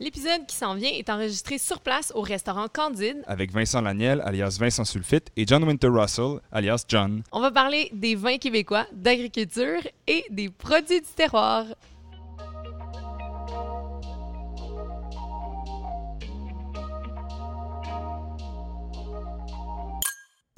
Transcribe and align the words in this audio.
L'épisode 0.00 0.44
qui 0.48 0.56
s'en 0.56 0.74
vient 0.74 0.90
est 0.90 1.08
enregistré 1.08 1.56
sur 1.56 1.78
place 1.78 2.10
au 2.16 2.20
restaurant 2.20 2.66
Candide. 2.66 3.22
avec 3.28 3.52
Vincent 3.52 3.80
Laniel, 3.80 4.20
alias 4.24 4.56
Vincent 4.58 4.84
Sulfite, 4.84 5.30
et 5.36 5.46
John 5.46 5.62
Winter 5.62 5.86
Russell, 5.86 6.40
alias 6.50 6.84
John. 6.88 7.22
On 7.30 7.40
va 7.40 7.52
parler 7.52 7.90
des 7.92 8.16
vins 8.16 8.38
québécois, 8.38 8.86
d'agriculture 8.92 9.78
et 10.08 10.24
des 10.30 10.50
produits 10.50 11.00
du 11.00 11.06
terroir. 11.14 11.66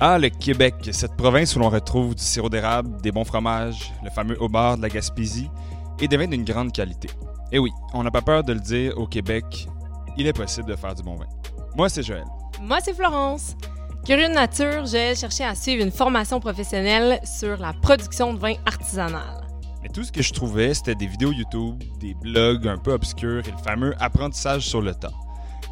Ah, 0.00 0.18
le 0.18 0.30
Québec, 0.30 0.74
cette 0.92 1.14
province 1.16 1.54
où 1.56 1.58
l'on 1.58 1.68
retrouve 1.68 2.14
du 2.14 2.22
sirop 2.22 2.48
d'érable, 2.48 3.02
des 3.02 3.12
bons 3.12 3.24
fromages, 3.24 3.92
le 4.02 4.08
fameux 4.08 4.36
haut-bar 4.42 4.78
de 4.78 4.82
la 4.82 4.88
Gaspésie 4.88 5.50
et 6.00 6.08
des 6.08 6.16
vins 6.16 6.26
d'une 6.26 6.44
grande 6.44 6.72
qualité. 6.72 7.08
Et 7.52 7.58
oui, 7.58 7.70
on 7.94 8.02
n'a 8.02 8.10
pas 8.10 8.22
peur 8.22 8.42
de 8.42 8.52
le 8.52 8.60
dire, 8.60 8.96
au 8.98 9.06
Québec, 9.06 9.68
il 10.16 10.26
est 10.26 10.32
possible 10.32 10.68
de 10.68 10.76
faire 10.76 10.94
du 10.94 11.02
bon 11.02 11.14
vin. 11.14 11.26
Moi, 11.76 11.88
c'est 11.88 12.02
Joël. 12.02 12.24
Moi, 12.60 12.78
c'est 12.82 12.94
Florence. 12.94 13.56
Curieux 14.04 14.28
de 14.28 14.34
nature, 14.34 14.86
j'ai 14.86 15.14
cherché 15.14 15.44
à 15.44 15.54
suivre 15.54 15.84
une 15.84 15.90
formation 15.90 16.40
professionnelle 16.40 17.20
sur 17.24 17.56
la 17.58 17.72
production 17.72 18.32
de 18.34 18.38
vin 18.38 18.54
artisanal. 18.64 19.46
Mais 19.82 19.88
tout 19.88 20.02
ce 20.02 20.10
que 20.10 20.22
je 20.22 20.32
trouvais, 20.32 20.74
c'était 20.74 20.94
des 20.94 21.06
vidéos 21.06 21.32
YouTube, 21.32 21.82
des 22.00 22.14
blogs 22.14 22.66
un 22.66 22.78
peu 22.78 22.92
obscurs 22.92 23.46
et 23.46 23.50
le 23.50 23.58
fameux 23.58 23.94
apprentissage 24.00 24.66
sur 24.66 24.80
le 24.80 24.94
tas. 24.94 25.12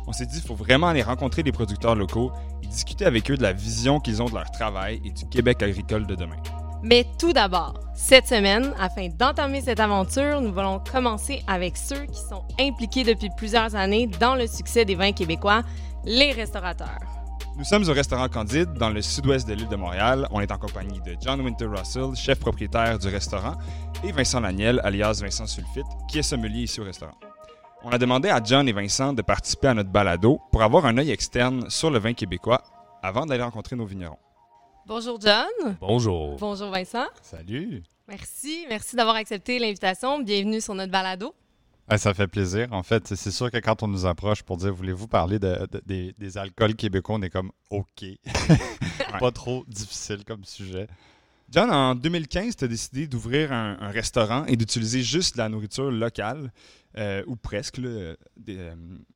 On 0.06 0.12
s'est 0.12 0.26
dit 0.26 0.38
qu'il 0.40 0.46
faut 0.46 0.54
vraiment 0.54 0.88
aller 0.88 1.02
rencontrer 1.02 1.42
des 1.42 1.52
producteurs 1.52 1.94
locaux 1.94 2.30
et 2.62 2.66
discuter 2.66 3.06
avec 3.06 3.30
eux 3.30 3.36
de 3.36 3.42
la 3.42 3.52
vision 3.52 4.00
qu'ils 4.00 4.22
ont 4.22 4.26
de 4.26 4.34
leur 4.34 4.50
travail 4.50 5.00
et 5.04 5.10
du 5.10 5.26
Québec 5.26 5.62
agricole 5.62 6.06
de 6.06 6.14
demain. 6.14 6.36
Mais 6.84 7.06
tout 7.18 7.32
d'abord, 7.32 7.80
cette 7.94 8.26
semaine, 8.26 8.74
afin 8.78 9.08
d'entamer 9.08 9.62
cette 9.62 9.80
aventure, 9.80 10.42
nous 10.42 10.58
allons 10.58 10.80
commencer 10.80 11.42
avec 11.46 11.78
ceux 11.78 12.04
qui 12.04 12.20
sont 12.20 12.44
impliqués 12.60 13.04
depuis 13.04 13.30
plusieurs 13.38 13.74
années 13.74 14.06
dans 14.20 14.34
le 14.34 14.46
succès 14.46 14.84
des 14.84 14.94
vins 14.94 15.12
québécois, 15.12 15.62
les 16.04 16.32
restaurateurs. 16.32 17.00
Nous 17.56 17.64
sommes 17.64 17.88
au 17.88 17.92
restaurant 17.94 18.28
Candide, 18.28 18.74
dans 18.74 18.90
le 18.90 19.00
sud-ouest 19.00 19.48
de 19.48 19.54
l'île 19.54 19.68
de 19.68 19.76
Montréal. 19.76 20.28
On 20.30 20.40
est 20.40 20.52
en 20.52 20.58
compagnie 20.58 21.00
de 21.00 21.16
John 21.22 21.40
Winter 21.40 21.66
Russell, 21.66 22.14
chef 22.16 22.38
propriétaire 22.38 22.98
du 22.98 23.08
restaurant, 23.08 23.54
et 24.02 24.12
Vincent 24.12 24.40
Laniel, 24.40 24.78
alias 24.84 25.20
Vincent 25.22 25.46
Sulfite, 25.46 25.86
qui 26.06 26.18
est 26.18 26.22
sommelier 26.22 26.64
ici 26.64 26.82
au 26.82 26.84
restaurant. 26.84 27.14
On 27.82 27.90
a 27.90 27.98
demandé 27.98 28.28
à 28.28 28.42
John 28.44 28.68
et 28.68 28.72
Vincent 28.72 29.14
de 29.14 29.22
participer 29.22 29.68
à 29.68 29.74
notre 29.74 29.90
balado 29.90 30.38
pour 30.52 30.62
avoir 30.62 30.84
un 30.84 30.98
œil 30.98 31.12
externe 31.12 31.70
sur 31.70 31.90
le 31.90 31.98
vin 31.98 32.12
québécois 32.12 32.60
avant 33.02 33.24
d'aller 33.24 33.42
rencontrer 33.42 33.74
nos 33.74 33.86
vignerons. 33.86 34.18
Bonjour 34.86 35.18
John. 35.20 35.76
Bonjour. 35.80 36.36
Bonjour 36.36 36.70
Vincent. 36.70 37.06
Salut. 37.22 37.82
Merci, 38.06 38.66
merci 38.68 38.96
d'avoir 38.96 39.16
accepté 39.16 39.58
l'invitation. 39.58 40.18
Bienvenue 40.20 40.60
sur 40.60 40.74
notre 40.74 40.92
balado. 40.92 41.34
Ah, 41.88 41.98
ça 41.98 42.12
fait 42.14 42.26
plaisir. 42.28 42.68
En 42.72 42.82
fait, 42.82 43.14
c'est 43.14 43.30
sûr 43.30 43.50
que 43.50 43.58
quand 43.58 43.82
on 43.82 43.88
nous 43.88 44.06
approche 44.06 44.42
pour 44.42 44.56
dire 44.56 44.72
voulez-vous 44.74 45.08
parler 45.08 45.38
de, 45.38 45.66
de- 45.70 45.82
des, 45.86 46.12
des 46.18 46.38
alcools 46.38 46.74
québécois, 46.74 47.16
on 47.16 47.22
est 47.22 47.30
comme 47.30 47.50
OK. 47.70 48.04
Pas 49.20 49.30
trop 49.32 49.64
difficile 49.68 50.24
comme 50.26 50.44
sujet. 50.44 50.86
John, 51.50 51.70
en 51.70 51.94
2015, 51.94 52.56
tu 52.56 52.64
as 52.64 52.68
décidé 52.68 53.06
d'ouvrir 53.06 53.52
un, 53.52 53.76
un 53.80 53.90
restaurant 53.90 54.44
et 54.46 54.56
d'utiliser 54.56 55.02
juste 55.02 55.34
de 55.36 55.42
la 55.42 55.48
nourriture 55.50 55.90
locale, 55.90 56.50
euh, 56.96 57.22
ou 57.26 57.36
presque. 57.36 57.78
là. 57.78 58.14
Euh, 58.48 58.74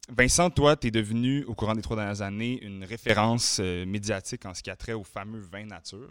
Vincent, 0.09 0.51
toi, 0.51 0.77
tu 0.77 0.89
es 0.89 0.91
devenu, 0.91 1.45
au 1.45 1.55
courant 1.55 1.75
des 1.75 1.83
trois 1.83 1.97
dernières 1.97 2.23
années, 2.23 2.63
une 2.65 2.85
référence 2.85 3.59
euh, 3.61 3.85
médiatique 3.87 4.47
en 4.47 4.55
ce 4.55 4.63
qui 4.63 4.71
a 4.71 4.77
trait 4.77 4.95
au 4.95 5.05
fameux 5.05 5.41
vin 5.41 5.65
nature. 5.65 6.09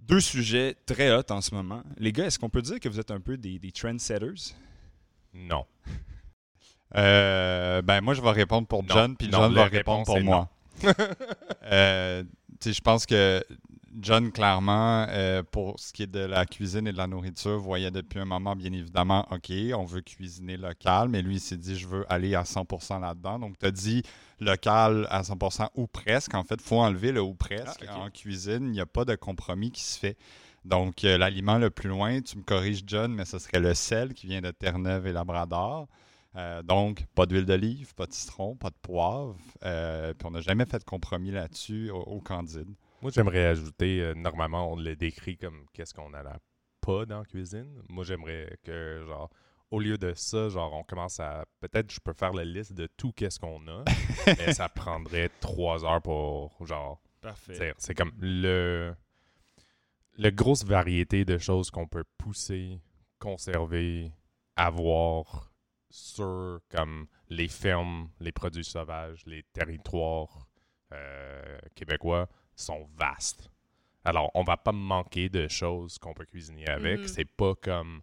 Deux 0.00 0.20
sujets 0.20 0.76
très 0.86 1.10
hot 1.14 1.22
en 1.30 1.40
ce 1.40 1.54
moment. 1.54 1.82
Les 1.96 2.12
gars, 2.12 2.26
est-ce 2.26 2.38
qu'on 2.38 2.50
peut 2.50 2.62
dire 2.62 2.78
que 2.78 2.88
vous 2.88 3.00
êtes 3.00 3.10
un 3.10 3.20
peu 3.20 3.36
des, 3.36 3.58
des 3.58 3.72
trendsetters? 3.72 4.54
Non. 5.34 5.66
Ben, 6.96 8.00
moi, 8.02 8.14
je 8.14 8.22
vais 8.22 8.30
répondre 8.30 8.68
pour 8.68 8.84
Non. 8.84 8.94
John, 8.94 9.16
puis 9.16 9.28
John 9.32 9.52
va 9.52 9.64
répondre 9.64 10.04
pour 10.04 10.20
moi. 10.20 10.48
Je 12.64 12.80
pense 12.80 13.04
que 13.04 13.44
John, 14.00 14.32
clairement, 14.32 15.06
euh, 15.08 15.42
pour 15.42 15.78
ce 15.78 15.92
qui 15.92 16.02
est 16.02 16.08
de 16.08 16.18
la 16.18 16.46
cuisine 16.46 16.88
et 16.88 16.92
de 16.92 16.96
la 16.96 17.06
nourriture, 17.06 17.58
voyait 17.58 17.92
depuis 17.92 18.18
un 18.18 18.24
moment, 18.24 18.56
bien 18.56 18.72
évidemment, 18.72 19.26
OK, 19.30 19.52
on 19.74 19.84
veut 19.84 20.00
cuisiner 20.00 20.56
local, 20.56 21.08
mais 21.08 21.22
lui, 21.22 21.36
il 21.36 21.40
s'est 21.40 21.56
dit, 21.56 21.76
je 21.76 21.86
veux 21.86 22.04
aller 22.12 22.34
à 22.34 22.42
100% 22.42 23.00
là-dedans. 23.00 23.38
Donc, 23.38 23.58
tu 23.58 23.66
as 23.66 23.70
dit 23.70 24.02
local 24.40 25.06
à 25.10 25.22
100% 25.22 25.68
ou 25.76 25.86
presque. 25.86 26.34
En 26.34 26.42
fait, 26.42 26.56
il 26.56 26.62
faut 26.62 26.80
enlever 26.80 27.12
le 27.12 27.22
ou 27.22 27.34
presque. 27.34 27.84
Ah. 27.88 27.98
En 28.00 28.10
cuisine, 28.10 28.64
il 28.64 28.72
n'y 28.72 28.80
a 28.80 28.86
pas 28.86 29.04
de 29.04 29.14
compromis 29.14 29.70
qui 29.70 29.82
se 29.82 29.98
fait. 29.98 30.16
Donc, 30.64 31.04
euh, 31.04 31.16
l'aliment 31.18 31.58
le 31.58 31.70
plus 31.70 31.88
loin, 31.88 32.20
tu 32.20 32.38
me 32.38 32.42
corriges, 32.42 32.82
John, 32.86 33.12
mais 33.12 33.24
ce 33.24 33.38
serait 33.38 33.60
le 33.60 33.74
sel 33.74 34.14
qui 34.14 34.26
vient 34.26 34.40
de 34.40 34.50
Terre-Neuve 34.50 35.06
et 35.06 35.12
Labrador. 35.12 35.86
Euh, 36.36 36.62
donc, 36.62 37.06
pas 37.14 37.26
d'huile 37.26 37.44
d'olive, 37.44 37.94
pas 37.94 38.06
de 38.06 38.12
citron, 38.12 38.56
pas 38.56 38.70
de 38.70 38.76
poivre. 38.82 39.36
Euh, 39.62 40.14
puis 40.14 40.26
on 40.26 40.32
n'a 40.32 40.40
jamais 40.40 40.64
fait 40.64 40.78
de 40.78 40.84
compromis 40.84 41.30
là-dessus 41.30 41.90
au, 41.90 42.00
au 42.00 42.20
Candide. 42.20 42.74
Moi, 43.04 43.10
j'aimerais 43.14 43.44
ajouter, 43.44 44.00
euh, 44.00 44.14
normalement, 44.14 44.72
on 44.72 44.76
le 44.76 44.96
décrit 44.96 45.36
comme 45.36 45.66
qu'est-ce 45.74 45.92
qu'on 45.92 46.14
a 46.14 46.22
là 46.22 46.38
pas 46.80 47.04
dans 47.04 47.18
la 47.18 47.24
cuisine. 47.26 47.82
Moi, 47.90 48.02
j'aimerais 48.02 48.58
que, 48.62 49.04
genre, 49.06 49.28
au 49.70 49.78
lieu 49.78 49.98
de 49.98 50.14
ça, 50.14 50.48
genre, 50.48 50.72
on 50.72 50.84
commence 50.84 51.20
à. 51.20 51.44
Peut-être 51.60 51.92
je 51.92 52.00
peux 52.00 52.14
faire 52.14 52.32
la 52.32 52.46
liste 52.46 52.72
de 52.72 52.86
tout 52.96 53.12
qu'est-ce 53.12 53.38
qu'on 53.38 53.68
a, 53.68 53.84
mais 54.26 54.54
ça 54.54 54.70
prendrait 54.70 55.28
trois 55.40 55.84
heures 55.84 56.00
pour, 56.00 56.56
genre, 56.64 56.98
Parfait. 57.20 57.74
C'est 57.76 57.94
comme 57.94 58.12
le, 58.18 58.94
le 60.16 60.30
grosse 60.30 60.64
variété 60.64 61.26
de 61.26 61.36
choses 61.36 61.70
qu'on 61.70 61.86
peut 61.86 62.04
pousser, 62.16 62.80
conserver, 63.18 64.12
avoir 64.56 65.52
sur 65.90 66.58
comme 66.70 67.06
les 67.28 67.48
fermes, 67.48 68.08
les 68.18 68.32
produits 68.32 68.64
sauvages, 68.64 69.26
les 69.26 69.42
territoires 69.52 70.48
euh, 70.94 71.58
québécois 71.74 72.30
sont 72.56 72.88
vastes. 72.96 73.50
Alors, 74.04 74.30
on 74.34 74.44
va 74.44 74.56
pas 74.56 74.72
manquer 74.72 75.28
de 75.28 75.48
choses 75.48 75.98
qu'on 75.98 76.12
peut 76.12 76.26
cuisiner 76.26 76.68
avec. 76.68 77.00
Mhm. 77.00 77.08
C'est 77.08 77.24
pas 77.24 77.54
comme 77.54 78.02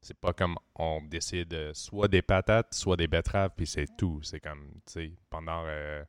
c'est 0.00 0.18
pas 0.18 0.32
comme 0.32 0.56
on 0.76 1.02
décide 1.02 1.72
soit 1.74 2.08
des 2.08 2.22
patates, 2.22 2.74
soit 2.74 2.96
des 2.96 3.08
betteraves, 3.08 3.50
puis 3.56 3.66
c'est 3.66 3.88
tout. 3.96 4.20
C'est 4.22 4.38
comme, 4.38 4.70
tu 4.86 4.92
sais, 4.92 5.12
pendant 5.30 5.64
euh, 5.66 6.04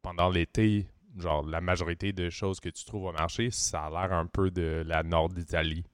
pendant 0.00 0.28
l'été, 0.30 0.88
genre 1.18 1.44
la 1.46 1.60
majorité 1.60 2.12
de 2.12 2.30
choses 2.30 2.60
que 2.60 2.68
tu 2.68 2.84
trouves 2.84 3.04
au 3.04 3.12
marché, 3.12 3.50
ça 3.50 3.86
a 3.86 3.90
l'air 3.90 4.12
un 4.12 4.26
peu 4.26 4.50
de 4.50 4.82
la 4.86 5.02
nord 5.02 5.28
d'Italie. 5.28 5.84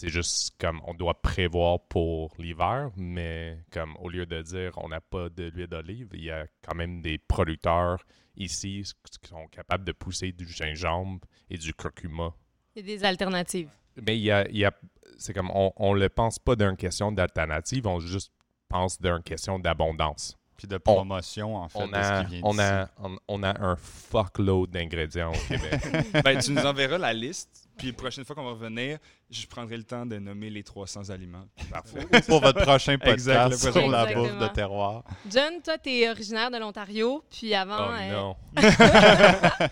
C'est 0.00 0.08
juste 0.08 0.54
comme 0.58 0.80
on 0.86 0.94
doit 0.94 1.20
prévoir 1.20 1.78
pour 1.80 2.32
l'hiver, 2.38 2.90
mais 2.96 3.58
comme 3.70 3.96
au 3.98 4.08
lieu 4.08 4.24
de 4.24 4.40
dire 4.40 4.72
on 4.78 4.88
n'a 4.88 5.00
pas 5.02 5.28
de 5.28 5.50
l'huile 5.50 5.66
d'olive, 5.66 6.08
il 6.14 6.24
y 6.24 6.30
a 6.30 6.46
quand 6.66 6.74
même 6.74 7.02
des 7.02 7.18
producteurs 7.18 8.02
ici 8.34 8.82
qui 9.22 9.28
sont 9.28 9.46
capables 9.48 9.84
de 9.84 9.92
pousser 9.92 10.32
du 10.32 10.48
gingembre 10.48 11.20
et 11.50 11.58
du 11.58 11.74
curcuma. 11.74 12.32
Il 12.74 12.88
y 12.88 12.92
a 12.94 12.96
des 12.96 13.04
alternatives. 13.04 13.68
Mais 14.06 14.16
il 14.16 14.22
y 14.22 14.30
a, 14.30 14.48
il 14.48 14.56
y 14.56 14.64
a- 14.64 14.72
c'est 15.18 15.34
comme 15.34 15.50
on, 15.52 15.70
on 15.76 15.92
le 15.92 16.08
pense 16.08 16.38
pas 16.38 16.56
d'une 16.56 16.76
question 16.78 17.12
d'alternative, 17.12 17.86
on 17.86 18.00
juste 18.00 18.32
pense 18.70 18.98
d'une 19.00 19.22
question 19.22 19.58
d'abondance. 19.58 20.34
Puis 20.56 20.68
de 20.68 20.76
promotion, 20.78 21.56
en 21.56 21.68
fait, 21.68 21.78
On 21.82 21.88
de 21.88 21.94
a, 21.94 22.20
ce 22.20 22.24
qui 22.26 22.30
vient 22.36 22.40
on, 22.44 22.58
a, 22.58 22.88
on, 22.98 23.18
on 23.28 23.42
a 23.42 23.62
un 23.62 23.76
fuckload 23.76 24.70
d'ingrédients 24.70 25.32
au 25.32 25.46
Québec. 25.48 25.80
Ben, 26.24 26.38
tu 26.38 26.52
nous 26.52 26.64
enverras 26.66 26.98
la 26.98 27.12
liste, 27.14 27.68
puis 27.80 27.88
la 27.88 27.92
prochaine 27.94 28.24
fois 28.24 28.36
qu'on 28.36 28.44
va 28.44 28.50
revenir, 28.50 28.98
je 29.30 29.46
prendrai 29.46 29.76
le 29.76 29.84
temps 29.84 30.04
de 30.06 30.18
nommer 30.18 30.50
les 30.50 30.62
300 30.62 31.08
aliments. 31.10 31.46
Parfait. 31.70 32.06
Pour 32.28 32.40
votre 32.40 32.60
prochain 32.62 32.98
podcast 33.02 33.12
Exact, 33.28 33.50
le 33.50 33.56
sur 33.72 33.88
la 33.90 34.06
bouffe 34.14 34.38
de 34.38 34.46
terroir. 34.48 35.02
John, 35.28 35.60
toi, 35.64 35.78
tu 35.78 35.90
es 35.90 36.10
originaire 36.10 36.50
de 36.50 36.58
l'Ontario, 36.58 37.24
puis 37.30 37.54
avant, 37.54 37.88
Oh 37.88 37.92
euh, 37.98 38.12
non. 38.12 38.36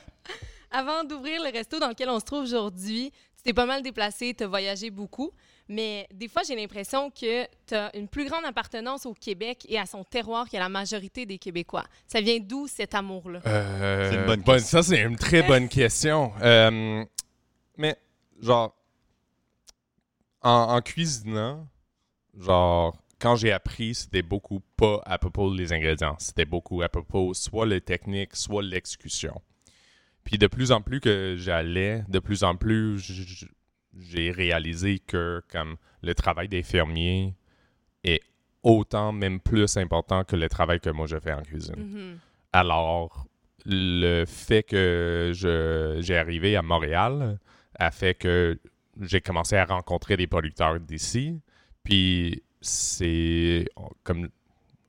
avant 0.71 1.05
d'ouvrir 1.05 1.43
le 1.43 1.51
resto 1.53 1.79
dans 1.79 1.89
lequel 1.89 2.09
on 2.09 2.21
se 2.21 2.25
trouve 2.25 2.43
aujourd'hui, 2.43 3.11
tu 3.37 3.43
t'es 3.43 3.53
pas 3.53 3.67
mal 3.67 3.83
déplacé, 3.83 4.35
tu 4.35 4.45
as 4.45 4.47
voyagé 4.47 4.91
beaucoup, 4.91 5.31
mais 5.69 6.07
des 6.15 6.29
fois, 6.29 6.43
j'ai 6.47 6.57
l'impression 6.57 7.11
que 7.11 7.45
tu 7.67 7.75
as 7.75 7.95
une 7.95 8.09
plus 8.09 8.25
grande 8.27 8.45
appartenance 8.47 9.05
au 9.07 9.13
Québec 9.15 9.67
et 9.69 9.79
à 9.79 9.85
son 9.87 10.03
terroir 10.03 10.49
que 10.49 10.57
la 10.57 10.69
majorité 10.71 11.27
des 11.27 11.37
Québécois. 11.38 11.85
Ça 12.06 12.21
vient 12.23 12.38
d'où 12.41 12.67
cet 12.67 12.94
amour-là? 12.94 13.41
Euh, 13.47 14.11
C'est 14.11 14.17
une 14.17 14.25
bonne 14.27 14.41
bonne- 14.43 14.56
question. 14.56 14.82
Ça, 14.82 14.88
c'est 14.88 15.00
une 15.03 15.17
très 15.17 15.43
bonne 15.43 15.69
question. 15.69 16.32
Euh, 16.43 17.05
mais, 17.77 17.97
genre, 18.40 18.75
en, 20.43 20.76
en 20.76 20.81
cuisinant, 20.81 21.69
genre, 22.38 22.96
quand 23.19 23.37
j'ai 23.37 23.52
appris, 23.52 23.94
c'était 23.94 24.23
beaucoup 24.23 24.61
pas 24.76 25.00
à 25.05 25.19
propos 25.19 25.55
des 25.55 25.73
ingrédients. 25.73 26.17
C'était 26.19 26.44
beaucoup 26.44 26.82
à 26.82 26.88
propos 26.88 27.35
soit 27.35 27.67
les 27.67 27.81
techniques, 27.81 28.37
soit 28.37 28.62
l'exécution. 28.62 29.40
Puis 30.25 30.38
de 30.38 30.46
plus 30.46 30.73
en 30.73 30.82
plus 30.82 31.00
que 31.00 31.37
j'allais, 31.37 32.05
de 32.08 32.19
plus 32.19 32.44
en 32.44 32.55
plus, 32.55 33.46
j'ai 33.96 34.31
réalisé 34.31 34.99
que 35.00 35.43
comme 35.50 35.76
le 36.02 36.14
travail 36.14 36.49
des 36.49 36.62
fermiers 36.62 37.34
est 38.05 38.20
autant, 38.62 39.12
même 39.12 39.41
plus 39.41 39.76
important 39.76 40.25
que 40.25 40.37
le 40.37 40.49
travail 40.49 40.81
que 40.81 40.91
moi 40.91 41.06
je 41.06 41.19
fais 41.19 41.32
en 41.32 41.43
cuisine. 41.43 41.76
Mhm. 41.76 42.19
Alors, 42.52 43.26
le 43.64 44.25
fait 44.26 44.62
que 44.62 45.32
je, 45.34 45.99
j'ai 46.00 46.17
arrivé 46.17 46.56
à 46.56 46.62
Montréal 46.62 47.38
a 47.79 47.91
fait 47.91 48.15
que 48.15 48.59
j'ai 49.01 49.21
commencé 49.21 49.57
à 49.57 49.65
rencontrer 49.65 50.17
des 50.17 50.27
producteurs 50.27 50.81
d'ici. 50.81 51.41
Puis 51.85 52.43
c'est 52.61 53.67
comme 54.03 54.29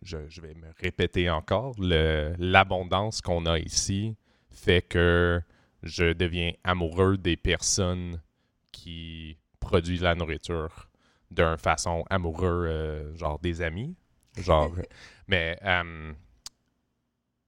je, 0.02 0.18
je 0.30 0.42
vais 0.42 0.54
me 0.54 0.68
répéter 0.82 1.30
encore, 1.30 1.76
l'abondance 1.80 3.22
qu'on 3.22 3.46
a 3.46 3.60
ici 3.60 4.16
fait 4.50 4.82
que 4.82 5.42
je 5.84 6.14
deviens 6.14 6.52
amoureux 6.64 7.18
des 7.18 7.38
personnes 7.38 8.22
qui 8.72 9.38
produisent 9.60 10.02
la 10.02 10.16
nourriture 10.16 10.90
d'une 11.32 11.58
façon 11.58 12.04
amoureux, 12.10 12.66
euh, 12.68 13.16
genre 13.16 13.40
des 13.40 13.62
amis. 13.62 13.96
Genre, 14.38 14.74
mais 15.28 15.58
euh, 15.64 16.14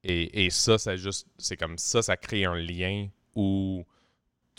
et, 0.04 0.46
et 0.46 0.50
ça, 0.50 0.78
ça 0.78 0.96
juste, 0.96 1.28
c'est 1.38 1.58
comme 1.58 1.78
ça, 1.78 2.02
ça 2.02 2.18
crée 2.18 2.46
un 2.46 2.56
lien 2.56 3.08
où 3.36 3.86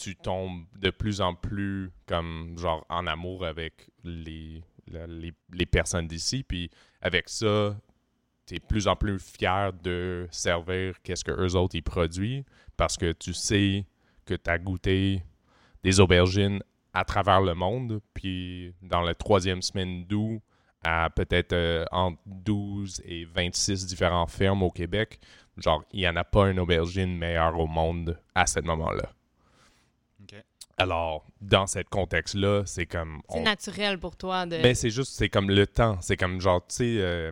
tu 0.03 0.17
tombes 0.17 0.65
de 0.81 0.91
plus 0.91 1.21
en 1.21 1.35
plus 1.35 1.93
comme 2.07 2.59
genre 2.59 2.85
en 2.89 3.07
amour 3.07 3.47
avec 3.47 3.89
les, 4.03 4.65
les, 4.89 5.33
les 5.53 5.67
personnes 5.67 6.09
d'ici. 6.09 6.43
Puis 6.43 6.71
avec 7.01 7.29
ça, 7.29 7.77
tu 8.47 8.57
es 8.57 8.59
plus 8.59 8.89
en 8.89 8.97
plus 8.97 9.21
fier 9.21 9.73
de 9.73 10.27
servir 10.33 11.01
qu'est-ce 11.03 11.25
que 11.25 11.31
eux 11.31 11.55
autres 11.55 11.77
ils 11.77 11.85
produisent 11.85 12.43
parce 12.77 12.97
que 12.97 13.13
tu 13.13 13.33
sais 13.33 13.87
que 14.27 14.35
tu 14.35 14.51
as 14.51 14.59
goûté 14.59 15.23
des 15.85 16.01
aubergines 16.01 16.61
à 16.93 17.05
travers 17.05 17.41
le 17.41 17.55
monde. 17.55 18.01
Puis 18.13 18.75
dans 18.83 19.03
la 19.03 19.15
troisième 19.15 19.63
semaine 19.63 20.05
d'août, 20.05 20.41
à 20.85 21.11
peut-être 21.11 21.53
euh, 21.53 21.85
entre 21.93 22.19
12 22.27 23.03
et 23.05 23.25
26 23.25 23.87
différentes 23.87 24.33
fermes 24.33 24.65
au 24.65 24.71
Québec, 24.73 25.21
genre, 25.57 25.85
il 25.93 26.01
n'y 26.01 26.09
en 26.09 26.17
a 26.17 26.25
pas 26.25 26.51
une 26.51 26.59
aubergine 26.59 27.17
meilleure 27.17 27.57
au 27.57 27.69
monde 27.69 28.19
à 28.35 28.47
ce 28.47 28.59
moment-là. 28.59 29.13
Alors, 30.79 31.27
dans 31.41 31.67
ce 31.67 31.81
contexte-là, 31.81 32.63
c'est 32.67 32.87
comme... 32.87 33.21
C'est 33.31 33.39
on- 33.39 33.43
naturel 33.43 33.99
pour 33.99 34.17
toi 34.17 34.47
de. 34.47 34.57
mais 34.59 34.75
c'est 34.75 34.91
juste, 34.91 35.13
c'est 35.15 35.29
comme 35.29 35.51
le 35.51 35.67
temps. 35.67 35.99
C'est 36.01 36.17
comme 36.17 36.41
genre, 36.41 36.67
tu 36.67 36.75
sais, 36.77 36.97
euh, 36.99 37.31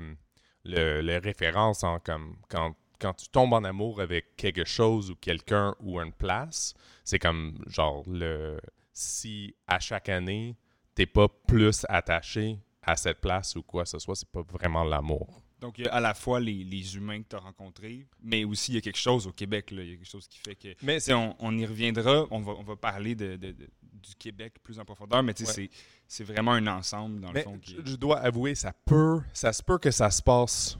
le, 0.64 1.00
le 1.00 1.18
référence 1.18 1.82
en 1.82 1.98
comme 2.00 2.36
quand, 2.48 2.74
quand 3.00 3.14
tu 3.14 3.28
tombes 3.28 3.54
en 3.54 3.64
amour 3.64 4.00
avec 4.00 4.36
quelque 4.36 4.64
chose 4.64 5.10
ou 5.10 5.16
quelqu'un 5.16 5.74
ou 5.80 6.00
une 6.00 6.12
place, 6.12 6.74
c'est 7.04 7.18
comme 7.18 7.54
genre 7.66 8.04
le 8.06 8.58
si 8.92 9.54
à 9.66 9.80
chaque 9.80 10.10
année 10.10 10.56
t'es 10.94 11.06
pas 11.06 11.28
plus 11.46 11.86
attaché 11.88 12.58
à 12.82 12.96
cette 12.96 13.20
place 13.20 13.56
ou 13.56 13.62
quoi 13.62 13.84
que 13.84 13.88
ce 13.88 13.98
soit, 13.98 14.16
c'est 14.16 14.28
pas 14.30 14.42
vraiment 14.42 14.84
l'amour. 14.84 15.42
Donc, 15.60 15.78
il 15.78 15.84
y 15.84 15.88
a 15.88 15.94
à 15.94 16.00
la 16.00 16.14
fois 16.14 16.40
les, 16.40 16.64
les 16.64 16.96
humains 16.96 17.22
que 17.22 17.28
tu 17.28 17.36
as 17.36 17.40
rencontrés, 17.40 18.06
mais 18.22 18.44
aussi 18.44 18.72
il 18.72 18.74
y 18.76 18.78
a 18.78 18.80
quelque 18.80 18.98
chose 18.98 19.26
au 19.26 19.32
Québec. 19.32 19.70
Là, 19.70 19.82
il 19.82 19.90
y 19.90 19.92
a 19.92 19.96
quelque 19.96 20.08
chose 20.08 20.26
qui 20.26 20.38
fait 20.38 20.54
que. 20.54 20.68
Mais 20.82 20.98
On, 21.12 21.36
on 21.38 21.56
y 21.58 21.66
reviendra, 21.66 22.26
on 22.30 22.40
va, 22.40 22.52
on 22.52 22.62
va 22.62 22.76
parler 22.76 23.14
de, 23.14 23.36
de- 23.36 23.52
de- 23.52 23.68
du 23.82 24.14
Québec 24.18 24.54
plus 24.62 24.78
en 24.78 24.84
profondeur, 24.84 25.22
mais 25.22 25.34
tu 25.34 25.44
sais, 25.44 25.62
Ouais. 25.62 25.70
c'est- 26.08 26.24
vraiment 26.24 26.52
un 26.52 26.66
ensemble, 26.66 27.20
dans 27.20 27.32
le 27.32 27.42
fond. 27.42 27.58
Qui... 27.58 27.76
je, 27.84 27.90
je 27.90 27.96
dois 27.96 28.18
avouer, 28.20 28.54
ça 28.54 28.72
peut, 28.86 29.20
ça 29.34 29.52
se 29.52 29.62
peut 29.62 29.78
que 29.78 29.90
ça 29.90 30.10
se 30.10 30.22
passe 30.22 30.78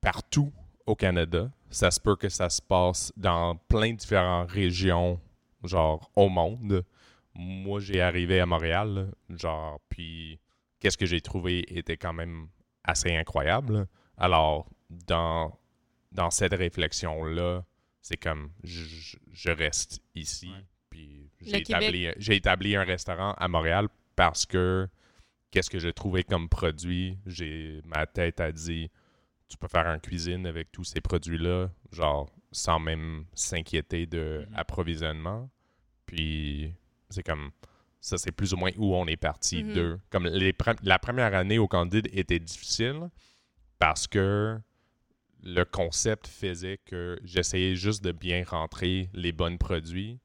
partout 0.00 0.52
au 0.86 0.94
Canada. 0.94 1.50
Ça 1.70 1.90
se 1.90 2.00
peut 2.00 2.16
que 2.16 2.28
ça 2.28 2.48
se 2.50 2.60
passe 2.60 3.12
dans 3.16 3.56
plein 3.56 3.92
de 3.92 3.96
différentes 3.96 4.50
régions, 4.50 5.20
genre 5.62 6.10
au 6.16 6.28
monde. 6.28 6.84
Moi, 7.34 7.80
j'ai 7.80 8.00
arrivé 8.00 8.40
à 8.40 8.46
Montréal, 8.46 8.94
là, 9.28 9.36
genre, 9.36 9.80
puis 9.88 10.40
qu'est-ce 10.80 10.98
que 10.98 11.06
j'ai 11.06 11.20
trouvé 11.20 11.64
était 11.74 11.96
quand 11.96 12.12
même 12.12 12.48
assez 12.84 13.14
incroyable. 13.14 13.86
Alors, 14.16 14.68
dans, 14.90 15.58
dans 16.12 16.30
cette 16.30 16.54
réflexion-là, 16.54 17.64
c'est 18.00 18.16
comme 18.16 18.50
je, 18.64 19.50
reste 19.50 20.00
ici, 20.14 20.48
Ouais. 20.48 20.64
puis 20.88 21.30
j'ai 21.40 21.58
établi, 21.58 22.08
j'ai 22.16 22.36
établi 22.36 22.76
un 22.76 22.84
restaurant 22.84 23.32
à 23.34 23.48
Montréal 23.48 23.88
parce 24.16 24.46
que 24.46 24.88
qu'est-ce 25.50 25.70
que 25.70 25.78
j'ai 25.78 25.92
trouvé 25.92 26.24
comme 26.24 26.48
produit, 26.48 27.18
j'ai 27.26 27.80
ma 27.84 28.06
tête 28.06 28.40
a 28.40 28.52
dit 28.52 28.90
tu 29.48 29.56
peux 29.56 29.68
faire 29.68 29.86
une 29.86 30.00
cuisine 30.00 30.46
avec 30.46 30.70
tous 30.70 30.84
ces 30.84 31.00
produits-là, 31.00 31.70
genre 31.92 32.30
sans 32.52 32.78
même 32.78 33.24
s'inquiéter 33.34 34.06
de 34.06 34.46
Mhm. 34.48 34.54
approvisionnement. 34.56 35.50
Puis 36.06 36.72
c'est 37.08 37.22
comme 37.24 37.50
ça, 38.00 38.16
c'est 38.18 38.32
plus 38.32 38.52
ou 38.54 38.56
moins 38.56 38.70
où 38.78 38.94
on 38.94 39.06
est 39.06 39.16
parti 39.16 39.62
Mhm. 39.64 39.74
de. 39.74 39.98
Comme 40.10 40.26
les 40.26 40.52
pre- 40.52 40.78
la 40.82 40.98
première 40.98 41.34
année 41.34 41.58
au 41.58 41.68
Candide 41.68 42.08
était 42.12 42.38
difficile 42.38 43.10
parce 43.78 44.06
que 44.06 44.58
le 45.42 45.64
concept 45.64 46.26
faisait 46.26 46.78
que 46.84 47.18
j'essayais 47.24 47.74
juste 47.74 48.02
de 48.04 48.12
bien 48.12 48.44
rentrer 48.46 49.08
les 49.14 49.32
bons 49.32 49.56
produits, 49.58 50.18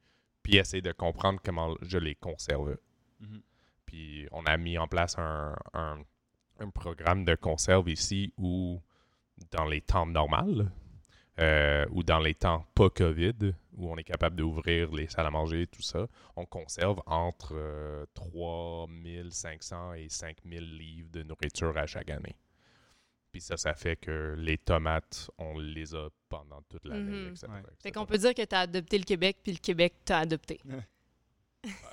puis 0.44 0.58
essayer 0.58 0.82
de 0.82 0.92
comprendre 0.92 1.40
comment 1.44 1.76
je 1.82 1.98
les 1.98 2.16
conserve. 2.16 2.78
Mhm. 3.20 3.42
Puis 3.86 4.28
on 4.32 4.44
a 4.46 4.58
mis 4.58 4.78
en 4.78 4.88
place 4.88 5.18
un, 5.18 5.56
un- 5.74 6.00
un 6.60 6.70
programme 6.70 7.24
de 7.26 7.36
conserve 7.36 7.90
ici 7.90 8.34
où, 8.38 8.82
dans 9.52 9.66
les 9.66 9.82
temps 9.82 10.06
normaux, 10.06 10.64
euh, 11.40 11.86
ou 11.92 12.04
dans 12.04 12.20
les 12.20 12.34
temps 12.36 12.66
pas 12.76 12.90
COVID, 12.90 13.54
où 13.78 13.92
on 13.92 13.98
est 13.98 14.04
capable 14.04 14.36
d'ouvrir 14.36 14.92
les 14.92 15.08
salles 15.08 15.26
à 15.28 15.32
manger, 15.32 15.68
tout 15.68 15.82
ça, 15.82 16.08
on 16.36 16.46
conserve 16.46 17.02
entre 17.06 17.54
euh, 17.56 18.06
3500 18.14 19.94
et 19.94 20.10
5000 20.10 20.78
livres 20.78 21.10
de 21.12 21.24
nourriture 21.24 21.78
à 21.78 21.86
chaque 21.86 22.10
année. 22.10 22.36
Puis 23.32 23.42
ça, 23.42 23.58
ça 23.58 23.74
fait 23.74 23.98
que 23.98 24.36
les 24.38 24.58
tomates, 24.58 25.30
on 25.38 25.60
les 25.60 25.94
a 25.94 26.08
pendant 26.30 26.62
toute 26.70 26.86
l'année, 26.86 27.12
Mhm. 27.26 27.32
etc. 27.32 27.48
Ouais. 27.50 27.62
Fait 27.62 27.90
etc. 27.90 27.92
qu'on 27.94 28.06
peut 28.06 28.18
dire 28.18 28.34
que 28.34 28.46
tu 28.46 28.56
as 28.56 28.60
adopté 28.62 28.98
le 28.98 29.04
Québec, 29.04 29.38
puis 29.44 29.52
le 29.52 29.58
Québec 29.60 29.94
t'a 30.06 30.20
adopté. 30.20 30.60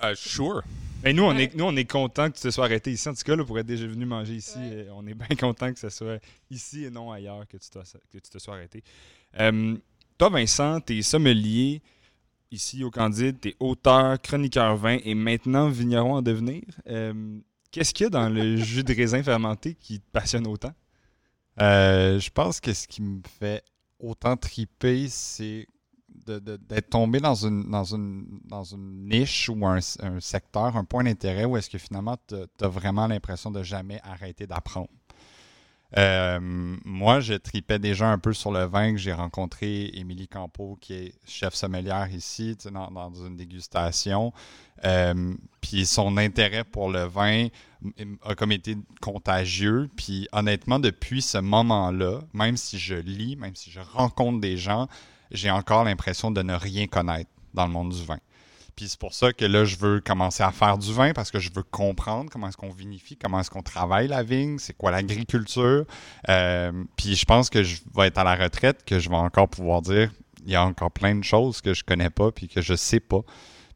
Euh, 0.03 0.13
sure. 0.13 0.61
Mais 1.03 1.13
nous, 1.13 1.23
on 1.23 1.35
Ouais. 1.35 1.45
est, 1.45 1.55
nous, 1.55 1.63
on 1.65 1.75
est 1.75 1.89
content 1.89 2.29
que 2.29 2.35
tu 2.35 2.43
te 2.43 2.51
sois 2.51 2.65
arrêté 2.65 2.91
ici. 2.91 3.09
En 3.09 3.13
tout 3.15 3.23
cas, 3.23 3.35
là, 3.35 3.43
pour 3.43 3.57
être 3.57 3.65
déjà 3.65 3.87
venu 3.87 4.05
manger 4.05 4.35
ici, 4.35 4.59
Ouais. 4.59 4.85
euh, 4.87 4.89
on 4.93 5.07
est 5.07 5.15
bien 5.15 5.35
content 5.35 5.73
que 5.73 5.79
ce 5.79 5.89
soit 5.89 6.19
ici 6.51 6.85
et 6.85 6.91
non 6.91 7.11
ailleurs 7.11 7.47
que 7.47 7.57
tu, 7.57 7.71
t'as- 7.71 7.81
que 8.11 8.19
tu 8.19 8.29
te 8.29 8.37
sois 8.37 8.53
arrêté. 8.53 8.83
Euh, 9.39 9.75
toi, 10.17 10.29
Vincent, 10.29 10.79
tu 10.81 10.97
es 10.97 11.01
sommelier 11.01 11.81
ici 12.51 12.83
au 12.83 12.91
Candide, 12.91 13.39
tu 13.41 13.49
es 13.49 13.55
auteur, 13.59 14.21
chroniqueur 14.21 14.77
vin 14.77 14.97
et 15.03 15.15
maintenant 15.15 15.69
vigneron 15.69 16.15
en 16.15 16.21
devenir. 16.21 16.63
Euh, 16.87 17.39
Qu'est-ce 17.71 17.91
qu'il 17.91 18.03
y 18.03 18.07
a 18.07 18.09
dans 18.11 18.29
le 18.29 18.55
jus 18.57 18.83
de 18.83 18.93
raisin 18.93 19.23
fermenté 19.23 19.73
qui 19.73 19.99
te 19.99 20.11
passionne 20.11 20.45
autant? 20.45 20.73
Euh, 21.59 22.19
je 22.19 22.29
pense 22.29 22.59
que 22.59 22.71
ce 22.71 22.87
qui 22.87 23.01
me 23.01 23.21
fait 23.39 23.63
autant 23.99 24.37
triper, 24.37 25.07
c'est 25.09 25.67
d'être 26.27 26.89
tombé 26.91 27.19
dans 27.19 27.33
une, 27.33 27.69
dans, 27.69 27.83
une, 27.83 28.39
dans 28.45 28.63
une 28.63 29.09
niche 29.09 29.49
ou 29.49 29.65
un, 29.65 29.79
un 29.99 30.19
secteur, 30.19 30.77
un 30.77 30.85
point 30.85 31.03
d'intérêt 31.03 31.45
où 31.45 31.57
est-ce 31.57 31.69
que 31.69 31.79
finalement 31.79 32.17
tu 32.27 32.35
as 32.35 32.67
vraiment 32.67 33.07
l'impression 33.07 33.49
de 33.49 33.63
jamais 33.63 33.99
arrêter 34.03 34.45
d'apprendre. 34.45 34.89
Euh, 35.97 36.39
moi, 36.41 37.19
je 37.19 37.33
tripais 37.33 37.79
déjà 37.79 38.07
un 38.07 38.17
peu 38.17 38.33
sur 38.33 38.51
le 38.51 38.63
vin 38.65 38.93
que 38.93 38.97
j'ai 38.97 39.13
rencontré 39.13 39.91
Émilie 39.93 40.27
Campo, 40.27 40.77
qui 40.81 40.93
est 40.93 41.13
chef 41.25 41.53
sommelière 41.53 42.09
ici, 42.11 42.57
dans, 42.71 43.13
une 43.13 43.35
dégustation. 43.35 44.33
Euh, 44.85 45.33
puis 45.61 45.85
son 45.85 46.17
intérêt 46.17 46.63
pour 46.63 46.89
le 46.89 47.03
vin 47.03 47.47
a 48.23 48.35
comme 48.35 48.51
été 48.51 48.75
contagieux. 49.01 49.89
Puis 49.95 50.27
honnêtement, 50.31 50.79
depuis 50.79 51.21
ce 51.21 51.37
moment-là, 51.37 52.21
même 52.33 52.57
si 52.57 52.79
je 52.79 52.95
lis, 52.95 53.35
même 53.35 53.55
si 53.55 53.69
je 53.69 53.79
rencontre 53.79 54.39
des 54.39 54.57
gens, 54.57 54.87
j'ai 55.31 55.51
encore 55.51 55.83
l'impression 55.83 56.31
de 56.31 56.41
ne 56.41 56.53
rien 56.53 56.87
connaître 56.87 57.29
dans 57.53 57.65
le 57.65 57.71
monde 57.71 57.93
du 57.93 58.03
vin. 58.03 58.19
Puis 58.75 58.89
c'est 58.89 58.99
pour 58.99 59.13
ça 59.13 59.33
que 59.33 59.45
là, 59.45 59.65
je 59.65 59.77
veux 59.77 60.01
commencer 60.01 60.43
à 60.43 60.51
faire 60.51 60.77
du 60.77 60.91
vin 60.93 61.13
parce 61.13 61.31
que 61.31 61.39
je 61.39 61.51
veux 61.53 61.63
comprendre 61.63 62.29
comment 62.31 62.47
est-ce 62.47 62.57
qu'on 62.57 62.71
vinifie, 62.71 63.17
comment 63.17 63.39
est-ce 63.39 63.51
qu'on 63.51 63.61
travaille 63.61 64.07
la 64.07 64.23
vigne, 64.23 64.57
c'est 64.57 64.75
quoi 64.75 64.91
l'agriculture. 64.91 65.85
Euh, 66.29 66.83
puis 66.97 67.15
je 67.15 67.25
pense 67.25 67.49
que 67.49 67.63
je 67.63 67.81
vais 67.95 68.07
être 68.07 68.17
à 68.17 68.23
la 68.23 68.35
retraite, 68.35 68.83
que 68.85 68.99
je 68.99 69.09
vais 69.09 69.15
encore 69.15 69.47
pouvoir 69.47 69.81
dire, 69.81 70.11
il 70.45 70.51
y 70.51 70.55
a 70.55 70.65
encore 70.65 70.91
plein 70.91 71.15
de 71.15 71.23
choses 71.23 71.61
que 71.61 71.73
je 71.73 71.83
connais 71.83 72.09
pas 72.09 72.31
puis 72.31 72.47
que 72.47 72.61
je 72.61 72.73
sais 72.73 72.99
pas. 72.99 73.21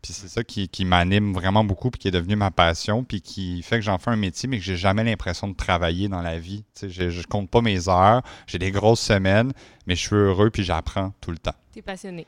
Puis 0.02 0.14
c'est 0.14 0.28
ça 0.28 0.44
qui, 0.44 0.70
qui 0.70 0.86
m'anime 0.86 1.34
vraiment 1.34 1.64
beaucoup 1.64 1.90
puis 1.90 2.00
qui 2.00 2.08
est 2.08 2.12
devenu 2.12 2.36
ma 2.36 2.52
passion 2.52 3.04
puis 3.04 3.22
qui 3.22 3.62
fait 3.64 3.78
que 3.78 3.82
j'en 3.84 3.98
fais 3.98 4.12
un 4.12 4.16
métier 4.16 4.50
mais 4.50 4.58
que 4.58 4.64
j'ai 4.64 4.78
jamais 4.78 5.04
l'impression 5.04 5.48
de 5.48 5.56
travailler 5.56 6.08
dans 6.08 6.22
la 6.22 6.40
vie. 6.40 6.64
Tu 6.74 6.82
sais, 6.82 6.90
je, 6.90 7.10
je 7.10 7.28
compte 7.28 7.50
pas 7.50 7.62
mes 7.62 7.88
heures, 7.88 8.22
j'ai 8.48 8.60
des 8.60 8.72
grosses 8.72 9.02
semaines, 9.02 9.54
mais 9.86 9.96
je 9.96 10.02
suis 10.02 10.16
heureux 10.16 10.50
puis 10.50 10.64
j'apprends 10.64 11.14
tout 11.22 11.32
le 11.32 11.38
temps. 11.38 11.56
T'es 11.72 11.82
passionné. 11.82 12.26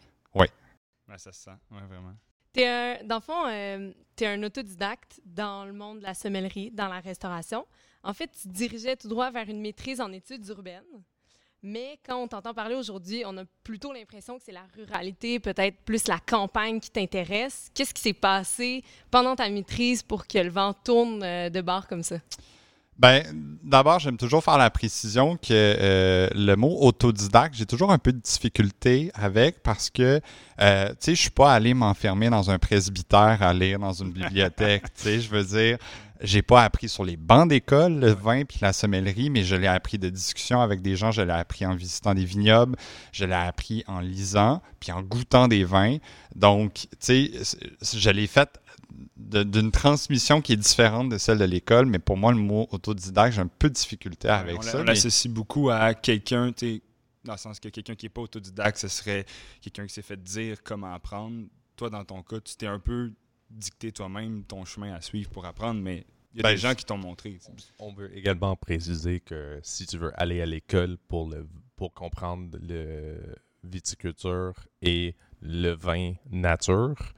Ouais, 1.09 1.17
ça 1.17 1.31
se 1.31 1.41
sent, 1.41 1.51
ouais, 1.71 1.81
vraiment. 1.89 2.13
T'es 2.53 2.65
un, 2.65 3.03
dans 3.03 3.15
le 3.15 3.21
fond, 3.21 3.45
euh, 3.47 3.91
tu 4.15 4.23
es 4.23 4.27
un 4.27 4.41
autodidacte 4.43 5.21
dans 5.25 5.65
le 5.65 5.73
monde 5.73 5.99
de 5.99 6.03
la 6.03 6.13
sommellerie, 6.13 6.71
dans 6.71 6.87
la 6.87 6.99
restauration. 6.99 7.65
En 8.03 8.13
fait, 8.13 8.29
tu 8.41 8.47
dirigeais 8.47 8.95
tout 8.95 9.07
droit 9.07 9.29
vers 9.29 9.47
une 9.49 9.61
maîtrise 9.61 10.01
en 10.01 10.11
études 10.11 10.47
urbaines. 10.47 10.83
Mais 11.61 11.99
quand 12.05 12.17
on 12.17 12.27
t'entend 12.27 12.53
parler 12.53 12.75
aujourd'hui, 12.75 13.23
on 13.25 13.37
a 13.37 13.43
plutôt 13.63 13.91
l'impression 13.91 14.37
que 14.37 14.43
c'est 14.45 14.53
la 14.53 14.65
ruralité, 14.73 15.39
peut-être 15.39 15.77
plus 15.81 16.07
la 16.07 16.17
campagne 16.19 16.79
qui 16.79 16.89
t'intéresse. 16.89 17.69
Qu'est-ce 17.73 17.93
qui 17.93 18.01
s'est 18.01 18.13
passé 18.13 18.83
pendant 19.11 19.35
ta 19.35 19.49
maîtrise 19.49 20.01
pour 20.01 20.25
que 20.25 20.37
le 20.37 20.49
vent 20.49 20.73
tourne 20.73 21.21
euh, 21.21 21.49
de 21.49 21.59
bord 21.59 21.87
comme 21.87 22.03
ça? 22.03 22.15
Ben, 22.99 23.23
d'abord, 23.63 23.99
j'aime 23.99 24.17
toujours 24.17 24.43
faire 24.43 24.57
la 24.57 24.69
précision 24.69 25.37
que 25.37 25.51
euh, 25.51 26.27
le 26.35 26.55
mot 26.55 26.79
autodidacte, 26.81 27.55
j'ai 27.55 27.65
toujours 27.65 27.93
un 27.93 27.97
peu 27.97 28.11
de 28.11 28.19
difficulté 28.19 29.09
avec 29.13 29.63
parce 29.63 29.89
que, 29.89 30.19
euh, 30.59 30.89
tu 30.89 30.95
sais, 30.99 31.15
je 31.15 31.21
suis 31.21 31.29
pas 31.29 31.53
allé 31.53 31.73
m'enfermer 31.73 32.29
dans 32.29 32.51
un 32.51 32.59
presbytère 32.59 33.37
à 33.41 33.53
lire 33.53 33.79
dans 33.79 33.93
une 33.93 34.11
bibliothèque. 34.11 34.83
tu 34.95 35.03
sais, 35.03 35.21
je 35.21 35.29
veux 35.29 35.45
dire, 35.45 35.77
j'ai 36.19 36.41
pas 36.41 36.61
appris 36.61 36.89
sur 36.89 37.05
les 37.05 37.15
bancs 37.15 37.47
d'école 37.47 37.93
le 37.99 38.11
vin 38.11 38.43
puis 38.43 38.59
la 38.61 38.73
sommellerie, 38.73 39.29
mais 39.29 39.43
je 39.43 39.55
l'ai 39.55 39.67
appris 39.67 39.97
de 39.97 40.09
discussion 40.09 40.59
avec 40.59 40.81
des 40.81 40.97
gens, 40.97 41.11
je 41.11 41.21
l'ai 41.21 41.31
appris 41.31 41.65
en 41.65 41.75
visitant 41.75 42.13
des 42.13 42.25
vignobles, 42.25 42.75
je 43.13 43.23
l'ai 43.23 43.33
appris 43.33 43.85
en 43.87 44.01
lisant 44.01 44.61
puis 44.81 44.91
en 44.91 45.01
goûtant 45.01 45.47
des 45.47 45.63
vins. 45.63 45.97
Donc, 46.35 46.73
tu 46.73 46.87
sais, 46.99 47.31
je 47.81 48.09
l'ai 48.09 48.27
fait 48.27 48.59
d'une 49.15 49.71
transmission 49.71 50.41
qui 50.41 50.53
est 50.53 50.57
différente 50.57 51.09
de 51.09 51.17
celle 51.17 51.37
de 51.37 51.45
l'école, 51.45 51.85
mais 51.85 51.99
pour 51.99 52.17
moi, 52.17 52.31
le 52.31 52.39
mot 52.39 52.67
autodidacte, 52.71 53.35
j'ai 53.35 53.41
un 53.41 53.47
peu 53.47 53.69
de 53.69 53.75
difficulté 53.75 54.27
avec 54.27 54.63
ça. 54.63 54.79
On 54.79 54.83
l'associe 54.83 55.31
beaucoup 55.31 55.69
à 55.69 55.93
quelqu'un, 55.93 56.51
dans 57.23 57.33
le 57.33 57.37
sens 57.37 57.59
que 57.59 57.69
quelqu'un 57.69 57.95
qui 57.95 58.05
n'est 58.05 58.09
pas 58.09 58.21
autodidacte, 58.21 58.77
ce 58.77 58.87
serait 58.87 59.25
quelqu'un 59.61 59.85
qui 59.85 59.93
s'est 59.93 60.01
fait 60.01 60.21
dire 60.21 60.63
comment 60.63 60.93
apprendre. 60.93 61.45
Toi, 61.75 61.89
dans 61.89 62.03
ton 62.03 62.23
cas, 62.23 62.39
tu 62.39 62.55
t'es 62.55 62.67
un 62.67 62.79
peu 62.79 63.13
dicter 63.49 63.91
toi-même 63.91 64.43
ton 64.43 64.65
chemin 64.65 64.93
à 64.93 65.01
suivre 65.01 65.29
pour 65.29 65.45
apprendre, 65.45 65.81
mais 65.81 66.05
il 66.33 66.37
y 66.37 66.39
a 66.41 66.43
ben, 66.43 66.51
des 66.51 66.57
gens 66.57 66.75
qui 66.75 66.85
t'ont 66.85 66.97
montré. 66.97 67.39
On 67.79 67.93
veut 67.93 68.15
également 68.15 68.55
préciser 68.55 69.19
que 69.19 69.59
si 69.63 69.85
tu 69.85 69.97
veux 69.97 70.11
aller 70.21 70.41
à 70.41 70.45
l'école 70.45 70.97
pour, 71.07 71.29
le, 71.29 71.47
pour 71.75 71.93
comprendre 71.93 72.57
le 72.61 73.35
viticulture 73.63 74.53
et 74.81 75.15
le 75.41 75.71
vin 75.71 76.13
nature, 76.29 77.13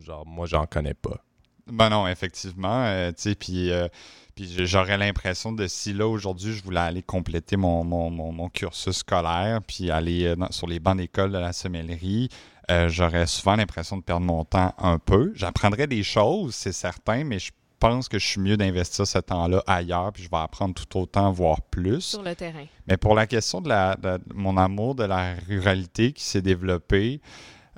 genre, 0.00 0.26
moi, 0.26 0.46
j'en 0.46 0.66
connais 0.66 0.94
pas. 0.94 1.24
Ben 1.66 1.88
non, 1.88 2.06
effectivement. 2.06 2.84
Euh, 2.84 3.12
puis, 3.38 3.70
euh, 3.70 3.88
puis 4.34 4.66
j'aurais 4.66 4.96
l'impression 4.96 5.52
de 5.52 5.66
si 5.66 5.92
là, 5.92 6.06
aujourd'hui, 6.06 6.52
je 6.52 6.62
voulais 6.62 6.80
aller 6.80 7.02
compléter 7.02 7.56
mon, 7.56 7.84
mon, 7.84 8.10
mon, 8.10 8.48
cursus 8.48 8.98
scolaire, 8.98 9.60
puis 9.66 9.90
aller 9.90 10.24
euh, 10.24 10.36
sur 10.50 10.66
les 10.66 10.80
bancs 10.80 10.96
d'école 10.96 11.32
de 11.32 11.38
la 11.38 11.52
sommellerie, 11.52 12.28
euh, 12.70 12.88
j'aurais 12.88 13.26
souvent 13.26 13.56
l'impression 13.56 13.96
de 13.96 14.02
perdre 14.02 14.26
mon 14.26 14.44
temps 14.44 14.74
un 14.78 14.98
peu. 14.98 15.32
J'apprendrais 15.34 15.86
des 15.86 16.02
choses, 16.02 16.54
c'est 16.54 16.72
certain, 16.72 17.24
mais 17.24 17.38
je 17.38 17.50
pense 17.80 18.08
que 18.08 18.18
je 18.18 18.26
suis 18.26 18.40
mieux 18.40 18.56
d'investir 18.56 19.06
ce 19.06 19.18
temps-là 19.18 19.62
ailleurs, 19.66 20.12
puis 20.12 20.22
je 20.22 20.30
vais 20.30 20.36
apprendre 20.36 20.74
tout 20.74 20.98
autant, 20.98 21.32
voire 21.32 21.62
plus. 21.62 22.00
Sur 22.00 22.22
le 22.22 22.34
terrain. 22.34 22.66
Mais 22.86 22.96
pour 22.96 23.14
la 23.14 23.26
question 23.26 23.60
de, 23.60 23.68
la, 23.68 23.96
mon 24.34 24.56
amour 24.56 24.94
de 24.94 25.04
la 25.04 25.34
ruralité 25.48 26.12
qui 26.12 26.22
s'est 26.22 26.42
développé, 26.42 27.20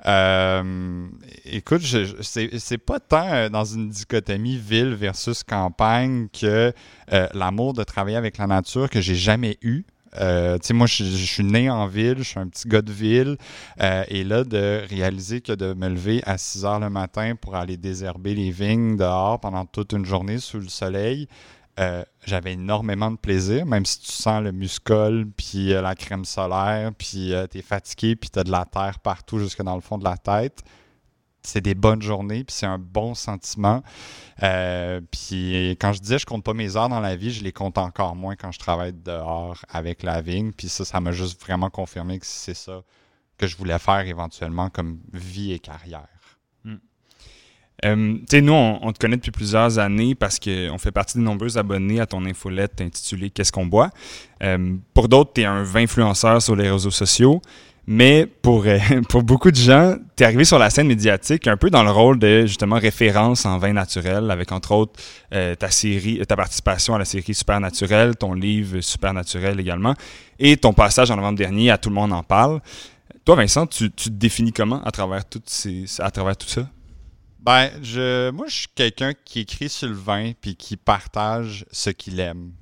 euh, 0.05 1.07
écoute, 1.45 1.81
c'est 2.21 2.77
pas 2.77 2.99
tant 2.99 3.27
euh, 3.33 3.49
dans 3.49 3.63
une 3.63 3.89
dichotomie 3.89 4.57
ville 4.57 4.93
versus 4.93 5.43
campagne 5.43 6.27
que 6.29 6.73
l'amour 7.33 7.73
de 7.73 7.83
travailler 7.83 8.17
avec 8.17 8.37
la 8.37 8.47
nature 8.47 8.89
que 8.89 9.01
j'ai 9.01 9.15
jamais 9.15 9.57
eu. 9.61 9.85
Euh, 10.19 10.57
moi, 10.71 10.87
je, 10.87 11.03
suis 11.03 11.43
né 11.43 11.69
en 11.69 11.87
ville, 11.87 12.17
je 12.19 12.23
suis 12.23 12.39
un 12.39 12.47
petit 12.47 12.67
gars 12.67 12.81
de 12.81 12.91
ville. 12.91 13.37
Euh, 13.81 14.03
et 14.07 14.23
là, 14.23 14.43
de 14.43 14.81
réaliser 14.89 15.41
que 15.41 15.53
de 15.53 15.73
me 15.73 15.89
lever 15.89 16.21
à 16.25 16.37
6 16.37 16.65
heures 16.65 16.79
le 16.79 16.89
matin 16.89 17.35
pour 17.39 17.55
aller 17.55 17.77
désherber 17.77 18.35
les 18.35 18.51
vignes 18.51 18.97
dehors 18.97 19.39
pendant 19.39 19.65
toute 19.65 19.93
une 19.93 20.05
journée 20.05 20.37
sous 20.37 20.59
le 20.59 20.69
soleil, 20.69 21.27
euh, 21.79 22.03
j'avais 22.25 22.53
énormément 22.53 23.11
de 23.11 23.17
plaisir, 23.17 23.65
même 23.65 23.85
si 23.85 23.99
tu 23.99 24.11
sens 24.11 24.43
le 24.43 24.51
muscol, 24.51 25.27
puis 25.35 25.69
la 25.69 25.95
crème 25.95 26.25
solaire, 26.25 26.91
puis 26.97 27.33
tu 27.51 27.57
es 27.57 27.61
fatigué, 27.61 28.15
puis 28.15 28.29
tu 28.29 28.39
as 28.39 28.43
de 28.43 28.51
la 28.51 28.65
terre 28.65 28.99
partout 28.99 29.39
jusque 29.39 29.61
dans 29.61 29.75
le 29.75 29.81
fond 29.81 29.97
de 29.97 30.03
la 30.03 30.17
tête 30.17 30.63
c'est 31.43 31.61
des 31.61 31.75
bonnes 31.75 32.01
journées, 32.01 32.43
puis 32.43 32.55
c'est 32.55 32.65
un 32.65 32.79
bon 32.79 33.13
sentiment. 33.13 33.83
Euh, 34.41 35.01
puis 35.11 35.71
quand 35.79 35.93
je 35.93 35.99
disais 35.99 36.17
je 36.17 36.25
compte 36.25 36.43
pas 36.43 36.53
mes 36.53 36.75
heures 36.77 36.89
dans 36.89 37.01
la 37.01 37.15
vie, 37.15 37.31
je 37.31 37.43
les 37.43 37.51
compte 37.51 37.77
encore 37.77 38.15
moins 38.15 38.35
quand 38.35 38.51
je 38.51 38.59
travaille 38.59 38.93
dehors 38.93 39.63
avec 39.69 40.03
la 40.03 40.21
vigne. 40.21 40.51
Puis 40.53 40.69
ça, 40.69 40.85
ça 40.85 40.99
m'a 41.01 41.11
juste 41.11 41.39
vraiment 41.41 41.69
confirmé 41.69 42.19
que 42.19 42.25
c'est 42.25 42.53
ça 42.53 42.81
que 43.37 43.47
je 43.47 43.57
voulais 43.57 43.79
faire 43.79 44.07
éventuellement 44.07 44.69
comme 44.69 44.99
vie 45.11 45.51
et 45.51 45.59
carrière. 45.59 46.07
Euh, 47.85 48.13
tu 48.13 48.23
sais, 48.29 48.41
nous, 48.41 48.53
on, 48.53 48.91
te 48.91 48.99
connaît 48.99 49.17
depuis 49.17 49.31
plusieurs 49.31 49.77
années 49.77 50.15
parce 50.15 50.39
qu'on 50.39 50.77
fait 50.77 50.91
partie 50.91 51.17
des 51.17 51.23
nombreux 51.23 51.57
abonnés 51.57 51.99
à 51.99 52.05
ton 52.05 52.25
infolette 52.25 52.79
intitulée 52.81 53.29
Qu'est-ce 53.29 53.51
qu'on 53.51 53.65
boit? 53.65 53.89
Euh, 54.41 54.75
pour 54.93 55.09
d'autres, 55.09 55.31
tu 55.33 55.41
es 55.41 55.45
un 55.45 55.65
influenceur 55.75 56.41
sur 56.41 56.55
les 56.55 56.69
réseaux 56.69 56.91
sociaux. 56.91 57.41
Mais 57.85 58.25
pour, 58.25 58.63
euh, 58.65 58.79
pour 59.09 59.23
beaucoup 59.23 59.51
de 59.51 59.57
gens, 59.57 59.95
tu 60.15 60.23
es 60.23 60.25
arrivé 60.25 60.45
sur 60.45 60.57
la 60.57 60.69
scène 60.69 60.87
médiatique 60.87 61.47
un 61.47 61.57
peu 61.57 61.69
dans 61.69 61.83
le 61.83 61.91
rôle 61.91 62.17
de 62.17 62.45
justement 62.45 62.77
référence 62.79 63.45
en 63.45 63.57
vin 63.57 63.73
naturel, 63.73 64.31
avec 64.31 64.53
entre 64.53 64.71
autres 64.71 64.93
ta 65.31 65.69
série, 65.69 66.21
ta 66.25 66.37
participation 66.37 66.95
à 66.95 66.99
la 66.99 67.05
série 67.05 67.33
Super 67.33 67.59
Naturel, 67.59 68.15
ton 68.15 68.33
livre 68.33 68.79
Super 68.79 69.13
Naturel 69.13 69.59
également, 69.59 69.95
et 70.39 70.55
ton 70.55 70.71
passage 70.71 71.11
en 71.11 71.17
novembre 71.17 71.37
dernier 71.39 71.71
à 71.71 71.77
Tout 71.77 71.89
le 71.89 71.95
monde 71.95 72.13
en 72.13 72.23
parle. 72.23 72.61
Toi, 73.25 73.35
Vincent, 73.35 73.67
tu, 73.67 73.89
te 73.91 74.09
définis 74.09 74.53
comment 74.53 74.81
à 74.83 74.91
travers 74.91 75.25
tout 75.25 75.41
ça? 75.45 76.69
Ben, 77.43 77.69
je, 77.81 78.31
moi, 78.31 78.47
je 78.47 78.55
suis 78.55 78.67
quelqu'un 78.73 79.11
qui 79.25 79.41
écrit 79.41 79.67
sur 79.67 79.89
le 79.89 79.95
vin 79.95 80.31
puis 80.39 80.55
qui 80.55 80.77
partage 80.77 81.65
ce 81.71 81.89
qu'il 81.89 82.19
aime. 82.21 82.53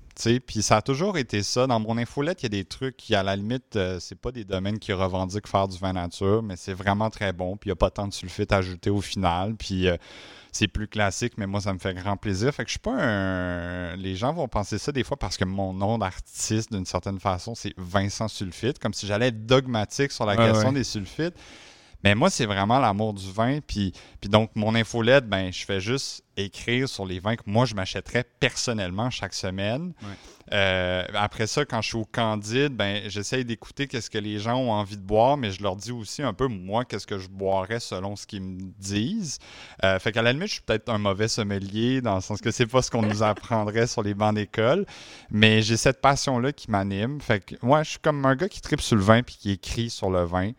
Puis 0.46 0.62
ça 0.62 0.78
a 0.78 0.82
toujours 0.82 1.18
été 1.18 1.44
ça. 1.44 1.68
Dans 1.68 1.80
mon 1.80 1.98
infolette, 1.98 2.42
il 2.42 2.46
y 2.46 2.48
a 2.48 2.50
des 2.50 2.66
trucs 2.66 2.98
qui, 2.98 3.16
à 3.16 3.24
la 3.24 3.36
limite, 3.36 3.76
euh, 3.76 4.00
c'est 4.00 4.20
pas 4.20 4.32
des 4.32 4.44
domaines 4.44 4.80
qui 4.80 4.92
revendiquent 4.94 5.48
faire 5.48 5.68
du 5.68 5.78
vin 5.78 5.94
nature, 5.94 6.44
mais 6.44 6.56
c'est 6.56 6.74
vraiment 6.74 7.10
très 7.10 7.32
bon. 7.32 7.58
Puis 7.58 7.70
il 7.70 7.72
n'y 7.72 7.74
a 7.74 7.76
pas 7.76 7.92
tant 7.92 8.08
de 8.08 8.14
sulfite 8.14 8.52
ajouté 8.52 8.90
au 8.90 9.02
final. 9.02 9.56
Puis 9.56 9.88
euh, 9.88 9.98
c'est 10.52 10.68
plus 10.68 10.88
classique, 10.88 11.34
mais 11.38 11.48
moi, 11.48 11.62
ça 11.62 11.74
me 11.74 11.80
fait 11.80 11.94
grand 11.94 12.18
plaisir. 12.18 12.54
Fait 12.54 12.64
que 12.64 12.70
je 12.70 12.74
suis 12.74 12.80
pas 12.80 12.94
un. 12.94 13.96
Les 13.96 14.16
gens 14.16 14.34
vont 14.34 14.48
penser 14.48 14.80
ça 14.80 14.92
des 14.92 15.04
fois 15.04 15.18
parce 15.18 15.38
que 15.38 15.46
mon 15.46 15.74
nom 15.74 15.98
d'artiste, 15.98 16.72
d'une 16.72 16.86
certaine 16.86 17.20
façon, 17.20 17.56
c'est 17.56 17.74
Vincent 17.78 18.28
Sulfite, 18.28 18.80
comme 18.80 18.94
si 18.94 19.08
j'allais 19.08 19.28
être 19.28 19.46
dogmatique 19.46 20.12
sur 20.12 20.26
la 20.26 20.36
question 20.36 20.72
des 20.72 20.84
sulfites. 20.84 21.36
Mais 22.04 22.16
moi, 22.16 22.30
c'est 22.30 22.46
vraiment 22.46 22.80
l'amour 22.80 23.14
du 23.14 23.32
vin. 23.32 23.60
Puis, 23.66 23.94
puis 24.20 24.30
donc, 24.30 24.52
mon 24.56 24.76
infolette, 24.76 25.28
ben, 25.28 25.52
je 25.52 25.66
fais 25.66 25.80
juste 25.80 26.24
écrire 26.38 26.88
sur 26.88 27.06
les 27.06 27.20
vins 27.20 27.36
que 27.36 27.44
moi, 27.46 27.66
je 27.66 27.76
m'achèterais 27.76 28.26
personnellement 28.40 29.10
chaque 29.10 29.34
semaine. 29.34 29.94
Euh, 30.54 31.06
après 31.14 31.48
ça, 31.48 31.64
quand 31.66 31.82
je 31.82 31.88
suis 31.90 31.98
au 31.98 32.06
Candide, 32.06 32.76
ben, 32.76 33.04
j'essaye 33.08 33.46
d'écouter 33.46 33.88
qu'est-ce 33.88 34.10
que 34.10 34.18
les 34.18 34.40
gens 34.40 34.58
ont 34.58 34.72
envie 34.72 34.98
de 34.98 35.02
boire, 35.02 35.38
mais 35.38 35.52
je 35.52 35.64
leur 35.64 35.76
dis 35.76 35.92
aussi 35.92 36.24
un 36.24 36.34
peu, 36.34 36.48
moi, 36.48 36.84
qu'est-ce 36.84 37.08
que 37.08 37.18
je 37.18 37.30
boirais 37.30 37.80
selon 37.80 38.16
ce 38.16 38.26
qu'ils 38.26 38.42
me 38.42 38.72
disent. 38.80 39.40
Euh, 39.84 39.98
fait 40.00 40.12
qu'à 40.12 40.22
la 40.22 40.34
limite, 40.34 40.48
je 40.48 40.54
suis 40.54 40.62
peut-être 40.62 40.90
un 40.90 40.98
mauvais 40.98 41.28
sommelier, 41.28 42.02
dans 42.02 42.16
le 42.16 42.22
sens 42.22 42.42
que 42.42 42.52
c'est 42.52 42.66
pas 42.66 42.82
ce 42.82 42.92
qu'on 42.92 43.02
nous 43.02 43.24
apprendrait 43.24 43.88
sur 43.88 44.04
les 44.04 44.14
bancs 44.14 44.36
d'école, 44.36 44.86
mais 45.30 45.62
j'ai 45.62 45.78
cette 45.78 46.02
passion-là 46.02 46.52
qui 46.52 46.70
m'anime. 46.70 47.22
Fait 47.22 47.44
que, 47.44 47.56
moi, 47.62 47.84
je 47.84 47.92
suis 47.92 48.00
comme 48.00 48.26
un 48.26 48.36
gars 48.36 48.50
qui 48.50 48.62
tripe 48.62 48.82
sur 48.82 48.96
le 48.96 49.04
vin 49.04 49.24
puis 49.24 49.38
qui 49.40 49.52
écrit 49.52 49.90
sur 49.90 50.10
le 50.10 50.24
vin. 50.24 50.52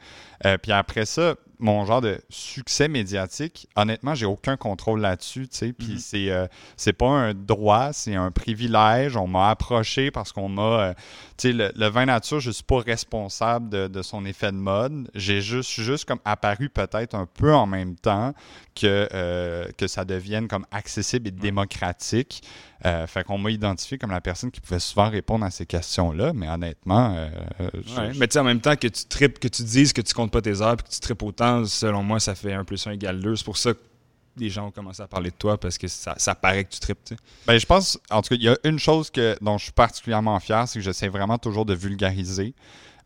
Euh, 0.47 0.57
puis 0.59 0.73
après 0.73 1.05
ça, 1.05 1.35
mon 1.63 1.87
genre 1.87 2.01
de 2.01 2.21
succès 2.29 2.89
médiatique, 2.89 3.69
honnêtement, 3.77 4.17
j'ai 4.17 4.27
aucun 4.27 4.57
contrôle 4.57 5.01
là-dessus, 5.01 5.49
tu 5.49 5.57
sais. 5.57 5.73
Puis 5.73 5.93
mhm. 5.93 5.99
c'est, 5.99 6.31
euh, 6.31 6.47
c'est 6.77 6.93
pas 6.93 7.07
un 7.07 7.35
droit, 7.35 7.93
c'est 7.93 8.17
un 8.17 8.33
privilège. 8.33 9.17
On 9.17 9.29
m'a 9.29 9.49
approché 9.49 10.11
parce 10.11 10.33
qu'on 10.33 10.49
m'a, 10.49 10.63
euh, 10.63 10.95
tu 11.39 11.53
sais, 11.57 11.73
le, 11.75 11.89
vin 11.89 12.07
nature, 12.07 12.41
je 12.41 12.51
suis 12.51 12.65
pas 12.65 12.81
responsable 12.81 13.69
de, 13.89 14.03
son 14.03 14.25
effet 14.25 14.51
de 14.51 14.57
mode. 14.57 15.09
J'ai 15.15 15.41
juste, 15.41 15.71
juste 15.71 16.05
comme 16.05 16.19
apparu 16.25 16.69
peut-être 16.69 17.15
un 17.15 17.27
peu 17.27 17.55
en 17.55 17.67
même 17.67 17.95
temps 17.95 18.35
que, 18.75 19.09
euh, 19.15 19.69
que 19.79 19.87
ça 19.87 20.05
devienne 20.05 20.49
comme 20.49 20.67
accessible 20.73 21.29
et 21.29 21.31
démocratique. 21.31 22.43
Euh, 22.85 23.07
fait 23.07 23.23
qu'on 23.23 23.39
m'a 23.39 23.51
identifié 23.51 23.97
comme 23.97 24.11
la 24.11 24.21
personne 24.21 24.51
qui 24.51 24.61
pouvait 24.61 24.81
souvent 24.81 25.09
répondre 25.09 25.45
à 25.45 25.51
ces 25.51 25.67
questions-là, 25.67 26.33
mais 26.33 26.49
honnêtement. 26.49 27.15
Euh, 27.17 27.71
mais 28.17 28.27
tu 28.27 28.33
sais, 28.33 28.39
en 28.41 28.45
même 28.45 28.61
temps 28.61 28.75
que 28.75 28.89
tu 28.89 29.05
tripes, 29.05 29.39
que 29.39 29.47
tu 29.47 29.63
dises 29.63 29.93
que 29.93 30.01
tu 30.01 30.13
comptes 30.15 30.33
pas 30.33 30.43
tes 30.43 30.61
heures 30.61 30.73
et 30.73 30.77
que 30.77 30.89
tu 30.89 30.99
tripes 31.01 31.23
autant, 31.23 31.65
selon 31.65 32.03
moi, 32.03 32.19
ça 32.19 32.35
fait 32.35 32.53
un 32.53 32.65
plus 32.65 32.85
un 32.89 32.93
égale 32.93 33.21
2. 33.21 33.37
C'est 33.37 33.45
pour 33.45 33.57
ça 33.57 33.75
que 33.75 33.79
les 34.37 34.51
gens 34.51 34.67
ont 34.67 34.71
commencé 34.71 35.01
à 35.03 35.07
parler 35.07 35.31
de 35.31 35.37
toi 35.37 35.59
parce 35.59 35.79
que 35.79 35.87
ça, 35.87 36.35
paraît 36.35 36.65
que 36.65 36.71
tu 36.71 36.81
tripes. 36.81 36.99
Ben, 37.47 37.59
je 37.59 37.67
pense, 37.67 38.01
en 38.11 38.21
tout 38.21 38.31
cas, 38.31 38.35
il 38.35 38.43
y 38.43 38.49
a 38.49 38.57
une 38.65 38.79
chose 38.79 39.11
que, 39.11 39.37
dont 39.41 39.59
je 39.59 39.65
suis 39.65 39.73
particulièrement 39.73 40.39
fier, 40.41 40.67
c'est 40.67 40.79
que 40.79 40.85
j'essaie 40.85 41.09
vraiment 41.09 41.39
toujours 41.39 41.67
de 41.67 41.75
vulgariser. 41.75 42.55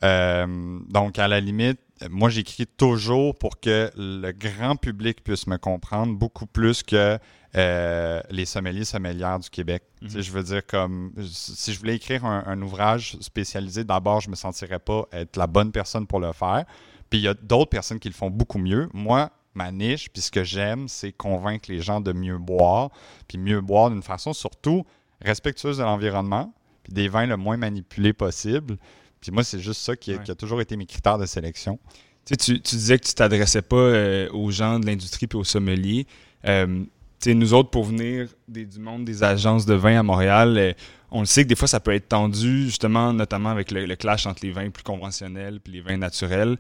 Euh, 0.04 0.78
donc, 0.88 1.18
à 1.18 1.28
la 1.28 1.40
limite, 1.40 1.80
moi, 2.10 2.28
j'écris 2.28 2.66
toujours 2.66 3.36
pour 3.36 3.60
que 3.60 3.90
le 3.96 4.32
grand 4.32 4.76
public 4.76 5.22
puisse 5.24 5.46
me 5.46 5.56
comprendre 5.56 6.14
beaucoup 6.14 6.46
plus 6.46 6.82
que 6.82 7.18
euh, 7.56 8.20
les 8.30 8.44
sommeliers 8.44 8.84
sommelières 8.84 9.38
du 9.38 9.48
Québec. 9.48 9.82
Mhm. 10.02 10.20
Je 10.20 10.30
veux 10.30 10.42
dire, 10.42 10.66
comme 10.66 11.12
si 11.26 11.72
je 11.72 11.78
voulais 11.78 11.96
écrire 11.96 12.24
un, 12.24 12.60
ouvrage 12.60 13.16
spécialisé, 13.20 13.82
d'abord, 13.82 14.20
je 14.20 14.28
ne 14.28 14.32
me 14.32 14.36
sentirais 14.36 14.78
pas 14.78 15.06
être 15.12 15.36
la 15.36 15.46
bonne 15.46 15.72
personne 15.72 16.06
pour 16.06 16.20
le 16.20 16.32
faire. 16.32 16.64
Puis 17.08 17.20
il 17.20 17.22
y 17.22 17.28
a 17.28 17.34
d'autres 17.34 17.70
personnes 17.70 17.98
qui 17.98 18.08
le 18.08 18.14
font 18.14 18.28
beaucoup 18.28 18.58
mieux. 18.58 18.90
Moi, 18.92 19.30
ma 19.54 19.72
niche, 19.72 20.10
puis 20.10 20.20
ce 20.20 20.30
que 20.30 20.44
j'aime, 20.44 20.86
c'est 20.86 21.12
convaincre 21.12 21.70
les 21.70 21.80
gens 21.80 22.02
de 22.02 22.12
mieux 22.12 22.36
boire, 22.36 22.90
puis 23.26 23.38
mieux 23.38 23.62
boire 23.62 23.90
d'une 23.90 24.02
façon 24.02 24.34
surtout 24.34 24.84
respectueuse 25.22 25.78
de 25.78 25.82
l'environnement, 25.82 26.52
puis 26.82 26.92
des 26.92 27.08
vins 27.08 27.26
le 27.26 27.38
moins 27.38 27.56
manipulés 27.56 28.12
possible. 28.12 28.76
Puis 29.22 29.32
moi, 29.32 29.44
c'est 29.44 29.60
juste 29.60 29.80
ça 29.80 29.96
qui 29.96 30.12
a, 30.12 30.34
toujours 30.34 30.60
été 30.60 30.76
mes 30.76 30.84
critères 30.84 31.16
de 31.16 31.24
sélection. 31.24 31.78
Tu, 32.26 32.36
tu, 32.36 32.58
disais 32.58 32.98
que 32.98 33.06
tu 33.06 33.14
t'adressais 33.14 33.62
pas 33.62 33.76
euh, 33.76 34.28
aux 34.32 34.50
gens 34.50 34.78
de 34.78 34.86
l'industrie 34.86 35.26
puis 35.26 35.38
aux 35.38 35.44
sommeliers. 35.44 36.06
Euh, 36.44 36.84
nous 37.26 37.54
autres, 37.54 37.70
pour 37.70 37.84
venir 37.84 38.28
du 38.48 38.78
monde 38.78 39.04
des 39.04 39.22
agences 39.22 39.66
de 39.66 39.74
vin 39.74 39.98
à 39.98 40.02
Montréal, 40.02 40.56
euh, 40.58 40.72
on 41.10 41.20
le 41.20 41.26
sait 41.26 41.44
que 41.44 41.48
des 41.48 41.56
fois, 41.56 41.68
ça 41.68 41.80
peut 41.80 41.92
être 41.92 42.08
tendu, 42.08 42.64
justement, 42.64 43.12
notamment 43.12 43.50
avec 43.50 43.70
le, 43.70 43.94
clash 43.96 44.26
entre 44.26 44.44
les 44.44 44.52
vins 44.52 44.70
plus 44.70 44.82
conventionnels 44.82 45.60
et 45.66 45.70
les 45.70 45.80
vins 45.80 45.96
naturels. 45.96 46.56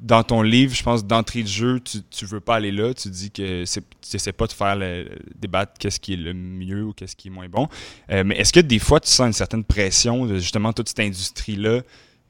dans 0.00 0.22
ton 0.22 0.42
livre, 0.42 0.74
je 0.74 0.82
pense, 0.82 1.04
d'entrée 1.04 1.42
de 1.42 1.48
jeu, 1.48 1.80
tu, 1.80 1.98
tu 2.08 2.24
veux 2.24 2.40
pas 2.40 2.56
aller 2.56 2.70
là. 2.70 2.94
Tu 2.94 3.10
dis 3.10 3.30
que 3.32 3.64
tu 3.64 4.16
essaies 4.16 4.32
pas 4.32 4.46
de 4.46 4.52
faire 4.52 4.76
le, 4.76 5.08
débattre 5.34 5.72
qu'est-ce 5.78 5.98
qui 5.98 6.12
est 6.12 6.16
le 6.16 6.34
mieux 6.34 6.84
ou 6.84 6.92
qu'est-ce 6.92 7.16
qui 7.16 7.28
est 7.28 7.32
moins 7.32 7.48
bon. 7.48 7.68
Euh, 8.10 8.22
mais 8.24 8.36
est-ce 8.36 8.52
que 8.52 8.60
des 8.60 8.78
fois, 8.78 9.00
tu 9.00 9.10
sens 9.10 9.26
une 9.26 9.32
certaine 9.32 9.64
pression 9.64 10.24
de 10.24 10.38
justement 10.38 10.72
toute 10.72 10.88
cette 10.88 11.00
industrie-là 11.00 11.82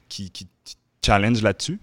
qui, 0.09 0.31
qui 0.31 0.47
te 0.47 0.73
challenge 1.05 1.43
là-dessus? 1.43 1.79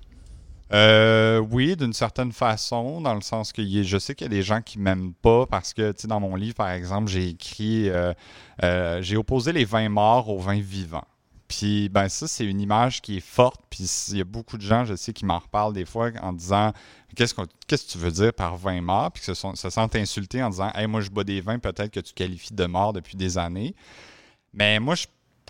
Euh, 0.73 1.39
oui, 1.39 1.75
d'une 1.75 1.93
certaine 1.93 2.31
façon, 2.31 3.01
dans 3.01 3.13
le 3.13 3.21
sens 3.21 3.51
que 3.51 3.61
je 3.83 3.97
sais 3.97 4.15
qu'il 4.15 4.25
y 4.25 4.29
a 4.29 4.35
des 4.35 4.41
gens 4.41 4.61
qui 4.61 4.79
m'aiment 4.79 5.13
pas 5.13 5.45
parce 5.45 5.73
que, 5.73 5.91
tu 5.91 6.01
sais, 6.01 6.07
dans 6.07 6.19
mon 6.19 6.35
livre, 6.35 6.55
par 6.55 6.69
exemple, 6.71 7.07
j'ai 7.07 7.29
écrit, 7.29 7.89
euh, 7.89 8.13
euh, 8.63 9.01
j'ai 9.01 9.17
opposé 9.17 9.51
les 9.51 9.65
vins 9.65 9.89
morts 9.89 10.29
aux 10.29 10.39
vins 10.39 10.59
vivants. 10.59 11.05
Puis, 11.47 11.89
ben 11.89 12.09
ça, 12.09 12.27
c'est 12.27 12.45
une 12.45 12.59
image 12.59 13.01
qui 13.03 13.17
est 13.17 13.25
forte. 13.25 13.61
Puis, 13.69 13.83
il 14.09 14.17
y 14.17 14.21
a 14.21 14.25
beaucoup 14.25 14.57
de 14.57 14.63
gens, 14.63 14.85
je 14.85 14.95
sais, 14.95 15.13
qui 15.13 15.25
m'en 15.25 15.37
reparlent 15.37 15.73
des 15.73 15.85
fois 15.85 16.09
en 16.21 16.33
disant 16.33 16.73
Qu'est-ce, 17.15 17.35
que 17.35 17.75
tu 17.75 17.97
veux 17.99 18.11
dire 18.11 18.33
par 18.33 18.57
vin 18.57 18.81
mort? 18.81 19.11
Puis, 19.11 19.23
se, 19.23 19.33
se 19.35 19.69
sentent 19.69 19.95
insultés 19.95 20.41
en 20.41 20.49
disant 20.49 20.71
Hey, 20.73 20.87
moi, 20.87 21.01
je 21.01 21.11
bois 21.11 21.23
des 21.23 21.41
vins, 21.41 21.59
peut-être 21.59 21.91
que 21.91 21.99
tu 21.99 22.13
qualifies 22.13 22.55
de 22.55 22.65
mort 22.65 22.93
depuis 22.93 23.15
des 23.15 23.37
années. 23.37 23.75
Mais 24.53 24.79
moi, 24.79 24.95
je 24.95 25.05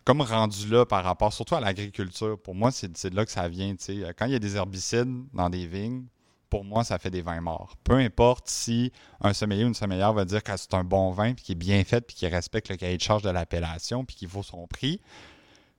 comme 0.06 0.22
rendu 0.22 0.70
là 0.70 0.86
par 0.86 1.04
rapport 1.04 1.34
surtout 1.34 1.56
à 1.56 1.60
l'agriculture. 1.60 2.40
Pour 2.40 2.56
moi, 2.56 2.72
c'est 2.72 3.10
de 3.10 3.16
là 3.16 3.26
que 3.26 3.32
ça 3.32 3.50
vient. 3.50 3.76
Quand 4.18 4.28
il 4.28 4.32
y 4.32 4.36
a 4.36 4.40
des 4.40 4.56
herbicides 4.56 5.26
dans 5.34 5.50
des 5.50 5.66
vignes, 5.66 6.06
pour 6.50 6.64
moi, 6.64 6.84
ça 6.84 7.00
fait 7.00 7.10
des 7.10 7.24
vins 7.24 7.42
morts. 7.42 7.76
Peu 7.84 7.96
importe 7.96 8.48
si 8.48 8.92
un 9.20 9.34
sommelier 9.34 9.64
ou 9.64 9.68
une 9.68 9.74
sommelière 9.74 10.14
va 10.14 10.24
dire 10.24 10.44
que 10.44 10.56
c'est 10.56 10.76
un 10.76 10.84
bon 10.84 11.12
vin, 11.12 11.34
puis 11.34 11.44
qui 11.44 11.52
est 11.54 11.56
bien 11.56 11.84
fait, 11.84 12.02
puis 12.02 12.16
qui 12.16 12.28
respecte 12.28 12.70
le 12.70 12.78
cahier 12.78 12.98
de 12.98 13.02
charge 13.02 13.24
de 13.24 13.30
l'appellation, 13.32 14.06
puis 14.06 14.16
qui 14.16 14.28
vaut 14.28 14.44
son 14.44 14.68
prix. 14.68 15.02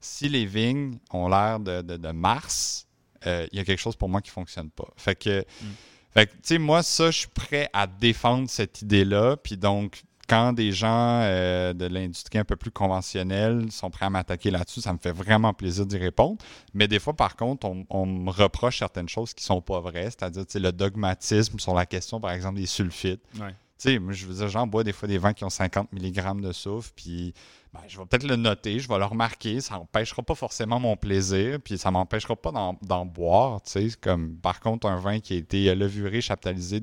Si 0.01 0.29
les 0.29 0.45
vignes 0.45 0.99
ont 1.13 1.29
l'air 1.29 1.61
de, 1.61 2.11
Mars, 2.13 2.89
euh, 3.27 3.47
il 3.53 3.59
y 3.59 3.61
a 3.61 3.65
quelque 3.65 3.81
chose 3.81 3.97
pour 3.97 4.09
moi 4.09 4.21
qui 4.21 4.31
ne 4.31 4.35
fonctionne 4.35 4.71
pas. 4.71 4.89
Fait 4.97 5.15
que, 5.15 5.41
mm. 5.41 5.67
fait 6.13 6.27
que 6.27 6.33
tu 6.33 6.39
sais, 6.43 6.59
moi, 6.59 6.83
ça, 6.83 7.13
je 7.13 7.21
suis 7.21 7.29
prêt 7.29 7.71
à 7.73 7.87
défendre 7.87 8.51
cette 8.51 8.83
idée-là. 8.83 9.37
Puis 9.37 9.57
donc, 9.57 10.03
quand 10.27 10.53
des 10.53 10.73
gens 10.73 11.21
euh, 11.23 11.73
de 11.73 11.87
l'industrie 11.87 12.39
un 12.39 12.45
peu 12.45 12.57
plus 12.57 12.71
conventionnelle 12.71 13.71
sont 13.71 13.91
prêts 13.91 14.07
à 14.07 14.11
m'attaquer 14.11 14.51
là-dessus, 14.51 14.81
ça 14.81 14.93
me 14.93 14.99
fait 14.99 15.13
vraiment 15.13 15.53
plaisir 15.53 15.87
d'y 15.87 15.99
répondre. 15.99 16.37
Mais 16.75 16.89
des 16.89 16.99
fois, 16.99 17.15
par 17.15 17.37
contre, 17.37 17.67
on, 17.91 18.07
me 18.07 18.31
reproche 18.31 18.79
certaines 18.79 19.09
choses 19.09 19.35
qui 19.35 19.45
sont 19.45 19.61
pas 19.61 19.81
vraies, 19.81 20.11
c'est-à-dire 20.11 20.45
le 20.55 20.73
dogmatisme 20.73 21.59
sur 21.59 21.75
la 21.75 21.87
question, 21.87 22.21
par 22.21 22.33
exemple, 22.33 22.59
des 22.59 22.67
sulfites. 22.67 23.23
Ouais. 23.39 23.55
Je 23.85 24.27
veux 24.27 24.35
dire, 24.35 24.49
j'en 24.49 24.67
bois 24.67 24.85
des 24.85 24.93
fois 24.93 25.07
des 25.07 25.19
vins 25.19 25.35
qui 25.35 25.45
ont 25.45 25.51
50 25.51 25.93
mg 25.93 26.41
de 26.41 26.53
soufre, 26.53 26.91
puis 26.97 27.35
ben, 27.75 27.81
je 27.87 27.99
vais 27.99 28.07
peut-être 28.07 28.27
le 28.27 28.37
noter, 28.37 28.79
je 28.79 28.89
vais 28.89 28.99
le 28.99 29.05
remarquer, 29.05 29.61
ça 29.61 29.75
n'empêchera 29.75 30.23
pas 30.23 30.35
forcément 30.35 30.81
mon 30.81 30.97
plaisir, 30.97 31.59
puis 31.63 31.77
ça 31.77 31.91
m'empêchera 31.91 32.37
pas 32.37 32.53
d'en 32.83 33.07
boire, 33.07 33.61
comme 34.01 34.37
par 34.39 34.61
contre 34.61 34.87
un 34.87 34.97
vin 34.97 35.21
qui 35.21 35.35
a 35.35 35.37
été 35.37 35.75
levuré, 35.75 36.23
chaptalisé, 36.23 36.81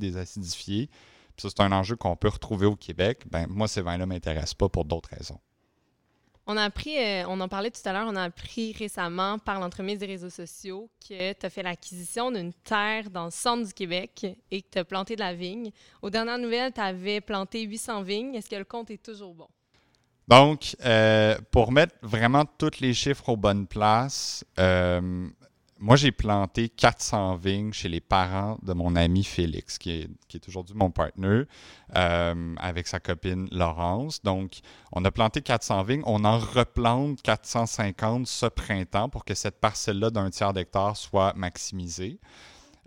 ça, 1.37 1.49
c'est 1.49 1.61
un 1.61 1.71
enjeu 1.71 1.95
qu'on 1.95 2.15
peut 2.15 2.29
retrouver 2.29 2.65
au 2.65 2.75
Québec. 2.75 3.23
Ben, 3.29 3.47
moi, 3.49 3.67
ces 3.67 3.81
vins-là 3.81 4.05
ne 4.05 4.13
m'intéressent 4.13 4.53
pas 4.53 4.69
pour 4.69 4.85
d'autres 4.85 5.09
raisons. 5.09 5.39
On 6.45 6.57
a 6.57 6.63
appris, 6.63 6.97
euh, 6.97 7.23
on 7.29 7.39
en 7.39 7.47
parlait 7.47 7.71
tout 7.71 7.81
à 7.85 7.93
l'heure, 7.93 8.05
on 8.07 8.17
a 8.17 8.23
appris 8.23 8.73
récemment 8.73 9.39
par 9.39 9.61
l'entremise 9.61 9.99
des 9.99 10.07
réseaux 10.07 10.29
sociaux 10.29 10.89
que 10.99 11.31
tu 11.31 11.45
as 11.45 11.49
fait 11.49 11.63
l'acquisition 11.63 12.31
d'une 12.31 12.51
terre 12.51 13.09
dans 13.09 13.25
le 13.25 13.31
centre 13.31 13.65
du 13.65 13.73
Québec 13.73 14.25
et 14.51 14.61
que 14.61 14.67
tu 14.69 14.79
as 14.79 14.83
planté 14.83 15.15
de 15.15 15.21
la 15.21 15.33
vigne. 15.33 15.71
Aux 16.01 16.09
dernières 16.09 16.39
nouvelles, 16.39 16.73
tu 16.73 16.81
avais 16.81 17.21
planté 17.21 17.61
800 17.61 18.01
vignes. 18.01 18.35
Est-ce 18.35 18.49
que 18.49 18.57
le 18.57 18.65
compte 18.65 18.91
est 18.91 19.01
toujours 19.01 19.33
bon? 19.33 19.47
Donc, 20.27 20.75
euh, 20.83 21.37
pour 21.51 21.71
mettre 21.71 21.95
vraiment 22.01 22.43
tous 22.45 22.79
les 22.81 22.93
chiffres 22.93 23.29
aux 23.29 23.37
bonnes 23.37 23.67
places, 23.67 24.43
euh, 24.59 25.29
moi, 25.83 25.97
j'ai 25.97 26.13
planté 26.13 26.69
400 26.69 27.35
vignes 27.35 27.73
chez 27.73 27.89
les 27.89 27.99
parents 27.99 28.57
de 28.63 28.71
mon 28.71 28.95
ami 28.95 29.25
Félix, 29.25 29.77
qui 29.77 29.91
est, 29.91 30.09
qui 30.29 30.37
est 30.37 30.47
aujourd'hui 30.47 30.77
mon 30.77 30.91
partenaire, 30.91 31.43
euh, 31.97 32.55
avec 32.57 32.87
sa 32.87 33.01
copine 33.01 33.49
Laurence. 33.51 34.23
Donc, 34.23 34.61
on 34.93 35.03
a 35.03 35.11
planté 35.11 35.41
400 35.41 35.83
vignes. 35.83 36.01
On 36.05 36.23
en 36.23 36.39
replante 36.39 37.21
450 37.21 38.27
ce 38.27 38.45
printemps 38.45 39.09
pour 39.09 39.25
que 39.25 39.33
cette 39.33 39.59
parcelle-là 39.59 40.09
d'un 40.09 40.29
tiers 40.29 40.53
d'hectare 40.53 40.95
soit 40.95 41.33
maximisée. 41.35 42.17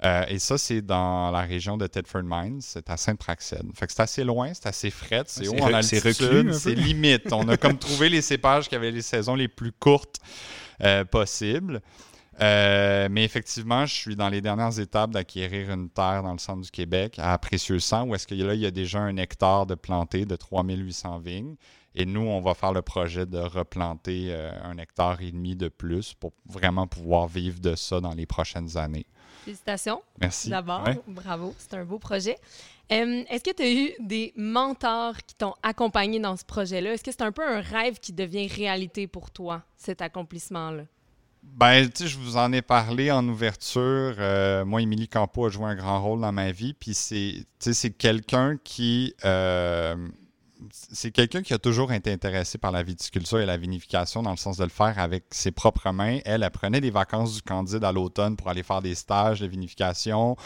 Euh, 0.02 0.25
et 0.28 0.38
ça, 0.38 0.56
c'est 0.56 0.80
dans 0.80 1.30
la 1.30 1.42
région 1.42 1.76
de 1.76 1.86
Tedford 1.86 2.25
Mines, 2.25 2.62
c'est 2.62 2.88
à 2.88 2.97
Sainte-Praxède. 2.97 3.66
Fait 3.75 3.86
que 3.86 3.92
c'est 3.92 4.02
assez 4.02 4.25
loin, 4.25 4.54
c'est 4.54 4.68
assez 4.68 4.90
frais, 4.90 5.25
c'est 5.26 5.49
haut 5.49 5.60
en 5.60 5.75
altitude, 5.75 6.54
c'est 6.54 6.75
limite. 6.75 7.30
On 7.30 7.47
a 7.50 7.58
comme 7.58 7.76
trouvé 7.78 8.08
les 8.08 8.23
cépages 8.23 8.71
qui 8.71 8.75
avaient 8.75 8.90
les 8.90 9.02
saisons 9.02 9.34
les 9.34 9.49
plus 9.49 9.73
courtes 9.73 10.18
euh, 10.82 11.04
possibles. 11.04 11.82
Euh, 12.40 13.08
mais 13.10 13.25
effectivement, 13.25 13.86
je 13.86 13.94
suis 13.94 14.16
dans 14.16 14.28
les 14.28 14.40
dernières 14.40 14.78
étapes 14.78 15.10
d'acquérir 15.10 15.70
une 15.70 15.88
terre 15.88 16.22
dans 16.22 16.32
le 16.32 16.38
centre 16.38 16.60
du 16.60 16.70
Québec, 16.70 17.16
à 17.18 17.36
Précieux 17.38 17.78
Sang, 17.78 18.06
où 18.06 18.14
est-ce 18.14 18.26
qu'il 18.26 18.44
là, 18.44 18.54
il 18.54 18.60
y 18.60 18.66
a 18.66 18.70
déjà 18.70 19.00
un 19.00 19.16
hectare 19.16 19.66
de 19.66 19.75
planté 19.75 20.26
de 20.26 20.36
3800 20.36 21.18
vignes. 21.20 21.56
Et 21.94 22.04
nous, 22.04 22.20
on 22.20 22.40
va 22.42 22.52
faire 22.52 22.72
le 22.72 22.82
projet 22.82 23.25
de 23.25 23.38
replanter 23.38 24.26
euh, 24.28 24.52
un 24.62 24.76
hectare 24.76 25.22
et 25.22 25.32
demi 25.32 25.56
de 25.56 25.68
plus 25.68 26.12
pour 26.12 26.32
vraiment 26.44 26.86
pouvoir 26.86 27.26
vivre 27.26 27.58
de 27.58 27.75
ça 27.75 28.00
dans 28.02 28.12
les 28.12 28.26
prochaines 28.26 28.76
années. 28.76 29.06
Félicitations. 29.44 30.02
Merci. 30.20 30.50
D'abord, 30.50 30.84
bravo, 31.06 31.54
c'est 31.56 31.75
un 31.75 31.84
beau 31.84 31.99
projet. 31.99 32.36
Euh, 32.92 33.25
est-ce 33.30 33.42
que 33.42 33.54
tu 33.54 33.62
as 33.62 33.72
eu 33.72 33.92
des 33.99 34.34
mentors 34.36 35.16
qui 35.26 35.34
t'ont 35.34 35.54
accompagné 35.62 36.20
dans 36.20 36.36
ce 36.36 36.44
projet-là? 36.44 36.92
Est-ce 36.92 37.02
que 37.02 37.10
c'est 37.10 37.22
un 37.22 37.32
peu 37.32 37.46
un 37.46 37.60
rêve 37.60 37.99
qui 37.99 38.12
devient 38.12 38.46
réalité 38.46 39.06
pour 39.06 39.30
toi, 39.30 39.62
cet 39.76 40.02
accomplissement-là? 40.02 40.82
Ben, 41.54 41.89
tu 41.89 42.02
sais, 42.02 42.09
je 42.09 42.19
vous 42.19 42.37
en 42.37 42.52
ai 42.52 42.61
parlé 42.61 43.11
en 43.11 43.26
ouverture. 43.28 44.15
Euh, 44.19 44.65
moi, 44.65 44.82
Émilie 44.82 45.09
Campo 45.09 45.47
a 45.47 45.49
joué 45.49 45.65
un 45.65 45.75
grand 45.75 46.02
rôle 46.02 46.21
dans 46.21 46.32
ma 46.32 46.52
vie. 46.52 46.75
Puis 46.75 46.95
c'est, 46.95 47.91
quelqu'un 47.97 48.59
qui. 48.63 49.15
Euh, 49.25 49.97
c'est 50.71 51.13
quelqu'un 51.13 51.43
qui 51.43 51.54
a 51.54 51.59
toujours 51.59 51.93
été 51.93 52.13
intéressé 52.13 52.59
par 52.59 52.73
la 52.73 52.82
viticulture 52.82 53.39
et 53.39 53.47
la 53.47 53.56
vinification 53.56 54.23
dans 54.23 54.30
le 54.30 54.37
sens 54.37 54.56
de 54.56 54.65
le 54.65 54.71
faire 54.71 54.99
avec 54.99 55.25
ses 55.30 55.50
propres 55.50 55.91
mains. 55.93 56.19
Elle, 56.25 56.43
elle 56.43 56.50
prenait 56.50 56.80
des 56.80 56.91
vacances 56.91 57.35
du 57.35 57.43
Candide 57.43 57.85
à 57.85 57.93
l'automne 57.93 58.37
pour 58.37 58.49
aller 58.49 58.63
faire 58.63 58.82
des 58.82 58.95
stages 58.95 59.41
de 59.41 59.47
vinification. 59.47 60.37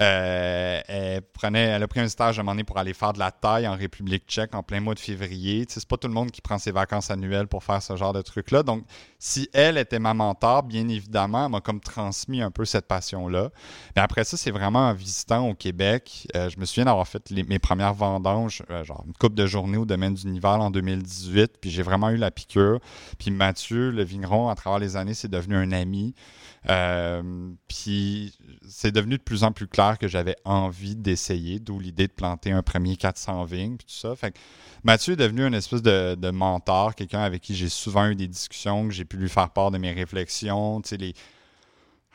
Euh, 0.00 0.80
elle, 0.88 1.22
prenait, 1.22 1.72
a 1.72 1.88
pris 1.88 2.00
un 2.00 2.08
stage 2.08 2.38
à 2.38 2.40
un 2.40 2.44
moment 2.44 2.52
donné 2.52 2.64
pour 2.64 2.78
aller 2.78 2.94
faire 2.94 3.12
de 3.12 3.18
la 3.18 3.30
taille 3.30 3.68
en 3.68 3.76
République 3.76 4.24
tchèque 4.26 4.54
en 4.54 4.62
plein 4.62 4.80
mois 4.80 4.94
de 4.94 4.98
février. 4.98 5.64
C'est 5.68 5.86
pas 5.86 5.96
tout 5.96 6.08
le 6.08 6.14
monde 6.14 6.30
qui 6.30 6.40
prend 6.40 6.58
ses 6.58 6.72
vacances 6.72 7.10
annuelles 7.10 7.46
pour 7.46 7.62
faire 7.62 7.82
ce 7.82 7.96
genre 7.96 8.12
de 8.12 8.22
truc-là. 8.22 8.62
Donc, 8.62 8.84
si 9.18 9.48
elle 9.52 9.78
était 9.78 9.98
ma 9.98 10.14
mentor, 10.14 10.64
bien 10.64 10.88
évidemment, 10.88 11.46
elle 11.46 11.52
m'a 11.52 11.60
comme 11.60 11.80
transmis 11.80 12.42
un 12.42 12.50
peu 12.50 12.64
cette 12.64 12.86
passion-là. 12.86 13.50
Mais 13.96 14.02
après 14.02 14.24
ça, 14.24 14.36
c'est 14.36 14.50
vraiment 14.50 14.88
en 14.88 14.94
visitant 14.94 15.48
au 15.48 15.54
Québec. 15.54 16.26
Euh, 16.34 16.48
je 16.48 16.58
me 16.58 16.64
souviens 16.64 16.86
d'avoir 16.86 17.06
fait 17.06 17.30
mes 17.30 17.58
premières 17.58 17.94
vendanges, 17.94 18.62
euh, 18.70 18.84
genre 18.84 19.04
une 19.06 19.14
coupe 19.14 19.34
de 19.34 19.46
journée 19.46 19.76
au 19.76 19.84
domaine 19.84 20.14
du 20.14 20.26
Nival 20.26 20.60
en 20.60 20.70
2018. 20.70 21.58
Puis 21.60 21.70
j'ai 21.70 21.82
vraiment 21.82 22.10
eu 22.10 22.16
la 22.16 22.30
piqûre. 22.30 22.80
Puis 23.18 23.30
Mathieu, 23.30 23.90
le 23.90 24.02
vigneron, 24.02 24.48
à 24.48 24.54
travers 24.54 24.78
les 24.78 24.96
années, 24.96 25.14
c'est 25.14 25.28
devenu 25.28 25.56
un 25.56 25.72
ami. 25.72 26.14
Euh, 26.70 27.52
puis 27.68 28.34
c'est 28.66 28.92
devenu 28.92 29.18
de 29.18 29.22
plus 29.22 29.44
en 29.44 29.52
plus 29.52 29.66
clair 29.66 29.98
que 29.98 30.08
j'avais 30.08 30.36
envie 30.44 30.96
d'essayer, 30.96 31.58
d'où 31.58 31.78
l'idée 31.78 32.06
de 32.06 32.12
planter 32.12 32.52
un 32.52 32.62
premier 32.62 32.96
400 32.96 33.44
vignes, 33.44 33.76
puis 33.76 33.86
tout 33.86 33.94
ça. 33.94 34.14
Mathieu 34.82 35.12
est 35.14 35.16
devenu 35.16 35.46
une 35.46 35.54
espèce 35.54 35.82
de, 35.82 36.30
mentor, 36.30 36.94
quelqu'un 36.94 37.20
avec 37.20 37.42
qui 37.42 37.54
j'ai 37.54 37.68
souvent 37.68 38.06
eu 38.06 38.14
des 38.14 38.28
discussions, 38.28 38.88
que 38.88 38.94
j'ai 38.94 39.04
pu 39.04 39.16
lui 39.16 39.28
faire 39.28 39.50
part 39.50 39.70
de 39.70 39.78
mes 39.78 39.92
réflexions, 39.92 40.80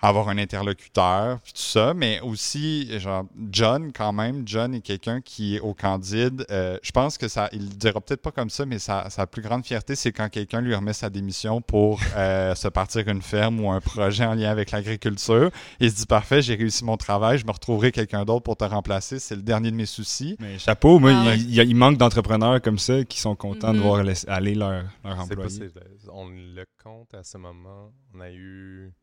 avoir 0.02 0.30
un 0.30 0.38
interlocuteur, 0.38 1.40
puis 1.42 1.52
tout 1.52 1.62
ça, 1.62 1.94
mais 1.94 2.22
aussi, 2.22 3.00
genre, 3.00 3.26
John, 3.52 3.92
quand 3.92 4.14
même, 4.14 4.44
John 4.46 4.74
est 4.74 4.82
quelqu'un 4.82 5.20
qui 5.20 5.58
est 5.58 5.60
au 5.60 5.74
Candide. 5.74 6.46
Euh, 6.50 6.78
je 6.82 6.92
pense 6.92 7.18
que 7.18 7.28
ça, 7.28 7.50
il 7.52 7.70
le 7.70 7.76
dira 7.76 8.00
peut-être 8.00 8.22
pas 8.22 8.32
comme 8.32 8.50
ça, 8.50 8.66
mais 8.66 8.80
sa, 8.80 9.10
sa 9.10 9.28
plus 9.28 9.42
grande 9.42 9.66
fierté, 9.66 9.96
c'est 9.96 10.14
quand 10.14 10.30
quelqu'un 10.30 10.62
lui 10.62 10.74
remet 10.74 10.94
sa 10.94 11.10
démission 11.10 11.62
pour 11.62 12.00
euh, 12.16 12.56
se 12.56 12.68
partir 12.70 13.08
une 13.10 13.22
ferme 13.22 13.60
ou 13.60 13.72
un 13.72 13.82
projet 13.82 14.26
en 14.26 14.36
lien 14.36 14.50
avec 14.50 14.72
l'agriculture. 14.72 15.52
Il 15.80 15.92
se 15.92 15.96
dit, 15.98 16.06
parfait, 16.06 16.42
j'ai 16.42 16.56
réussi 16.56 16.86
mon 16.86 16.98
travail, 16.98 17.38
je 17.38 17.46
me 17.46 17.52
retrouverai 17.52 17.92
quelqu'un 17.92 18.24
d'autre 18.24 18.44
pour 18.44 18.56
te 18.56 18.64
remplacer, 18.64 19.20
c'est 19.20 19.36
le 19.36 19.42
dernier 19.42 19.72
de 19.72 19.76
mes 19.76 19.86
soucis. 19.86 20.38
Mais 20.40 20.58
chapeau, 20.60 21.00
moi, 21.00 21.12
ah 21.14 21.36
il, 21.36 21.76
manque 21.76 21.98
d'entrepreneurs 21.98 22.62
comme 22.62 22.80
ça 22.80 23.04
qui 23.04 23.20
sont 23.20 23.36
contents 23.36 23.74
de 23.74 23.80
mm-hmm. 23.80 23.82
voir 23.82 24.06
aller 24.28 24.56
leur, 24.56 24.84
leur 25.04 25.20
employé. 25.20 25.70
On 26.12 26.30
le 26.30 26.66
compte 26.82 27.14
à 27.14 27.24
ce 27.24 27.38
moment, 27.38 27.92
on 28.14 28.22
a 28.22 28.32
eu 28.32 28.94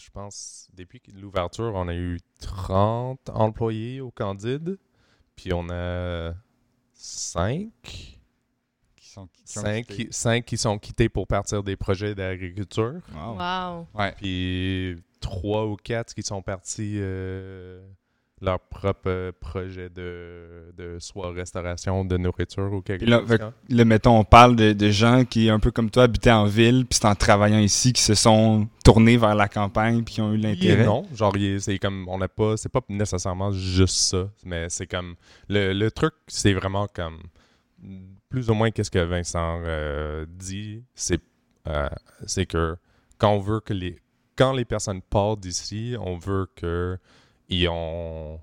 je 0.00 0.10
pense, 0.10 0.68
depuis 0.74 1.00
l'ouverture, 1.14 1.72
on 1.74 1.88
a 1.88 1.94
eu 1.94 2.18
30 2.40 3.30
employés 3.30 4.00
au 4.00 4.10
Candide. 4.10 4.78
Puis 5.36 5.52
on 5.52 5.68
a 5.70 6.32
5 6.94 7.70
qui 7.82 8.20
sont, 9.04 9.28
qui, 10.44 10.58
sont 10.58 10.78
quittés 10.78 11.08
pour 11.08 11.26
partir 11.26 11.62
des 11.62 11.76
projets 11.76 12.14
d'agriculture. 12.14 13.00
Wow. 13.14 13.86
Ouais. 13.94 14.12
Puis 14.12 15.02
3 15.20 15.66
ou 15.66 15.76
4 15.76 16.14
qui 16.14 16.22
sont 16.22 16.42
partis 16.42 16.96
euh, 16.96 17.86
leur 18.42 18.60
propre 18.60 19.08
euh, 19.08 19.32
projet 19.38 19.88
de, 19.88 20.72
de 20.76 20.98
soit 20.98 21.32
restauration, 21.32 22.04
de 22.04 22.18
nourriture 22.18 22.70
ou 22.72 22.82
quelque 22.82 23.06
là, 23.06 23.20
chose. 23.26 23.38
Là, 23.70 23.84
mettons, 23.84 24.18
on 24.18 24.24
parle 24.24 24.56
de, 24.56 24.72
de 24.72 24.90
gens 24.90 25.24
qui, 25.24 25.48
un 25.48 25.58
peu 25.58 25.70
comme 25.70 25.90
toi, 25.90 26.02
habitaient 26.02 26.32
en 26.32 26.44
ville, 26.44 26.84
puis 26.84 26.98
c'est 27.00 27.06
en 27.06 27.14
travaillant 27.14 27.58
ici 27.58 27.92
qui 27.94 28.02
se 28.02 28.14
sont 28.14 28.68
tournés 28.84 29.16
vers 29.16 29.34
la 29.34 29.48
campagne, 29.48 30.04
puis 30.04 30.14
qui 30.14 30.20
ont 30.20 30.32
eu 30.32 30.36
l'intérêt. 30.36 30.84
non, 30.84 31.06
genre 31.14 31.34
c'est 31.60 31.78
comme 31.78 32.06
on 32.08 32.18
n'a 32.18 32.28
pas, 32.28 32.56
c'est 32.56 32.68
pas 32.68 32.80
nécessairement 32.88 33.52
juste 33.52 33.96
ça, 33.96 34.28
mais 34.44 34.68
c'est 34.68 34.86
comme 34.86 35.14
le, 35.48 35.72
le 35.72 35.90
truc, 35.90 36.12
c'est 36.26 36.52
vraiment 36.52 36.86
comme 36.92 37.18
plus 38.28 38.50
ou 38.50 38.54
moins 38.54 38.70
qu'est-ce 38.70 38.90
que 38.90 38.98
Vincent 38.98 39.62
euh, 39.64 40.26
dit, 40.28 40.82
c'est 40.94 41.20
euh, 41.68 41.88
c'est 42.26 42.46
que 42.46 42.76
quand 43.18 43.32
on 43.32 43.38
veut 43.38 43.60
que 43.60 43.72
les 43.72 43.98
quand 44.36 44.52
les 44.52 44.66
personnes 44.66 45.00
partent 45.00 45.40
d'ici, 45.40 45.96
on 45.98 46.18
veut 46.18 46.46
que 46.54 46.98
ils 47.48 47.68
ont 47.68 48.40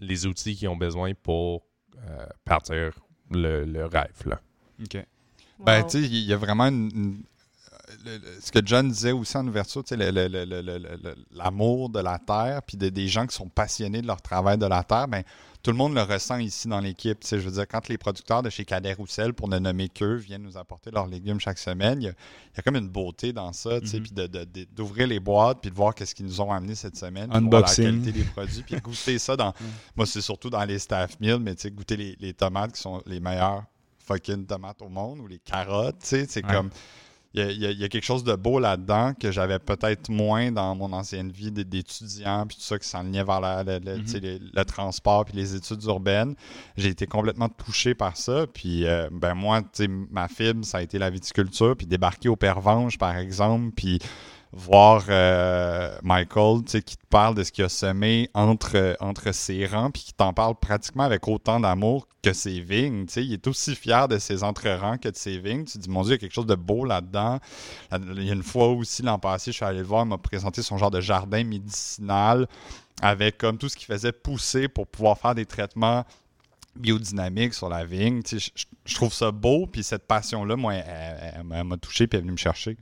les 0.00 0.26
outils 0.26 0.56
qu'ils 0.56 0.68
ont 0.68 0.76
besoin 0.76 1.12
pour 1.14 1.62
euh, 2.08 2.26
partir 2.44 2.92
le, 3.30 3.64
le 3.64 3.84
rêve 3.86 4.22
là. 4.26 4.40
OK. 4.82 5.04
Ben, 5.58 5.82
tu 5.84 6.00
sais, 6.00 6.02
il 6.02 6.24
y 6.24 6.32
a 6.32 6.36
vraiment 6.38 6.64
une- 6.68 6.90
une- 6.94 7.22
le- 8.04 8.18
le- 8.18 8.40
ce 8.40 8.50
que 8.52 8.60
John 8.64 8.88
disait 8.88 9.12
aussi 9.12 9.36
en 9.36 9.46
ouverture, 9.46 9.82
l'amour 11.32 11.88
de 11.90 12.00
la 12.00 12.18
terre, 12.18 12.62
puis 12.66 12.76
de- 12.76 12.88
des 12.88 13.08
gens 13.08 13.26
qui 13.26 13.34
sont 13.34 13.48
passionnés 13.48 14.02
de 14.02 14.06
leur 14.06 14.20
travail 14.22 14.58
de 14.58 14.66
la 14.66 14.82
terre, 14.84 15.08
ben, 15.08 15.22
tout 15.62 15.70
le 15.70 15.76
monde 15.76 15.94
le 15.94 16.02
ressent 16.02 16.38
ici 16.38 16.68
dans 16.68 16.80
l'équipe. 16.80 17.20
Tu 17.20 17.26
sais, 17.28 17.38
je 17.38 17.44
veux 17.44 17.52
dire, 17.52 17.68
quand 17.68 17.86
les 17.88 17.98
producteurs 17.98 18.42
de 18.42 18.48
chez 18.48 18.64
Cadet 18.64 18.94
Roussel, 18.94 19.34
pour 19.34 19.48
ne 19.48 19.58
nommer 19.58 19.88
qu'eux, 19.90 20.14
viennent 20.16 20.42
nous 20.42 20.56
apporter 20.56 20.90
leurs 20.90 21.06
légumes 21.06 21.38
chaque 21.38 21.58
semaine, 21.58 22.00
il 22.00 22.06
y 22.06 22.08
a, 22.08 22.12
il 22.12 22.56
y 22.56 22.60
a 22.60 22.62
comme 22.62 22.76
une 22.76 22.88
beauté 22.88 23.32
dans 23.32 23.52
ça, 23.52 23.80
tu 23.80 23.86
sais, 23.86 24.00
Mhm. 24.00 24.06
puis 24.50 24.66
d'ouvrir 24.72 25.06
les 25.06 25.20
boîtes, 25.20 25.60
puis 25.60 25.70
de 25.70 25.76
voir 25.76 25.94
qu'est-ce 25.94 26.14
qu'ils 26.14 26.26
nous 26.26 26.40
ont 26.40 26.50
amené 26.50 26.74
cette 26.74 26.96
semaine, 26.96 27.28
puis 27.30 27.40
voir 27.40 27.62
Unboxing. 27.62 27.84
la 27.84 27.90
qualité 27.90 28.12
des 28.12 28.24
produits, 28.24 28.62
puis 28.62 28.76
goûter 28.80 29.18
ça 29.18 29.36
dans... 29.36 29.52
Moi, 29.96 30.06
c'est 30.06 30.22
surtout 30.22 30.48
dans 30.50 30.64
les 30.64 30.78
staff 30.78 31.20
meals, 31.20 31.40
mais 31.40 31.54
tu 31.54 31.62
sais, 31.62 31.70
goûter 31.70 31.96
les, 31.96 32.16
les 32.18 32.32
tomates 32.32 32.72
qui 32.72 32.80
sont 32.80 33.02
les 33.06 33.20
meilleures 33.20 33.64
fucking 34.06 34.46
tomates 34.46 34.80
au 34.82 34.88
monde 34.88 35.20
ou 35.20 35.26
les 35.26 35.38
carottes, 35.38 35.98
tu 36.00 36.06
sais, 36.08 36.26
c'est 36.28 36.44
Ouais. 36.44 36.52
comme. 36.54 36.70
Il 37.32 37.42
y, 37.60 37.64
a, 37.66 37.70
y 37.70 37.74
y 37.84 37.88
quelque 37.88 38.04
chose 38.04 38.24
de 38.24 38.34
beau 38.34 38.58
là-dedans 38.58 39.12
que 39.14 39.30
j'avais 39.30 39.60
peut-être 39.60 40.08
moins 40.08 40.50
dans 40.50 40.74
mon 40.74 40.92
ancienne 40.92 41.30
vie 41.30 41.52
d'étudiant, 41.52 42.44
puis 42.46 42.56
tout 42.56 42.62
ça 42.62 42.76
qui 42.76 42.88
s'enlignait 42.88 43.22
vers 43.22 43.40
la- 43.40 43.62
le, 43.62 43.78
les- 43.78 44.64
transport 44.64 45.24
puis 45.26 45.36
les 45.36 45.54
études 45.54 45.84
urbaines. 45.84 46.34
J'ai 46.76 46.88
été 46.88 47.06
complètement 47.06 47.48
touché 47.48 47.94
par 47.94 48.16
ça. 48.16 48.46
Puis, 48.52 48.84
euh, 48.84 49.08
ben 49.12 49.34
moi, 49.34 49.62
ma 50.10 50.26
fibre, 50.26 50.64
ça 50.64 50.78
a 50.78 50.82
été 50.82 50.98
la 50.98 51.08
viticulture. 51.10 51.76
Puis 51.76 51.86
débarquer 51.86 52.28
au 52.28 52.34
Pervenche, 52.36 52.98
par 52.98 53.16
exemple, 53.16 53.70
puis 53.76 54.00
voir 54.52 55.04
euh, 55.08 55.96
Michael, 56.02 56.64
qui 56.64 56.96
te 56.96 57.06
parle 57.08 57.36
de 57.36 57.44
ce 57.44 57.52
qu'il 57.52 57.64
a 57.64 57.68
semé 57.68 58.28
entre, 58.34 58.76
euh, 58.76 58.94
entre 58.98 59.32
ses 59.32 59.64
rangs, 59.66 59.90
puis 59.90 60.02
qui 60.02 60.12
t'en 60.12 60.32
parle 60.32 60.56
pratiquement 60.56 61.04
avec 61.04 61.28
autant 61.28 61.60
d'amour 61.60 62.08
que 62.22 62.32
ses 62.32 62.60
vignes. 62.60 63.06
Il 63.16 63.32
est 63.32 63.46
aussi 63.46 63.76
fier 63.76 64.08
de 64.08 64.18
ses 64.18 64.42
entre-rangs 64.42 64.98
que 64.98 65.08
de 65.08 65.16
ses 65.16 65.38
vignes. 65.38 65.64
Tu 65.64 65.74
te 65.74 65.78
dis, 65.78 65.90
mon 65.90 66.02
Dieu, 66.02 66.12
il 66.12 66.14
y 66.14 66.16
a 66.16 66.18
quelque 66.18 66.34
chose 66.34 66.46
de 66.46 66.56
beau 66.56 66.84
là-dedans. 66.84 67.38
Il 67.92 68.24
y 68.24 68.30
a 68.30 68.34
une 68.34 68.42
fois 68.42 68.68
aussi, 68.68 69.02
l'an 69.02 69.18
passé, 69.18 69.52
je 69.52 69.56
suis 69.56 69.64
allé 69.64 69.78
le 69.78 69.84
voir, 69.84 70.04
il 70.04 70.08
m'a 70.08 70.18
présenté 70.18 70.62
son 70.62 70.76
genre 70.76 70.90
de 70.90 71.00
jardin 71.00 71.44
médicinal 71.44 72.48
avec 73.02 73.38
comme 73.38 73.56
tout 73.56 73.68
ce 73.68 73.76
qu'il 73.76 73.86
faisait 73.86 74.12
pousser 74.12 74.68
pour 74.68 74.86
pouvoir 74.86 75.16
faire 75.16 75.34
des 75.34 75.46
traitements 75.46 76.04
biodynamiques 76.76 77.54
sur 77.54 77.68
la 77.68 77.84
vigne. 77.84 78.22
Tu 78.22 78.40
sais, 78.40 78.52
je, 78.84 78.94
trouve 78.94 79.12
ça 79.12 79.30
beau, 79.30 79.66
puis 79.66 79.82
cette 79.82 80.06
passion-là, 80.06 80.56
moi, 80.56 80.74
elle 80.74 81.64
m'a 81.64 81.76
touché, 81.76 82.06
puis 82.06 82.16
elle 82.16 82.20
est 82.20 82.22
venue 82.22 82.32
me 82.32 82.36
chercher. 82.36 82.76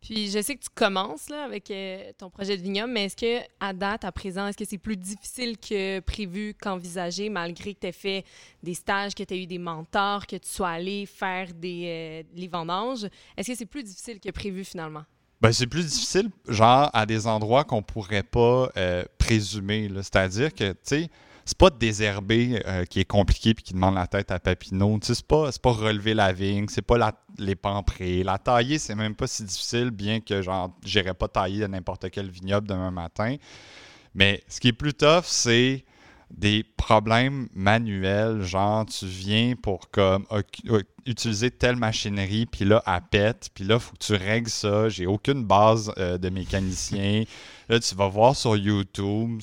Puis 0.00 0.30
je 0.30 0.40
sais 0.40 0.56
que 0.56 0.62
tu 0.62 0.70
commences 0.74 1.28
là, 1.28 1.44
avec 1.44 1.70
euh, 1.70 2.10
ton 2.16 2.30
projet 2.30 2.56
de 2.56 2.62
vignoble, 2.62 2.92
mais 2.92 3.04
est-ce 3.04 3.16
que 3.16 3.46
à 3.60 3.72
date, 3.72 4.04
à 4.04 4.12
présent, 4.12 4.46
est-ce 4.46 4.56
que 4.56 4.64
c'est 4.64 4.78
plus 4.78 4.96
difficile 4.96 5.58
que 5.58 6.00
prévu 6.00 6.54
qu'envisagé, 6.60 7.28
malgré 7.28 7.74
que 7.74 7.80
tu 7.80 7.86
aies 7.86 7.92
fait 7.92 8.24
des 8.62 8.74
stages, 8.74 9.14
que 9.14 9.22
tu 9.22 9.34
aies 9.34 9.42
eu 9.42 9.46
des 9.46 9.58
mentors, 9.58 10.26
que 10.26 10.36
tu 10.36 10.48
sois 10.48 10.70
allé 10.70 11.04
faire 11.04 11.48
des, 11.52 11.84
euh, 11.86 12.22
les 12.34 12.48
vendanges? 12.48 13.06
Est-ce 13.36 13.48
que 13.48 13.54
c'est 13.54 13.66
plus 13.66 13.82
difficile 13.82 14.20
que 14.20 14.30
prévu 14.30 14.64
finalement? 14.64 15.04
Ben, 15.40 15.52
c'est 15.52 15.66
plus 15.66 15.86
difficile, 15.86 16.30
genre, 16.48 16.90
à 16.92 17.06
des 17.06 17.26
endroits 17.26 17.64
qu'on 17.64 17.82
pourrait 17.82 18.22
pas 18.22 18.70
euh, 18.76 19.04
présumer. 19.16 19.88
C'est-à-dire 19.96 20.54
que, 20.54 20.72
tu 20.72 20.78
sais, 20.82 21.10
c'est 21.50 21.58
pas 21.58 21.70
désherber 21.70 22.62
euh, 22.64 22.84
qui 22.84 23.00
est 23.00 23.04
compliqué 23.04 23.54
puis 23.54 23.64
qui 23.64 23.72
demande 23.72 23.96
la 23.96 24.06
tête 24.06 24.30
à 24.30 24.38
Papineau. 24.38 25.00
Tu 25.00 25.08
sais, 25.08 25.14
c'est 25.14 25.26
pas, 25.26 25.70
relever 25.72 26.14
la 26.14 26.32
vigne, 26.32 26.66
c'est 26.68 26.80
pas 26.80 27.12
les 27.38 27.56
pamprés. 27.56 28.22
La 28.22 28.38
tailler, 28.38 28.78
c'est 28.78 28.94
même 28.94 29.16
pas 29.16 29.26
si 29.26 29.42
difficile, 29.42 29.90
bien 29.90 30.20
que, 30.20 30.42
genre, 30.42 30.72
j'irais 30.84 31.12
pas 31.12 31.26
tailler 31.26 31.66
n'importe 31.66 32.08
quel 32.10 32.30
vignoble 32.30 32.68
demain 32.68 32.92
matin. 32.92 33.34
Mais 34.14 34.44
ce 34.48 34.60
qui 34.60 34.68
est 34.68 34.72
plus 34.72 34.94
tough, 34.94 35.24
c'est 35.24 35.84
des 36.30 36.62
problèmes 36.76 37.48
manuels, 37.52 38.42
genre 38.42 38.86
tu 38.86 39.06
viens 39.06 39.54
pour 39.60 39.90
comme 39.90 40.26
utiliser 41.04 41.50
telle 41.50 41.74
machinerie, 41.74 42.46
puis 42.46 42.64
là, 42.64 42.80
elle 42.86 43.00
pète, 43.10 43.50
puis 43.52 43.64
là, 43.64 43.80
faut 43.80 43.94
que 43.94 44.04
tu 44.04 44.14
règles 44.14 44.48
ça. 44.48 44.88
J'ai 44.88 45.06
aucune 45.06 45.44
base 45.44 45.92
euh, 45.98 46.16
de 46.16 46.28
mécanicien. 46.28 47.24
là, 47.68 47.80
tu 47.80 47.96
vas 47.96 48.06
voir 48.06 48.36
sur 48.36 48.56
YouTube, 48.56 49.40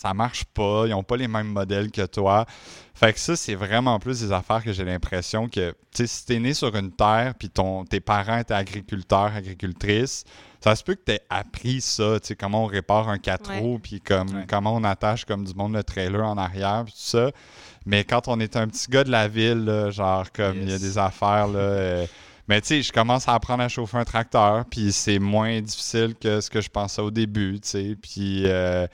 ça 0.00 0.14
marche 0.14 0.44
pas, 0.46 0.84
ils 0.86 0.90
n'ont 0.90 1.02
pas 1.02 1.16
les 1.18 1.28
mêmes 1.28 1.48
modèles 1.48 1.90
que 1.90 2.06
toi. 2.06 2.46
Fait 2.94 3.12
que 3.12 3.18
ça, 3.20 3.36
c'est 3.36 3.54
vraiment 3.54 3.98
plus 3.98 4.20
des 4.20 4.32
affaires 4.32 4.64
que 4.64 4.72
j'ai 4.72 4.84
l'impression 4.84 5.46
que, 5.48 5.70
tu 5.72 5.76
sais, 5.92 6.06
si 6.06 6.24
t'es 6.26 6.38
né 6.38 6.54
sur 6.54 6.74
une 6.74 6.90
terre, 6.90 7.34
puis 7.38 7.50
ton, 7.50 7.84
tes 7.84 8.00
parents 8.00 8.38
étaient 8.38 8.54
agriculteurs, 8.54 9.32
agricultrices, 9.36 10.24
ça 10.64 10.74
se 10.74 10.82
peut 10.82 10.94
que 10.94 11.02
tu 11.04 11.12
aies 11.12 11.20
appris 11.28 11.82
ça, 11.82 12.18
tu 12.20 12.28
sais, 12.28 12.36
comment 12.36 12.64
on 12.64 12.66
répare 12.66 13.08
un 13.10 13.18
4 13.18 13.50
Ouais. 13.50 13.58
roues, 13.60 13.78
puis 13.78 14.00
comme, 14.00 14.28
Ouais. 14.34 14.44
comment 14.48 14.74
on 14.74 14.84
attache 14.84 15.24
comme 15.26 15.44
du 15.44 15.52
monde 15.54 15.74
le 15.74 15.84
trailer 15.84 16.24
en 16.26 16.38
arrière, 16.38 16.82
puis 16.84 16.94
tout 16.94 16.98
ça. 17.00 17.30
Mais 17.84 18.04
quand 18.04 18.26
on 18.28 18.40
est 18.40 18.56
un 18.56 18.68
petit 18.68 18.90
gars 18.90 19.04
de 19.04 19.10
la 19.10 19.28
ville, 19.28 19.64
là, 19.64 19.90
genre, 19.90 20.32
comme 20.32 20.56
il 20.62 20.70
y 20.70 20.74
a 20.74 20.78
des 20.78 20.96
affaires, 20.98 21.46
là. 21.48 21.58
euh, 21.58 22.06
mais 22.50 22.60
tu 22.60 22.66
sais, 22.66 22.82
je 22.82 22.92
commence 22.92 23.26
à 23.28 23.34
apprendre 23.34 23.62
à 23.62 23.68
chauffer 23.68 23.96
un 23.96 24.04
tracteur, 24.04 24.64
puis 24.66 24.92
c'est 24.92 25.18
moins 25.18 25.60
difficile 25.62 26.14
que 26.20 26.42
ce 26.42 26.50
que 26.50 26.60
je 26.60 26.68
pensais 26.68 27.00
au 27.00 27.10
début, 27.10 27.58
tu 27.60 27.68
sais. 27.68 27.96
Puis, 28.02 28.42
euh, 28.44 28.86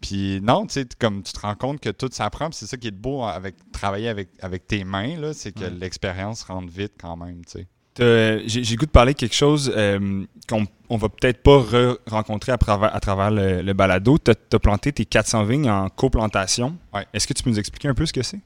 puis 0.00 0.40
non, 0.42 0.64
tu 0.66 0.72
sais, 0.74 0.86
comme 0.98 1.22
tu 1.22 1.32
te 1.34 1.40
rends 1.40 1.54
compte 1.56 1.80
que 1.80 1.90
tout 1.90 2.08
s'apprend, 2.10 2.50
c'est 2.52 2.66
ça 2.66 2.76
qui 2.78 2.88
est 2.88 2.92
beau 2.92 3.22
avec 3.24 3.56
travailler 3.72 4.08
avec, 4.08 4.30
avec 4.40 4.66
tes 4.66 4.84
mains, 4.84 5.18
là, 5.20 5.34
c'est 5.34 5.52
que 5.52 5.64
Ouais. 5.64 5.70
l'expérience 5.70 6.44
rentre 6.44 6.72
vite 6.72 6.92
quand 6.98 7.16
même, 7.16 7.44
tu 7.44 7.58
sais. 7.58 7.66
T'as- 7.92 8.38
J'ai 8.46 8.76
goût 8.76 8.86
de 8.86 8.90
parler 8.90 9.12
de 9.14 9.18
quelque 9.18 9.34
chose 9.34 9.70
euh, 9.76 10.24
qu'on 10.48 10.64
on 10.88 10.96
va 10.96 11.08
peut-être 11.08 11.42
pas 11.42 11.58
re-rencontrer 11.58 12.52
à 12.52 12.56
travers, 12.58 12.94
à 12.94 13.00
travers 13.00 13.30
le, 13.32 13.62
le 13.62 13.72
balado. 13.72 14.16
Tu 14.18 14.30
as, 14.30 14.58
planté 14.60 14.92
tes 14.92 15.04
400 15.04 15.42
vignes 15.44 15.68
en 15.68 15.88
coplantation. 15.88 16.76
Ouais. 16.94 17.04
Est-ce 17.12 17.26
que 17.26 17.32
tu 17.34 17.42
peux 17.42 17.50
nous 17.50 17.58
expliquer 17.58 17.88
un 17.88 17.94
peu 17.94 18.06
ce 18.06 18.12
que 18.12 18.22
c'est? 18.22 18.40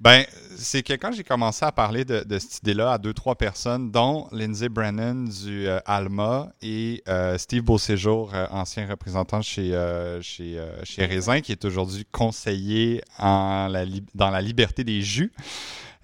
Ben, 0.00 0.24
c'est 0.56 0.82
que 0.82 0.92
quand 0.94 1.12
j'ai 1.12 1.22
commencé 1.22 1.64
à 1.64 1.72
parler 1.72 2.04
de, 2.04 2.24
de 2.24 2.38
cette 2.38 2.58
idée-là 2.58 2.92
à 2.92 2.98
deux, 2.98 3.14
trois 3.14 3.36
personnes, 3.36 3.90
dont 3.90 4.28
Lindsay 4.32 4.68
Brennan 4.68 5.24
du 5.24 5.68
euh, 5.68 5.78
Alma 5.86 6.52
et 6.62 7.02
euh, 7.08 7.38
Steve 7.38 7.62
Beauséjour, 7.62 8.34
euh, 8.34 8.46
ancien 8.50 8.86
représentant 8.88 9.40
chez, 9.40 9.70
chez, 10.20 10.62
chez 10.82 11.06
Raisin, 11.06 11.40
qui 11.40 11.52
est 11.52 11.64
aujourd'hui 11.64 12.04
conseiller 12.10 13.02
dans 13.18 14.30
la 14.30 14.42
liberté 14.42 14.84
des 14.84 15.00
jus. 15.02 15.32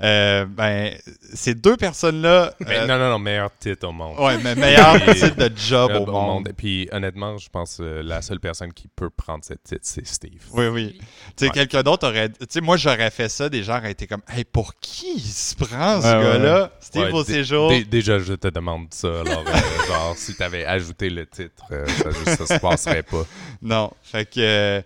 Euh, 0.02 0.46
ben, 0.46 0.94
ces 1.34 1.54
deux 1.54 1.76
personnes-là. 1.76 2.54
Euh, 2.66 2.86
non, 2.86 2.98
non, 2.98 3.10
non, 3.10 3.18
meilleur 3.18 3.50
titre 3.58 3.86
au 3.88 3.92
monde. 3.92 4.18
ouais, 4.18 4.38
mais 4.42 4.54
meilleur 4.54 4.94
titre 5.14 5.36
de 5.36 5.50
job 5.56 5.90
Euh, 5.94 5.98
au 5.98 6.06
monde. 6.06 6.48
Puis 6.56 6.88
honnêtement, 6.90 7.36
je 7.38 7.48
pense 7.50 7.76
que 7.76 8.00
la 8.02 8.22
seule 8.22 8.40
personne 8.40 8.72
qui 8.72 8.88
peut 8.88 9.10
prendre 9.10 9.44
cette 9.44 9.62
titre, 9.62 9.82
c'est 9.82 10.06
Steve. 10.06 10.42
Oui, 10.52 10.66
oui. 10.68 10.96
Tu 10.98 11.04
sais, 11.36 11.44
Ouais. 11.46 11.50
quelqu'un 11.52 11.82
d'autre 11.82 12.08
aurait. 12.08 12.30
Tu 12.30 12.36
sais, 12.48 12.60
moi, 12.60 12.76
j'aurais 12.78 13.10
fait 13.10 13.28
ça, 13.28 13.48
des 13.50 13.62
gens 13.62 13.76
auraient 13.78 13.92
été 13.92 14.06
comme, 14.06 14.22
hey, 14.34 14.44
pour 14.44 14.74
qui 14.80 15.12
il 15.16 15.20
se 15.20 15.54
prend, 15.54 16.00
ce 16.00 16.06
gars-là? 16.06 16.70
Steve 16.80 17.02
Ouais, 17.02 17.12
au 17.12 17.24
séjour. 17.24 17.68
dé- 17.68 17.84
déjà, 17.84 18.18
je 18.18 18.32
te 18.34 18.48
demande 18.48 18.86
ça. 18.92 19.08
Alors, 19.20 19.44
euh, 19.46 19.52
genre, 19.88 20.14
si 20.16 20.34
tu 20.34 20.42
avais 20.42 20.64
ajouté 20.64 21.10
le 21.10 21.26
titre, 21.26 21.64
euh, 21.72 21.86
ça, 21.86 22.36
ça 22.46 22.54
se 22.54 22.60
passerait 22.60 23.02
pas. 23.02 23.24
Non. 23.60 23.90
Fait 24.02 24.24
que. 24.24 24.82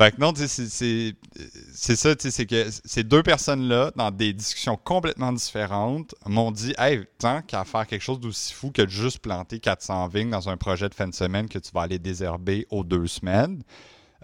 Fait 0.00 0.12
que 0.12 0.20
non, 0.20 0.32
c'est- 0.34 1.96
ça, 1.96 2.14
c'est 2.18 2.46
que 2.46 2.70
ces 2.84 3.04
deux 3.04 3.22
personnes-là, 3.22 3.92
dans 3.96 4.10
des 4.10 4.32
discussions 4.32 4.76
complètement 4.76 5.32
différentes, 5.32 6.14
m'ont 6.26 6.50
dit 6.50 6.72
Hey, 6.78 7.04
tant 7.18 7.42
qu'à 7.42 7.64
faire 7.64 7.86
quelque 7.86 8.02
chose 8.02 8.18
d'aussi 8.18 8.54
fou 8.54 8.70
que 8.70 8.82
de 8.82 8.88
juste 8.88 9.18
planter 9.18 9.60
400 9.60 10.08
vignes 10.08 10.30
dans 10.30 10.48
un 10.48 10.56
projet 10.56 10.88
de 10.88 10.94
fin 10.94 11.06
de 11.06 11.14
semaine 11.14 11.48
que 11.48 11.58
tu 11.58 11.70
vas 11.72 11.82
aller 11.82 11.98
désherber 11.98 12.66
aux 12.70 12.82
deux 12.82 13.06
semaines, 13.06 13.62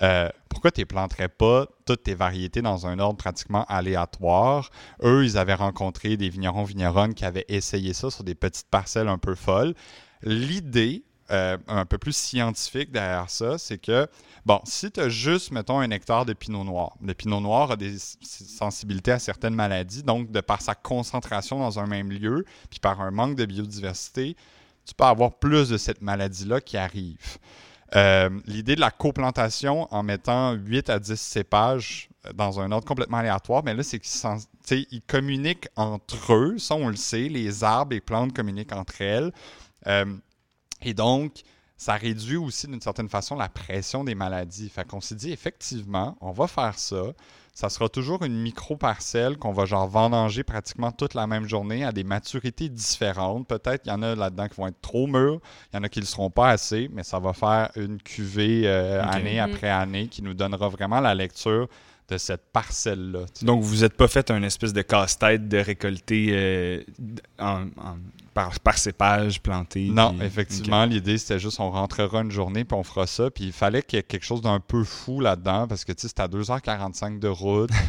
euh, 0.02 0.28
pourquoi 0.48 0.70
tu 0.70 0.80
ne 0.80 0.86
planterais 0.86 1.28
pas 1.28 1.66
toutes 1.86 2.04
tes 2.04 2.14
variétés 2.14 2.62
dans 2.62 2.86
un 2.86 2.98
ordre 2.98 3.16
pratiquement 3.16 3.64
aléatoire? 3.66 4.70
Eux, 5.02 5.24
ils 5.24 5.38
avaient 5.38 5.54
rencontré 5.54 6.16
des 6.16 6.28
vignerons, 6.28 6.64
vigneronnes 6.64 7.14
qui 7.14 7.24
avaient 7.24 7.46
essayé 7.48 7.92
ça 7.92 8.10
sur 8.10 8.24
des 8.24 8.34
petites 8.34 8.68
parcelles 8.70 9.08
un 9.08 9.18
peu 9.18 9.34
folles. 9.34 9.74
L'idée, 10.22 11.04
euh, 11.30 11.58
un 11.66 11.84
peu 11.86 11.98
plus 11.98 12.14
scientifique 12.14 12.92
derrière 12.92 13.28
ça, 13.30 13.58
c'est 13.58 13.78
que, 13.78 14.06
bon, 14.44 14.60
si 14.64 14.90
tu 14.90 15.00
as 15.00 15.08
juste, 15.08 15.50
mettons, 15.50 15.80
un 15.80 15.90
hectare 15.90 16.24
de 16.24 16.32
pinot 16.32 16.64
noir, 16.64 16.96
le 17.02 17.14
pinot 17.14 17.40
noir 17.40 17.72
a 17.72 17.76
des 17.76 17.96
sensibilités 17.98 19.12
à 19.12 19.18
certaines 19.18 19.54
maladies, 19.54 20.02
donc 20.02 20.30
de 20.30 20.40
par 20.40 20.62
sa 20.62 20.74
concentration 20.74 21.58
dans 21.58 21.78
un 21.78 21.86
même 21.86 22.12
lieu, 22.12 22.44
puis 22.70 22.78
par 22.78 23.00
un 23.00 23.10
manque 23.10 23.36
de 23.36 23.44
biodiversité, 23.44 24.36
tu 24.84 24.94
peux 24.94 25.04
avoir 25.04 25.32
plus 25.32 25.68
de 25.68 25.76
cette 25.76 26.00
maladie-là 26.00 26.60
qui 26.60 26.76
arrive. 26.76 27.38
Euh, 27.94 28.30
L'idée 28.46 28.76
de 28.76 28.80
la 28.80 28.90
coplantation 28.90 29.92
en 29.92 30.02
mettant 30.02 30.52
8 30.52 30.90
à 30.90 30.98
10 30.98 31.20
cépages 31.20 32.08
dans 32.34 32.60
un 32.60 32.72
ordre 32.72 32.86
complètement 32.86 33.18
aléatoire, 33.18 33.62
mais 33.64 33.74
là, 33.74 33.82
c'est 33.82 34.00
qu'ils 34.00 34.86
ils 34.90 35.02
communiquent 35.02 35.68
entre 35.76 36.34
eux. 36.34 36.58
Ça, 36.58 36.74
on 36.74 36.88
le 36.88 36.96
sait. 36.96 37.28
Les 37.28 37.64
arbres 37.64 37.94
et 37.94 38.00
plantes 38.00 38.32
communiquent 38.32 38.72
entre 38.72 39.00
elles. 39.02 39.32
Euh, 39.86 40.04
et 40.86 40.94
donc, 40.94 41.42
ça 41.76 41.94
réduit 41.94 42.36
aussi 42.36 42.68
d'une 42.68 42.80
certaine 42.80 43.08
façon 43.08 43.34
la 43.36 43.48
pression 43.48 44.04
des 44.04 44.14
maladies. 44.14 44.68
Fait 44.70 44.86
qu'on 44.86 45.00
s'est 45.00 45.16
dit, 45.16 45.32
effectivement, 45.32 46.16
on 46.20 46.30
va 46.30 46.46
faire 46.46 46.78
ça. 46.78 47.02
Ça 47.52 47.68
sera 47.70 47.88
toujours 47.88 48.22
une 48.22 48.40
micro-parcelle 48.40 49.36
qu'on 49.36 49.50
va 49.52 49.64
genre 49.64 49.88
vendanger 49.88 50.44
pratiquement 50.44 50.92
toute 50.92 51.14
la 51.14 51.26
même 51.26 51.48
journée 51.48 51.84
à 51.84 51.90
des 51.90 52.04
maturités 52.04 52.68
différentes. 52.68 53.48
Peut-être 53.48 53.82
qu'il 53.82 53.92
y 53.92 53.94
en 53.94 54.02
a 54.02 54.14
là-dedans 54.14 54.46
qui 54.48 54.56
vont 54.56 54.68
être 54.68 54.80
trop 54.80 55.06
mûrs, 55.06 55.40
il 55.72 55.76
y 55.76 55.78
en 55.80 55.82
a 55.82 55.88
qui 55.88 55.98
ne 55.98 56.04
le 56.04 56.08
seront 56.08 56.30
pas 56.30 56.50
assez, 56.50 56.88
mais 56.92 57.02
ça 57.02 57.18
va 57.18 57.32
faire 57.32 57.70
une 57.76 58.00
cuvée 58.00 58.62
euh, 58.66 59.02
année 59.02 59.40
Mhm. 59.40 59.52
après 59.52 59.68
année 59.70 60.06
qui 60.08 60.22
nous 60.22 60.34
donnera 60.34 60.68
vraiment 60.68 61.00
la 61.00 61.14
lecture 61.14 61.68
de 62.08 62.18
cette 62.18 62.42
parcelle-là. 62.52 63.20
Donc, 63.42 63.62
vous 63.62 63.76
n'êtes 63.82 63.96
pas 63.96 64.06
fait 64.08 64.30
un 64.30 64.42
espèce 64.42 64.72
de 64.72 64.82
casse-tête 64.82 65.48
de 65.48 65.58
récolter 65.58 66.28
euh, 66.30 66.82
d- 66.98 67.22
en- 67.38 67.62
en- 67.76 67.96
par, 68.32 68.60
par 68.60 68.76
cépage 68.78 69.40
planté. 69.40 69.88
Non, 69.90 70.12
puis- 70.14 70.26
effectivement, 70.26 70.84
l'idée 70.84 71.16
c'était 71.18 71.38
juste 71.38 71.58
on 71.58 71.70
rentrera 71.70 72.20
une 72.20 72.30
journée 72.30 72.64
puis 72.64 72.76
on 72.76 72.82
fera 72.84 73.06
ça. 73.06 73.30
Puis 73.30 73.44
il 73.44 73.52
fallait 73.52 73.82
qu'il 73.82 73.96
y 73.96 74.00
ait 74.00 74.02
quelque 74.02 74.24
chose 74.26 74.42
d'un 74.42 74.60
peu 74.60 74.84
fou 74.84 75.20
là-dedans 75.20 75.66
parce 75.66 75.84
que 75.84 75.92
tu 75.92 76.02
sais, 76.02 76.08
c'est 76.08 76.20
à 76.20 76.28
2h45 76.28 77.18
de 77.18 77.28
route. 77.28 77.70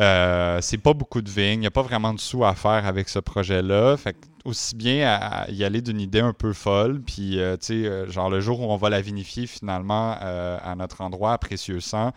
Euh, 0.00 0.58
c'est 0.60 0.78
pas 0.78 0.92
beaucoup 0.92 1.22
de 1.22 1.30
vignes. 1.30 1.54
Il 1.54 1.60
n'y 1.60 1.66
a 1.68 1.70
pas 1.70 1.82
vraiment 1.82 2.12
de 2.12 2.18
sous 2.18 2.44
à 2.44 2.54
faire 2.56 2.84
avec 2.84 3.08
ce 3.08 3.20
projet-là. 3.20 3.96
Fait 3.96 4.14
que 4.14 4.18
aussi 4.44 4.74
bien 4.74 5.06
à, 5.08 5.48
y 5.50 5.62
aller 5.62 5.80
d'une 5.82 6.00
idée 6.00 6.18
un 6.18 6.32
peu 6.32 6.52
folle. 6.52 7.00
Puis, 7.00 7.38
euh, 7.38 7.56
tu 7.56 7.66
sais, 7.66 7.74
euh, 7.86 8.10
genre 8.10 8.28
le 8.28 8.40
jour 8.40 8.60
où 8.60 8.64
on 8.64 8.76
va 8.76 8.90
la 8.90 9.00
vinifier 9.00 9.46
finalement 9.46 10.16
euh, 10.20 10.58
à 10.64 10.74
notre 10.74 11.00
endroit, 11.00 11.32
à 11.34 11.38
Précieux 11.38 11.78
Sang, 11.78 12.12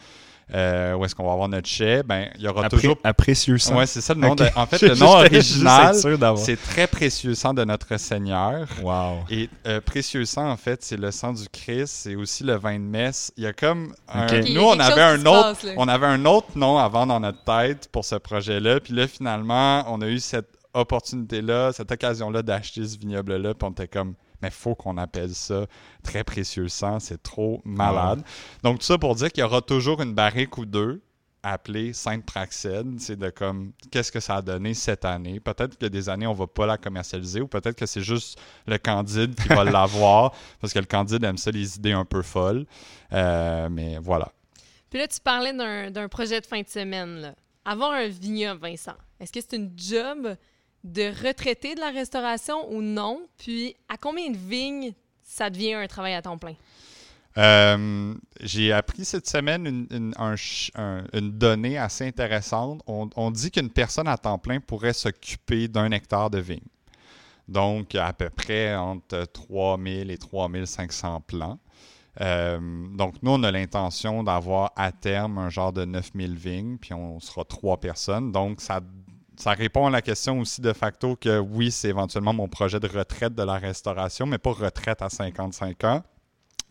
euh, 0.54 0.94
où 0.96 1.04
est-ce 1.04 1.14
qu'on 1.14 1.26
va 1.26 1.34
avoir 1.34 1.50
notre 1.50 1.68
chai, 1.68 2.04
ben 2.04 2.30
il 2.36 2.42
y 2.44 2.48
aura 2.48 2.66
Après, 2.66 2.78
toujours. 2.78 2.98
précieux 3.18 3.58
sang. 3.58 3.78
Ouais, 3.78 3.86
c'est 3.86 4.00
ça 4.02 4.14
le 4.14 4.22
nom. 4.22 4.34
De- 4.36 4.46
En 4.56 4.66
fait, 4.66 4.82
le 4.88 4.96
nom 4.96 5.08
original, 5.12 5.94
c'est 6.38 6.56
très 6.62 6.88
précieux 6.88 7.36
sang 7.36 7.54
de 7.54 7.64
notre 7.66 7.98
Seigneur. 7.98 8.68
Wow. 8.82 9.26
Et 9.30 9.50
euh, 9.68 9.82
précieux 9.82 10.24
sang, 10.26 10.50
en 10.50 10.56
fait, 10.58 10.84
c'est 10.84 10.98
le 10.98 11.12
sang 11.12 11.34
du 11.34 11.50
Christ, 11.50 11.88
c'est 12.04 12.16
aussi 12.16 12.44
le 12.44 12.56
vin 12.56 12.76
de 12.76 12.84
messe. 12.86 13.32
Il 13.36 13.44
y 13.44 13.48
a 13.48 13.54
comme 13.54 13.94
un- 14.08 14.26
nous 14.54 14.62
on 14.62 14.80
avait 14.80 15.02
un 15.02 15.26
autre 15.26 15.54
passe, 15.62 15.68
on 15.76 15.88
avait 15.88 16.06
un 16.08 16.24
autre 16.26 16.48
nom 16.56 16.78
avant 16.78 17.06
dans 17.06 17.20
notre 17.20 17.44
tête 17.44 17.90
pour 17.92 18.06
ce 18.06 18.16
projet-là, 18.16 18.80
puis 18.80 18.94
là 18.94 19.08
finalement, 19.08 19.84
on 19.88 20.02
a 20.02 20.08
eu 20.08 20.20
cette 20.20 20.48
opportunité-là, 20.74 21.72
cette 21.74 21.92
occasion-là 21.92 22.42
d'acheter 22.42 22.86
ce 22.88 22.98
vignoble-là, 22.98 23.54
puis 23.54 23.68
on 23.68 23.72
était 23.72 23.88
comme 23.88 24.14
mais 24.42 24.50
faut 24.50 24.76
qu'on 24.76 24.98
appelle 24.98 25.34
ça 25.34 25.66
très 26.04 26.24
précieux 26.24 26.68
sang, 26.68 27.00
c'est 27.00 27.22
trop 27.22 27.62
malade. 27.66 28.24
Donc 28.64 28.80
tout 28.80 28.86
ça 28.86 28.98
pour 28.98 29.16
dire 29.16 29.32
qu'il 29.32 29.42
y 29.42 29.46
aura 29.46 29.62
toujours 29.62 30.02
une 30.02 30.14
barrique 30.14 30.58
ou 30.58 30.66
deux 30.66 31.02
appelée 31.44 31.94
Sainte 31.94 32.26
Praxède, 32.26 33.00
c'est 33.00 33.16
de 33.16 33.30
comme 33.30 33.72
qu'est-ce 33.92 34.12
que 34.12 34.20
ça 34.20 34.38
a 34.38 34.42
donné 34.42 34.74
cette 34.74 35.06
année? 35.06 35.40
Peut-être 35.40 35.78
que 35.78 35.86
des 35.86 36.10
années 36.10 36.28
on 36.28 36.34
va 36.34 36.48
pas 36.48 36.66
la 36.66 36.78
commercialiser 36.78 37.42
ou 37.42 37.48
peut-être 37.48 37.76
que 37.76 37.86
c'est 37.86 38.02
juste 38.02 38.40
le 38.66 38.78
Candide 38.78 39.36
qui 39.36 39.48
va 39.50 39.64
l'avoir 39.64 40.34
parce 40.60 40.74
que 40.74 40.80
le 40.80 40.86
Candide 40.86 41.24
aime 41.24 41.38
ça 41.38 41.52
les 41.52 41.78
idées 41.78 41.94
un 41.94 42.06
peu 42.06 42.22
folles. 42.22 42.66
Euh, 43.14 43.70
mais 43.70 43.98
voilà. 44.00 44.32
Puis 44.90 45.00
là, 45.00 45.08
tu 45.08 45.20
parlais 45.20 45.54
d'un 45.54 45.92
d'un 45.92 46.08
projet 46.08 46.40
de 46.42 46.46
fin 46.46 46.62
de 46.62 46.68
semaine. 46.68 47.22
Là. 47.22 47.36
Avoir 47.66 47.92
un 47.92 48.08
vignoble, 48.08 48.62
Vincent, 48.62 48.96
est-ce 49.20 49.32
que 49.32 49.40
c'est 49.42 49.58
une 49.58 49.72
job 49.76 50.36
de 50.88 51.28
retraité 51.28 51.76
de 51.76 51.80
la 51.80 51.90
restauration 51.90 52.72
ou 52.72 52.82
non? 52.82 53.22
Puis 53.38 53.76
à 53.90 53.98
combien 53.98 54.30
de 54.30 54.38
vignes 54.38 54.94
ça 55.24 55.50
devient 55.50 55.74
un 55.74 55.88
travail 55.88 56.14
à 56.14 56.22
temps 56.22 56.38
plein? 56.38 56.56
Euh, 57.38 58.16
j'ai 58.42 58.72
appris 58.72 59.06
cette 59.06 59.28
semaine 59.28 59.88
une, 59.92 61.32
donnée 61.32 61.78
assez 61.78 62.08
intéressante. 62.08 62.82
On, 62.88 63.10
on 63.16 63.30
dit 63.30 63.52
qu'une 63.52 63.70
personne 63.70 64.08
à 64.08 64.18
temps 64.18 64.40
plein 64.40 64.60
pourrait 64.60 64.94
s'occuper 64.94 65.68
d'un 65.68 65.92
hectare 65.92 66.32
de 66.32 66.40
vigne. 66.40 66.60
Donc, 67.48 67.96
à 67.96 68.12
peu 68.12 68.30
près 68.30 68.76
entre 68.76 69.26
3000 69.26 70.12
et 70.12 70.18
3500 70.18 71.22
plants. 71.22 71.60
Euh, 72.20 72.60
donc, 72.96 73.16
nous, 73.22 73.32
on 73.32 73.44
a 73.44 73.52
l'intention 73.52 74.24
d'avoir 74.24 74.72
à 74.76 74.92
terme 74.92 75.38
un 75.38 75.50
genre 75.50 75.72
de 75.72 75.86
9000 75.86 76.36
vignes, 76.36 76.78
puis 76.78 76.94
on 76.94 77.20
sera 77.20 77.46
trois 77.46 77.78
personnes. 77.78 78.32
Donc, 78.32 78.60
ça, 78.60 78.82
ça 79.38 79.52
répond 79.52 79.86
à 79.86 79.90
la 79.92 80.02
question 80.02 80.40
aussi 80.40 80.62
de 80.62 80.74
facto 80.74 81.16
que 81.16 81.40
oui, 81.40 81.72
c'est 81.72 81.90
éventuellement 81.90 82.34
mon 82.34 82.48
projet 82.48 82.80
de 82.80 82.88
retraite 82.88 83.36
de 83.36 83.44
la 83.44 83.58
restauration, 83.58 84.26
mais 84.26 84.40
pas 84.40 84.52
retraite 84.52 85.02
à 85.02 85.10
55 85.10 85.84
ans. 85.84 86.04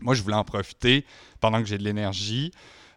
Moi, 0.01 0.15
je 0.15 0.23
voulais 0.23 0.37
en 0.37 0.45
profiter 0.45 1.07
pendant 1.41 1.61
que 1.61 1.67
j'ai 1.67 1.79
de 1.79 1.85
l'énergie. 1.85 2.51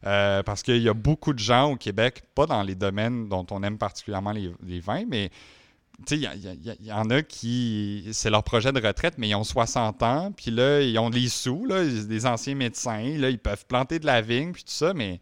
euh, 0.06 0.44
parce 0.44 0.64
qu'il 0.64 0.82
y 0.82 0.90
a 0.90 0.94
beaucoup 0.94 1.34
de 1.34 1.40
gens 1.40 1.72
au 1.72 1.76
Québec, 1.76 2.24
pas 2.34 2.46
dans 2.46 2.64
les 2.64 2.76
domaines 2.76 3.28
dont 3.28 3.46
on 3.52 3.62
aime 3.64 3.78
particulièrement 3.78 4.32
les, 4.32 4.80
vins, 4.80 5.04
mais 5.08 5.30
il 6.10 6.18
y, 6.18 6.26
y 6.26 6.88
y 6.88 6.92
en 6.94 7.10
a 7.10 7.22
qui, 7.22 8.08
c'est 8.14 8.30
leur 8.30 8.44
projet 8.44 8.72
de 8.72 8.80
retraite, 8.80 9.16
mais 9.18 9.28
ils 9.28 9.36
ont 9.36 9.44
60 9.44 10.02
ans, 10.04 10.32
puis 10.32 10.52
là, 10.52 10.82
ils 10.82 10.98
ont 11.00 11.10
les 11.10 11.28
sous, 11.28 11.66
là, 11.66 11.84
des 11.84 12.26
anciens 12.26 12.56
médecins, 12.56 13.18
là, 13.18 13.30
ils 13.30 13.40
peuvent 13.40 13.66
planter 13.68 14.00
de 14.00 14.06
la 14.06 14.22
vigne, 14.22 14.54
puis 14.54 14.64
tout 14.64 14.72
ça, 14.72 14.94
mais 14.94 15.20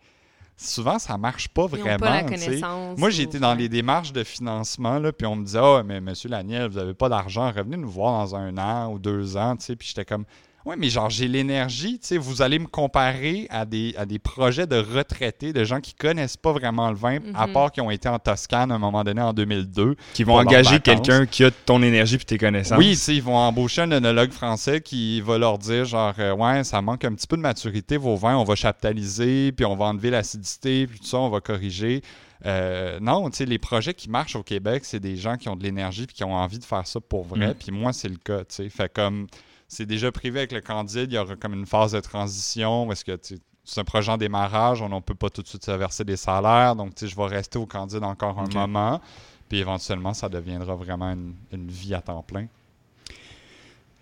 souvent, 0.58 1.00
ça 1.00 1.18
marche 1.18 1.48
pas 1.50 1.68
Ils 1.72 1.80
vraiment. 1.80 1.98
pas 2.00 2.22
la 2.22 2.24
tu 2.24 2.38
sais. 2.38 2.46
connaissance. 2.48 2.98
Moi, 2.98 3.10
ou- 3.10 3.22
été 3.24 3.40
dans 3.40 3.54
les 3.54 3.70
démarches 3.70 4.12
de 4.12 4.24
financement, 4.24 5.00
là, 5.00 5.12
puis 5.14 5.26
on 5.28 5.36
me 5.36 5.46
disait, 5.46 5.60
ah, 5.62 5.84
mais 5.86 6.02
monsieur 6.02 6.30
Laniel, 6.30 6.70
vous 6.70 6.80
n'avez 6.80 6.94
pas 6.94 7.08
d'argent, 7.10 7.52
revenez 7.52 7.78
nous 7.78 7.90
voir 7.90 8.20
dans 8.26 8.36
un 8.36 8.58
an 8.58 8.92
ou 8.92 9.00
deux 9.00 9.38
ans, 9.38 9.56
tu 9.56 9.66
sais, 9.66 9.76
puis 9.76 9.88
j'étais 9.88 10.06
comme, 10.06 10.26
ouais, 10.68 10.76
mais 10.78 10.90
genre, 10.90 11.10
j'ai 11.10 11.28
l'énergie, 11.28 11.98
tu 12.00 12.08
sais, 12.08 12.18
vous 12.18 12.42
allez 12.42 12.60
me 12.60 12.68
comparer 12.68 13.48
à 13.50 13.66
des, 13.66 13.96
à 13.98 14.06
des 14.06 14.20
projets 14.20 14.68
de 14.68 14.76
retraités, 14.76 15.54
de 15.54 15.64
gens 15.64 15.80
qui 15.80 15.94
connaissent 15.94 16.36
pas 16.38 16.52
vraiment 16.52 16.90
le 16.90 16.96
vin, 16.98 17.20
à 17.34 17.48
Mhm. 17.48 17.54
part 17.54 17.72
qui 17.72 17.80
ont 17.82 17.90
été 17.90 18.10
en 18.10 18.20
Toscane 18.20 18.72
à 18.72 18.76
un 18.76 18.80
moment 18.80 19.04
donné 19.04 19.22
en 19.22 19.32
2002. 19.34 19.96
Qui 20.14 20.24
vont 20.24 20.38
engager 20.38 20.80
quelqu'un 20.80 21.26
qui 21.26 21.44
a 21.46 21.52
ton 21.52 21.82
énergie 21.82 22.18
puis 22.18 22.26
tes 22.26 22.38
connaissances. 22.38 22.78
Oui, 22.78 22.90
tu 22.92 22.96
sais, 22.98 23.16
ils 23.16 23.24
vont 23.24 23.38
embaucher 23.38 23.82
un 23.82 23.92
œnologue 23.92 24.32
français 24.32 24.82
qui 24.82 25.22
va 25.22 25.38
leur 25.38 25.58
dire 25.58 25.86
genre 25.86 26.14
euh, 26.20 26.34
ouais, 26.36 26.64
ça 26.64 26.82
manque 26.82 27.06
un 27.06 27.14
petit 27.14 27.28
peu 27.28 27.38
de 27.38 27.42
maturité 27.42 27.96
vos 27.98 28.16
vins, 28.16 28.36
on 28.38 28.44
va 28.44 28.56
chaptaliser, 28.56 29.52
puis 29.54 29.66
on 29.66 29.76
va 29.76 29.86
enlever 29.86 30.10
l'acidité, 30.10 30.86
puis 30.88 31.00
tout 31.00 31.06
ça, 31.06 31.18
on 31.18 31.30
va 31.30 31.40
corriger. 31.40 32.02
Euh, 32.46 33.00
non, 33.00 33.30
tu 33.30 33.38
sais, 33.38 33.46
les 33.46 33.58
projets 33.58 33.94
qui 33.94 34.10
marchent 34.10 34.36
au 34.36 34.44
Québec, 34.44 34.86
c'est 34.86 35.00
des 35.00 35.16
gens 35.16 35.38
qui 35.38 35.50
ont 35.50 35.56
de 35.56 35.64
l'énergie 35.64 36.06
puis 36.06 36.16
qui 36.16 36.24
ont 36.24 36.36
envie 36.36 36.60
de 36.60 36.66
faire 36.66 36.86
ça 36.86 37.00
pour 37.00 37.24
vrai. 37.24 37.50
Mm. 37.50 37.54
Puis 37.56 37.72
moi, 37.72 37.94
c'est 37.94 38.10
le 38.10 38.18
cas, 38.18 38.40
tu 38.40 38.46
sais. 38.50 38.70
Fait 38.70 38.92
comme 38.94 39.28
c'est 39.68 39.86
déjà 39.86 40.12
privé 40.12 40.40
avec 40.40 40.52
le 40.52 40.62
Candide, 40.62 41.12
il 41.12 41.16
y 41.16 41.18
aura 41.18 41.36
comme 41.36 41.54
une 41.54 41.66
phase 41.66 41.92
de 41.92 42.00
transition 42.00 42.92
est-ce 42.92 43.04
que 43.04 43.18
c'est 43.64 43.82
un 43.82 43.84
projet 43.84 44.12
en 44.12 44.18
démarrage, 44.18 44.82
on 44.82 44.90
ne 44.90 45.00
peut 45.00 45.16
pas 45.16 45.30
tout 45.30 45.42
de 45.42 45.48
suite 45.48 45.66
se 45.66 45.72
verser 45.72 46.06
des 46.06 46.18
salaires, 46.18 46.76
donc 46.76 46.96
tu 46.96 47.06
sais, 47.06 47.12
je 47.12 47.16
vais 47.18 47.28
rester 47.28 47.60
au 47.60 47.66
Candide 47.66 48.04
encore 48.04 48.40
un 48.40 48.48
moment, 48.48 49.02
puis 49.50 49.60
éventuellement, 49.60 50.14
ça 50.14 50.30
deviendra 50.30 50.76
vraiment 50.76 51.12
une, 51.12 51.34
une 51.52 51.70
vie 51.70 51.94
à 51.94 52.02
temps 52.02 52.24
plein. 52.24 52.48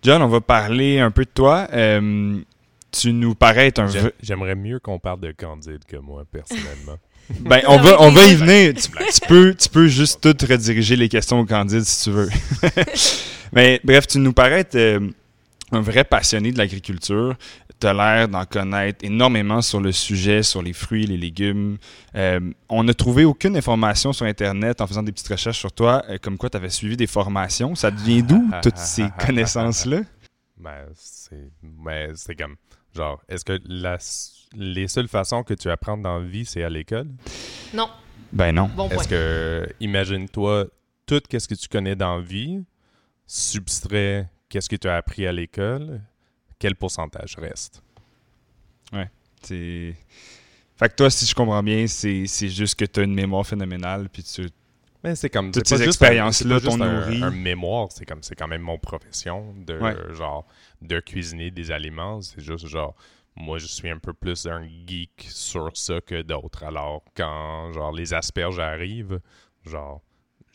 John, 0.02 0.22
on 0.22 0.28
va 0.28 0.40
parler 0.40 1.00
un 1.00 1.10
peu 1.10 1.24
de 1.24 1.30
toi. 1.30 1.66
Euh, 1.72 2.40
tu 2.92 3.12
nous 3.12 3.34
parais 3.34 3.66
être 3.66 3.80
un 3.80 3.88
J'aimerais 4.22 4.54
mieux 4.54 4.78
qu'on 4.78 5.00
parle 5.00 5.20
de 5.20 5.32
Candide 5.32 5.84
que 5.84 5.96
moi, 5.96 6.24
personnellement. 6.30 6.96
Ben, 7.40 7.60
on 7.66 7.78
va, 7.78 8.00
on 8.00 8.12
va 8.12 8.24
y 8.28 8.36
venir. 8.36 8.72
Tu, 8.74 8.88
tu 8.88 9.20
peux, 9.26 9.52
tu 9.52 9.68
peux 9.68 9.88
juste 9.88 10.20
tout 10.20 10.46
rediriger 10.48 10.94
les 10.94 11.08
questions 11.08 11.40
au 11.40 11.44
Candide 11.44 11.82
si 11.82 12.04
tu 12.04 12.10
veux. 12.12 12.28
Mais 13.52 13.80
bref, 13.82 14.06
tu 14.06 14.20
nous 14.20 14.32
parais 14.32 14.60
être 14.60 14.76
euh, 14.76 15.10
un 15.72 15.80
vrai 15.80 16.04
passionné 16.04 16.52
de 16.52 16.58
l'agriculture. 16.58 17.36
Tu 17.80 17.86
as 17.86 17.92
l'air 17.92 18.28
d'en 18.28 18.44
connaître 18.44 19.04
énormément 19.04 19.60
sur 19.60 19.80
le 19.80 19.92
sujet, 19.92 20.42
sur 20.42 20.62
les 20.62 20.72
fruits, 20.72 21.06
les 21.06 21.16
légumes. 21.16 21.76
Euh, 22.14 22.40
on 22.68 22.84
n'a 22.84 22.94
trouvé 22.94 23.24
aucune 23.24 23.56
information 23.56 24.12
sur 24.12 24.26
Internet 24.26 24.80
en 24.80 24.86
faisant 24.86 25.02
des 25.02 25.12
petites 25.12 25.28
recherches 25.28 25.58
sur 25.58 25.72
toi, 25.72 26.02
euh, 26.08 26.18
comme 26.20 26.38
quoi 26.38 26.48
tu 26.48 26.56
avais 26.56 26.70
suivi 26.70 26.96
des 26.96 27.06
formations. 27.06 27.74
Ça 27.74 27.90
devient 27.90 28.22
d'où, 28.22 28.48
toutes 28.62 28.78
ces 28.78 29.06
connaissances-là? 29.24 30.00
Ben, 30.58 30.86
c'est 30.94 31.50
ben, 31.62 32.12
c'est 32.14 32.34
comme, 32.34 32.56
genre, 32.94 33.20
est-ce 33.28 33.44
que 33.44 33.60
la, 33.66 33.98
les 34.56 34.88
seules 34.88 35.08
façons 35.08 35.42
que 35.42 35.52
tu 35.52 35.68
apprends 35.68 35.98
dans 35.98 36.18
la 36.18 36.26
vie, 36.26 36.46
c'est 36.46 36.62
à 36.62 36.70
l'école? 36.70 37.08
Non, 37.74 37.90
Ben 38.32 38.52
non. 38.52 38.70
bon 38.74 38.88
point. 38.88 38.96
Est-ce 38.98 39.08
que, 39.08 39.68
imagine-toi, 39.80 40.66
tout 41.04 41.20
ce 41.30 41.46
que 41.46 41.54
tu 41.54 41.68
connais 41.68 41.94
dans 41.94 42.16
la 42.16 42.22
vie, 42.22 42.64
substrait 43.26 44.28
qu'est-ce 44.48 44.68
que 44.68 44.76
tu 44.76 44.88
as 44.88 44.96
appris 44.96 45.26
à 45.26 45.32
l'école, 45.32 46.00
quel 46.58 46.74
pourcentage 46.76 47.36
reste? 47.38 47.82
C'est... 49.42 49.94
Fait 50.76 50.88
que 50.88 50.94
toi, 50.94 51.08
si 51.10 51.24
je 51.26 51.34
comprends 51.34 51.62
bien, 51.62 51.86
c'est, 51.86 52.26
c'est 52.26 52.48
juste 52.48 52.74
que 52.74 52.84
tu 52.84 53.00
as 53.00 53.02
une 53.04 53.14
mémoire 53.14 53.46
phénoménale, 53.46 54.08
puis 54.08 54.22
tu... 54.22 54.48
Ben, 55.02 55.14
c'est 55.14 55.30
comme 55.30 55.52
Toutes 55.52 55.68
ces 55.68 55.82
expériences-là 55.82 56.60
t'ont 56.60 56.80
un- 56.80 57.00
nourri. 57.00 57.22
Un, 57.22 57.30
mémoire, 57.30 57.88
c'est 57.92 58.04
comme 58.04 58.22
c'est 58.22 58.34
quand 58.34 58.48
même 58.48 58.62
mon 58.62 58.78
profession 58.78 59.54
de 59.56 59.78
Ouais. 59.78 59.94
genre 60.14 60.46
de 60.82 60.98
cuisiner 61.00 61.50
des 61.52 61.70
aliments. 61.70 62.20
C'est 62.22 62.40
juste 62.40 62.66
genre 62.66 62.96
moi 63.36 63.58
je 63.58 63.66
suis 63.66 63.88
un 63.88 63.98
peu 63.98 64.14
plus 64.14 64.46
un 64.46 64.66
geek 64.86 65.26
sur 65.28 65.70
ça 65.76 66.00
que 66.00 66.22
d'autres. 66.22 66.64
Alors 66.64 67.04
quand 67.16 67.72
genre 67.72 67.92
les 67.92 68.14
asperges 68.14 68.58
arrivent, 68.58 69.20
genre 69.64 70.00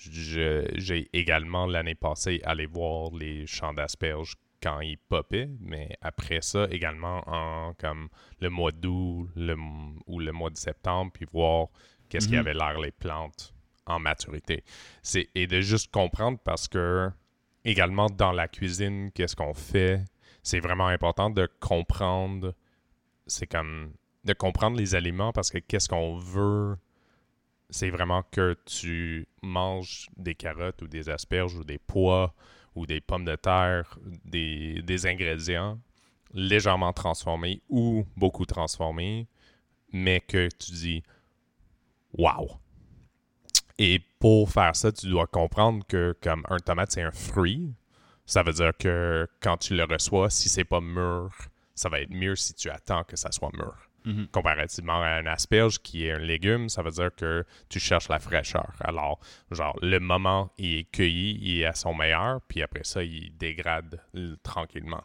j'ai 0.10 1.10
également 1.14 1.66
l'année 1.66 1.96
passée 1.96 2.42
allé 2.44 2.66
voir 2.66 3.12
les 3.14 3.46
champs 3.46 3.74
d'asperges 3.74 4.36
quand 4.62 4.80
il 4.82 4.98
popait, 4.98 5.50
mais 5.60 5.90
après 6.02 6.42
ça, 6.42 6.68
également 6.70 7.24
en 7.28 7.74
comme 7.76 8.10
le 8.40 8.50
mois 8.50 8.72
d'août 8.72 9.30
le, 9.36 9.56
ou 10.08 10.20
le 10.20 10.32
mois 10.32 10.50
de 10.50 10.58
septembre, 10.58 11.12
puis 11.14 11.26
voir 11.32 11.68
qu'est-ce 12.10 12.28
qui 12.28 12.36
Mhm. 12.36 12.40
avait 12.40 12.54
l'air 12.54 12.80
les 12.80 12.92
plantes 12.92 13.54
en 13.88 14.00
maturité. 14.00 14.64
C'est, 15.02 15.30
et 15.34 15.48
de 15.48 15.62
juste 15.62 15.92
comprendre 15.92 16.38
parce 16.44 16.68
que, 16.68 17.10
également 17.66 18.08
dans 18.08 18.32
la 18.32 18.48
cuisine, 18.48 19.12
qu'est-ce 19.14 19.36
qu'on 19.36 19.54
fait, 19.56 20.04
c'est 20.44 20.60
vraiment 20.60 20.88
important 20.88 21.30
de 21.32 21.50
comprendre, 21.60 22.54
c'est 23.28 23.48
comme, 23.48 23.94
de 24.26 24.34
comprendre 24.34 24.78
les 24.78 24.94
aliments 24.94 25.32
parce 25.32 25.50
que 25.50 25.58
qu'est-ce 25.58 25.90
qu'on 25.90 26.18
veut, 26.18 26.78
c'est 27.72 27.90
vraiment 27.90 28.22
que 28.32 28.56
tu 28.66 29.28
manges 29.42 30.10
des 30.18 30.36
carottes 30.36 30.82
ou 30.82 30.88
des 30.88 31.10
asperges 31.10 31.56
ou 31.56 31.64
des 31.64 31.80
pois 31.80 32.36
ou 32.76 32.86
des 32.86 33.02
pommes 33.02 33.26
de 33.26 33.36
terre, 33.36 33.98
des, 34.26 35.06
ingrédients 35.06 35.80
légèrement 36.34 36.94
transformés 36.94 37.62
ou 37.70 38.06
beaucoup 38.16 38.46
transformés, 38.46 39.28
mais 39.92 40.22
que 40.22 40.48
tu 40.60 40.72
dis 40.72 41.04
Wow! 42.18 42.60
Et 43.78 44.00
pour 44.20 44.52
faire 44.52 44.76
ça, 44.76 44.92
tu 44.92 45.08
dois 45.08 45.28
comprendre 45.28 45.86
que 45.88 46.16
comme 46.22 46.46
un 46.50 46.60
tomate, 46.60 46.92
c'est 46.92 47.02
un 47.02 47.12
fruit. 47.12 47.74
Ça 48.26 48.44
veut 48.44 48.54
dire 48.54 48.74
que 48.78 49.28
quand 49.42 49.58
tu 49.58 49.76
le 49.76 49.86
reçois, 49.86 50.30
si 50.30 50.50
c'est 50.50 50.66
pas 50.66 50.82
mûr, 50.82 51.30
ça 51.74 51.90
va 51.90 52.02
être 52.02 52.12
mieux 52.12 52.36
si 52.36 52.54
tu 52.54 52.70
attends 52.70 53.04
que 53.04 53.16
ça 53.16 53.32
soit 53.32 53.50
mûr. 53.54 53.91
Mhm. 54.06 54.28
Comparativement 54.32 55.02
à 55.02 55.08
un 55.20 55.26
asperge 55.28 55.80
qui 55.80 56.06
est 56.08 56.12
un 56.12 56.20
légume, 56.20 56.70
ça 56.70 56.82
veut 56.82 56.92
dire 56.92 57.10
que 57.16 57.46
tu 57.70 57.80
cherches 57.80 58.10
la 58.10 58.20
fraîcheur. 58.20 58.72
Alors, 58.80 59.20
genre, 59.52 59.78
le 59.82 60.00
moment 60.00 60.52
il 60.58 60.80
est 60.80 60.92
cueilli, 60.92 61.38
il 61.42 61.62
est 61.62 61.66
à 61.66 61.74
son 61.74 61.94
meilleur, 61.94 62.42
puis 62.48 62.62
après 62.64 62.84
ça, 62.84 63.04
il 63.04 63.36
dégrade 63.38 64.02
tranquillement. 64.44 65.04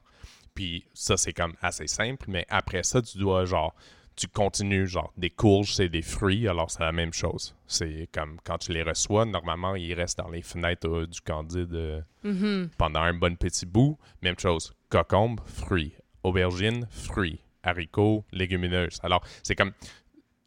Puis 0.55 0.87
ça, 0.95 1.17
c'est 1.17 1.33
comme 1.35 1.55
assez 1.61 1.87
simple, 1.87 2.25
mais 2.29 2.47
après 2.49 2.83
ça, 2.83 3.03
tu 3.03 3.19
dois, 3.19 3.45
genre, 3.45 3.75
tu 4.17 4.29
continues, 4.29 4.87
genre, 4.87 5.13
des 5.19 5.29
courges, 5.29 5.75
c'est 5.75 5.91
des 5.91 6.01
fruits, 6.01 6.49
alors 6.49 6.71
c'est 6.71 6.81
la 6.83 6.93
même 6.93 7.13
chose. 7.13 7.55
C'est 7.67 8.09
comme 8.15 8.39
quand 8.45 8.57
tu 8.57 8.73
les 8.73 8.83
reçois, 8.83 9.27
normalement, 9.27 9.75
ils 9.75 9.93
restent 9.93 10.17
dans 10.17 10.31
les 10.31 10.41
fenêtres 10.41 10.89
euh, 10.89 11.07
du 11.07 11.21
candide 11.21 11.75
euh, 11.75 12.01
Mhm. 12.25 12.71
pendant 12.79 13.01
un 13.03 13.13
bon 13.13 13.37
petit 13.37 13.67
bout. 13.67 13.99
Même 14.23 14.39
chose, 14.39 14.73
cocombe, 14.89 15.41
fruits. 15.45 15.93
Aubergine, 16.23 16.89
fruits. 16.91 17.41
Haricots, 17.67 18.25
légumineuses. 18.33 18.99
Alors, 19.03 19.23
c'est 19.43 19.55
comme 19.55 19.73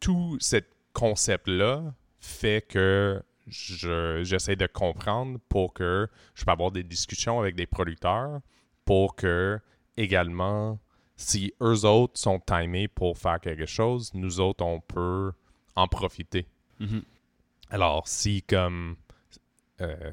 tout 0.00 0.36
ce 0.40 0.56
concept-là 0.92 1.94
fait 2.18 2.66
que 2.66 3.22
je- 3.46 4.22
j'essaie 4.24 4.56
de 4.56 4.66
comprendre 4.66 5.38
pour 5.48 5.72
que 5.72 6.08
je 6.34 6.44
peux 6.44 6.50
avoir 6.50 6.70
des 6.70 6.82
discussions 6.82 7.38
avec 7.40 7.54
des 7.54 7.66
producteurs 7.66 8.40
pour 8.84 9.14
que 9.16 9.58
également, 9.96 10.78
si 11.16 11.52
eux 11.62 11.84
autres 11.84 12.18
sont 12.18 12.40
timés 12.40 12.88
pour 12.88 13.18
faire 13.18 13.40
quelque 13.40 13.66
chose, 13.66 14.12
nous 14.14 14.40
autres, 14.40 14.64
on 14.64 14.80
peut 14.80 15.32
en 15.76 15.86
profiter. 15.88 16.46
Mhm. 16.80 17.02
Alors, 17.70 18.08
si 18.08 18.42
comme 18.42 18.96
euh, 19.80 20.10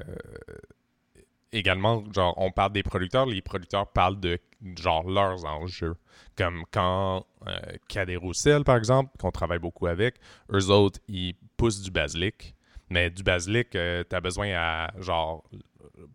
également, 1.52 2.04
genre, 2.12 2.34
on 2.36 2.50
parle 2.50 2.72
des 2.72 2.82
producteurs, 2.82 3.26
les 3.26 3.42
producteurs 3.42 3.86
parlent 3.86 4.20
de 4.20 4.38
genre 4.76 5.08
leurs 5.08 5.44
enjeux. 5.44 5.96
Comme 6.36 6.64
quand 6.70 7.26
euh, 7.46 7.58
Cadet 7.88 8.16
Roussel, 8.16 8.64
par 8.64 8.76
exemple, 8.76 9.10
qu'on 9.18 9.30
travaille 9.30 9.58
beaucoup 9.58 9.86
avec, 9.86 10.16
eux 10.52 10.70
autres, 10.70 11.00
ils 11.08 11.34
poussent 11.56 11.82
du 11.82 11.90
basilic. 11.90 12.54
Mais 12.90 13.10
du 13.10 13.22
basilic, 13.22 13.70
tu 13.70 13.78
as 13.78 14.20
besoin 14.20 14.52
à 14.54 14.90
genre 14.98 15.44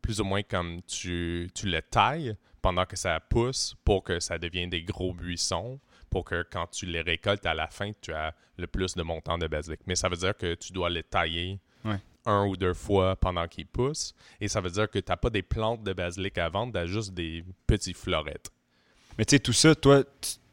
plus 0.01 0.19
ou 0.19 0.23
moins 0.23 0.43
comme 0.43 0.81
tu, 0.83 1.49
tu 1.53 1.67
le 1.67 1.81
tailles 1.81 2.35
pendant 2.61 2.85
que 2.85 2.95
ça 2.95 3.19
pousse 3.19 3.75
pour 3.83 4.03
que 4.03 4.19
ça 4.19 4.37
devienne 4.37 4.69
des 4.69 4.83
gros 4.83 5.13
buissons, 5.13 5.79
pour 6.09 6.23
que 6.23 6.45
quand 6.49 6.67
tu 6.67 6.85
les 6.85 7.01
récoltes 7.01 7.45
à 7.45 7.53
la 7.53 7.67
fin, 7.67 7.91
tu 8.01 8.13
as 8.13 8.33
le 8.57 8.67
plus 8.67 8.95
de 8.95 9.03
montant 9.03 9.37
de 9.37 9.47
basilic. 9.47 9.81
Mais 9.85 9.95
ça 9.95 10.09
veut 10.09 10.15
dire 10.15 10.35
que 10.35 10.55
tu 10.55 10.71
dois 10.71 10.89
les 10.89 11.03
tailler. 11.03 11.59
Un 12.25 12.45
ou 12.45 12.55
deux 12.57 12.73
fois 12.73 13.15
pendant 13.15 13.47
qu'ils 13.47 13.65
poussent. 13.67 14.13
Et 14.41 14.47
ça 14.47 14.61
veut 14.61 14.69
dire 14.69 14.89
que 14.89 14.99
tu 14.99 15.09
n'as 15.11 15.17
pas 15.17 15.29
des 15.29 15.41
plantes 15.43 15.83
de 15.83 15.93
basilic 15.93 16.37
à 16.37 16.49
vendre, 16.49 16.73
tu 16.73 16.79
as 16.79 16.85
juste 16.85 17.13
des 17.13 17.43
petits 17.67 17.93
florettes. 17.93 18.49
Mais 19.17 19.25
tu 19.25 19.35
sais, 19.35 19.39
tout 19.39 19.53
ça, 19.53 19.75
toi, 19.75 20.03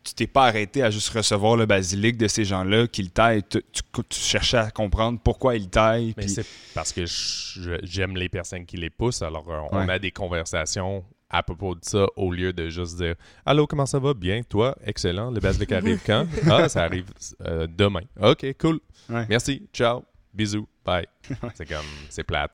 tu 0.02 0.14
t'es 0.14 0.26
pas 0.26 0.46
arrêté 0.46 0.83
à 0.83 0.90
juste 0.90 1.11
recevoir 1.11 1.56
le 1.56 1.66
basilic 1.66 2.16
de 2.16 2.26
ces 2.26 2.44
gens-là 2.44 2.87
qui 2.88 3.02
le 3.02 3.11
taillent. 3.11 3.42
Tu, 3.48 3.62
tu- 3.72 3.83
tu 4.09 4.18
cherchais 4.18 4.56
à 4.56 4.70
comprendre 4.70 5.18
pourquoi 5.22 5.56
ils 5.56 5.64
le 5.64 5.70
taillent. 5.70 6.14
C'est 6.26 6.46
parce 6.74 6.92
que 6.92 7.04
j'aime 7.06 8.16
les 8.16 8.28
personnes 8.28 8.64
qui 8.66 8.76
les 8.76 8.90
poussent. 8.90 9.22
Alors, 9.22 9.48
euh, 9.50 9.61
on 9.70 9.87
Ouais. 9.87 9.92
a 9.92 9.98
des 9.98 10.11
conversations 10.11 11.04
à 11.28 11.42
propos 11.42 11.74
de 11.76 11.80
ça 11.85 12.06
au 12.16 12.33
lieu 12.33 12.52
de 12.52 12.68
juste 12.70 12.96
dire 12.96 13.14
Allô, 13.46 13.66
comment 13.66 13.87
ça 13.87 13.98
va? 13.98 14.14
Bien, 14.14 14.42
toi? 14.42 14.74
Excellent. 14.85 15.30
Le 15.30 15.38
basilic 15.40 15.70
arrive 15.72 16.00
quand? 16.04 16.26
Ah, 16.50 16.68
ça 16.68 16.83
arrive 16.85 17.06
euh, 17.46 17.66
demain. 17.68 18.02
OK, 18.20 18.44
cool. 18.59 18.80
Ouais. 19.09 19.26
Merci. 19.28 19.68
Ciao. 19.72 20.02
Bisous. 20.33 20.69
Bye. 20.85 21.07
c'est 21.55 21.69
comme, 21.69 21.87
c'est 22.09 22.25
plate. 22.25 22.53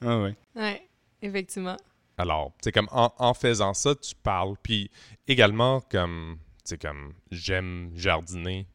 Ah 0.00 0.20
ouais. 0.20 0.36
Ouais, 0.54 0.88
effectivement. 1.22 1.76
Alors, 2.16 2.52
c'est 2.60 2.72
comme 2.72 2.88
en, 2.90 3.12
en 3.18 3.34
faisant 3.34 3.74
ça, 3.74 3.94
tu 3.94 4.14
parles. 4.14 4.56
Puis 4.62 4.90
également, 5.26 5.80
comme, 5.80 6.38
c'est 6.64 6.80
comme, 6.80 7.14
j'aime 7.30 7.90
jardiner. 7.94 8.66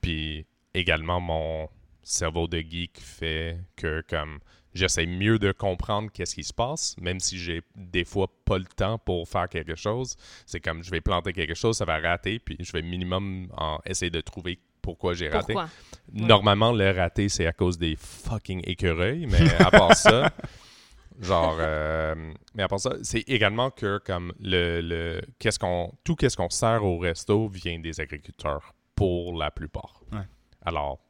Puis 0.00 0.46
également, 0.74 1.20
mon 1.20 1.68
cerveau 2.02 2.46
de 2.46 2.58
geek 2.58 2.98
fait 3.00 3.58
que, 3.76 4.02
comme, 4.08 4.38
j'essaie 4.76 5.06
mieux 5.06 5.38
de 5.38 5.52
comprendre 5.52 6.10
qu'est-ce 6.12 6.34
qui 6.34 6.44
se 6.44 6.52
passe, 6.52 6.96
même 7.00 7.18
si 7.18 7.38
j'ai 7.38 7.62
des 7.74 8.04
fois 8.04 8.28
pas 8.44 8.58
le 8.58 8.64
temps 8.64 8.98
pour 8.98 9.28
faire 9.28 9.48
quelque 9.48 9.74
chose. 9.74 10.16
C'est 10.46 10.60
comme, 10.60 10.82
je 10.82 10.90
vais 10.90 11.00
planter 11.00 11.32
quelque 11.32 11.54
chose, 11.54 11.76
ça 11.76 11.84
va 11.84 11.98
rater, 11.98 12.38
puis 12.38 12.56
je 12.60 12.72
vais 12.72 12.82
minimum 12.82 13.48
en 13.56 13.78
essayer 13.84 14.10
de 14.10 14.20
trouver 14.20 14.58
pourquoi 14.86 15.14
j'ai 15.14 15.28
raté. 15.28 15.52
Pourquoi? 15.54 15.68
Normalement, 16.12 16.70
le 16.70 16.92
raté, 16.92 17.28
c'est 17.28 17.44
à 17.44 17.52
cause 17.52 17.76
des 17.76 17.96
fucking 17.96 18.62
écureuils, 18.64 19.26
mais 19.26 19.52
à 19.58 19.72
part 19.72 19.96
ça, 19.96 20.30
genre, 21.20 21.56
euh, 21.58 22.14
mais 22.54 22.62
à 22.62 22.68
part 22.68 22.78
ça, 22.78 22.92
c'est 23.02 23.24
également 23.28 23.72
que 23.72 23.98
comme 23.98 24.32
le, 24.38 24.80
le 24.80 25.20
qu'est-ce 25.40 25.58
qu'on, 25.58 25.92
tout 26.04 26.14
qu'est-ce 26.14 26.36
qu'on 26.36 26.50
sert 26.50 26.84
au 26.84 26.98
resto 26.98 27.48
vient 27.48 27.80
des 27.80 28.00
agriculteurs 28.00 28.74
pour 28.94 29.36
la 29.36 29.50
plupart. 29.50 30.02
Ouais. 30.12 30.20
Alors, 30.64 31.00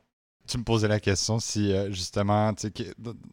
Tu 0.46 0.58
me 0.58 0.62
posais 0.62 0.86
la 0.86 1.00
question 1.00 1.40
si, 1.40 1.72
euh, 1.72 1.90
justement, 1.90 2.52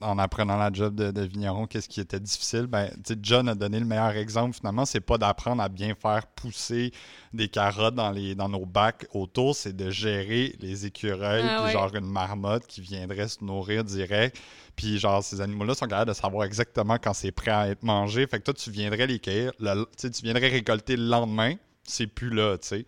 en 0.02 0.18
apprenant 0.18 0.58
la 0.58 0.72
job 0.74 0.96
de, 0.96 1.12
de 1.12 1.22
vigneron, 1.22 1.68
qu'est-ce 1.68 1.88
qui 1.88 2.00
était 2.02 2.20
difficile? 2.20 2.66
Ben, 2.66 2.90
John 3.22 3.48
a 3.50 3.56
donné 3.56 3.80
le 3.80 3.86
meilleur 3.86 4.12
exemple, 4.12 4.56
finalement, 4.56 4.86
c'est 4.86 5.00
pas 5.00 5.20
d'apprendre 5.20 5.62
à 5.62 5.70
bien 5.70 5.94
faire 5.94 6.26
pousser 6.28 6.92
des 7.32 7.50
carottes 7.50 7.94
dans, 7.94 8.10
les, 8.10 8.34
dans 8.34 8.50
nos 8.50 8.66
bacs 8.66 9.06
autour, 9.14 9.56
c'est 9.56 9.76
de 9.76 9.92
gérer 9.92 10.56
les 10.60 10.88
écureuils, 10.88 11.44
Ah 11.46 11.56
puis 11.58 11.66
ouais. 11.66 11.72
genre 11.72 11.94
une 11.94 12.06
marmotte 12.10 12.66
qui 12.66 12.82
viendrait 12.82 13.28
se 13.28 13.44
nourrir 13.44 13.84
direct. 13.84 14.38
Puis 14.76 14.98
genre, 14.98 15.24
ces 15.24 15.40
animaux-là 15.40 15.76
sont 15.76 15.86
capables 15.86 16.10
de 16.10 16.16
savoir 16.16 16.46
exactement 16.46 16.98
quand 16.98 17.14
c'est 17.14 17.32
prêt 17.32 17.52
à 17.52 17.68
être 17.70 17.84
mangé. 17.84 18.26
Fait 18.26 18.40
que 18.40 18.46
toi, 18.46 18.54
tu 18.56 18.72
viendrais 18.72 19.06
les 19.06 19.20
cueillir, 19.20 19.52
le- 19.60 19.86
tu 19.98 20.10
viendrais 20.24 20.48
récolter 20.50 20.96
le 20.96 21.06
lendemain, 21.06 21.54
c'est 21.84 22.08
plus 22.08 22.30
là, 22.32 22.58
tu 22.58 22.68
sais. 22.70 22.86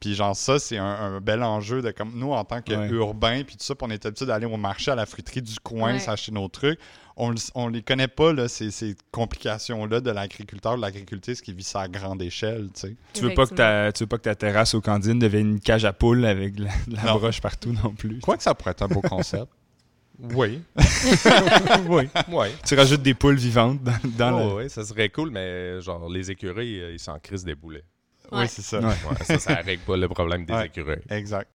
Puis 0.00 0.14
genre 0.14 0.36
ça, 0.36 0.58
c'est 0.58 0.76
un, 0.76 0.84
un 0.84 1.20
bel 1.20 1.42
enjeu 1.42 1.80
de 1.80 1.90
comme 1.90 2.12
nous 2.14 2.32
en 2.32 2.44
tant 2.44 2.56
Ouais. 2.56 2.88
qu'urbains, 2.88 3.42
puis 3.44 3.56
tout 3.56 3.64
ça, 3.64 3.74
puis 3.74 3.86
on 3.88 3.90
est 3.90 4.04
habitué 4.04 4.26
d'aller 4.26 4.46
au 4.46 4.56
marché, 4.58 4.90
à 4.90 4.94
la 4.94 5.06
friterie 5.06 5.40
du 5.42 5.58
coin, 5.60 5.94
Ouais. 5.94 5.98
s'acheter 5.98 6.32
nos 6.32 6.48
trucs. 6.48 6.78
On, 7.18 7.34
on 7.54 7.68
les 7.68 7.80
connaît 7.80 8.08
pas, 8.08 8.34
là, 8.34 8.46
ces, 8.46 8.70
ces 8.70 8.94
complications-là 9.10 10.00
de 10.02 10.10
l'agriculteur, 10.10 10.76
de 10.76 10.82
l'agricultrice 10.82 11.40
qui 11.40 11.54
vit 11.54 11.62
ça 11.62 11.80
à 11.80 11.88
grande 11.88 12.20
échelle, 12.20 12.68
tu 12.74 12.80
sais. 12.88 12.96
Tu 13.14 13.22
veux, 13.22 13.32
pas 13.32 13.46
que 13.46 13.54
ta, 13.54 13.90
tu 13.90 14.02
veux 14.02 14.06
pas 14.06 14.18
que 14.18 14.24
ta 14.24 14.34
terrasse 14.34 14.74
au 14.74 14.82
cantine 14.82 15.18
devienne 15.18 15.52
une 15.52 15.60
cage 15.60 15.86
à 15.86 15.94
poules 15.94 16.26
avec 16.26 16.56
de 16.56 16.64
la, 16.64 16.70
de 16.86 16.94
la 16.96 17.04
Non. 17.04 17.14
broche 17.14 17.40
partout 17.40 17.72
non 17.82 17.92
plus. 17.94 18.18
Quoi 18.20 18.36
que 18.36 18.42
ça 18.42 18.54
pourrait 18.54 18.72
être 18.72 18.82
un 18.82 18.88
beau 18.88 19.00
concept. 19.00 19.46
oui, 20.18 20.60
oui. 21.88 22.08
oui. 22.28 22.46
Tu 22.66 22.74
rajoutes 22.74 23.02
des 23.02 23.14
poules 23.14 23.36
vivantes 23.36 23.82
dans, 23.82 23.98
dans 24.18 24.34
Oh, 24.34 24.48
la- 24.48 24.54
ouais, 24.56 24.68
ça 24.68 24.84
serait 24.84 25.08
cool, 25.08 25.30
mais 25.30 25.80
genre, 25.80 26.08
les 26.10 26.30
écureuils, 26.30 26.82
ils 26.92 26.98
s'en 27.00 27.18
crissent 27.18 27.44
des 27.44 27.54
boulets. 27.54 27.84
Ouais. 28.32 28.42
Oui, 28.42 28.48
c'est 28.48 28.62
ça. 28.62 28.80
Ouais. 28.80 28.86
Ouais, 28.86 29.24
ça, 29.24 29.38
ça 29.38 29.54
règle 29.56 29.82
pas 29.82 29.96
le 29.96 30.08
problème 30.08 30.44
des 30.44 30.52
Ouais. 30.54 30.66
écureuils. 30.66 31.02
Exact. 31.10 31.48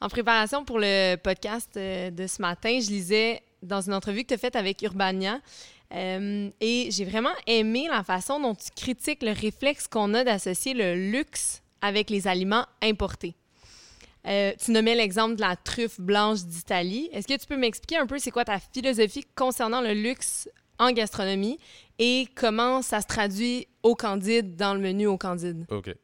En 0.00 0.08
préparation 0.08 0.64
pour 0.64 0.78
le 0.78 1.16
podcast 1.16 1.70
euh, 1.76 2.10
de 2.10 2.26
ce 2.26 2.42
matin, 2.42 2.78
je 2.80 2.88
lisais 2.90 3.42
dans 3.62 3.80
une 3.80 3.94
entrevue 3.94 4.22
que 4.22 4.28
tu 4.28 4.34
as 4.34 4.38
faite 4.38 4.56
avec 4.56 4.82
Urbania 4.82 5.38
euh, 5.94 6.50
et 6.60 6.88
j'ai 6.90 7.04
vraiment 7.04 7.32
aimé 7.46 7.86
la 7.90 8.02
façon 8.02 8.38
dont 8.40 8.54
tu 8.54 8.68
critiques 8.76 9.22
le 9.22 9.30
réflexe 9.32 9.86
qu'on 9.86 10.12
a 10.14 10.24
d'associer 10.24 10.74
le 10.74 11.10
luxe 11.10 11.62
avec 11.80 12.10
les 12.10 12.26
aliments 12.28 12.66
importés. 12.82 13.34
Euh, 14.26 14.52
tu 14.62 14.70
nommais 14.72 14.94
l'exemple 14.94 15.36
de 15.36 15.42
la 15.42 15.54
truffe 15.56 16.00
blanche 16.00 16.42
d'Italie. 16.44 17.08
Est-ce 17.12 17.28
que 17.28 17.38
tu 17.38 17.46
peux 17.46 17.56
m'expliquer 17.58 17.98
un 17.98 18.06
peu 18.06 18.18
c'est 18.18 18.30
quoi 18.30 18.44
ta 18.44 18.58
philosophie 18.58 19.24
concernant 19.34 19.80
le 19.82 19.92
luxe 19.92 20.48
en 20.78 20.90
gastronomie 20.92 21.58
et 21.98 22.26
comment 22.34 22.82
ça 22.82 23.00
se 23.00 23.06
traduit 23.06 23.68
au 23.82 23.94
Candide 23.94 24.56
dans 24.56 24.74
le 24.74 24.80
menu 24.80 25.06
au 25.06 25.16
Candide? 25.18 25.66
OK. 25.70 25.94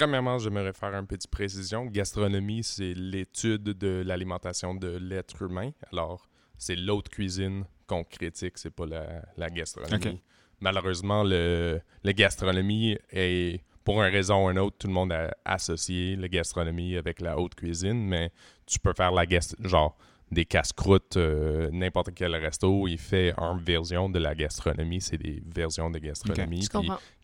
Premièrement, 0.00 0.38
j'aimerais 0.38 0.72
faire 0.72 0.94
une 0.94 1.06
petite 1.06 1.30
précision. 1.30 1.84
Gastronomie, 1.84 2.62
c'est 2.64 2.94
l'étude 2.94 3.64
de 3.64 4.02
l'alimentation 4.02 4.74
de 4.74 4.96
l'être 4.96 5.42
humain. 5.42 5.72
Alors, 5.92 6.26
c'est 6.56 6.74
l'autre 6.74 7.10
cuisine 7.10 7.64
qu'on 7.86 8.02
critique, 8.02 8.56
c'est 8.56 8.70
pas 8.70 8.86
la, 8.86 9.22
la 9.36 9.50
gastronomie. 9.50 10.22
Malheureusement, 10.58 11.22
le, 11.22 11.82
le 12.02 12.12
gastronomie 12.12 12.96
est, 13.10 13.62
pour 13.84 14.02
une 14.02 14.10
raison 14.10 14.46
ou 14.46 14.50
une 14.50 14.58
autre, 14.58 14.78
tout 14.78 14.86
le 14.86 14.94
monde 14.94 15.12
a 15.12 15.36
associé 15.44 16.16
la 16.16 16.28
gastronomie 16.28 16.96
avec 16.96 17.20
la 17.20 17.38
haute 17.38 17.54
cuisine, 17.54 18.02
mais 18.02 18.32
tu 18.64 18.78
peux 18.78 18.94
faire 18.94 19.12
la 19.12 19.26
genre 19.64 19.98
des 20.30 20.46
casse-croûtes, 20.46 21.18
euh, 21.18 21.68
n'importe 21.72 22.14
quel 22.14 22.34
resto, 22.36 22.88
il 22.88 22.96
fait 22.98 23.34
une 23.36 23.58
version 23.62 24.08
de 24.08 24.18
la 24.18 24.34
gastronomie, 24.34 25.02
c'est 25.02 25.18
des 25.18 25.42
versions 25.44 25.90
de 25.90 25.98
gastronomie. 25.98 26.66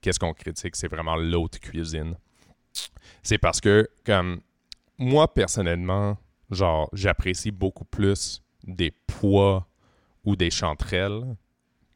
Qu'est-ce 0.03 0.19
qu'on 0.19 0.35
critique, 0.35 0.77
c'est 0.77 0.89
vraiment 0.89 1.17
l'autre 1.17 1.59
cuisine. 1.59 2.17
C'est 3.23 3.39
parce 3.39 3.61
que, 3.61 3.89
comme 4.05 4.41
moi, 4.99 5.33
personnellement, 5.33 6.17
genre, 6.51 6.89
j'apprécie 6.93 7.51
beaucoup 7.51 7.85
plus 7.85 8.43
des 8.65 8.93
pois 9.07 9.67
ou 10.25 10.37
des 10.37 10.51
chanterelles 10.51 11.37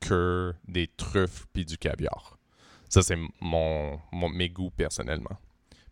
que 0.00 0.54
des 0.66 0.88
truffes 0.88 1.46
puis 1.52 1.64
du 1.64 1.76
caviar. 1.78 2.38
Ça, 2.88 3.02
c'est 3.02 3.18
mon, 3.40 4.00
mon- 4.12 4.28
mes 4.28 4.48
goûts 4.48 4.70
personnellement. 4.70 5.38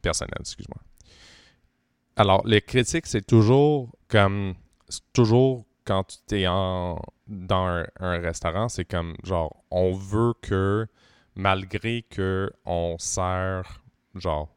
Personnel, 0.03 0.35
excuse-moi. 0.41 0.81
Alors, 2.17 2.47
les 2.47 2.61
critiques, 2.61 3.07
c'est 3.07 3.27
toujours 3.27 3.91
comme. 4.09 4.55
Toujours 5.13 5.67
quand 5.85 6.21
tu 6.27 6.41
es 6.41 6.47
en, 6.47 7.01
dans 7.27 7.67
un, 7.67 7.87
un 8.01 8.19
restaurant, 8.19 8.69
c'est 8.69 8.85
comme 8.85 9.15
genre, 9.23 9.65
on 9.71 9.93
veut 9.93 10.33
que, 10.43 10.87
malgré 11.35 12.03
que 12.03 12.51
on 12.65 12.97
sert, 12.99 13.83
genre, 14.15 14.49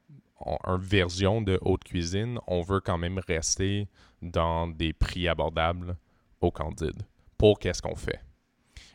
une 0.45 0.77
version 0.77 1.41
de 1.41 1.57
haute 1.61 1.83
cuisine, 1.83 2.39
on 2.47 2.61
veut 2.61 2.79
quand 2.79 2.97
même 2.97 3.19
rester 3.27 3.87
dans 4.21 4.67
des 4.67 4.93
prix 4.93 5.27
abordables 5.27 5.95
au 6.41 6.51
Candide 6.51 7.03
pour 7.37 7.59
qu'est-ce 7.59 7.81
qu'on 7.81 7.95
fait? 7.95 8.21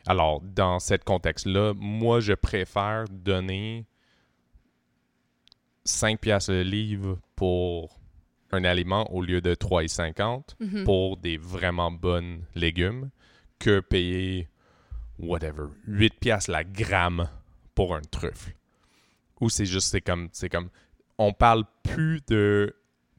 Alors, 0.05 0.41
dans 0.41 0.79
ce 0.79 0.95
contexte-là, 0.95 1.73
moi, 1.75 2.19
je 2.21 2.33
préfère 2.33 3.05
donner 3.09 3.85
5 5.83 6.19
piastres 6.19 6.51
le 6.51 6.63
livre 6.63 7.19
pour 7.35 7.99
un 8.51 8.63
aliment 8.63 9.11
au 9.11 9.21
lieu 9.21 9.41
de 9.41 9.53
3,50 9.53 10.55
Mhm. 10.59 10.83
pour 10.85 11.17
des 11.17 11.37
vraiment 11.37 11.91
bonnes 11.91 12.45
légumes 12.55 13.09
que 13.59 13.79
payer, 13.81 14.47
whatever, 15.19 15.67
8 15.87 16.19
piastres 16.19 16.51
la 16.51 16.63
gramme 16.63 17.29
pour 17.75 17.95
un 17.95 18.01
truffe. 18.01 18.53
Ou 19.41 19.49
c'est 19.49 19.65
juste, 19.65 19.89
c'est 19.91 20.01
comme, 20.01 20.29
c'est 20.31 20.49
comme, 20.49 20.69
on 21.17 21.33
parle 21.33 21.63
plus 21.83 22.21
de 22.27 22.75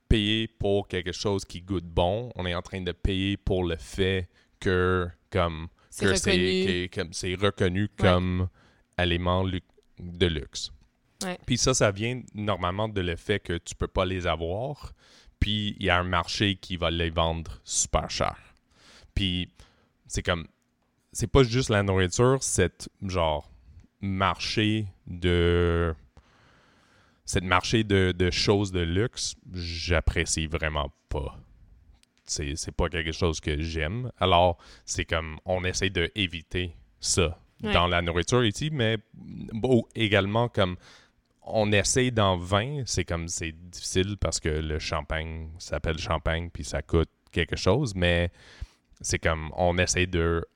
payer 0.09 0.49
pour 0.49 0.89
quelque 0.89 1.13
chose 1.13 1.45
qui 1.45 1.61
goûte 1.61 1.85
bon, 1.85 2.31
on 2.37 2.47
est 2.47 2.55
en 2.55 2.63
train 2.63 2.81
de 2.81 2.93
payer 2.93 3.37
pour 3.37 3.65
le 3.65 3.77
fait 3.77 4.29
que, 4.61 5.07
comme, 5.31 5.69
C'est 5.91 6.07
reconnu. 6.07 6.67
que- 6.67 6.95
comme 6.95 7.13
c'est 7.13 7.35
reconnu 7.35 7.89
comme 7.89 8.49
aliment 8.97 9.45
de 9.45 10.27
luxe. 10.27 10.71
Ouais. 11.25 11.39
Puis 11.47 11.59
ça, 11.59 11.75
ça 11.75 11.91
vient 11.91 12.23
normalement 12.35 12.89
de 12.89 13.01
le 13.01 13.17
fait 13.17 13.41
que 13.41 13.59
tu 13.59 13.75
peux 13.75 13.89
pas 13.89 14.05
les 14.07 14.27
avoir, 14.27 14.93
puis 15.41 15.77
il 15.79 15.87
y 15.87 15.91
a 15.91 15.99
un 15.99 16.05
marché 16.05 16.57
qui 16.57 16.77
va 16.77 16.91
les 16.91 17.11
vendre 17.11 17.61
super 17.65 18.09
cher. 18.11 18.37
Puis 19.15 19.51
c'est 20.07 20.23
comme, 20.23 20.47
c'est 21.13 21.27
pas 21.27 21.43
juste 21.43 21.69
la 21.71 21.83
nourriture, 21.83 22.39
c'est 22.43 22.89
genre 23.03 23.51
marché 24.01 24.87
de, 25.07 25.95
cette 27.29 27.45
marché 27.45 27.85
de, 27.85 28.13
de 28.17 28.31
choses 28.31 28.73
de 28.73 28.81
luxe, 28.81 29.35
j'apprécie 29.53 30.47
vraiment 30.47 30.91
pas. 31.11 31.39
C'est 32.25 32.57
c'est 32.57 32.73
pas 32.73 32.89
quelque 32.89 33.13
chose 33.13 33.39
que 33.39 33.61
j'aime. 33.61 34.11
Alors, 34.19 34.57
c'est 34.87 35.05
comme, 35.05 35.39
on 35.45 35.63
essaie 35.63 35.91
de 35.91 36.11
éviter 36.15 36.75
ça 37.01 37.39
Ouais. 37.63 37.73
dans 37.73 37.89
la 37.89 38.01
nourriture 38.03 38.45
ici, 38.45 38.71
mais 38.73 38.99
bon, 39.15 39.85
également 39.97 40.49
comme 40.49 40.77
on 41.43 41.73
essaie 41.73 42.13
dans 42.13 42.37
vin, 42.37 42.83
c'est 42.87 43.05
comme 43.05 43.27
c'est 43.27 43.51
difficile 43.51 44.17
parce 44.17 44.39
que 44.39 44.49
le 44.49 44.79
champagne 44.79 45.51
s'appelle 45.59 45.99
champagne 45.99 46.51
puis 46.51 46.63
ça 46.63 46.83
coûte 46.83 47.11
quelque 47.33 47.57
chose, 47.57 47.97
mais 47.97 48.31
c'est 49.01 49.19
comme 49.19 49.51
on 49.57 49.77
essaie 49.77 50.07
de 50.07 50.47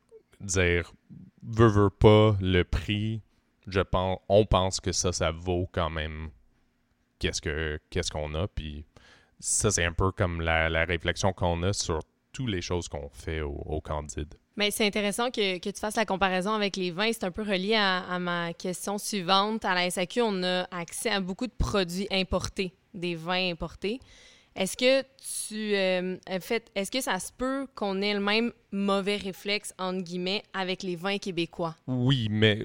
dire 0.40 0.92
veut 1.42 1.66
veut 1.66 1.90
pas 1.90 2.36
le 2.40 2.62
prix, 2.62 3.20
je 3.66 3.80
pense 3.80 4.20
on 4.28 4.46
pense 4.46 4.78
que 4.78 4.92
ça 4.92 5.12
ça 5.12 5.32
vaut 5.32 5.68
quand 5.72 5.90
même 5.90 6.30
qu'est-ce 7.22 7.40
que 7.40 7.78
qu'est-ce 7.88 8.10
qu'on 8.10 8.34
a 8.34 8.48
puis 8.48 8.84
ça 9.38 9.70
c'est 9.70 9.84
un 9.84 9.92
peu 9.92 10.10
comme 10.10 10.40
la, 10.40 10.68
la 10.68 10.84
réflexion 10.84 11.32
qu'on 11.32 11.62
a 11.62 11.72
sur 11.72 12.00
toutes 12.32 12.50
les 12.50 12.62
choses 12.62 12.88
qu'on 12.88 13.08
fait 13.10 13.42
au, 13.42 13.52
au 13.66 13.80
Candide. 13.80 14.34
Mais 14.56 14.70
c'est 14.70 14.86
intéressant 14.86 15.30
que, 15.30 15.58
que 15.58 15.70
tu 15.70 15.80
fasses 15.80 15.96
la 15.96 16.04
comparaison 16.04 16.52
avec 16.52 16.76
les 16.76 16.90
vins. 16.90 17.10
C'est 17.12 17.24
un 17.24 17.30
peu 17.30 17.42
relié 17.42 17.74
à, 17.74 18.00
à 18.00 18.18
ma 18.18 18.52
question 18.54 18.98
suivante. 18.98 19.64
À 19.64 19.74
la 19.74 19.90
SAQ, 19.90 20.22
on 20.22 20.42
a 20.42 20.66
accès 20.70 21.10
à 21.10 21.20
beaucoup 21.20 21.46
de 21.46 21.52
produits 21.52 22.06
importés, 22.10 22.74
des 22.94 23.14
vins 23.14 23.50
importés. 23.50 24.00
Est-ce 24.54 24.76
que 24.76 25.02
tu 25.46 25.74
euh, 25.74 26.16
en 26.28 26.40
fait, 26.40 26.70
est-ce 26.74 26.90
que 26.90 27.00
ça 27.00 27.18
se 27.18 27.32
peut 27.32 27.66
qu'on 27.74 28.02
ait 28.02 28.14
le 28.14 28.20
même 28.20 28.52
mauvais 28.72 29.16
réflexe 29.16 29.74
entre 29.78 30.02
guillemets 30.02 30.42
avec 30.52 30.82
les 30.82 30.96
vins 30.96 31.18
québécois? 31.18 31.76
Oui, 31.86 32.28
mais 32.30 32.64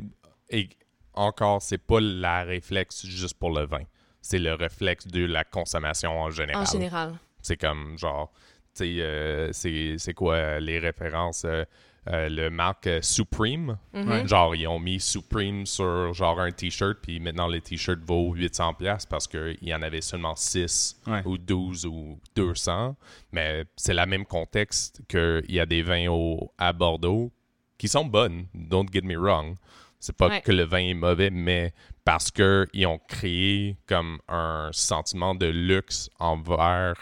et 0.50 0.70
encore, 1.14 1.62
c'est 1.62 1.78
pas 1.78 2.00
la 2.02 2.44
réflexe 2.44 3.06
juste 3.06 3.36
pour 3.36 3.52
le 3.52 3.66
vin. 3.66 3.84
C'est 4.30 4.40
le 4.40 4.54
réflexe 4.56 5.08
de 5.08 5.24
la 5.26 5.46
consommation 5.46 6.12
en 6.20 6.30
général. 6.30 6.64
en 6.64 6.66
général 6.66 7.14
C'est 7.42 7.56
comme 7.56 7.98
genre, 7.98 8.30
tu 8.76 8.84
sais, 8.84 8.96
euh, 9.00 9.50
c'est 9.54 9.96
c'est 9.98 10.14
quoi 10.14 10.60
les 10.60 10.80
références 10.80 11.46
euh, 11.46 11.64
euh, 12.10 12.28
Le 12.28 12.50
marque 12.50 12.90
Supreme? 13.02 13.78
Mhm. 13.94 14.28
Genre, 14.28 14.54
ils 14.54 14.68
ont 14.68 14.80
mis 14.80 15.00
Supreme 15.00 15.66
sur 15.66 16.14
genre 16.14 16.42
un 16.42 16.52
t-shirt, 16.52 16.98
puis 17.02 17.22
maintenant 17.22 17.48
le 17.48 17.62
t-shirt 17.62 18.00
vaut 18.06 18.36
800$ 18.36 18.76
piastres 18.76 19.08
parce 19.10 19.28
qu'il 19.28 19.58
y 19.62 19.74
en 19.74 19.82
avait 19.82 20.02
seulement 20.02 20.36
6 20.36 20.98
Ouais. 21.08 21.22
ou 21.24 21.38
12 21.38 21.86
ou 21.86 22.20
200. 22.36 22.98
Mais 23.32 23.64
c'est 23.78 23.94
le 23.94 24.06
même 24.06 24.26
contexte 24.26 25.02
qu'il 25.08 25.46
y 25.48 25.60
a 25.62 25.66
des 25.66 25.84
vins 25.84 26.08
au, 26.10 26.52
à 26.58 26.74
Bordeaux 26.74 27.32
qui 27.78 27.88
sont 27.88 28.04
bonnes, 28.06 28.48
don't 28.54 28.88
get 28.92 29.04
me 29.04 29.16
wrong. 29.16 29.56
C'est 30.00 30.16
pas 30.16 30.28
Ouais. 30.30 30.42
que 30.42 30.52
le 30.52 30.64
vin 30.64 30.78
est 30.90 30.94
mauvais, 30.94 31.30
mais 31.30 31.74
parce 32.06 32.32
qu'ils 32.32 32.86
ont 32.88 33.00
créé 33.08 33.78
comme 33.88 34.20
un 34.28 34.70
sentiment 34.72 35.34
de 35.36 35.48
luxe 35.48 36.10
envers 36.20 36.96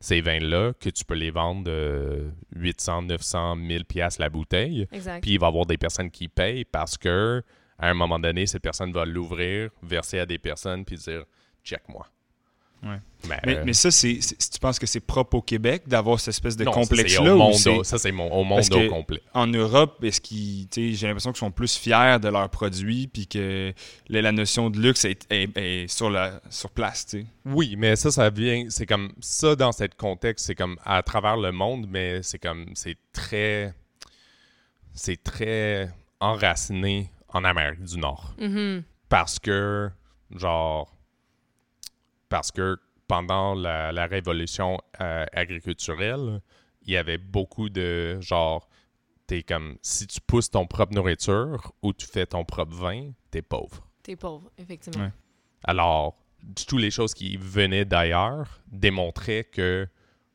ces 0.00 0.20
vins-là 0.20 0.72
que 0.78 0.90
tu 0.90 1.04
peux 1.04 1.14
les 1.14 1.30
vendre 1.30 1.64
de 1.64 2.30
800, 2.54 3.02
900, 3.02 3.56
1000 3.56 3.84
pièces 3.84 4.18
la 4.18 4.28
bouteille. 4.28 4.86
Exact. 4.92 5.22
Puis 5.22 5.32
il 5.32 5.38
va 5.40 5.46
y 5.46 5.48
avoir 5.48 5.66
des 5.66 5.78
personnes 5.78 6.10
qui 6.10 6.28
payent 6.28 6.64
parce 6.64 6.96
que 6.96 7.42
à 7.78 7.88
un 7.88 7.94
moment 7.94 8.18
donné, 8.18 8.46
cette 8.46 8.62
personne 8.62 8.92
va 8.92 9.04
l'ouvrir, 9.04 9.70
verser 9.82 10.18
à 10.18 10.26
des 10.26 10.38
personnes, 10.38 10.84
puis 10.84 10.96
dire 10.96 11.22
check-moi. 11.64 12.06
Ouais. 12.82 12.98
Mais, 13.28 13.40
Mais, 13.44 13.56
euh, 13.56 13.62
mais 13.66 13.72
ça, 13.72 13.90
c'est, 13.90 14.18
c'est- 14.20 14.36
tu 14.52 14.60
penses 14.60 14.78
que 14.78 14.86
c'est 14.86 15.00
propre 15.00 15.36
au 15.38 15.42
Québec 15.42 15.82
d'avoir 15.88 16.20
cette 16.20 16.28
espèce 16.34 16.56
de 16.56 16.62
non, 16.64 16.72
ça, 16.72 16.80
c'est 16.82 16.88
complexe-là 16.88 17.32
au 17.32 17.34
ou 17.34 17.38
monde, 17.38 17.54
c'est 17.54 17.70
au- 17.70 17.82
ça, 17.82 17.98
c'est 17.98 18.12
mon- 18.12 18.30
au 18.32 18.44
monde 18.44 18.58
Parce 18.58 18.70
au 18.70 18.88
complet. 18.88 19.20
en 19.34 19.48
Europe, 19.48 20.02
est-ce 20.04 20.20
qu'ils, 20.20 20.68
j'ai 20.72 21.06
l'impression 21.08 21.32
qu'ils 21.32 21.40
sont 21.40 21.50
plus 21.50 21.76
fiers 21.76 22.18
de 22.22 22.28
leurs 22.28 22.48
produits 22.48 23.08
puis 23.08 23.26
que 23.26 23.72
la, 24.08 24.22
la 24.22 24.30
notion 24.30 24.70
de 24.70 24.78
luxe 24.78 25.04
est, 25.04 25.26
est- 25.32 25.56
est 25.58 25.88
sur, 25.88 26.08
la, 26.10 26.40
sur 26.48 26.70
place, 26.70 27.06
tu 27.06 27.22
sais? 27.22 27.26
Oui, 27.44 27.74
mais 27.76 27.96
ça, 27.96 28.12
ça 28.12 28.30
vient, 28.30 28.66
c'est 28.68 28.86
comme 28.86 29.12
ça 29.20 29.56
dans 29.56 29.72
ce 29.72 29.84
contexte, 29.96 30.46
c'est 30.46 30.54
comme 30.54 30.76
à 30.84 31.02
travers 31.02 31.36
le 31.36 31.50
monde, 31.50 31.86
mais 31.90 32.22
c'est 32.22 32.38
comme, 32.38 32.66
c'est 32.74 32.96
très, 33.12 33.74
c'est 34.94 35.22
très 35.22 35.90
enraciné 36.20 37.10
en 37.30 37.42
Amérique 37.44 37.82
du 37.82 37.98
Nord. 37.98 38.34
Mhm. 38.38 38.84
Parce 39.08 39.38
que, 39.40 39.90
genre, 40.36 40.92
parce 42.28 42.50
que 42.50 42.78
pendant 43.06 43.54
la, 43.54 43.90
la 43.92 44.06
révolution 44.06 44.78
euh, 45.00 45.24
agriculturelle, 45.32 46.40
il 46.82 46.92
y 46.92 46.96
avait 46.96 47.18
beaucoup 47.18 47.68
de, 47.68 48.20
genre, 48.20 48.68
t'es 49.26 49.42
comme, 49.42 49.76
si 49.82 50.06
tu 50.06 50.20
pousses 50.20 50.50
ton 50.50 50.66
propre 50.66 50.94
nourriture 50.94 51.72
ou 51.82 51.92
tu 51.92 52.06
fais 52.06 52.26
ton 52.26 52.44
propre 52.44 52.74
vin, 52.74 53.10
t'es 53.30 53.42
pauvre. 53.42 53.86
T'es 54.02 54.16
pauvre, 54.16 54.50
effectivement. 54.58 55.04
Ouais. 55.06 55.12
Alors, 55.64 56.16
toutes 56.66 56.80
les 56.80 56.90
choses 56.90 57.14
qui 57.14 57.36
venaient 57.36 57.84
d'ailleurs 57.84 58.60
démontraient 58.68 59.44
que, 59.44 59.88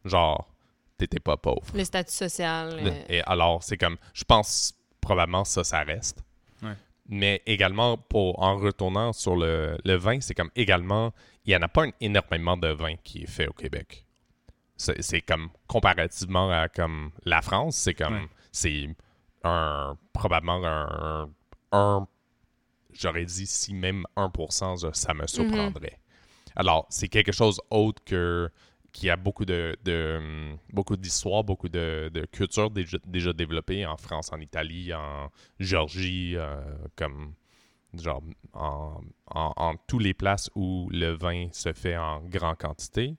genre, 0.05 0.53
t'étais 0.97 1.19
pas 1.19 1.37
pauvre. 1.37 1.65
Le 1.73 1.83
statut 1.83 2.11
social. 2.11 2.77
euh, 2.81 3.03
Et 3.09 3.21
alors, 3.23 3.63
c'est 3.63 3.77
comme, 3.77 3.97
je 4.13 4.23
pense 4.23 4.73
probablement 5.01 5.43
ça, 5.43 5.63
ça 5.63 5.79
reste. 5.83 6.23
Mais 7.15 7.41
également, 7.45 7.97
pour, 7.97 8.41
en 8.41 8.57
retournant 8.57 9.13
sur 9.13 9.35
le, 9.35 9.77
le 9.85 9.95
vin, 9.95 10.19
c'est 10.21 10.33
comme 10.33 10.49
également, 10.55 11.13
il 11.45 11.49
n'y 11.49 11.55
en 11.55 11.61
a 11.61 11.67
pas 11.67 11.83
un- 11.85 11.91
énormément 12.01 12.57
de 12.57 12.69
vin 12.69 12.95
qui 13.03 13.23
est 13.23 13.29
fait 13.29 13.47
au 13.47 13.53
Québec. 13.53 14.05
C'est 14.77 15.01
c'est 15.01 15.21
comme, 15.21 15.49
comparativement 15.67 16.49
à 16.49 16.67
comme 16.69 17.11
la 17.25 17.41
France, 17.41 17.75
c'est 17.75 17.93
comme, 17.93 18.13
Ouais. 18.15 18.27
c'est 18.51 18.89
un, 19.43 19.95
probablement 20.13 20.59
un, 20.65 21.29
un 21.71 22.07
j'aurais 22.93 23.25
dit 23.25 23.45
si 23.45 23.73
même 23.73 24.05
1%, 24.15 24.77
ça, 24.77 24.89
ça 24.93 25.13
me 25.13 25.27
surprendrait. 25.27 25.99
Alors, 26.55 26.85
c'est 26.89 27.07
quelque 27.09 27.31
chose 27.31 27.59
autre 27.69 28.01
que 28.05 28.49
qui 28.93 29.09
a 29.09 29.17
beaucoup 29.17 29.43
de, 29.43 29.75
de 29.83 30.17
hum, 30.19 30.57
beaucoup 30.71 30.95
d'histoire, 30.95 31.43
beaucoup 31.43 31.67
de, 31.67 32.09
de 32.13 32.25
culture 32.27 32.69
déjà, 32.69 32.97
déjà 33.05 33.33
développée 33.33 33.85
en 33.85 33.97
France, 33.97 34.31
en 34.31 34.39
Italie, 34.39 34.93
en 34.93 35.29
Géorgie, 35.59 36.35
euh, 36.37 36.61
comme 36.95 37.33
genre 37.95 38.23
en, 38.53 39.01
en- 39.27 39.53
en 39.57 39.75
tous 39.87 39.99
les 39.99 40.13
places 40.13 40.49
où 40.55 40.89
le 40.91 41.11
vin 41.11 41.47
se 41.51 41.73
fait 41.73 41.97
en 41.97 42.21
grande 42.21 42.57
quantité. 42.57 43.15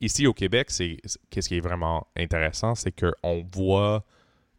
Ici 0.00 0.26
au 0.26 0.32
Québec, 0.32 0.70
c'est 0.70 0.96
qu'est-ce 1.28 1.48
qui 1.48 1.56
est 1.56 1.60
vraiment 1.60 2.06
intéressant, 2.16 2.74
c'est 2.74 2.92
qu'on 2.92 3.44
voit 3.52 4.04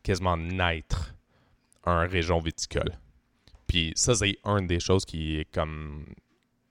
quasiment 0.03 0.37
naître 0.37 1.15
un 1.85 2.01
région 2.07 2.39
viticole. 2.39 2.91
Puis 3.67 3.93
ça, 3.95 4.13
c'est 4.15 4.37
une 4.45 4.67
des 4.67 4.79
choses 4.79 5.05
qui 5.05 5.37
est 5.37 5.45
comme 5.51 6.05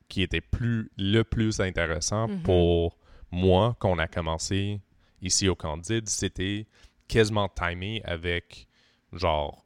qui 0.09 0.22
était 0.22 0.41
plus 0.41 0.91
le 0.99 1.22
plus 1.22 1.61
intéressant 1.61 2.28
Mhm. 2.28 2.43
pour 2.43 2.97
moi 3.31 3.76
qu'on 3.78 3.99
a 3.99 4.07
commencé 4.09 4.81
ici 5.22 5.49
au 5.49 5.55
Candide, 5.55 6.09
c'était 6.09 6.66
quasiment 7.09 7.49
timé 7.49 8.03
avec 8.05 8.66
genre 9.12 9.64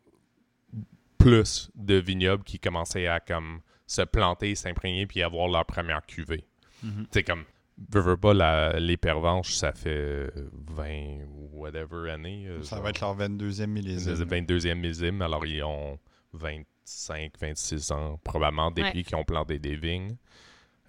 plus 1.19 1.71
de 1.75 1.95
vignobles 1.95 2.45
qui 2.45 2.59
commençaient 2.59 3.07
à 3.07 3.21
comme 3.21 3.61
se 3.87 4.03
planter, 4.03 4.55
s'imprégner 4.55 5.07
puis 5.07 5.23
avoir 5.23 5.49
leur 5.49 5.65
première 5.65 6.05
cuvée. 6.07 6.45
Mhm. 6.83 7.07
C'est 7.11 7.23
comme 7.23 7.45
veux, 7.93 8.01
veux 8.01 8.17
pas 8.17 8.35
la, 8.35 8.79
les 8.79 8.97
pervenches, 8.97 9.55
ça 9.55 9.73
fait 9.73 10.31
20 10.69 11.25
ou 11.29 11.51
whatever 11.61 12.11
années. 12.11 12.47
euh, 12.49 12.63
Ça 12.63 12.77
genre. 12.77 12.85
va 12.85 12.91
être 12.91 13.01
leur 13.01 13.17
22e 13.17 13.67
millésime. 13.67 14.15
Le 14.15 14.25
22e 14.25 14.75
millésime, 14.75 15.23
alors 15.23 15.45
ils 15.47 15.63
ont 15.63 15.99
25, 16.35 17.33
26 17.41 17.93
ans 17.93 18.21
probablement 18.23 18.71
depuis 18.71 18.83
Ouais. 18.99 19.03
qu'ils 19.03 19.17
ont 19.17 19.25
planté 19.25 19.59
des 19.59 19.77
vignes. 19.77 20.17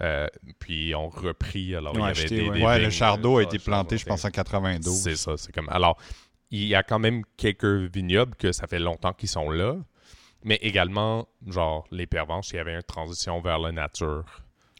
Euh, 0.02 0.28
puis 0.60 0.90
ils 0.90 0.96
ont 0.96 1.08
repris, 1.08 1.74
alors 1.76 1.94
il 1.96 2.00
y 2.00 2.04
avait 2.04 2.12
acheté, 2.12 2.30
des, 2.38 2.50
ouais. 2.50 2.60
des 2.60 2.66
Ouais, 2.66 2.76
vignes, 2.76 2.86
le 2.86 2.90
Chardot 2.92 3.38
a 3.38 3.44
été 3.44 3.60
planté, 3.60 3.98
je 3.98 4.06
pense, 4.06 4.26
en 4.26 4.30
92. 4.32 4.94
C'est 4.94 5.16
ça, 5.16 5.38
c'est 5.38 5.52
comme... 5.54 5.70
Alors, 5.70 5.98
il 6.52 6.66
y 6.68 6.76
a 6.76 6.84
quand 6.84 7.00
même 7.00 7.24
quelques 7.38 7.64
vignobles 7.66 8.36
que 8.36 8.52
ça 8.52 8.68
fait 8.68 8.80
longtemps 8.80 9.14
qu'ils 9.14 9.30
sont 9.30 9.50
là, 9.50 9.78
mais 10.44 10.56
également, 10.62 11.28
genre, 11.48 11.88
les 11.92 12.08
pervenches, 12.08 12.50
il 12.52 12.58
y 12.58 12.60
avait 12.60 12.76
une 12.76 12.84
transition 12.84 13.40
vers 13.42 13.58
la 13.58 13.72
nature. 13.72 14.26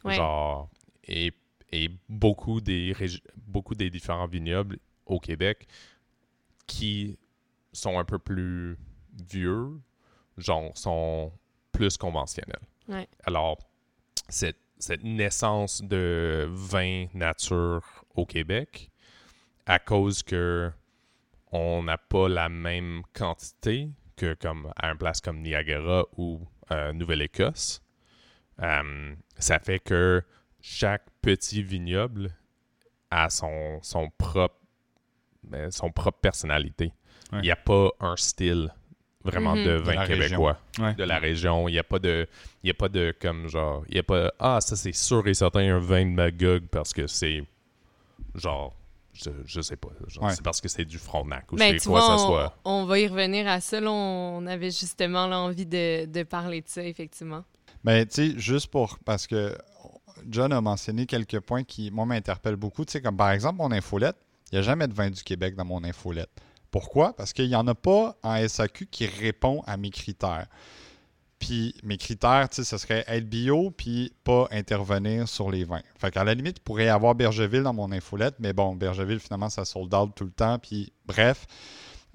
Ouais. 0.04 0.14
Genre, 0.14 0.68
et, 1.04 1.32
et 1.72 1.90
beaucoup, 2.08 2.60
des 2.60 2.92
régi- 2.92 3.22
beaucoup 3.36 3.74
des 3.74 3.88
différents 3.90 4.26
vignobles 4.28 4.78
au 5.06 5.18
Québec 5.18 5.66
qui 6.66 7.18
sont 7.72 7.98
un 7.98 8.04
peu 8.04 8.18
plus 8.18 8.76
vieux, 9.30 9.80
genre, 10.36 10.76
sont 10.76 11.32
plus 11.72 11.96
conventionnels. 11.96 12.60
Ouais. 12.88 13.08
Alors, 13.24 13.58
cette, 14.28 14.58
cette 14.78 15.02
naissance 15.04 15.82
de 15.82 16.46
vin 16.50 17.06
nature 17.14 18.04
au 18.14 18.26
Québec, 18.26 18.90
à 19.66 19.78
cause 19.78 20.22
que 20.22 20.70
on 21.52 21.82
n'a 21.84 21.96
pas 21.98 22.28
la 22.28 22.48
même 22.48 23.02
quantité 23.14 23.90
que 24.16 24.34
comme 24.34 24.72
à 24.76 24.90
une 24.90 24.98
place 24.98 25.20
comme 25.20 25.40
Niagara 25.42 26.04
ou 26.16 26.40
euh, 26.70 26.92
Nouvelle-Écosse, 26.92 27.82
euh, 28.60 29.14
ça 29.38 29.58
fait 29.58 29.78
que 29.78 30.22
chaque 30.60 31.06
petit 31.22 31.62
vignoble 31.62 32.30
a 33.10 33.30
son, 33.30 33.78
son 33.82 34.10
propre 34.18 34.56
ben, 35.44 35.70
son 35.70 35.90
propre 35.92 36.18
personnalité. 36.20 36.92
Il 37.32 37.36
Ouais. 37.36 37.42
n'y 37.42 37.50
a 37.50 37.56
pas 37.56 37.90
un 38.00 38.16
style 38.16 38.72
vraiment 39.26 39.54
Mhm. 39.54 39.64
de 39.64 39.70
De 39.70 39.76
vin 39.82 40.06
québécois 40.06 40.58
Ouais. 40.78 40.94
de 40.94 41.04
la 41.04 41.18
région. 41.18 41.68
Il 41.68 41.72
n'y 41.72 41.78
a 41.78 41.84
pas 41.84 41.98
de. 41.98 42.26
Il 42.62 42.68
y 42.68 42.70
a 42.70 42.74
pas 42.74 42.88
de 42.88 43.14
comme 43.20 43.48
genre. 43.48 43.84
Il 43.88 43.96
y 43.96 43.98
a 43.98 44.02
pas. 44.02 44.32
Ah, 44.38 44.58
ça 44.60 44.76
c'est 44.76 44.92
sûr 44.94 45.26
et 45.28 45.34
certain 45.34 45.60
un 45.74 45.78
vin 45.78 46.04
de 46.04 46.10
Magog 46.10 46.64
parce 46.70 46.92
que 46.92 47.06
c'est 47.06 47.42
genre. 48.34 48.74
Je, 49.14 49.30
je 49.46 49.60
sais 49.62 49.76
pas. 49.76 49.88
Ouais. 50.20 50.30
C'est 50.34 50.42
parce 50.42 50.60
que 50.60 50.68
c'est 50.68 50.84
du 50.84 50.98
Frontenac 50.98 51.50
ou 51.50 51.56
Ben, 51.56 51.78
quoi 51.80 52.00
vois, 52.00 52.06
ça 52.06 52.14
on, 52.22 52.26
soit. 52.26 52.56
on 52.66 52.84
va 52.84 52.98
y 52.98 53.06
revenir 53.08 53.48
à 53.48 53.60
ça. 53.60 53.80
là. 53.80 53.90
on 53.90 54.46
avait 54.46 54.70
justement 54.70 55.26
l'envie 55.26 55.64
de, 55.64 56.04
de 56.04 56.22
parler 56.22 56.60
de 56.60 56.68
ça, 56.68 56.82
effectivement. 56.84 57.42
Mais 57.82 58.04
tu 58.04 58.32
sais, 58.32 58.38
juste 58.38 58.66
pour. 58.70 58.98
Parce 59.06 59.26
que 59.26 59.56
John 60.28 60.52
a 60.52 60.60
mentionné 60.60 61.06
quelques 61.06 61.40
points 61.40 61.64
qui, 61.64 61.90
moi, 61.90 62.04
m'interpellent 62.04 62.56
beaucoup. 62.56 62.84
Tu 62.84 62.92
sais, 62.92 63.00
comme 63.00 63.16
par 63.16 63.30
exemple, 63.30 63.56
mon 63.56 63.72
infolette, 63.72 64.16
il 64.52 64.56
n'y 64.56 64.58
a 64.58 64.62
jamais 64.62 64.86
de 64.86 64.92
vin 64.92 65.08
du 65.08 65.22
Québec 65.22 65.54
dans 65.56 65.64
mon 65.64 65.82
infolette. 65.82 66.28
Pourquoi? 66.70 67.14
Parce 67.14 67.32
qu'il 67.32 67.48
n'y 67.48 67.56
en 67.56 67.66
a 67.66 67.74
pas 67.74 68.16
en 68.22 68.46
SAQ 68.46 68.86
qui 68.86 69.06
répond 69.06 69.62
à 69.66 69.76
mes 69.76 69.90
critères. 69.90 70.46
Puis 71.38 71.74
mes 71.82 71.98
critères, 71.98 72.48
tu 72.48 72.56
sais, 72.56 72.64
ce 72.64 72.78
serait 72.78 73.04
être 73.08 73.28
bio 73.28 73.70
puis 73.70 74.12
pas 74.24 74.48
intervenir 74.50 75.28
sur 75.28 75.50
les 75.50 75.64
vins. 75.64 75.82
Fait 75.98 76.10
qu'à 76.10 76.24
la 76.24 76.34
limite, 76.34 76.58
il 76.58 76.62
pourrait 76.62 76.86
y 76.86 76.88
avoir 76.88 77.14
Bergeville 77.14 77.62
dans 77.62 77.74
mon 77.74 77.92
infolette, 77.92 78.36
mais 78.38 78.52
bon, 78.52 78.74
Bergeville, 78.74 79.20
finalement, 79.20 79.50
ça 79.50 79.64
sold 79.64 79.94
out 79.94 80.12
tout 80.14 80.24
le 80.24 80.30
temps. 80.30 80.58
Puis 80.58 80.92
bref. 81.04 81.46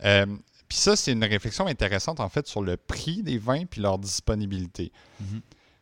Euh, 0.04 0.26
puis 0.68 0.78
ça, 0.78 0.96
c'est 0.96 1.12
une 1.12 1.24
réflexion 1.24 1.68
intéressante, 1.68 2.20
en 2.20 2.30
fait, 2.30 2.48
sur 2.48 2.62
le 2.62 2.78
prix 2.78 3.22
des 3.24 3.38
vins 3.38 3.66
puis 3.66 3.82
leur 3.82 4.00
disponibilité. 4.00 4.92
Mhm. 5.20 5.42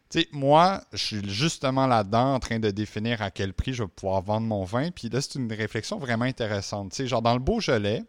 Tu 0.10 0.22
sais, 0.22 0.28
moi, 0.32 0.82
je 0.92 0.98
suis 0.98 1.30
justement 1.30 1.86
là-dedans 1.86 2.34
en 2.34 2.40
train 2.40 2.58
de 2.58 2.72
définir 2.72 3.22
à 3.22 3.30
quel 3.30 3.54
prix 3.54 3.74
je 3.74 3.84
vais 3.84 3.88
pouvoir 3.88 4.24
vendre 4.24 4.48
mon 4.48 4.64
vin. 4.64 4.90
Puis 4.90 5.08
là, 5.10 5.22
c'est 5.22 5.36
une 5.36 5.54
réflexion 5.54 6.00
vraiment 6.00 6.26
intéressante. 6.26 6.90
Tu 6.92 6.98
sais, 6.98 7.08
genre, 7.08 7.22
dans 7.22 7.34
le 7.34 7.40
Beaujolais, 7.40 8.04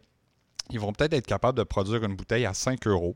ils 0.71 0.79
vont 0.79 0.93
peut-être 0.93 1.13
être 1.13 1.27
capables 1.27 1.57
de 1.57 1.63
produire 1.63 2.03
une 2.03 2.15
bouteille 2.15 2.45
à 2.45 2.53
5 2.53 2.87
euros 2.87 3.15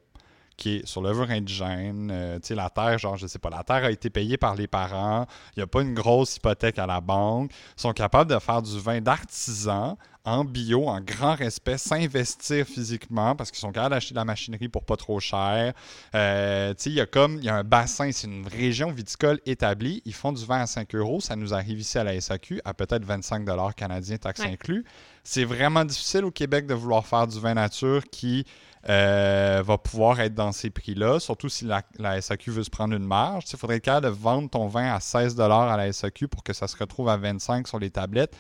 qui 0.58 0.78
est 0.78 0.86
sur 0.86 1.02
l'œuvre 1.02 1.30
indigène. 1.30 2.10
Euh, 2.12 2.40
tu 2.40 2.48
sais, 2.48 2.56
la 2.56 2.70
terre, 2.70 2.98
genre, 2.98 3.18
je 3.18 3.28
sais 3.28 3.40
pas, 3.40 3.50
la 3.50 3.64
terre 3.64 3.84
a 3.84 3.92
été 3.92 4.10
payée 4.10 4.38
par 4.38 4.56
les 4.56 4.68
parents. 4.68 5.26
Il 5.56 5.60
n'y 5.60 5.64
a 5.64 5.68
pas 5.68 5.82
une 5.82 5.94
grosse 5.94 6.38
hypothèque 6.38 6.80
à 6.80 6.86
la 6.86 7.02
banque. 7.02 7.52
Ils 7.78 7.82
sont 7.82 7.94
capables 7.94 8.32
de 8.32 8.40
faire 8.40 8.62
du 8.62 8.80
vin 8.80 9.02
d'artisan 9.02 9.98
en 10.26 10.44
bio, 10.44 10.88
en 10.88 11.00
grand 11.02 11.36
respect, 11.36 11.78
s'investir 11.78 12.66
physiquement 12.66 13.36
parce 13.36 13.52
qu'ils 13.52 13.60
sont 13.60 13.72
capables 13.72 13.96
d'acheter 13.96 14.14
de 14.14 14.20
la 14.20 14.26
machinerie 14.26 14.68
pour 14.68 14.84
pas 14.84 14.98
trop 14.98 15.20
cher. 15.20 15.74
Euh, 16.16 16.74
il 16.86 16.92
y 16.94 17.02
a 17.02 17.06
comme, 17.06 17.38
il 17.38 17.44
y 17.46 17.50
a 17.50 17.56
un 17.56 17.64
bassin, 17.64 18.12
c'est 18.12 18.28
une 18.28 18.48
région 18.48 18.92
viticole 18.92 19.40
établie. 19.46 20.02
Ils 20.06 20.14
font 20.14 20.32
du 20.32 20.44
vin 20.46 20.62
à 20.62 20.68
5 20.68 20.94
euros. 20.96 21.22
Ça 21.22 21.36
nous 21.36 21.54
arrive 21.54 21.80
ici 21.80 21.98
à 21.98 22.04
la 22.04 22.20
SAQ 22.20 22.62
à 22.66 22.74
peut-être 22.74 23.06
25 23.06 23.46
canadiens, 23.76 24.18
taxes 24.18 24.42
Ouais. 24.42 24.52
inclus. 24.52 24.84
C'est 25.24 25.46
vraiment 25.46 25.86
difficile 25.86 26.26
au 26.26 26.32
Québec 26.32 26.68
de 26.68 26.74
vouloir 26.74 27.06
faire 27.06 27.28
du 27.28 27.40
vin 27.40 27.54
nature 27.54 28.04
qui 28.12 28.46
euh, 28.88 29.64
va 29.66 29.78
pouvoir 29.80 30.20
être 30.20 30.36
dans 30.36 30.52
ces 30.52 30.70
prix-là, 30.70 31.20
surtout 31.20 31.50
si 31.50 31.66
la, 31.66 31.82
la 31.98 32.22
SAQ 32.22 32.52
veut 32.52 32.64
se 32.64 32.70
prendre 32.70 32.94
une 32.96 33.06
marge. 33.06 33.46
Il 33.52 33.58
faudrait 33.58 33.78
être 33.78 33.84
capable 33.84 34.06
de 34.06 34.12
vendre 34.12 34.50
ton 34.50 34.68
vin 34.68 34.94
à 34.94 35.00
16 35.00 35.40
à 35.40 35.78
la 35.78 35.92
SAQ 35.92 36.28
pour 36.28 36.44
que 36.44 36.54
ça 36.54 36.68
se 36.68 36.78
retrouve 36.78 37.10
à 37.10 37.18
25 37.18 37.68
sur 37.68 37.80
les 37.80 37.90
tablettes. 37.90 38.36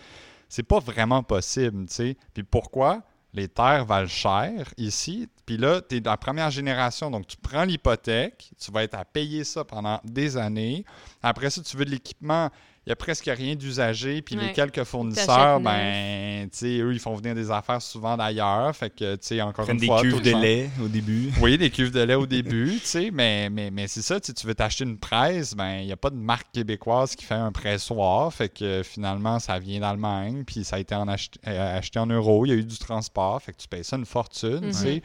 C'est 0.49 0.63
pas 0.63 0.79
vraiment 0.79 1.23
possible, 1.23 1.85
tu 1.87 1.93
sais. 1.93 2.17
Puis 2.33 2.43
pourquoi? 2.43 3.03
Les 3.33 3.47
terres 3.47 3.85
valent 3.85 4.07
cher 4.07 4.73
ici. 4.77 5.29
Puis 5.45 5.57
là, 5.57 5.81
tu 5.87 5.95
es 5.97 5.99
de 5.99 6.05
la 6.09 6.17
première 6.17 6.49
génération, 6.49 7.11
donc 7.11 7.27
tu 7.27 7.37
prends 7.37 7.63
l'hypothèque, 7.65 8.49
tu 8.59 8.71
vas 8.71 8.83
être 8.83 8.95
à 8.95 9.05
payer 9.05 9.43
ça 9.43 9.63
pendant 9.63 9.99
des 10.03 10.37
années. 10.37 10.83
Après 11.21 11.49
ça, 11.49 11.61
tu 11.61 11.77
veux 11.77 11.85
de 11.85 11.91
l'équipement, 11.91 12.49
il 12.85 12.89
n'y 12.89 12.93
a 12.93 12.95
presque 12.95 13.25
rien 13.25 13.55
d'usagé. 13.55 14.21
Puis 14.21 14.35
les 14.35 14.51
quelques 14.53 14.83
fournisseurs, 14.83 15.59
ben, 15.59 16.49
tu 16.51 16.57
sais, 16.57 16.77
eux, 16.79 16.93
ils 16.93 16.99
font 16.99 17.15
venir 17.15 17.33
des 17.33 17.49
affaires 17.49 17.81
souvent 17.81 18.15
d'ailleurs. 18.15 18.75
Fait 18.75 18.91
que, 18.91 19.15
tu 19.15 19.19
sais, 19.27 19.41
encore 19.41 19.65
Prennent 19.65 19.75
une 19.77 19.81
des 19.81 19.87
fois, 19.87 20.01
cuves 20.01 20.11
tout 20.13 20.19
de 20.21 20.29
lait 20.41 20.69
au 20.83 20.87
début. 20.87 21.31
oui, 21.41 21.57
des 21.57 21.69
cuves 21.71 21.91
de 21.91 21.99
lait 22.01 22.13
au 22.15 22.27
début, 22.27 22.79
tu 22.79 22.85
sais, 22.85 23.09
mais, 23.11 23.49
mais, 23.51 23.71
mais 23.71 23.87
c'est 23.87 24.03
ça, 24.03 24.19
tu 24.19 24.31
veux 24.45 24.53
t'acheter 24.55 24.83
une 24.83 24.97
presse, 24.99 25.55
ben 25.55 25.77
il 25.79 25.85
n'y 25.87 25.91
a 25.91 25.97
pas 25.97 26.11
de 26.11 26.15
marque 26.15 26.51
québécoise 26.51 27.15
qui 27.15 27.25
fait 27.25 27.33
un 27.33 27.51
pressoir, 27.51 28.31
fait 28.33 28.49
que 28.49 28.81
finalement, 28.83 29.39
ça 29.39 29.57
vient 29.57 29.79
d'Allemagne, 29.79 30.43
puis 30.45 30.63
ça 30.63 30.75
a 30.75 30.79
été 30.79 30.93
en 30.93 31.07
ach- 31.07 31.29
euh, 31.47 31.77
acheté 31.79 31.97
en 31.99 32.05
euros, 32.07 32.45
il 32.45 32.49
y 32.49 32.51
a 32.51 32.55
eu 32.55 32.63
du 32.63 32.77
transport, 32.77 33.41
fait 33.41 33.53
que 33.53 33.57
tu 33.57 33.67
payes 33.67 33.83
ça 33.83 33.95
une 33.95 34.05
fortune, 34.05 34.61
tu 34.61 34.73
sais. 34.77 35.01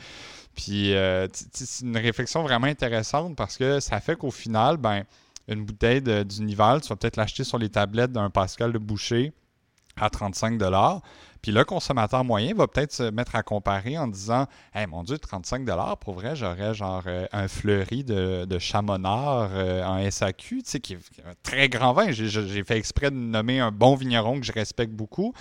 Puis 0.55 0.94
euh, 0.94 1.26
c'est 1.53 1.84
une 1.84 1.96
réflexion 1.96 2.42
vraiment 2.42 2.66
intéressante 2.66 3.36
parce 3.36 3.57
que 3.57 3.80
ça 3.80 4.01
fait 4.01 4.16
qu'au 4.16 4.30
final, 4.30 4.76
ben 4.76 5.05
une 5.48 5.64
bouteille 5.64 6.03
d'Unival, 6.24 6.80
tu 6.80 6.88
vas 6.88 6.96
peut-être 6.96 7.16
l'acheter 7.16 7.44
sur 7.44 7.59
les 7.59 7.68
tablettes 7.68 8.12
d'un 8.12 8.30
Pascal 8.30 8.72
de 8.72 8.78
Boucher 8.78 9.32
à 10.01 10.11
35 10.11 10.61
Puis 11.42 11.53
le 11.53 11.64
consommateur 11.64 12.24
moyen 12.24 12.55
va 12.55 12.66
peut-être 12.66 12.92
se 12.92 13.11
mettre 13.11 13.36
à 13.36 13.42
comparer 13.42 13.98
en 13.98 14.07
disant 14.07 14.46
Hey, 14.74 14.86
mon 14.86 15.03
Dieu, 15.03 15.18
35 15.18 15.66
pour 16.01 16.14
vrai, 16.14 16.36
j'aurais 16.36 16.74
genre 16.74 17.03
euh, 17.07 17.26
un 17.32 17.48
fleuri 17.48 18.05
de, 18.05 18.59
chamonard 18.59 19.51
euh, 19.53 19.84
en 19.84 20.11
SAQ, 20.11 20.62
tu 20.62 20.70
sais, 20.70 20.80
qui 20.80 20.94
est 20.94 20.98
un 21.26 21.34
très 21.42 21.68
grand 21.68 21.92
vin. 21.92 22.11
J'ai- 22.11 22.64
fait 22.64 22.76
exprès 22.76 23.11
de 23.11 23.16
nommer 23.16 23.61
un 23.61 23.70
bon 23.70 23.94
vigneron 23.94 24.40
que 24.40 24.46
je 24.46 24.53
respecte 24.53 24.92
beaucoup. 24.92 25.34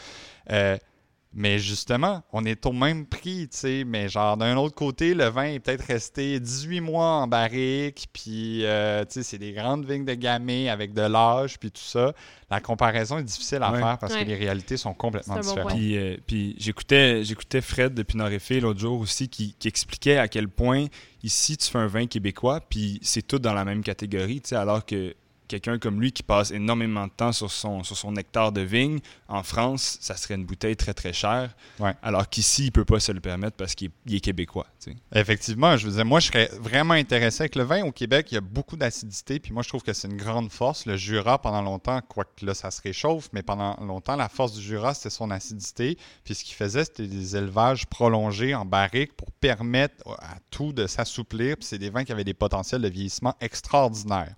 Mais 1.32 1.60
justement, 1.60 2.24
on 2.34 2.44
est 2.44 2.66
au 2.66 2.72
même 2.72 3.06
prix, 3.06 3.48
tu 3.52 3.58
sais, 3.58 3.84
mais 3.86 4.10
genre 4.10 4.36
d'un 4.36 4.58
autre 4.58 4.74
côté, 4.74 5.14
le 5.14 5.26
vin 5.26 5.44
est 5.44 5.60
peut-être 5.60 5.86
resté 5.86 6.40
18 6.40 6.82
mois 6.82 7.06
en 7.22 7.28
barrique, 7.28 8.08
puis 8.12 8.66
euh, 8.66 9.06
tu 9.06 9.14
sais, 9.14 9.24
c'est 9.24 9.38
des 9.38 9.52
grandes 9.54 9.86
vignes 9.86 10.06
de 10.06 10.16
gamay 10.16 10.70
avec 10.70 10.94
de 10.94 11.02
l'âge, 11.02 11.60
puis 11.60 11.70
tout 11.72 11.82
ça. 11.84 12.14
La 12.50 12.60
comparaison 12.62 13.20
est 13.20 13.24
difficile 13.24 13.62
à 13.62 13.72
Ouais. 13.72 13.80
faire 13.80 13.98
parce 14.00 14.14
Ouais. 14.14 14.24
que 14.24 14.28
les 14.30 14.36
réalités 14.36 14.76
sont 14.76 14.96
complètement 14.96 15.36
bon 15.36 15.42
différentes. 15.42 15.74
Puis, 15.74 15.98
euh, 15.98 16.18
puis 16.26 16.56
j'écoutais, 16.58 17.24
j'écoutais 17.24 17.62
Fred 17.62 17.94
de 17.94 18.02
Pinot 18.02 18.28
Effet 18.30 18.60
l'autre 18.60 18.80
jour 18.80 19.00
aussi 19.00 19.30
qui, 19.30 19.54
qui 19.60 19.68
expliquait 19.68 20.18
à 20.18 20.28
quel 20.28 20.48
point 20.50 20.88
ici 21.22 21.58
tu 21.58 21.70
fais 21.70 21.78
un 21.78 21.86
vin 21.88 22.08
québécois 22.08 22.60
puis 22.68 22.98
c'est 23.04 23.22
tout 23.28 23.38
dans 23.38 23.54
la 23.54 23.66
même 23.66 23.84
catégorie, 23.84 24.42
tu 24.42 24.50
sais, 24.50 24.56
alors 24.56 24.84
que 24.84 25.14
quelqu'un 25.50 25.80
comme 25.80 26.00
lui 26.00 26.14
qui 26.14 26.24
passe 26.24 26.52
énormément 26.52 27.08
de 27.08 27.12
temps 27.12 27.34
sur 27.34 27.52
son, 27.52 27.84
sur 27.84 27.98
son 27.98 28.16
hectare 28.16 28.54
de 28.54 28.62
vigne, 28.62 29.00
en 29.28 29.44
France, 29.44 29.98
ça 30.00 30.16
serait 30.16 30.36
une 30.36 30.46
bouteille 30.46 30.78
très 30.78 30.94
très 30.94 31.12
chère. 31.12 31.54
Ouais. 31.80 31.94
Alors 32.02 32.30
qu'ici, 32.30 32.66
il 32.66 32.72
peut 32.72 32.86
pas 32.86 33.00
se 33.00 33.12
le 33.12 33.20
permettre 33.20 33.58
parce 33.58 33.76
qu'il 33.76 33.92
est, 34.10 34.20
québécois. 34.20 34.68
tu 34.80 34.92
sais. 34.92 34.98
Effectivement, 35.20 35.76
je 35.76 35.88
veux 35.88 35.94
dire, 35.94 36.06
moi, 36.06 36.20
je 36.20 36.28
serais 36.28 36.50
vraiment 36.62 36.94
intéressé 36.94 37.44
avec 37.44 37.56
le 37.56 37.64
vin. 37.64 37.84
Au 37.84 37.92
Québec, 37.92 38.28
il 38.32 38.36
y 38.36 38.38
a 38.38 38.42
beaucoup 38.42 38.78
d'acidité, 38.78 39.40
puis 39.40 39.52
moi, 39.52 39.64
je 39.64 39.70
trouve 39.70 39.82
que 39.82 39.92
c'est 39.92 40.08
une 40.08 40.18
grande 40.18 40.52
force. 40.52 40.86
Le 40.86 40.96
Jura, 40.96 41.42
pendant 41.42 41.62
longtemps, 41.62 42.00
quoique 42.08 42.46
là, 42.46 42.54
ça 42.54 42.72
se 42.72 42.82
réchauffe, 42.82 43.30
mais 43.34 43.42
pendant 43.42 43.76
longtemps, 43.82 44.16
la 44.16 44.30
force 44.30 44.54
du 44.54 44.62
Jura, 44.62 44.94
c'était 44.94 45.10
son 45.10 45.32
acidité. 45.32 45.98
Puis 46.24 46.36
ce 46.36 46.44
qu'il 46.44 46.56
faisait, 46.56 46.86
c'était 46.86 47.08
des 47.08 47.36
élevages 47.36 47.88
prolongés 47.88 48.54
en 48.54 48.66
barrique 48.66 49.14
pour 49.18 49.32
permettre 49.32 49.96
à 50.08 50.38
tout 50.52 50.74
de 50.74 50.86
s'assouplir. 50.86 51.58
Puis 51.58 51.66
c'est 51.66 51.80
des 51.80 51.90
vins 51.90 52.04
qui 52.04 52.12
avaient 52.12 52.24
des 52.24 52.36
potentiels 52.36 52.82
de 52.82 52.90
vieillissement 52.90 53.36
extraordinaires. 53.42 54.36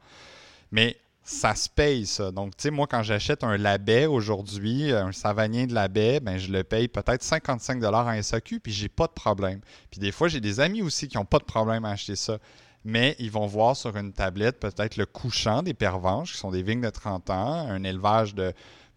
Mais 0.72 0.98
ça 1.24 1.56
se 1.56 1.70
paye, 1.70 2.06
ça. 2.06 2.32
Donc, 2.32 2.58
tu 2.58 2.64
sais, 2.64 2.72
moi, 2.72 2.88
quand 2.88 3.04
j'achète 3.04 3.44
un 3.44 3.58
labet 3.58 4.06
aujourd'hui, 4.06 4.92
un 4.92 5.12
savagnin 5.12 5.66
de 5.66 5.74
labet, 5.74 6.20
ben, 6.20 6.38
je 6.38 6.52
le 6.52 6.64
paye 6.64 6.88
peut-être 6.88 7.24
55 7.24 7.84
en 7.84 8.22
SAQ, 8.22 8.60
puis 8.60 8.72
j'ai 8.72 8.90
pas 8.90 9.08
de 9.08 9.14
problème. 9.14 9.62
Puis 9.92 10.00
des 10.00 10.12
fois, 10.12 10.28
j'ai 10.28 10.42
des 10.42 10.60
amis 10.60 10.82
aussi 10.82 11.08
qui 11.08 11.18
n'ont 11.18 11.26
pas 11.26 11.40
de 11.40 11.44
problème 11.44 11.86
à 11.86 11.92
acheter 11.92 12.16
ça. 12.16 12.40
Mais 12.84 13.16
ils 13.20 13.30
vont 13.30 13.46
voir 13.46 13.76
sur 13.76 13.96
une 13.96 14.12
tablette 14.12 14.60
peut-être 14.60 14.98
le 14.98 15.06
couchant 15.06 15.62
des 15.62 15.76
pervenches, 15.76 16.34
qui 16.34 16.40
sont 16.40 16.52
des 16.52 16.64
vignes 16.64 16.82
de 16.82 16.90
30 16.90 17.30
ans, 17.30 17.68
un 17.70 17.84
élevage 17.84 18.34
de 18.34 18.54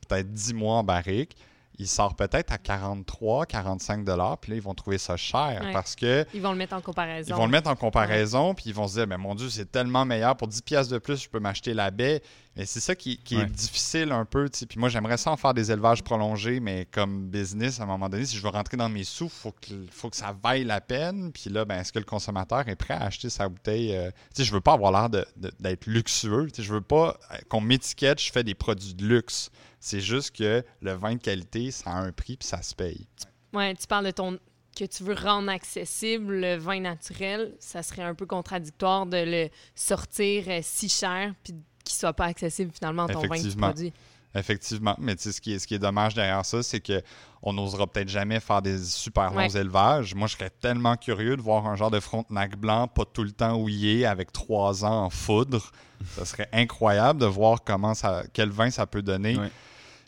peut-être 0.09 0.33
10 0.33 0.55
mois 0.55 0.77
en 0.77 0.85
barrique. 0.85 1.37
Il 1.79 1.89
sort 1.89 2.15
peut-être 2.15 2.53
à 2.53 2.59
43, 2.59 3.47
45 3.47 4.05
dollars, 4.05 4.39
puis 4.39 4.51
là, 4.51 4.57
ils 4.57 4.63
vont 4.63 4.75
trouver 4.75 4.99
ça 4.99 5.17
cher 5.17 5.61
Ouais. 5.63 5.73
parce 5.73 5.97
que 5.97 6.25
Ils 6.33 6.41
vont 6.41 6.53
le 6.53 6.59
mettre 6.59 6.75
en 6.75 6.81
comparaison. 6.81 7.35
ils 7.35 7.37
vont 7.37 7.47
le 7.47 7.51
mettre 7.51 7.69
en 7.69 7.75
comparaison, 7.75 8.55
puis 8.55 8.65
ils 8.67 8.75
vont 8.75 8.87
se 8.87 8.95
dire, 8.95 9.07
mais 9.09 9.19
mon 9.19 9.35
Dieu, 9.35 9.51
c'est 9.51 9.71
tellement 9.71 10.05
meilleur. 10.05 10.37
Pour 10.37 10.47
10 10.49 10.63
pièces 10.63 10.89
de 10.89 10.99
plus, 10.99 11.23
je 11.25 11.29
peux 11.29 11.41
m'acheter 11.41 11.75
la 11.75 11.91
baie. 11.91 12.23
Mais 12.57 12.67
c'est 12.67 12.79
ça 12.79 12.95
qui, 12.95 13.19
qui 13.19 13.37
Ouais. 13.37 13.43
est 13.43 13.47
difficile 13.47 14.13
un 14.13 14.25
peu. 14.25 14.49
tu 14.49 14.61
sais. 14.61 14.67
Puis 14.67 14.79
moi, 14.79 14.89
j'aimerais 14.89 15.17
ça 15.17 15.33
en 15.33 15.37
faire 15.37 15.55
des 15.55 15.73
élevages 15.73 16.05
prolongés, 16.05 16.61
mais 16.61 16.87
comme 16.93 17.27
business, 17.27 17.81
à 17.81 17.83
un 17.83 17.87
moment 17.87 18.09
donné, 18.09 18.25
si 18.27 18.37
je 18.37 18.43
veux 18.43 18.49
rentrer 18.51 18.77
dans 18.77 18.89
mes 18.89 19.03
sous, 19.03 19.25
il 19.25 19.31
faut 19.31 19.51
que, 19.51 19.75
faut 19.91 20.09
que 20.09 20.15
ça 20.17 20.33
vaille 20.41 20.63
la 20.63 20.81
peine. 20.81 21.33
Puis 21.33 21.51
là, 21.51 21.65
ben, 21.65 21.81
est-ce 21.81 21.93
que 21.93 21.99
le 21.99 22.05
consommateur 22.05 22.69
est 22.69 22.77
prêt 22.77 22.95
à 22.95 23.03
acheter 23.07 23.29
sa 23.29 23.49
bouteille? 23.49 23.97
euh, 23.97 24.11
Tu 24.33 24.43
sais, 24.43 24.45
je 24.45 24.53
veux 24.53 24.61
pas 24.61 24.75
avoir 24.75 24.93
l'air 24.93 25.11
de- 25.11 25.27
de- 25.37 25.51
d'être 25.59 25.87
luxueux. 25.87 26.47
Tu 26.53 26.59
sais, 26.59 26.63
je 26.63 26.73
veux 26.73 26.81
pas 26.81 27.19
euh, 27.33 27.37
qu'on 27.49 27.61
m'étiquette, 27.61 28.23
je 28.23 28.31
fais 28.31 28.45
des 28.45 28.55
produits 28.55 28.95
de 28.95 29.05
luxe. 29.05 29.51
C'est 29.87 30.01
juste 30.01 30.35
que 30.37 30.65
le 30.81 30.93
vin 30.95 31.13
de 31.15 31.21
qualité, 31.21 31.71
ça 31.71 31.91
a 31.91 31.97
un 31.97 32.11
prix, 32.11 32.39
puis 32.39 32.49
ça 32.49 32.63
se 32.63 32.75
paye. 32.75 33.07
Ouais, 33.53 33.75
tu 33.75 33.87
parles 33.87 34.07
de 34.07 34.11
ton 34.13 34.39
que 34.75 34.87
tu 34.87 35.05
veux 35.05 35.15
rendre 35.15 35.51
accessible 35.51 36.35
le 36.41 36.57
vin 36.57 36.81
naturel, 36.81 37.55
ça 37.61 37.83
serait 37.83 38.03
un 38.03 38.15
peu 38.15 38.25
contradictoire 38.25 39.05
de 39.05 39.19
le 39.19 39.49
sortir 39.75 40.45
euh, 40.49 40.61
si 40.63 40.89
cher 40.89 41.35
puis 41.45 41.55
qu'il 41.85 41.95
soit 41.97 42.15
pas 42.15 42.25
accessible 42.25 42.73
finalement 42.73 43.07
ton 43.07 43.21
vin 43.21 43.21
que 43.21 43.27
tu 43.27 43.35
Effectivement. 43.41 43.67
produis. 43.69 43.93
Effectivement, 44.35 44.97
mais 44.99 45.15
tu 45.17 45.23
sais, 45.25 45.33
ce 45.33 45.41
qui 45.41 45.53
est, 45.53 45.59
ce 45.59 45.67
qui 45.67 45.75
est 45.75 45.79
dommage 45.79 46.15
derrière 46.15 46.45
ça, 46.47 46.63
c'est 46.63 46.81
que 46.81 47.03
on 47.43 47.53
n'osera 47.53 47.87
peut-être 47.87 48.09
jamais 48.09 48.41
faire 48.41 48.63
des 48.63 48.83
super 48.83 49.31
longs 49.33 49.37
Ouais. 49.53 49.61
élevages. 49.61 50.15
Moi, 50.15 50.27
je 50.29 50.33
serais 50.35 50.51
tellement 50.51 50.97
curieux 50.97 51.37
de 51.37 51.43
voir 51.43 51.67
un 51.67 51.77
genre 51.77 51.91
de 51.91 52.01
frontenac 52.01 52.57
blanc, 52.57 52.89
pas 52.89 53.05
tout 53.05 53.23
le 53.23 53.33
temps 53.33 53.55
houillé, 53.57 54.07
avec 54.07 54.33
trois 54.33 54.83
ans 54.85 55.05
en 55.05 55.11
foudre. 55.11 55.71
Ça 56.17 56.25
serait 56.25 56.49
incroyable 56.53 57.21
de 57.21 57.27
voir 57.27 57.63
comment 57.63 57.93
ça, 57.95 58.25
quel 58.33 58.49
vin 58.51 58.71
ça 58.71 58.87
peut 58.87 59.03
donner. 59.03 59.37
Ouais. 59.39 59.51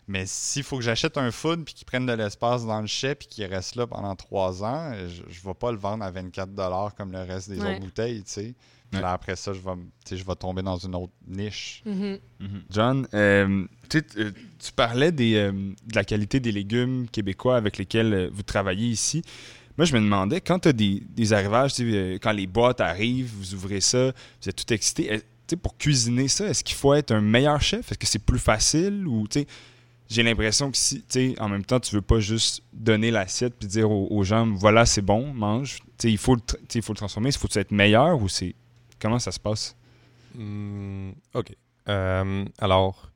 Mais 0.07 0.23
s'il 0.25 0.63
faut 0.63 0.77
que 0.77 0.83
j'achète 0.83 1.17
un 1.17 1.31
foudre 1.31 1.65
puis 1.65 1.73
qu'il 1.73 1.85
prenne 1.85 2.05
de 2.05 2.13
l'espace 2.13 2.65
dans 2.65 2.79
le 2.79 2.87
chai 2.87 3.13
puis 3.15 3.27
qu'il 3.27 3.43
reste 3.45 3.75
là 3.75 3.85
pendant 3.87 4.15
trois 4.15 4.63
ans, 4.63 4.93
je 4.93 5.21
ne 5.21 5.47
vais 5.47 5.53
pas 5.53 5.71
le 5.71 5.77
vendre 5.77 6.03
à 6.03 6.11
24 6.11 6.95
comme 6.95 7.11
le 7.11 7.19
reste 7.23 7.49
des 7.49 7.59
Ouais. 7.59 7.71
autres 7.71 7.81
bouteilles, 7.81 8.23
tu 8.23 8.31
sais. 8.31 8.55
Ouais. 8.93 9.01
là, 9.01 9.11
après 9.11 9.35
ça, 9.35 9.51
je 9.51 9.59
vais, 9.59 9.71
m- 9.73 9.89
tu 10.05 10.11
sais, 10.11 10.17
je 10.17 10.25
vais 10.25 10.35
tomber 10.35 10.61
dans 10.61 10.77
une 10.77 10.95
autre 10.95 11.11
niche. 11.27 11.83
Mhm. 11.85 12.19
Mhm. 12.39 12.61
John, 12.69 13.07
euh, 13.13 13.65
euh, 13.95 14.31
tu 14.59 14.71
parlais 14.73 15.11
des, 15.11 15.35
euh, 15.35 15.51
de 15.51 15.95
la 15.95 16.05
qualité 16.05 16.39
des 16.39 16.53
légumes 16.53 17.05
québécois 17.11 17.57
avec 17.57 17.77
lesquels 17.77 18.29
vous 18.31 18.43
travaillez 18.43 18.87
ici. 18.87 19.23
Moi, 19.77 19.83
je 19.83 19.93
me 19.93 19.99
demandais, 19.99 20.39
quand 20.39 20.59
tu 20.59 20.69
as 20.69 20.73
des, 20.73 21.03
des 21.09 21.33
arrivages, 21.33 21.73
euh, 21.81 22.17
quand 22.21 22.31
les 22.31 22.47
boîtes 22.47 22.79
arrivent, 22.79 23.29
vous 23.37 23.53
ouvrez 23.55 23.81
ça, 23.81 24.13
vous 24.41 24.49
êtes 24.49 24.55
tout 24.55 24.73
excité. 24.73 25.19
tu 25.19 25.23
sais, 25.49 25.55
pour 25.57 25.77
cuisiner 25.77 26.29
ça, 26.29 26.47
est-ce 26.47 26.63
qu'il 26.63 26.77
faut 26.77 26.93
être 26.93 27.11
un 27.11 27.19
meilleur 27.21 27.61
chef? 27.61 27.91
Est-ce 27.91 27.99
que 27.99 28.07
c'est 28.07 28.23
plus 28.25 28.39
facile? 28.39 29.05
Ou, 29.05 29.27
tu 29.27 29.41
sais, 29.41 29.47
j'ai 30.09 30.23
l'impression 30.23 30.71
que 30.71 30.77
si, 30.77 30.99
tu 31.01 31.05
sais, 31.09 31.35
en 31.41 31.49
même 31.49 31.65
temps, 31.65 31.79
tu 31.79 31.93
veux 31.95 32.01
pas 32.01 32.19
juste 32.19 32.63
donner 32.73 33.11
l'assiette 33.11 33.55
puis 33.59 33.67
dire 33.67 33.91
aux, 33.91 34.07
aux 34.09 34.23
gens, 34.23 34.47
voilà, 34.53 34.85
c'est 34.85 35.01
bon, 35.01 35.33
mange. 35.33 35.77
Tu 35.79 35.83
sais, 36.07 36.11
il 36.11 36.17
faut 36.17 36.35
le, 36.35 36.41
tr- 36.41 36.55
tu 36.55 36.65
sais, 36.69 36.79
il 36.79 36.81
faut 36.81 36.93
le 36.93 36.97
transformer. 36.97 37.29
Il 37.29 37.37
faut 37.37 37.47
être 37.55 37.71
meilleur 37.71 38.21
ou 38.21 38.27
c'est. 38.29 38.55
Comment 38.99 39.19
ça 39.19 39.31
se 39.31 39.39
passe? 39.39 39.75
Hmm, 40.35 41.11
OK. 41.33 41.53
Euh, 41.89 42.45
alors, 42.59 43.11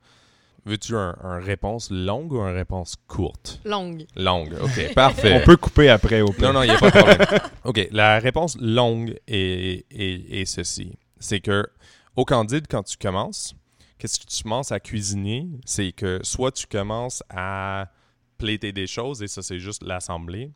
veux-tu 0.65 0.95
un, 0.95 1.15
un 1.23 1.39
réponse 1.39 1.89
longue 1.91 2.33
ou 2.33 2.39
une 2.39 2.53
réponse 2.55 2.95
courte? 3.07 3.59
Longue. 3.65 4.05
Longue, 4.15 4.55
OK, 4.61 4.93
parfait. 4.95 5.39
On 5.41 5.45
peut 5.45 5.57
couper 5.57 5.89
après 5.89 6.21
au 6.21 6.31
pire. 6.31 6.47
Non, 6.47 6.53
non, 6.59 6.63
il 6.63 6.69
n'y 6.69 6.75
a 6.75 6.79
pas 6.79 6.91
de 6.91 6.97
problème. 6.97 7.39
OK, 7.63 7.87
la 7.91 8.19
réponse 8.19 8.57
longue 8.59 9.15
est, 9.27 9.85
est, 9.91 10.41
est 10.41 10.45
ceci. 10.45 10.97
C'est 11.19 11.39
que, 11.39 11.67
au 12.15 12.25
Candide, 12.25 12.65
quand 12.69 12.83
tu 12.83 12.97
commences, 12.97 13.55
qu'est-ce 14.01 14.19
que 14.19 14.25
tu 14.25 14.41
commences 14.41 14.71
à 14.71 14.79
cuisiner? 14.79 15.47
C'est 15.63 15.91
que 15.91 16.19
soit 16.23 16.51
tu 16.51 16.65
commences 16.65 17.21
à 17.29 17.91
plater 18.39 18.71
des 18.71 18.87
choses, 18.87 19.21
et 19.21 19.27
ça, 19.27 19.43
c'est 19.43 19.59
juste 19.59 19.83
l'assembler, 19.83 20.49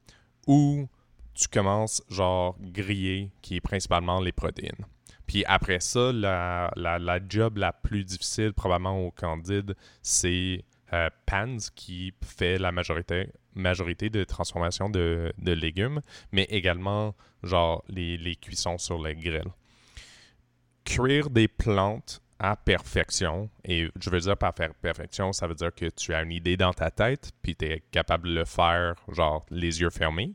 ou 0.47 0.87
tu 1.35 1.47
commences, 1.47 2.01
genre, 2.09 2.57
griller, 2.59 3.29
qui 3.43 3.57
est 3.57 3.61
principalement 3.61 4.19
les 4.19 4.31
protéines. 4.31 4.87
Puis 5.27 5.45
après 5.45 5.79
ça, 5.79 6.11
la, 6.11 7.19
job 7.29 7.57
la 7.57 7.71
plus 7.71 8.03
difficile, 8.03 8.51
probablement 8.53 9.05
au 9.05 9.11
Candide, 9.11 9.75
c'est 10.01 10.63
euh, 10.93 11.09
Pans 11.27 11.57
qui 11.75 12.13
fait 12.23 12.57
la 12.57 12.71
majorité, 12.71 13.29
majorité 13.53 14.09
de 14.09 14.23
transformation 14.23 14.89
de, 14.89 15.31
légumes, 15.43 16.01
mais 16.31 16.45
également 16.49 17.13
genre 17.43 17.83
les, 17.89 18.37
cuissons 18.41 18.79
sur 18.79 19.03
les 19.03 19.13
grilles. 19.13 19.53
Cuire 20.83 21.29
des 21.29 21.47
plantes 21.47 22.23
à 22.39 22.55
perfection, 22.55 23.49
et 23.63 23.89
je 23.99 24.09
veux 24.09 24.19
dire 24.19 24.37
par 24.37 24.53
faire 24.55 24.73
perfection, 24.75 25.31
ça 25.31 25.47
veut 25.47 25.55
dire 25.55 25.73
que 25.73 25.85
tu 25.85 26.13
as 26.13 26.21
une 26.21 26.31
idée 26.31 26.57
dans 26.57 26.73
ta 26.73 26.91
tête, 26.91 27.31
puis 27.41 27.55
tu 27.55 27.65
es 27.65 27.83
capable 27.91 28.27
de 28.27 28.33
le 28.33 28.45
faire 28.45 28.95
genre 29.09 29.45
les 29.49 29.81
yeux 29.81 29.89
fermés. 29.89 30.33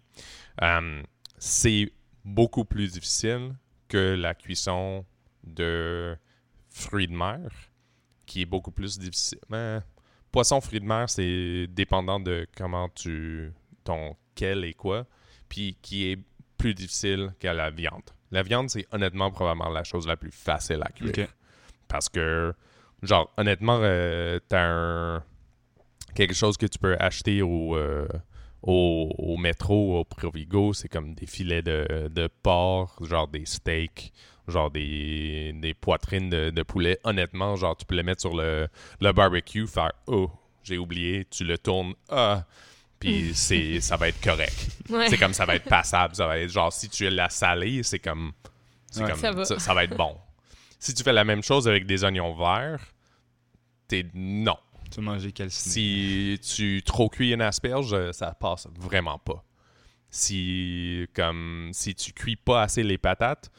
Euh, 0.63 1.03
c'est 1.39 1.93
beaucoup 2.25 2.65
plus 2.65 2.93
difficile 2.93 3.55
que 3.89 4.15
la 4.15 4.35
cuisson 4.35 5.05
de 5.45 6.17
fruits 6.71 7.09
de 7.09 7.15
mer, 7.15 7.51
qui 8.25 8.43
est 8.43 8.47
beaucoup 8.47 8.71
plus 8.71 8.99
difficile. 8.99 9.41
Mais 9.49 9.81
poisson, 10.33 10.61
fruits 10.61 10.81
de 10.81 10.87
mer, 10.87 11.11
c'est 11.11 11.67
dépendant 11.69 12.21
de 12.21 12.47
comment 12.57 12.89
tu. 12.89 13.53
ton 13.85 14.17
quel 14.35 14.65
et 14.65 14.73
quoi, 14.73 15.07
puis 15.49 15.77
qui 15.83 16.11
est 16.11 16.19
plus 16.57 16.73
difficile 16.73 17.35
que 17.39 17.49
la 17.49 17.71
viande. 17.71 18.09
La 18.31 18.43
viande, 18.43 18.71
c'est 18.71 18.87
honnêtement 18.93 19.31
probablement 19.31 19.69
la 19.69 19.85
chose 19.85 20.07
la 20.07 20.17
plus 20.17 20.31
facile 20.31 20.81
à 20.83 20.91
cuire. 20.91 21.29
Parce 21.91 22.09
que, 22.09 22.55
genre, 23.03 23.31
honnêtement, 23.37 23.81
euh, 23.83 24.39
t'as 24.49 24.63
un. 24.65 25.23
quelque 26.15 26.35
chose 26.35 26.57
que 26.57 26.67
tu 26.67 26.79
peux 26.79 26.97
acheter 26.99 27.43
au. 27.43 27.77
euh, 27.77 28.07
au, 28.63 29.11
au 29.17 29.37
métro, 29.39 29.99
au 29.99 30.05
Provigo, 30.05 30.75
c'est 30.75 30.89
comme 30.89 31.15
des 31.15 31.25
filets 31.27 31.63
de, 31.63 32.09
de 32.15 32.29
porc, 32.43 32.95
genre 33.03 33.27
des 33.27 33.47
steaks, 33.47 34.13
genre 34.49 34.71
des, 34.71 35.53
des 35.55 35.73
poitrines 35.73 36.29
de, 36.29 36.51
de 36.51 36.63
poulet. 36.63 36.99
Honnêtement, 37.05 37.57
genre, 37.57 37.75
tu 37.75 37.87
peux 37.87 37.95
les 37.95 38.03
mettre 38.03 38.21
sur 38.21 38.37
le, 38.37 38.69
le 39.01 39.13
barbecue, 39.13 39.67
faire 39.67 39.93
Oh, 40.07 40.31
j'ai 40.63 40.77
oublié, 40.77 41.25
tu 41.31 41.45
le 41.45 41.57
tournes, 41.57 41.95
ah, 42.11 42.45
puis 42.99 43.31
c'est, 43.35 43.81
ça 43.81 43.97
va 43.97 44.09
être 44.09 44.21
correct. 44.23 44.69
Ouais. 44.91 45.09
C'est 45.09 45.17
comme 45.17 45.33
ça 45.33 45.47
va 45.47 45.55
être 45.57 45.65
passable. 45.69 46.15
Ça 46.15 46.27
va 46.27 46.39
être 46.39 46.51
genre, 46.51 46.71
si 46.71 46.91
tu 46.91 47.09
la 47.09 47.31
salée, 47.31 47.83
c'est 47.83 47.99
comme. 47.99 48.33
C'est 48.91 49.03
Ouais. 49.05 49.11
comme 49.11 49.19
Ça 49.21 49.33
va. 49.33 49.45
ça, 49.47 49.59
ça 49.59 49.73
va 49.73 49.85
être 49.85 49.97
bon. 49.97 50.15
Si 50.81 50.95
tu 50.95 51.03
fais 51.03 51.13
la 51.13 51.25
même 51.25 51.43
chose 51.43 51.69
avec 51.69 51.87
des 51.87 52.05
oignons 52.05 52.35
verts, 52.35 52.85
t'es. 53.87 54.07
Non. 54.15 54.57
Tu 54.91 55.01
manger 55.01 55.31
calciné. 55.31 55.73
Si 55.73 56.41
tu 56.43 56.83
trop 56.83 57.09
cuis 57.09 57.33
une 57.33 57.43
asperge, 57.43 58.11
ça 58.13 58.33
passe 58.33 58.67
vraiment 58.77 59.19
pas. 59.19 59.45
Si 60.09 61.07
comme 61.15 61.71
si 61.73 61.95
tu 61.95 62.13
cuis 62.13 62.35
pas 62.35 62.63
assez 62.63 62.83
les 62.83 62.99
patates, 62.99 63.53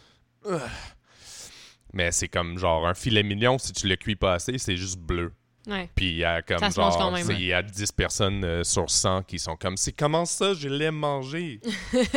mais 1.93 2.11
c'est 2.11 2.27
comme 2.27 2.57
genre 2.57 2.87
un 2.87 2.95
filet 2.95 3.23
mignon, 3.23 3.57
si 3.59 3.71
tu 3.71 3.87
le 3.87 3.95
cuis 3.95 4.15
pas 4.15 4.33
assez, 4.33 4.57
c'est 4.57 4.75
juste 4.75 4.99
bleu. 4.99 5.31
Ouais. 5.67 5.89
Puis 5.93 6.09
il 6.09 6.17
y 6.17 6.25
a 6.25 6.41
comme 6.41 6.59
Ça 6.59 6.69
genre 6.69 7.17
il 7.29 7.43
y 7.43 7.53
a 7.53 7.61
10 7.61 7.91
personnes 7.91 8.43
euh, 8.43 8.63
sur 8.63 8.89
100 8.89 9.23
qui 9.23 9.37
sont 9.37 9.55
comme 9.55 9.77
c'est 9.77 9.91
comment 9.91 10.25
ça 10.25 10.55
je 10.55 10.67
l'ai 10.67 10.89
mangé. 10.89 11.61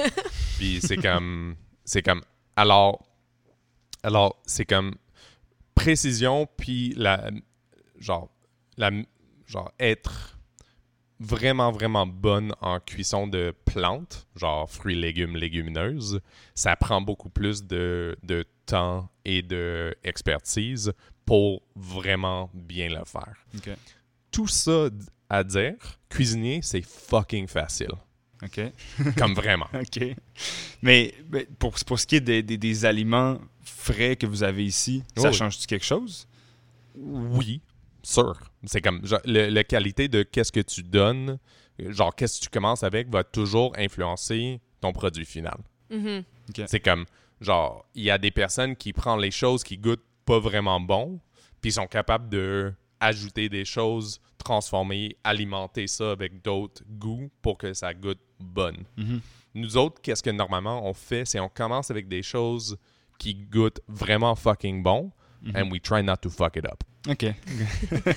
Puis 0.56 0.80
c'est 0.80 0.96
comme 0.96 1.54
c'est 1.84 2.02
comme 2.02 2.22
alors 2.56 3.04
alors 4.04 4.40
c'est 4.46 4.64
comme 4.66 4.94
précision 5.74 6.46
puis 6.56 6.94
la 6.96 7.30
genre 7.98 8.30
la 8.76 8.90
genre 9.46 9.72
être 9.78 10.38
vraiment 11.20 11.70
vraiment 11.70 12.06
bonne 12.06 12.52
en 12.60 12.80
cuisson 12.80 13.26
de 13.26 13.54
plantes, 13.64 14.26
genre 14.36 14.68
fruits, 14.70 14.94
légumes, 14.96 15.36
légumineuses, 15.36 16.20
ça 16.54 16.76
prend 16.76 17.00
beaucoup 17.00 17.30
plus 17.30 17.64
de, 17.64 18.16
de 18.22 18.44
temps 18.66 19.08
et 19.24 19.40
de 19.42 19.94
expertise 20.02 20.92
pour 21.24 21.62
vraiment 21.76 22.50
bien 22.52 22.88
le 22.88 23.04
faire. 23.04 23.34
Tout 24.30 24.48
ça 24.48 24.88
à 25.30 25.44
dire, 25.44 25.76
cuisiner, 26.08 26.60
c'est 26.62 26.82
fucking 26.82 27.46
facile. 27.46 27.92
OK. 28.42 28.60
Comme 29.16 29.34
vraiment. 29.34 29.68
OK. 29.74 30.16
Mais, 30.82 31.14
mais 31.30 31.46
pour, 31.58 31.74
pour 31.86 31.98
ce 31.98 32.06
qui 32.06 32.16
est 32.16 32.20
des, 32.20 32.42
des- 32.42 32.58
des 32.58 32.84
aliments 32.84 33.38
frais 33.64 34.16
que 34.16 34.26
vous 34.26 34.42
avez 34.42 34.64
ici, 34.64 35.02
ça 35.16 35.28
oui. 35.30 35.34
change-tu 35.34 35.66
quelque 35.66 35.84
chose? 35.84 36.26
Oui, 36.96 37.60
sûr. 38.02 38.38
C'est 38.64 38.80
comme 38.80 39.04
genre, 39.04 39.20
le- 39.24 39.48
la 39.48 39.64
qualité 39.64 40.08
de 40.08 40.22
qu'est-ce 40.22 40.52
que 40.52 40.60
tu 40.60 40.82
donnes, 40.82 41.38
genre 41.78 42.14
qu'est-ce 42.14 42.38
que 42.40 42.44
tu 42.44 42.50
commences 42.50 42.82
avec, 42.82 43.08
va 43.10 43.24
toujours 43.24 43.72
influencer 43.76 44.60
ton 44.80 44.92
produit 44.92 45.24
final. 45.24 45.58
Mhm. 45.90 46.24
C'est 46.66 46.80
comme, 46.80 47.04
genre, 47.40 47.86
il 47.94 48.04
y 48.04 48.10
a 48.10 48.18
des 48.18 48.30
personnes 48.30 48.76
qui 48.76 48.92
prennent 48.92 49.20
les 49.20 49.30
choses 49.30 49.64
qui 49.64 49.78
goûtent 49.78 50.04
pas 50.24 50.38
vraiment 50.38 50.80
bon, 50.80 51.20
puis 51.60 51.72
sont 51.72 51.86
capables 51.86 52.28
de 52.28 52.72
ajouter 53.00 53.48
des 53.48 53.64
choses, 53.64 54.20
transformer, 54.38 55.16
alimenter 55.24 55.86
ça 55.86 56.10
avec 56.12 56.42
d'autres 56.42 56.82
goûts 56.88 57.30
pour 57.42 57.58
que 57.58 57.74
ça 57.74 57.92
goûte 57.92 58.20
bonne. 58.38 58.84
Mhm. 58.96 59.20
Nous 59.56 59.76
autres, 59.76 60.00
qu'est-ce 60.02 60.22
que 60.22 60.30
normalement 60.30 60.86
on 60.88 60.94
fait, 60.94 61.24
c'est 61.24 61.38
on 61.40 61.48
commence 61.48 61.90
avec 61.90 62.08
des 62.08 62.22
choses 62.22 62.76
qui 63.18 63.34
goûtent 63.34 63.80
vraiment 63.88 64.34
fucking 64.34 64.82
bon, 64.82 65.10
Mhm. 65.42 65.56
and 65.56 65.70
we 65.70 65.80
try 65.80 66.02
not 66.02 66.16
to 66.22 66.30
fuck 66.30 66.56
it 66.56 66.64
up. 66.64 66.82
OK. 67.08 67.26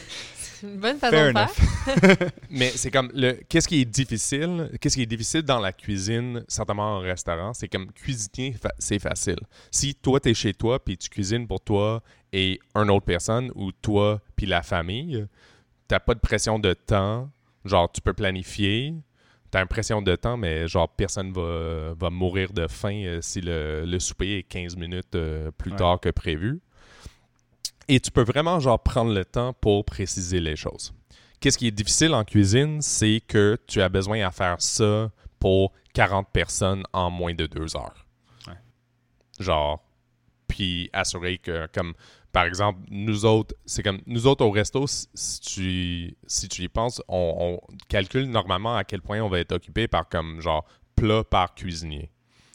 C'est 0.59 0.65
une 0.67 0.77
bonne 0.77 0.97
façon 0.97 1.11
Fair 1.15 1.33
de 1.33 1.49
faire. 1.49 2.31
Mais 2.49 2.69
c'est 2.69 2.89
comme 2.89 3.11
le 3.13 3.33
qu'est-ce 3.47 3.67
qui 3.67 3.81
est 3.81 3.85
difficile, 3.85 4.71
qu'est-ce 4.81 4.95
qui 4.95 5.03
est 5.03 5.05
difficile 5.07 5.43
dans 5.43 5.59
la 5.59 5.71
cuisine, 5.71 6.43
certainement 6.47 6.95
en 6.97 6.99
restaurant, 6.99 7.53
c'est 7.53 7.67
comme 7.67 7.91
cuisiner, 7.91 8.53
fa- 8.53 8.73
c'est 8.79 8.97
facile. 8.97 9.37
Si 9.69 9.93
toi 9.93 10.19
tu 10.19 10.29
es 10.29 10.33
chez 10.33 10.53
toi 10.53 10.83
puis 10.83 10.97
tu 10.97 11.09
cuisines 11.09 11.45
pour 11.47 11.61
toi 11.61 12.01
et 12.33 12.59
une 12.75 12.89
autre 12.89 13.05
personne 13.05 13.51
ou 13.55 13.71
toi 13.71 14.19
puis 14.35 14.47
la 14.47 14.63
famille, 14.63 15.27
t'as 15.87 15.99
pas 15.99 16.15
de 16.15 16.19
pression 16.19 16.57
de 16.57 16.73
temps, 16.73 17.29
genre 17.65 17.91
tu 17.91 18.01
peux 18.01 18.13
planifier, 18.13 18.95
t'as 19.57 19.61
une 19.63 19.67
pression 19.67 20.03
de 20.03 20.15
temps 20.15 20.37
mais 20.37 20.67
genre 20.67 20.87
personne 20.87 21.31
va, 21.31 21.93
va 21.95 22.09
mourir 22.11 22.53
de 22.53 22.67
faim 22.67 23.01
euh, 23.05 23.19
si 23.21 23.41
le, 23.41 23.85
le 23.85 23.99
souper 23.99 24.37
est 24.37 24.43
15 24.43 24.75
minutes 24.75 25.15
euh, 25.15 25.49
plus 25.51 25.71
Ouais. 25.71 25.77
tard 25.77 25.99
que 25.99 26.09
prévu. 26.09 26.61
Et 27.87 27.99
tu 27.99 28.11
peux 28.11 28.21
vraiment 28.23 28.59
genre 28.59 28.79
prendre 28.81 29.11
le 29.13 29.25
temps 29.25 29.53
pour 29.53 29.83
préciser 29.83 30.39
les 30.39 30.55
choses. 30.55 30.93
Qu'est-ce 31.39 31.57
qui 31.57 31.67
est 31.67 31.71
difficile 31.71 32.13
en 32.13 32.23
cuisine, 32.23 32.81
c'est 32.83 33.21
que 33.27 33.57
tu 33.65 33.81
as 33.81 33.89
besoin 33.89 34.21
à 34.27 34.29
faire 34.31 34.57
ça 34.61 35.09
pour 35.39 35.71
40 35.93 36.27
personnes 36.31 36.83
en 36.93 37.09
moins 37.09 37.33
de 37.33 37.47
deux 37.47 37.75
heures. 37.75 38.05
Ouais. 38.47 38.53
Genre, 39.39 39.83
puis 40.47 40.89
assurer 40.93 41.37
que, 41.39 41.67
comme, 41.73 41.93
par 42.37 42.45
exemple, 42.45 42.81
nous 42.91 43.25
autres, 43.25 43.55
c'est 43.65 43.81
comme, 43.81 43.99
nous 44.05 44.27
autres 44.27 44.45
au 44.45 44.51
resto, 44.51 44.85
si- 44.85 45.41
tu, 45.41 46.15
si 46.27 46.47
tu 46.47 46.61
y 46.61 46.67
penses, 46.67 47.01
on, 47.07 47.59
on 47.65 47.73
calcule 47.89 48.29
normalement 48.29 48.75
à 48.75 48.83
quel 48.83 49.01
point 49.01 49.19
on 49.21 49.27
va 49.27 49.39
être 49.39 49.53
occupé 49.53 49.87
par, 49.87 50.07
comme, 50.07 50.39
genre, 50.39 50.63
plat 50.95 51.23
par 51.23 51.55
cuisinier. 51.55 52.11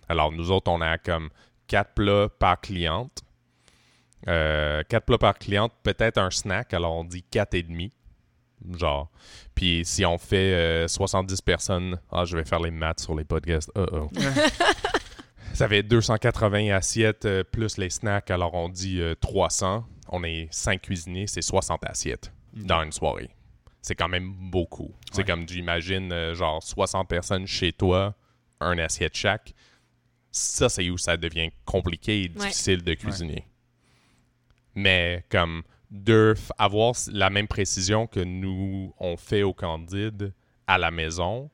Alors, 0.09 0.31
nous 0.31 0.53
autres, 0.53 0.71
on 0.71 0.81
a 0.81 0.99
comme 0.99 1.31
quatre 1.67 1.95
plats 1.95 2.29
par 2.29 2.61
cliente. 2.61 3.23
Euh, 4.29 4.85
quatre 4.89 5.05
plats 5.05 5.19
par 5.19 5.37
cliente, 5.37 5.73
peut-être 5.83 6.19
un 6.19 6.31
snack, 6.31 6.75
alors 6.75 6.95
on 6.95 7.03
dit 7.03 7.25
quatre 7.25 7.55
et 7.55 7.65
demi. 7.65 7.91
Genre. 8.79 9.11
Puis 9.57 9.83
si 9.85 10.07
on 10.07 10.17
fait 10.17 10.55
euh, 10.55 10.87
70 10.87 11.41
personnes, 11.41 11.99
ah, 12.13 12.25
je 12.25 12.37
vais 12.37 12.45
faire 12.45 12.61
les 12.61 12.71
maths 12.71 13.01
sur 13.01 13.17
les 13.17 13.25
podcasts. 13.25 13.73
Uh 13.77 13.81
-oh. 13.81 14.09
Ça 15.55 15.69
fait 15.69 15.83
280 15.83 16.75
assiettes 16.75 17.25
euh, 17.27 17.45
plus 17.45 17.77
les 17.79 17.91
snacks, 17.91 18.31
alors 18.31 18.55
on 18.55 18.69
dit 18.69 19.01
euh, 19.01 19.15
300. 19.15 19.87
On 20.09 20.25
est 20.25 20.49
5 20.51 20.81
cuisiniers, 20.81 21.27
c'est 21.27 21.43
60 21.43 21.85
assiettes 21.85 22.33
dans 22.55 22.83
une 22.83 22.93
soirée. 22.93 23.31
C'est 23.81 23.95
quand 23.95 24.09
même 24.09 24.33
beaucoup. 24.33 24.95
C'est 25.13 25.25
comme, 25.25 25.49
j'imagine, 25.49 26.13
euh, 26.13 26.35
genre 26.35 26.63
60 26.63 27.09
personnes 27.09 27.47
chez 27.47 27.73
toi, 27.73 28.15
un 28.61 28.79
assiette 28.79 29.17
chaque. 29.17 29.55
Ça, 30.31 30.69
c'est 30.69 30.89
où 30.89 30.97
ça 30.99 31.17
devient 31.17 31.51
compliqué 31.65 32.23
et 32.25 32.29
Ouais. 32.29 32.47
difficile 32.47 32.83
de 32.83 32.95
cuisiner. 32.95 33.47
Mais 34.75 35.25
comme 35.31 35.63
de 35.91 36.35
avoir 36.59 36.95
la 37.13 37.29
même 37.29 37.49
précision 37.49 38.07
que 38.07 38.21
nous, 38.21 38.95
on 38.99 39.17
fait 39.19 39.43
au 39.43 39.53
Candide 39.53 40.33
à 40.67 40.79
la 40.79 40.91
maison, 40.91 41.51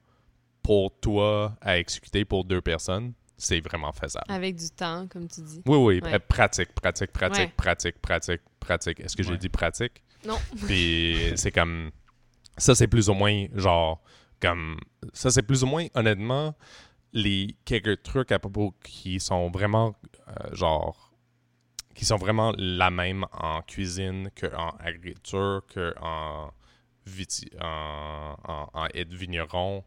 pour 0.62 0.96
toi 1.00 1.56
à 1.60 1.78
exécuter 1.78 2.24
pour 2.24 2.44
deux 2.44 2.60
personnes, 2.60 3.14
c'est 3.38 3.60
vraiment 3.60 3.92
faisable. 3.92 4.26
Avec 4.28 4.56
du 4.56 4.68
temps, 4.70 5.06
comme 5.08 5.28
tu 5.28 5.40
dis. 5.40 5.62
Oui, 5.64 5.76
oui, 5.78 6.00
Ouais. 6.02 6.18
pratique, 6.18 6.72
pratique, 6.74 7.12
pratique, 7.12 7.46
Ouais. 7.46 7.52
pratique, 7.56 7.98
pratique, 8.02 8.40
pratique. 8.60 9.00
Est-ce 9.00 9.16
que 9.16 9.22
j'ai 9.22 9.30
Ouais. 9.32 9.38
dit 9.38 9.48
pratique? 9.48 10.02
Non. 10.26 10.36
Puis 10.66 11.32
c'est 11.36 11.52
comme. 11.52 11.90
Ça, 12.56 12.74
c'est 12.74 12.88
plus 12.88 13.08
ou 13.08 13.14
moins 13.14 13.46
genre. 13.54 14.02
Comme. 14.42 14.78
Ça, 15.12 15.30
c'est 15.30 15.42
plus 15.42 15.62
ou 15.62 15.66
moins, 15.68 15.86
honnêtement, 15.94 16.54
les 17.12 17.56
quelques 17.64 18.02
trucs 18.02 18.32
à 18.32 18.38
propos 18.38 18.74
qui 18.84 19.20
sont 19.20 19.48
vraiment. 19.50 19.94
euh, 20.28 20.54
genre. 20.54 21.12
Qui 21.94 22.04
sont 22.04 22.16
vraiment 22.16 22.52
la 22.58 22.90
même 22.90 23.24
en 23.32 23.62
cuisine 23.62 24.30
qu'en 24.38 24.70
agriculture, 24.78 25.62
qu'en 25.72 26.52
viti- 27.06 27.50
en, 27.60 28.36
en, 28.44 28.70
en 28.72 28.86
être 28.94 29.12
vigneron. 29.14 29.82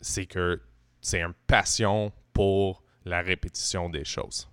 C'est 0.00 0.26
que 0.26 0.60
c'est 1.04 1.20
une 1.20 1.34
passion 1.46 2.10
pour 2.32 2.82
la 3.04 3.20
répétition 3.20 3.90
des 3.90 4.04
choses. 4.04 4.48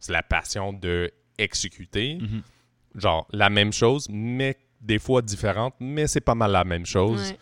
C'est 0.00 0.12
la 0.12 0.22
passion 0.24 0.72
de 0.72 1.10
exécuter 1.38 2.18
Mhm. 2.20 2.42
genre 2.96 3.26
la 3.32 3.48
même 3.50 3.72
chose, 3.72 4.08
mais 4.10 4.56
des 4.80 4.98
fois 4.98 5.22
différente, 5.22 5.74
mais 5.80 6.06
c'est 6.06 6.20
pas 6.20 6.34
mal 6.34 6.50
la 6.52 6.64
même 6.64 6.86
chose 6.86 7.30
Ouais. 7.30 7.38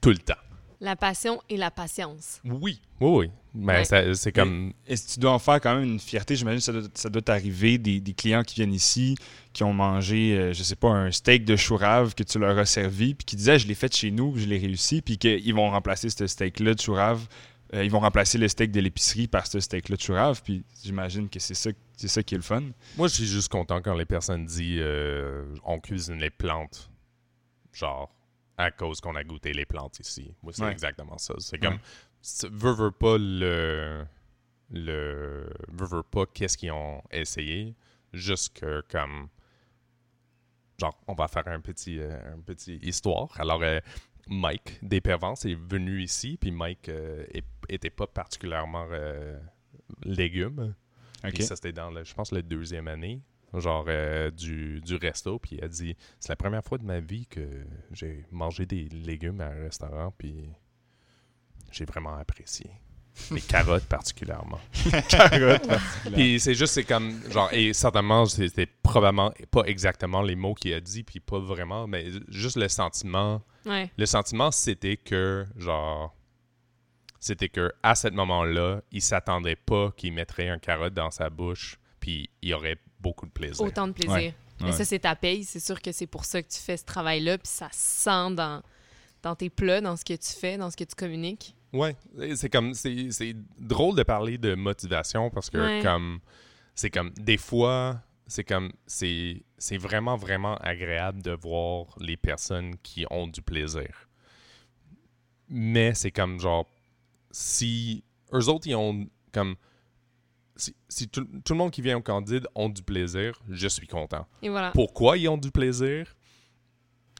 tout 0.00 0.10
le 0.10 0.18
temps. 0.18 0.34
La 0.82 0.96
passion 0.96 1.42
et 1.50 1.56
la 1.58 1.70
patience. 1.70 2.40
Oui, 2.44 2.80
oui, 3.00 3.08
oui. 3.26 3.30
Mais 3.52 3.86
Ouais. 3.90 4.14
c'est 4.14 4.32
comme. 4.32 4.72
Est-ce 4.86 5.08
que 5.08 5.12
tu 5.14 5.20
dois 5.20 5.32
en 5.32 5.38
faire 5.38 5.60
quand 5.60 5.74
même 5.74 5.84
une 5.84 5.98
fierté? 5.98 6.36
J'imagine 6.36 6.58
que 6.60 6.64
ça 6.64 6.72
doit, 6.72 6.88
ça 6.94 7.10
doit 7.10 7.20
t'arriver 7.20 7.76
des, 7.76 8.00
des 8.00 8.14
clients 8.14 8.42
qui 8.44 8.54
viennent 8.54 8.72
ici, 8.72 9.14
qui 9.52 9.62
ont 9.64 9.74
mangé, 9.74 10.38
euh, 10.38 10.52
je 10.54 10.62
sais 10.62 10.76
pas, 10.76 10.88
un 10.88 11.10
steak 11.10 11.44
de 11.44 11.56
chou 11.56 11.76
rave 11.76 12.14
que 12.14 12.22
tu 12.22 12.38
leur 12.38 12.56
as 12.58 12.64
servi, 12.66 13.14
puis 13.14 13.24
qui 13.26 13.36
disaient, 13.36 13.58
je 13.58 13.66
l'ai 13.66 13.74
fait 13.74 13.94
chez 13.94 14.10
nous, 14.10 14.36
je 14.38 14.46
l'ai 14.46 14.58
réussi, 14.58 15.02
puis 15.02 15.18
qu'ils 15.18 15.52
vont 15.54 15.68
remplacer 15.70 16.08
ce 16.08 16.26
steak-là 16.26 16.74
de 16.74 16.80
chou 16.80 16.94
rave. 16.94 17.26
Euh, 17.74 17.84
ils 17.84 17.90
vont 17.90 18.00
remplacer 18.00 18.36
le 18.38 18.48
steak 18.48 18.72
de 18.72 18.80
l'épicerie 18.80 19.28
par 19.28 19.46
ce 19.46 19.60
steak-là 19.60 19.96
de 19.96 20.00
chou 20.00 20.12
rave, 20.14 20.42
puis 20.42 20.64
j'imagine 20.82 21.28
que 21.28 21.38
c'est 21.38 21.54
ça, 21.54 21.70
c'est 21.96 22.08
ça 22.08 22.22
qui 22.22 22.34
est 22.34 22.38
le 22.38 22.42
fun. 22.42 22.62
Moi, 22.96 23.08
je 23.08 23.14
suis 23.14 23.26
juste 23.26 23.48
content 23.50 23.80
quand 23.80 23.94
les 23.94 24.04
personnes 24.06 24.44
disent 24.46 24.80
euh, 24.82 25.54
on 25.64 25.78
cuisine 25.80 26.18
les 26.18 26.30
plantes. 26.30 26.90
Genre, 27.72 28.12
à 28.58 28.70
cause 28.70 29.00
qu'on 29.00 29.14
a 29.14 29.22
goûté 29.24 29.52
les 29.52 29.64
plantes 29.64 30.00
ici. 30.00 30.34
Moi, 30.42 30.52
c'est 30.52 30.64
Ouais. 30.64 30.72
exactement 30.72 31.16
ça. 31.18 31.34
C'est 31.38 31.58
comme. 31.58 31.78
Veux, 32.50 32.72
veux 32.72 32.90
pas 32.90 33.16
le. 33.18 34.04
Le. 34.72 35.48
Veux, 35.68 35.86
veux 35.86 36.02
pas 36.02 36.26
qu'est-ce 36.26 36.58
qu'ils 36.58 36.72
ont 36.72 37.02
essayé? 37.10 37.74
Juste 38.12 38.58
que, 38.58 38.82
comme. 38.90 39.28
Genre, 40.78 40.98
on 41.06 41.14
va 41.14 41.28
faire 41.28 41.46
un 41.48 41.60
petit, 41.60 41.98
euh, 42.00 42.34
un 42.34 42.40
petit 42.40 42.76
histoire. 42.82 43.28
Alors, 43.38 43.62
euh, 43.62 43.80
Mike 44.28 44.78
Despervance 44.82 45.44
est 45.44 45.54
venu 45.54 46.02
ici, 46.02 46.36
puis 46.40 46.50
Mike 46.50 46.88
euh, 46.88 47.24
était 47.68 47.90
pas 47.90 48.06
particulièrement 48.06 48.86
euh. 48.90 49.38
Puis 51.22 51.42
ça, 51.42 51.56
c'était 51.56 51.72
dans, 51.72 51.90
le, 51.90 52.04
je 52.04 52.14
pense, 52.14 52.32
la 52.32 52.42
deuxième 52.42 52.88
année, 52.88 53.20
genre 53.54 53.84
euh, 53.88 54.30
du, 54.30 54.80
du 54.80 54.96
resto. 54.96 55.38
Puis 55.38 55.56
il 55.56 55.64
a 55.64 55.68
dit 55.68 55.96
C'est 56.18 56.30
la 56.30 56.36
première 56.36 56.64
fois 56.64 56.78
de 56.78 56.84
ma 56.84 57.00
vie 57.00 57.26
que 57.26 57.46
j'ai 57.92 58.24
mangé 58.30 58.66
des 58.66 58.88
légumes 58.88 59.40
à 59.40 59.48
un 59.48 59.62
restaurant, 59.62 60.14
puis 60.16 60.48
j'ai 61.70 61.84
vraiment 61.84 62.16
apprécié. 62.16 62.70
Les 63.30 63.40
carottes 63.40 63.84
particulièrement. 63.86 64.58
Carotte. 65.08 65.68
Puis 66.12 66.40
c'est 66.40 66.54
juste, 66.54 66.74
c'est 66.74 66.84
comme, 66.84 67.20
genre, 67.30 67.48
et 67.52 67.72
certainement, 67.72 68.26
c'était 68.26 68.66
probablement 68.66 69.32
pas 69.50 69.62
exactement 69.64 70.22
les 70.22 70.36
mots 70.36 70.54
qu'il 70.54 70.72
a 70.74 70.80
dit, 70.80 71.02
puis 71.02 71.20
pas 71.20 71.38
vraiment, 71.38 71.86
mais 71.86 72.06
juste 72.28 72.56
le 72.56 72.68
sentiment. 72.68 73.42
Ouais. 73.66 73.90
Le 73.96 74.06
sentiment, 74.06 74.50
c'était 74.50 74.96
que, 74.96 75.46
genre, 75.56 76.14
c'était 77.18 77.48
que 77.48 77.72
à 77.82 77.94
ce 77.94 78.08
moment-là, 78.08 78.80
il 78.92 79.02
s'attendait 79.02 79.56
pas 79.56 79.92
qu'il 79.96 80.12
mettrait 80.12 80.48
un 80.48 80.58
carotte 80.58 80.94
dans 80.94 81.10
sa 81.10 81.28
bouche, 81.30 81.78
puis 82.00 82.30
il 82.42 82.54
aurait 82.54 82.78
beaucoup 83.00 83.26
de 83.26 83.30
plaisir. 83.32 83.60
Autant 83.64 83.86
de 83.88 83.92
plaisir. 83.92 84.14
Ouais. 84.14 84.34
Mais 84.60 84.66
Ouais. 84.66 84.72
ça, 84.72 84.84
c'est 84.84 84.98
ta 85.00 85.16
paye. 85.16 85.44
C'est 85.44 85.60
sûr 85.60 85.80
que 85.80 85.90
c'est 85.92 86.06
pour 86.06 86.24
ça 86.26 86.42
que 86.42 86.48
tu 86.48 86.58
fais 86.58 86.76
ce 86.76 86.84
travail-là, 86.84 87.38
puis 87.38 87.48
ça 87.48 87.68
se 87.72 88.04
sent 88.04 88.34
dans, 88.34 88.62
dans 89.22 89.34
tes 89.34 89.48
plats, 89.48 89.80
dans 89.80 89.96
ce 89.96 90.04
que 90.04 90.12
tu 90.14 90.32
fais, 90.38 90.58
dans 90.58 90.70
ce 90.70 90.76
que 90.76 90.84
tu 90.84 90.94
communiques. 90.94 91.54
Ouais, 91.72 91.96
c'est 92.34 92.50
comme 92.50 92.74
c'est 92.74 93.34
drôle 93.58 93.96
de 93.96 94.02
parler 94.02 94.38
de 94.38 94.54
motivation 94.54 95.30
parce 95.30 95.50
que 95.50 95.58
Ouais. 95.58 95.82
comme 95.84 96.20
c'est 96.74 96.90
comme 96.90 97.10
des 97.16 97.36
fois 97.36 98.00
c'est 98.26 98.44
comme 98.44 98.72
c'est 98.86 99.42
c'est 99.58 99.76
vraiment 99.76 100.16
vraiment 100.16 100.56
agréable 100.56 101.22
de 101.22 101.32
voir 101.32 101.86
les 102.00 102.16
personnes 102.16 102.76
qui 102.82 103.04
ont 103.10 103.26
du 103.28 103.42
plaisir. 103.42 104.08
Mais 105.48 105.94
c'est 105.94 106.10
comme 106.10 106.40
genre 106.40 106.66
si 107.30 108.04
eux 108.32 108.48
autres 108.48 108.66
ils 108.66 108.74
ont 108.76 109.06
comme 109.32 109.54
si, 110.56 110.74
si 110.88 111.08
tout, 111.08 111.24
tout 111.44 111.52
le 111.54 111.58
monde 111.58 111.70
qui 111.70 111.80
vient 111.82 111.96
au 111.96 112.02
Candide 112.02 112.46
ont 112.54 112.68
du 112.68 112.82
plaisir, 112.82 113.40
je 113.48 113.68
suis 113.68 113.86
content. 113.86 114.26
Et 114.42 114.48
voilà. 114.48 114.72
Pourquoi 114.72 115.16
ils 115.16 115.28
ont 115.28 115.38
du 115.38 115.50
plaisir? 115.50 116.14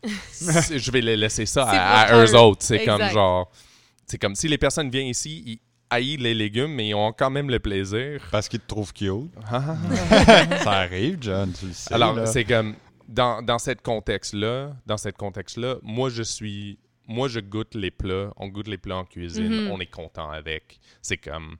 Je 0.04 0.90
vais 0.90 1.00
les 1.00 1.16
laisser 1.16 1.46
ça 1.46 1.64
à, 1.68 2.00
à 2.14 2.24
eux 2.24 2.34
autres. 2.36 2.62
C'est 2.62 2.84
comme 2.84 3.02
genre. 3.10 3.50
C'est 4.10 4.18
comme 4.18 4.34
si 4.34 4.48
les 4.48 4.58
personnes 4.58 4.90
viennent 4.90 5.06
ici, 5.06 5.42
ils 5.46 5.58
haïssent 5.88 6.18
les 6.18 6.34
légumes, 6.34 6.72
mais 6.74 6.88
ils 6.88 6.94
ont 6.96 7.12
quand 7.12 7.30
même 7.30 7.48
le 7.48 7.60
plaisir. 7.60 8.26
Parce 8.32 8.48
qu'ils 8.48 8.58
te 8.58 8.66
trouvent 8.66 8.92
cute. 8.92 9.30
ça 9.48 10.70
arrive, 10.72 11.18
John, 11.20 11.52
tu 11.52 11.66
le 11.66 11.72
sais. 11.72 11.94
Alors, 11.94 12.26
c'est 12.26 12.42
comme 12.44 12.74
dans, 13.06 13.40
dans 13.40 13.60
cette 13.60 13.82
contexte-là, 13.82 14.74
dans 14.84 14.96
cette 14.96 15.16
contexte-là, 15.16 15.76
moi 15.82 16.10
je 16.10 16.24
suis 16.24 16.80
moi 17.06 17.28
je 17.28 17.38
goûte 17.40 17.74
les 17.76 17.90
plats, 17.92 18.32
on 18.36 18.48
goûte 18.48 18.66
les 18.66 18.78
plats 18.78 18.96
en 18.98 19.04
cuisine, 19.04 19.64
Mhm. 19.66 19.70
on 19.70 19.78
est 19.78 19.86
content 19.90 20.28
avec. 20.30 20.80
C'est 21.02 21.16
comme 21.16 21.56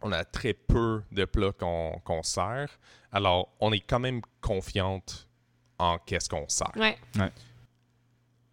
on 0.00 0.10
a 0.12 0.24
très 0.24 0.54
peu 0.54 1.02
de 1.12 1.26
plats 1.26 1.52
qu'on 1.52 2.00
qu'on 2.02 2.22
sert. 2.22 2.78
Alors, 3.12 3.54
on 3.60 3.72
est 3.72 3.80
quand 3.80 4.00
même 4.00 4.22
confiante 4.40 5.28
en 5.78 5.98
qu'est-ce 5.98 6.30
qu'on 6.30 6.48
sert. 6.48 6.72
Ouais. 6.76 6.96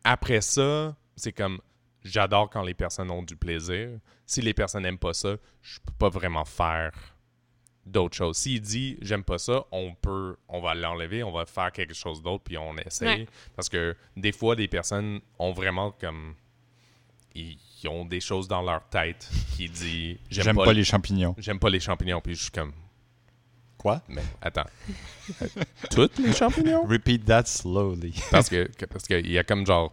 Après 0.03 0.41
ça, 0.41 0.95
c'est 1.15 1.31
comme 1.33 1.59
j'adore 2.03 2.49
quand 2.49 2.63
les 2.63 2.73
personnes 2.73 3.11
ont 3.11 3.23
du 3.23 3.35
plaisir. 3.35 3.89
Si 4.25 4.41
les 4.41 4.53
personnes 4.53 4.83
n'aiment 4.83 4.97
pas 4.97 5.13
ça, 5.13 5.35
je 5.61 5.79
peux 5.85 5.93
pas 5.97 6.09
vraiment 6.09 6.45
faire 6.45 6.91
d'autres 7.85 8.15
choses. 8.15 8.37
S'il 8.37 8.61
dit 8.61 8.97
j'aime 9.01 9.23
pas 9.23 9.37
ça, 9.39 9.63
on 9.71 9.93
peut 9.95 10.37
on 10.47 10.61
va 10.61 10.73
l'enlever, 10.75 11.23
on 11.23 11.31
va 11.31 11.45
faire 11.45 11.71
quelque 11.71 11.93
chose 11.95 12.21
d'autre 12.21 12.43
puis 12.43 12.57
on 12.57 12.77
essaye 12.77 13.21
Ouais. 13.21 13.27
parce 13.55 13.69
que 13.69 13.95
des 14.15 14.31
fois 14.31 14.55
des 14.55 14.67
personnes 14.67 15.19
ont 15.39 15.51
vraiment 15.51 15.91
comme 15.91 16.35
ils, 17.33 17.57
ils 17.83 17.87
ont 17.89 18.05
des 18.05 18.19
choses 18.19 18.47
dans 18.47 18.61
leur 18.61 18.87
tête 18.89 19.29
qui 19.55 19.67
dit 19.67 20.19
J'aime 20.29 20.55
pas, 20.57 20.73
les 20.73 20.83
champignons. 20.83 21.33
j'aime 21.39 21.57
pas 21.59 21.69
les 21.69 21.79
champignons 21.79 22.21
puis 22.21 22.35
je 22.35 22.43
suis 22.43 22.51
comme 22.51 22.73
Quoi? 23.79 23.99
mais 24.09 24.21
attends. 24.41 24.67
Toutes 25.89 26.19
les 26.19 26.33
champignons? 26.33 26.85
Repeat 26.85 27.25
that 27.25 27.45
slowly. 27.45 28.13
parce 28.29 28.47
que, 28.47 28.65
que- 28.77 28.85
parce 28.85 29.05
qu'il 29.05 29.29
y 29.31 29.39
a 29.39 29.43
comme 29.43 29.65
genre 29.65 29.91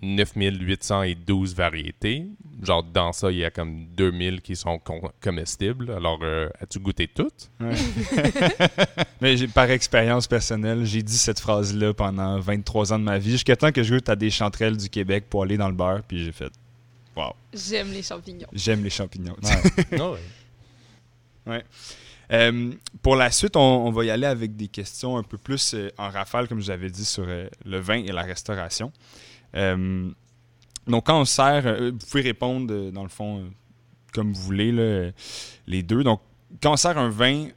9812 0.00 1.54
variétés. 1.54 2.26
Genre 2.62 2.82
dans 2.82 3.12
ça, 3.12 3.30
il 3.30 3.38
y 3.38 3.44
a 3.44 3.50
comme 3.50 3.86
2000 3.96 4.40
qui 4.42 4.56
sont 4.56 4.78
com- 4.78 5.10
comestibles. 5.20 5.90
Alors, 5.92 6.18
euh, 6.22 6.48
as-tu 6.60 6.78
goûté 6.80 7.06
toutes? 7.08 7.50
Mais 9.20 9.36
j'ai- 9.36 9.48
par 9.48 9.70
expérience 9.70 10.26
personnelle, 10.26 10.84
j'ai 10.84 11.02
dit 11.02 11.16
cette 11.18 11.40
phrase-là 11.40 11.94
pendant 11.94 12.38
23 12.40 12.92
ans 12.92 12.98
de 12.98 13.04
ma 13.04 13.18
vie, 13.18 13.30
jusqu'à 13.32 13.56
temps 13.56 13.72
que 13.72 13.82
je 13.82 13.94
goûte 13.94 14.08
à 14.08 14.16
des 14.16 14.30
chanterelles 14.30 14.76
du 14.76 14.88
Québec 14.88 15.24
pour 15.28 15.42
aller 15.42 15.56
dans 15.56 15.68
le 15.68 15.74
beurre, 15.74 16.02
puis 16.06 16.24
j'ai 16.24 16.32
fait 16.32 16.50
J'aime 17.52 17.90
les 17.92 18.02
champignons. 18.02 18.46
j'aime 18.52 18.84
les 18.84 18.90
champignons. 18.90 19.36
Non, 19.92 20.16
Euh, 22.30 22.72
pour 23.02 23.16
la 23.16 23.30
suite, 23.30 23.56
on, 23.56 23.86
on 23.86 23.90
va 23.90 24.04
y 24.04 24.10
aller 24.10 24.26
avec 24.26 24.54
des 24.54 24.68
questions 24.68 25.16
un 25.16 25.22
peu 25.22 25.38
plus 25.38 25.72
euh, 25.74 25.88
en 25.96 26.10
rafale, 26.10 26.46
comme 26.46 26.58
je 26.60 26.64
vous 26.66 26.70
avais 26.70 26.90
dit, 26.90 27.06
sur 27.06 27.24
euh, 27.26 27.48
le 27.64 27.78
vin 27.78 28.04
et 28.04 28.12
la 28.12 28.20
restauration. 28.22 28.92
Euh, 29.54 30.10
donc, 30.86 31.06
quand 31.06 31.20
on 31.20 31.24
sert, 31.24 31.66
euh, 31.66 31.90
vous 31.90 32.06
pouvez 32.06 32.22
répondre, 32.22 32.72
euh, 32.72 32.90
dans 32.90 33.02
le 33.02 33.08
fond, 33.08 33.40
euh, 33.40 33.48
comme 34.12 34.32
vous 34.32 34.42
voulez, 34.42 34.72
là, 34.72 34.82
euh, 34.82 35.12
les 35.66 35.82
deux. 35.82 36.02
Donc, 36.02 36.20
quand 36.62 36.72
on 36.72 36.76
sert 36.76 36.96
un 36.96 37.10
vin 37.10 37.48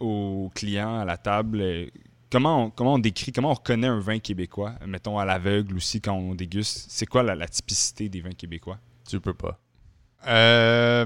au 0.00 0.50
client 0.54 0.98
à 0.98 1.04
la 1.04 1.16
table, 1.16 1.60
euh, 1.60 1.86
comment 2.30 2.64
on, 2.64 2.70
comment 2.70 2.94
on 2.94 2.98
décrit, 2.98 3.30
comment 3.32 3.50
on 3.50 3.54
reconnaît 3.54 3.86
un 3.86 4.00
vin 4.00 4.18
québécois, 4.18 4.74
mettons 4.86 5.18
à 5.18 5.24
l'aveugle 5.24 5.76
aussi, 5.76 6.00
quand 6.00 6.14
on 6.14 6.34
déguste, 6.34 6.86
c'est 6.88 7.06
quoi 7.06 7.22
la, 7.22 7.34
la 7.34 7.46
typicité 7.46 8.08
des 8.08 8.20
vins 8.20 8.30
québécois? 8.30 8.78
tu 9.08 9.20
peux 9.20 9.34
pas. 9.34 9.58
Euh, 10.26 11.04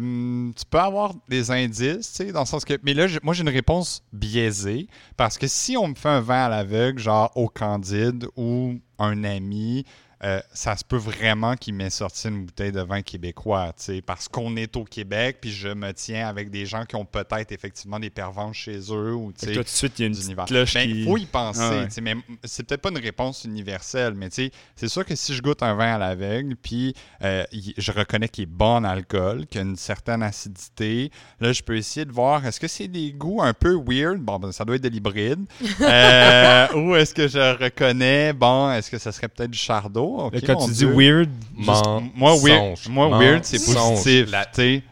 tu 0.55 0.65
peux 0.69 0.79
avoir 0.79 1.15
des 1.29 1.51
indices, 1.51 2.13
tu 2.13 2.27
sais, 2.27 2.33
dans 2.33 2.41
le 2.41 2.47
sens 2.47 2.65
que. 2.65 2.75
Mais 2.83 2.93
là, 2.93 3.07
moi, 3.23 3.33
j'ai 3.33 3.43
une 3.43 3.49
réponse 3.49 4.03
biaisée. 4.13 4.89
Parce 5.17 5.39
que 5.39 5.47
si 5.47 5.77
on 5.77 5.89
me 5.89 5.95
fait 5.95 6.09
un 6.09 6.21
vin 6.21 6.45
à 6.45 6.49
l'aveugle, 6.49 6.99
genre 6.99 7.33
au 7.35 7.49
Candide 7.49 8.27
ou 8.37 8.79
un 8.99 9.25
ami, 9.25 9.85
euh, 10.25 10.41
ça 10.53 10.77
se 10.77 10.85
peut 10.85 10.97
vraiment 10.97 11.57
qu'il 11.57 11.75
m'ait 11.75 11.91
sorti 11.91 12.29
une 12.29 12.47
bouteille 12.47 12.73
de 12.73 12.81
vin 12.81 13.03
québécois, 13.03 13.73
parce 14.07 14.29
qu'on 14.29 14.57
est 14.57 14.75
au 14.77 14.85
Québec, 14.85 15.39
puis 15.41 15.51
je 15.51 15.69
me 15.69 15.93
tiens 15.93 16.27
avec 16.29 16.51
des 16.51 16.65
gens 16.67 16.85
qui 16.85 16.97
ont 16.97 17.05
peut-être 17.05 17.53
effectivement 17.53 17.99
des 18.01 18.11
pervenches 18.11 18.61
chez 18.65 18.79
eux 18.91 19.15
ou, 19.15 19.33
toi, 19.33 19.53
tout 19.53 19.63
de 19.63 19.69
suite, 19.69 19.99
il 19.99 20.03
y 20.03 20.05
a 20.05 20.09
une 20.09 20.15
petite 20.15 20.45
cloche 20.47 20.75
Ben, 20.75 20.91
qui... 20.91 21.05
faut 21.05 21.17
y 21.19 21.27
penser, 21.27 21.61
Ah 21.63 21.71
ouais. 21.85 21.89
mais 22.01 22.15
c'est 22.45 22.63
peut-être 22.67 22.81
pas 22.83 22.91
une 22.91 22.99
réponse 22.99 23.45
universelle, 23.45 24.15
mais 24.15 24.29
c'est 24.31 24.89
sûr 24.89 25.05
que 25.05 25.15
si 25.15 25.35
je 25.35 25.43
goûte 25.43 25.63
un 25.63 25.75
vin 25.75 25.95
à 25.95 25.99
l'aveugle, 25.99 26.57
puis 26.57 26.95
euh, 27.23 27.45
il- 27.53 27.75
je 27.77 27.93
reconnais 27.93 28.29
qu'il 28.29 28.45
est 28.45 28.47
bon 28.47 28.77
en 28.77 28.85
alcool, 28.85 29.47
qu'il 29.47 29.61
a 29.61 29.65
une 29.65 29.77
certaine 29.77 30.23
acidité, 30.23 31.11
là, 31.41 31.53
je 31.53 31.63
peux 31.63 31.77
essayer 31.77 32.07
de 32.07 32.13
voir, 32.13 32.45
est-ce 32.47 32.59
que 32.61 32.69
c'est 32.69 32.89
des 32.89 33.13
goûts 33.13 33.43
un 33.43 33.53
peu 33.55 33.75
weird? 33.87 34.19
Bon, 34.21 34.39
ben, 34.39 34.51
ça 34.53 34.65
doit 34.65 34.77
être 34.77 34.83
de 34.83 34.89
l'hybride. 34.89 35.45
Euh, 35.81 36.67
ou 36.75 36.95
est-ce 36.97 37.15
que 37.15 37.29
je 37.29 37.63
reconnais, 37.63 38.33
bon, 38.33 38.71
est-ce 38.73 38.91
que 38.91 38.99
ça 38.99 39.13
serait 39.13 39.29
peut-être 39.29 39.51
du 39.51 39.59
chardot? 39.59 40.16
Quand 40.47 40.67
tu 40.67 40.73
Dieu. 40.73 40.89
dis 40.91 40.97
weird, 40.97 41.31
Moi, 41.55 42.35
weird, 42.43 42.77
songe. 42.77 42.89
moi, 42.89 43.09
Men- 43.11 43.19
weird 43.19 43.45
c'est 43.45 43.59
positif, 43.75 44.31
La, 44.31 44.47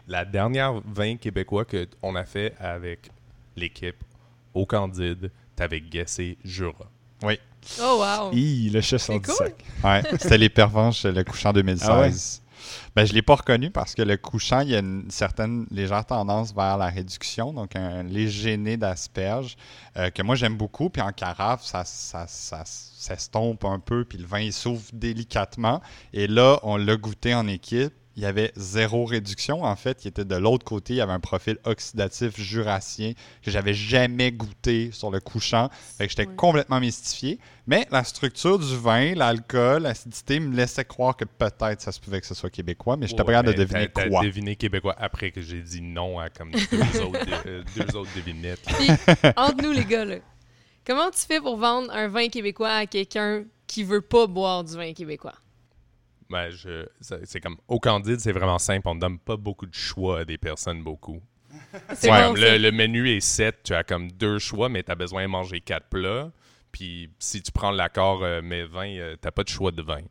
la 0.07 0.25
dernière 0.25 0.73
vin 0.85 1.15
québécois 1.17 1.65
qu'on 1.65 2.15
a 2.15 2.25
fait 2.25 2.53
avec 2.59 3.09
l'équipe 3.55 3.95
au 4.53 4.65
Candide, 4.65 5.31
t'avais 5.55 5.81
guessé 5.81 6.37
Jura. 6.43 6.89
Oh, 7.81 7.97
wow. 7.99 8.31
hi, 8.31 8.69
le 8.69 8.79
chat 8.81 8.99
sort 8.99 9.19
du 9.19 9.25
cool. 9.25 9.35
sac. 9.35 9.55
Ouais, 9.83 10.03
c'était 10.19 10.37
les 10.37 10.49
pervenches, 10.49 11.03
le 11.05 11.23
couchant 11.23 11.51
2016. 11.51 11.89
Ah 11.89 12.01
ouais? 12.01 12.11
Ben, 12.95 13.05
je 13.05 13.11
ne 13.11 13.15
l'ai 13.15 13.21
pas 13.21 13.35
reconnu 13.35 13.71
parce 13.71 13.95
que 13.95 14.01
le 14.01 14.17
couchant, 14.17 14.61
il 14.61 14.69
y 14.69 14.75
a 14.75 14.79
une 14.79 15.09
certaine 15.09 15.65
légère 15.71 16.05
tendance 16.05 16.53
vers 16.53 16.77
la 16.77 16.87
réduction, 16.87 17.53
donc 17.53 17.75
un 17.75 18.03
léger 18.03 18.57
nez 18.57 18.77
d'asperges 18.77 19.57
euh, 19.97 20.09
que 20.09 20.21
moi 20.21 20.35
j'aime 20.35 20.57
beaucoup. 20.57 20.89
Puis 20.89 21.01
en 21.01 21.11
carafe, 21.11 21.63
ça, 21.63 21.83
ça, 21.85 22.25
ça 22.27 22.63
s'estompe 22.65 23.65
un 23.65 23.79
peu, 23.79 24.05
puis 24.05 24.17
le 24.17 24.25
vin 24.25 24.39
il 24.39 24.53
s'ouvre 24.53 24.83
délicatement. 24.93 25.81
Et 26.13 26.27
là, 26.27 26.59
on 26.63 26.77
l'a 26.77 26.95
goûté 26.95 27.33
en 27.35 27.47
équipe. 27.47 27.93
Il 28.17 28.23
y 28.23 28.25
avait 28.25 28.53
zéro 28.55 29.03
réduction. 29.05 29.63
En 29.63 29.75
fait, 29.75 30.05
il 30.05 30.07
était 30.07 30.23
de 30.23 30.35
l'autre 30.35 30.63
côté. 30.63 30.93
Il 30.93 30.97
y 30.97 31.01
avait 31.01 31.11
un 31.11 31.19
profil 31.19 31.57
oxydatif 31.65 32.39
jurassien 32.39 33.11
que 33.43 33.51
j'avais 33.51 33.73
jamais 33.73 34.31
goûté 34.31 34.89
sur 34.93 35.11
le 35.11 35.19
couchant. 35.19 35.69
Fait 35.97 36.05
que 36.07 36.11
j'étais 36.11 36.25
complètement 36.25 36.79
mystifié. 36.79 37.39
Mais 37.67 37.85
la 37.91 38.03
structure 38.05 38.57
du 38.57 38.77
vin, 38.77 39.15
l'alcool, 39.15 39.81
l'acidité 39.83 40.39
me 40.39 40.55
laissait 40.55 40.85
croire 40.85 41.17
que 41.17 41.25
peut-être 41.25 41.81
ça 41.81 41.91
se 41.91 41.99
pouvait 41.99 42.21
que 42.21 42.27
ce 42.27 42.35
soit 42.35 42.49
québécois, 42.49 42.95
mais 42.95 43.07
j'étais 43.07 43.17
pas 43.23 43.27
Ouais, 43.27 43.33
capable 43.33 43.53
de 43.53 43.59
mais 43.59 43.65
deviner 43.65 43.87
t'as- 43.91 44.03
t'as 44.03 44.09
quoi. 44.09 44.21
deviné 44.23 44.55
québécois 44.55 44.95
après 44.97 45.31
que 45.31 45.41
j'ai 45.41 45.61
dit 45.61 45.81
non 45.81 46.17
à 46.19 46.29
comme 46.29 46.51
deux, 46.51 46.59
autres, 47.01 47.19
euh, 47.47 47.63
deux 47.75 47.95
autres 47.97 48.11
devinettes. 48.15 48.61
Puis, 48.65 48.87
entre 49.35 49.61
nous, 49.63 49.71
les 49.71 49.83
gars, 49.83 50.05
là, 50.05 50.17
comment 50.85 51.09
tu 51.09 51.19
fais 51.27 51.41
pour 51.41 51.57
vendre 51.57 51.91
un 51.91 52.07
vin 52.07 52.29
québécois 52.29 52.69
à 52.71 52.85
quelqu'un 52.85 53.43
qui 53.67 53.83
veut 53.83 54.01
pas 54.01 54.27
boire 54.27 54.63
du 54.63 54.75
vin 54.77 54.93
québécois? 54.93 55.33
Ben, 56.29 56.49
je, 56.49 56.85
c'est 57.23 57.39
comme 57.39 57.57
au 57.67 57.79
Candide, 57.79 58.19
c'est 58.19 58.31
vraiment 58.31 58.57
simple. 58.59 58.87
On 58.87 58.95
donne 58.95 59.19
pas 59.19 59.37
beaucoup 59.37 59.65
de 59.67 59.73
choix 59.73 60.21
à 60.21 60.25
des 60.25 60.37
personnes 60.37 60.81
beaucoup. 60.83 61.21
C'est 61.93 62.09
Ouais, 62.11 62.27
bon, 62.27 62.33
le, 62.33 62.57
le 62.57 62.71
menu 62.71 63.09
est 63.09 63.19
7, 63.21 63.59
tu 63.63 63.73
as 63.73 63.83
comme 63.83 64.11
deux 64.11 64.39
choix, 64.39 64.67
mais 64.69 64.83
tu 64.83 64.91
as 64.91 64.95
besoin 64.95 65.23
de 65.23 65.27
manger 65.27 65.61
quatre 65.61 65.87
plats. 65.87 66.31
Puis 66.71 67.09
si 67.19 67.41
tu 67.41 67.51
prends 67.51 67.71
l'accord 67.71 68.23
euh, 68.23 68.41
mais 68.43 68.65
20, 68.65 68.87
euh, 68.97 69.15
t'as 69.21 69.31
pas 69.31 69.43
de 69.43 69.49
choix 69.49 69.71
de 69.71 69.81
vin. 69.81 70.01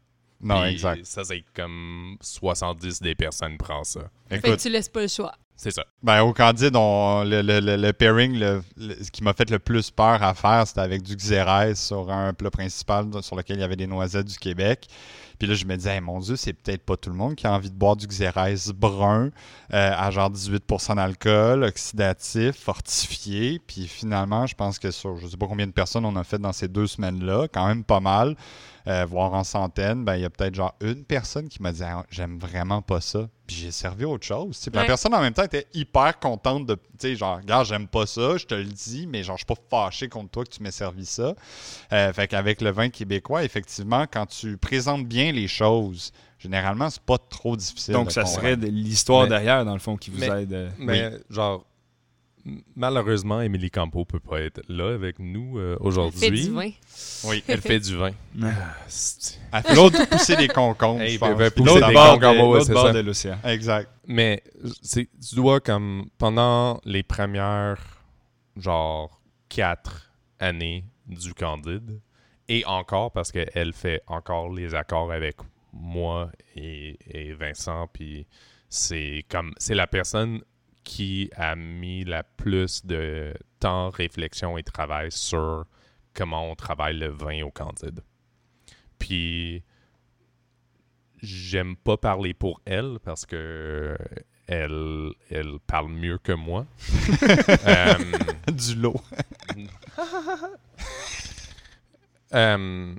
Non, 0.41 0.63
Puis 0.63 0.73
exact. 0.73 1.05
Ça, 1.05 1.25
c'est 1.25 1.45
comme 1.55 2.17
70 2.21 3.01
des 3.03 3.15
personnes 3.15 3.57
prennent 3.59 3.85
ça. 3.85 4.01
Fait 4.29 4.39
que 4.41 4.47
Écoute, 4.47 4.61
tu 4.61 4.69
laisses 4.71 4.89
pas 4.89 5.03
le 5.03 5.09
choix. 5.09 5.33
C'est 5.57 5.71
ça. 5.71 5.85
ben, 6.03 6.21
au 6.23 6.33
Candide, 6.33 6.75
on- 6.75 7.23
le, 7.25 7.41
le- 7.41 7.61
le- 7.61 7.77
le 7.77 7.93
pairing, 7.93 8.37
le- 8.39 8.63
le- 8.77 9.03
ce 9.05 9.11
qui 9.11 9.23
m'a 9.23 9.33
fait 9.35 9.49
le 9.51 9.59
plus 9.61 9.91
peur 9.91 10.21
à 10.23 10.35
faire, 10.35 10.67
c'était 10.67 10.81
avec 10.81 11.03
du 11.03 11.15
xérès 11.17 11.81
sur 11.81 12.11
un 12.11 12.33
plat 12.35 12.51
principal 12.51 13.07
sur 13.23 13.37
lequel 13.37 13.59
il 13.59 13.61
y 13.61 13.65
avait 13.65 13.77
des 13.77 13.87
noisettes 13.87 14.27
du 14.27 14.37
Québec. 14.39 14.87
Puis 15.39 15.49
là, 15.49 15.55
je 15.55 15.65
me 15.65 15.77
disais, 15.77 16.01
mon 16.01 16.21
Dieu, 16.21 16.37
c'est 16.37 16.53
peut-être 16.53 16.85
pas 16.85 16.97
tout 16.97 17.11
le 17.11 17.17
monde 17.17 17.35
qui 17.35 17.47
a 17.47 17.53
envie 17.53 17.71
de 17.71 17.77
boire 17.77 17.97
du 17.97 18.07
xérès 18.07 18.71
brun 18.71 19.31
euh, 19.73 19.93
à 19.97 20.11
genre 20.11 20.31
18% 20.31 20.97
d'alcool, 20.97 21.65
oxydatif, 21.65 22.57
fortifié. 22.57 23.61
Puis 23.67 23.87
finalement, 23.87 24.47
je 24.47 24.55
pense 24.55 24.79
que 24.79 24.91
sur 24.91 25.17
je 25.17 25.27
sais 25.27 25.37
pas 25.37 25.47
combien 25.47 25.67
de 25.67 25.73
personnes 25.73 26.05
on 26.05 26.17
a 26.17 26.25
fait 26.25 26.39
dans 26.39 26.53
ces 26.53 26.69
deux 26.69 26.87
semaines-là, 26.87 27.49
quand 27.53 27.67
même 27.67 27.85
pas 27.85 28.01
mal, 28.01 28.37
euh, 28.87 29.07
voire 29.09 29.33
en 29.35 29.45
centaines, 29.45 30.05
ben, 30.05 30.17
il 30.17 30.23
y 30.23 30.25
a 30.25 30.31
peut-être 30.31 30.55
genre 30.55 30.75
une 30.81 31.05
personne 31.05 31.49
qui 31.49 31.63
m'a 31.63 31.73
dit 31.73 31.83
Ah, 31.83 32.05
j'aime 32.11 32.39
vraiment 32.39 32.83
pas 32.83 33.01
ça. 33.01 33.29
Puis 33.47 33.57
j'ai 33.57 33.71
servi 33.71 34.05
autre 34.07 34.25
chose. 34.25 34.59
La 34.73 34.85
personne 34.85 35.13
en 35.15 35.21
même 35.21 35.35
temps 35.35 35.43
était 35.45 35.67
hyper 35.75 36.19
contente 36.19 36.65
de, 36.67 36.75
tu 36.77 36.81
sais, 36.99 37.15
genre, 37.17 37.37
regarde, 37.37 37.67
j'aime 37.67 37.87
pas 37.89 38.07
ça, 38.07 38.39
je 38.39 38.47
te 38.47 38.55
le 38.55 38.65
dis, 38.65 39.07
mais 39.07 39.23
genre, 39.23 39.37
je 39.37 39.45
suis 39.45 39.55
pas 39.55 39.61
fâché 39.71 40.09
contre 40.09 40.31
toi 40.31 40.45
que 40.45 40.51
tu 40.51 40.63
m'aies 40.63 40.71
servi 40.71 41.05
ça. 41.05 41.35
Euh, 41.93 42.13
fait 42.15 42.27
qu'avec 42.27 42.63
le 42.63 42.71
vin 42.71 42.89
québécois, 42.89 43.45
effectivement, 43.45 44.07
quand 44.11 44.25
tu 44.27 44.57
présentes 44.57 45.07
bien 45.07 45.31
les 45.31 45.47
choses, 45.49 46.11
généralement, 46.39 46.89
c'est 46.89 47.03
pas 47.03 47.19
trop 47.19 47.55
difficile. 47.55 47.93
Donc, 47.93 48.07
de 48.07 48.13
ça 48.13 48.23
convaincre. 48.23 48.41
serait 48.41 48.57
de 48.57 48.67
l'histoire 48.67 49.27
derrière, 49.29 49.63
dans 49.67 49.75
le 49.75 49.79
fond, 49.79 49.97
qui 49.99 50.11
vous 50.11 50.21
mais- 50.21 50.43
aide. 50.43 50.53
euh, 50.55 50.71
Mais 50.79 51.13
genre, 51.29 51.67
malheureusement, 52.77 53.41
Émilie 53.41 53.71
Campo 53.71 54.05
peut 54.05 54.21
pas 54.21 54.41
être 54.41 54.61
là 54.69 54.93
avec 54.95 55.19
nous 55.19 55.59
euh, 55.59 55.77
aujourd'hui. 55.81 56.21
Fait 56.21 56.31
du 56.31 56.51
vin. 56.51 56.71
Oui. 57.25 57.43
Elle 57.49 57.61
fait 57.61 57.81
du 57.81 57.97
vin. 57.97 58.11
Ah, 58.43 58.49
c'est- 58.89 59.39
Elle 59.53 59.63
fait 59.63 59.75
l'autre 59.75 60.07
pousser 60.11 60.37
des 60.37 60.49
concombres, 60.49 60.99
ben, 61.01 61.19
ben, 61.37 61.51
Puis 61.51 61.63
pousser 61.63 61.75
L'autre 61.75 61.89
des 61.89 61.95
bord, 61.95 62.21
concombres, 62.21 62.59
de, 62.59 62.65
c'est 62.65 62.75
ça. 62.75 63.03
l'océan. 63.03 63.39
Exact. 63.45 63.91
Mais 64.07 64.43
c'est, 64.83 65.09
tu 65.27 65.35
dois 65.37 65.61
comme 65.61 66.09
pendant 66.19 66.81
les 66.85 67.03
premières 67.03 68.03
genre 68.57 69.21
quatre 69.49 70.11
années 70.39 70.85
du 71.07 71.35
Candide 71.35 72.01
et 72.49 72.65
encore 72.67 73.11
parce 73.13 73.33
qu'elle 73.33 73.73
fait 73.73 74.03
encore 74.07 74.53
les 74.53 74.75
accords 74.75 75.11
avec 75.13 75.37
moi 75.73 76.31
et, 76.55 76.99
et 77.07 77.33
Vincent 77.33 77.89
puis 77.93 78.27
c'est 78.69 79.25
comme 79.29 79.53
c'est 79.59 79.75
la 79.75 79.87
personne 79.87 80.41
qui 80.85 81.31
a 81.37 81.57
mis 81.57 82.05
la 82.05 82.23
plus 82.23 82.85
de 82.87 83.35
temps, 83.59 83.91
réflexion 83.91 84.59
et 84.59 84.63
travail 84.63 85.11
sur 85.11 85.65
comment 86.15 86.51
on 86.51 86.55
travaille 86.55 86.99
le 86.99 87.09
vin 87.09 87.43
au 87.43 87.51
Candide. 87.51 88.01
Puis 88.99 89.63
j'aime 91.23 91.77
pas 91.77 91.97
parler 91.97 92.35
pour 92.35 92.61
elle 92.65 92.99
parce 93.03 93.27
que 93.27 93.97
elle, 94.47 95.11
elle 95.31 95.59
parle 95.67 95.89
mieux 95.89 96.19
que 96.19 96.33
moi. 96.33 96.67
Euh, 97.67 97.95
du 98.53 98.75
lot. 98.75 99.01
euh, 102.35 102.95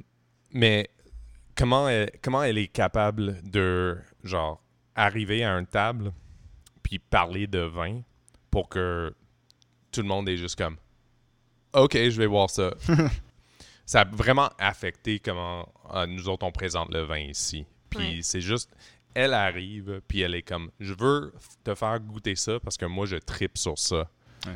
mais 0.51 0.89
comment 1.55 1.87
elle, 1.87 2.09
comment 2.21 2.41
elle 2.43 2.57
est 2.57 2.67
capable 2.67 3.41
de 3.43 3.97
genre 4.23 4.61
arriver 4.95 5.43
à 5.43 5.51
une 5.51 5.67
table 5.67 6.11
puis 6.85 6.99
parler 6.99 7.47
de 7.47 7.61
vin 7.61 8.01
pour 8.51 8.69
que 8.69 9.11
tout 9.91 10.01
le 10.03 10.07
monde 10.07 10.29
est 10.29 10.37
juste 10.37 10.55
comme 10.55 10.77
OK, 11.73 11.93
je 11.95 12.17
vais 12.17 12.27
voir 12.27 12.47
ça. 12.47 12.75
ça 13.87 14.01
a 14.01 14.05
vraiment 14.05 14.49
affecté 14.59 15.17
comment 15.19 15.67
euh, 15.95 16.05
nous 16.05 16.29
autres 16.29 16.45
on 16.45 16.51
présente 16.51 16.93
le 16.93 17.01
vin 17.01 17.17
ici. 17.17 17.65
Puis 17.89 17.97
Ouais. 18.17 18.19
c'est 18.21 18.39
juste 18.41 18.69
elle 19.15 19.33
arrive 19.33 19.99
puis 20.07 20.21
elle 20.21 20.35
est 20.35 20.41
comme 20.43 20.69
je 20.79 20.93
veux 20.93 21.33
te 21.63 21.73
faire 21.73 21.99
goûter 21.99 22.35
ça 22.35 22.59
parce 22.59 22.77
que 22.77 22.85
moi 22.85 23.07
je 23.07 23.15
tripe 23.17 23.57
sur 23.57 23.79
ça. 23.79 24.07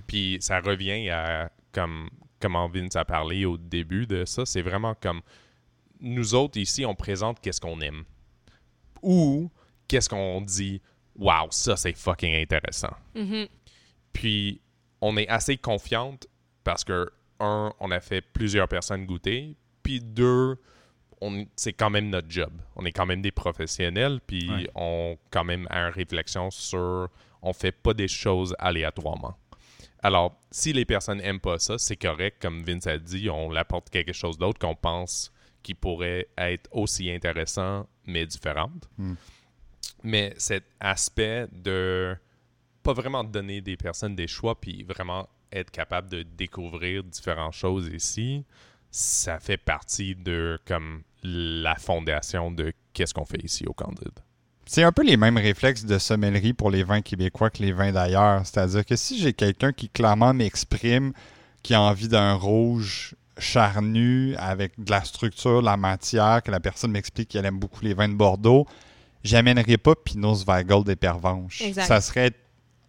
Puis 0.05 0.38
ça 0.39 0.59
revient 0.59 1.09
à 1.09 1.51
comme 1.71 2.09
comment 2.39 2.67
Vince 2.69 2.95
a 2.95 3.05
parlé 3.05 3.45
au 3.45 3.57
début 3.57 4.05
de 4.05 4.23
ça, 4.25 4.45
c'est 4.45 4.61
vraiment 4.61 4.93
comme 4.93 5.21
nous 5.99 6.36
autres 6.36 6.57
ici 6.59 6.86
on 6.86 6.93
présente 6.95 7.39
qu'est-ce 7.41 7.59
qu'on 7.59 7.82
aime 7.82 8.03
ou 9.01 9.49
qu'est-ce 9.88 10.07
qu'on 10.09 10.41
dit 10.41 10.80
waouh, 11.20 11.47
ça 11.51 11.76
c'est 11.78 11.93
fucking 11.93 12.34
intéressant. 12.36 12.93
Mhm. 13.15 13.47
Puis, 14.13 14.61
on 15.01 15.15
est 15.17 15.28
assez 15.28 15.57
confiante 15.57 16.28
parce 16.63 16.84
que, 16.84 17.11
un, 17.39 17.72
on 17.80 17.91
a 17.91 17.99
fait 17.99 18.22
plusieurs 18.22 18.67
personnes 18.67 19.05
goûter. 19.05 19.55
Puis, 19.84 19.99
deux, 20.01 20.57
on- 21.22 21.45
c'est 21.55 21.74
quand 21.74 21.89
même 21.89 22.09
notre 22.09 22.30
job. 22.30 22.51
On 22.76 22.86
est 22.86 22.91
quand 22.91 23.05
même 23.05 23.22
des 23.22 23.32
professionnels. 23.32 24.20
Puis, 24.26 24.49
Ouais. 24.49 24.70
on 24.76 25.17
quand 25.32 25.43
même 25.45 25.67
a 25.70 25.88
une 25.88 25.93
réflexion 25.93 26.49
sur. 26.51 27.09
On 27.41 27.53
fait 27.53 27.72
pas 27.72 27.93
des 27.93 28.07
choses 28.09 28.53
aléatoirement. 28.59 29.38
Alors, 30.03 30.38
si 30.51 30.74
les 30.74 30.84
personnes 30.86 31.22
aiment 31.22 31.39
pas 31.39 31.59
ça, 31.59 31.78
c'est 31.78 31.95
correct. 31.95 32.41
Comme 32.41 32.63
Vince 32.63 32.88
a 32.88 32.97
dit, 32.97 33.30
on 33.30 33.53
apporte 33.55 33.89
quelque 33.89 34.11
chose 34.13 34.38
d'autre 34.38 34.59
qu'on 34.59 34.76
pense 34.76 35.32
qui 35.63 35.74
pourrait 35.74 36.28
être 36.38 36.70
aussi 36.74 37.09
intéressant, 37.11 37.88
mais 38.05 38.26
différente. 38.26 38.89
Hmm. 38.97 39.13
Mais 40.03 40.33
cet 40.37 40.63
aspect 40.79 41.47
de 41.51 42.15
pas 42.83 42.93
vraiment 42.93 43.23
donner 43.23 43.61
des 43.61 43.77
personnes 43.77 44.15
des 44.15 44.27
choix, 44.27 44.59
puis 44.59 44.83
vraiment 44.83 45.27
être 45.51 45.71
capable 45.71 46.09
de 46.09 46.23
découvrir 46.23 47.03
différentes 47.03 47.53
choses 47.53 47.87
ici, 47.87 48.45
ça 48.91 49.39
fait 49.39 49.57
partie 49.57 50.15
de 50.15 50.59
comme 50.65 51.03
la 51.23 51.75
fondation 51.75 52.51
de 52.51 52.73
qu'est-ce 52.93 53.13
qu'on 53.13 53.25
fait 53.25 53.43
ici 53.43 53.65
au 53.67 53.73
Candide. 53.73 54.19
C'est 54.65 54.83
un 54.83 54.91
peu 54.91 55.03
les 55.03 55.17
mêmes 55.17 55.37
réflexes 55.37 55.83
de 55.83 55.97
sommellerie 55.97 56.53
pour 56.53 56.69
les 56.69 56.83
vins 56.83 57.01
québécois 57.01 57.49
que 57.49 57.61
les 57.61 57.71
vins 57.71 57.91
d'ailleurs. 57.91 58.45
C'est-à-dire 58.45 58.85
que 58.85 58.95
si 58.95 59.19
j'ai 59.19 59.33
quelqu'un 59.33 59.71
qui 59.71 59.89
clairement 59.89 60.33
m'exprime 60.33 61.11
qui 61.63 61.73
a 61.73 61.81
envie 61.81 62.07
d'un 62.07 62.33
rouge 62.33 63.15
charnu 63.37 64.35
avec 64.35 64.73
de 64.77 64.91
la 64.91 65.03
structure, 65.03 65.61
de 65.61 65.65
la 65.65 65.77
matière, 65.77 66.43
que 66.43 66.51
la 66.51 66.59
personne 66.59 66.91
m'explique 66.91 67.29
qu'elle 67.29 67.45
aime 67.45 67.59
beaucoup 67.59 67.83
les 67.83 67.93
vins 67.93 68.09
de 68.09 68.13
Bordeaux, 68.13 68.67
j'amènerai 69.24 69.78
pas 69.78 69.95
Pinot 69.95 70.36
Zweigel 70.36 70.84
des 70.84 70.95
Pervenches. 70.95 71.61
Exact. 71.61 71.86
Ça 71.86 72.01
serait 72.01 72.32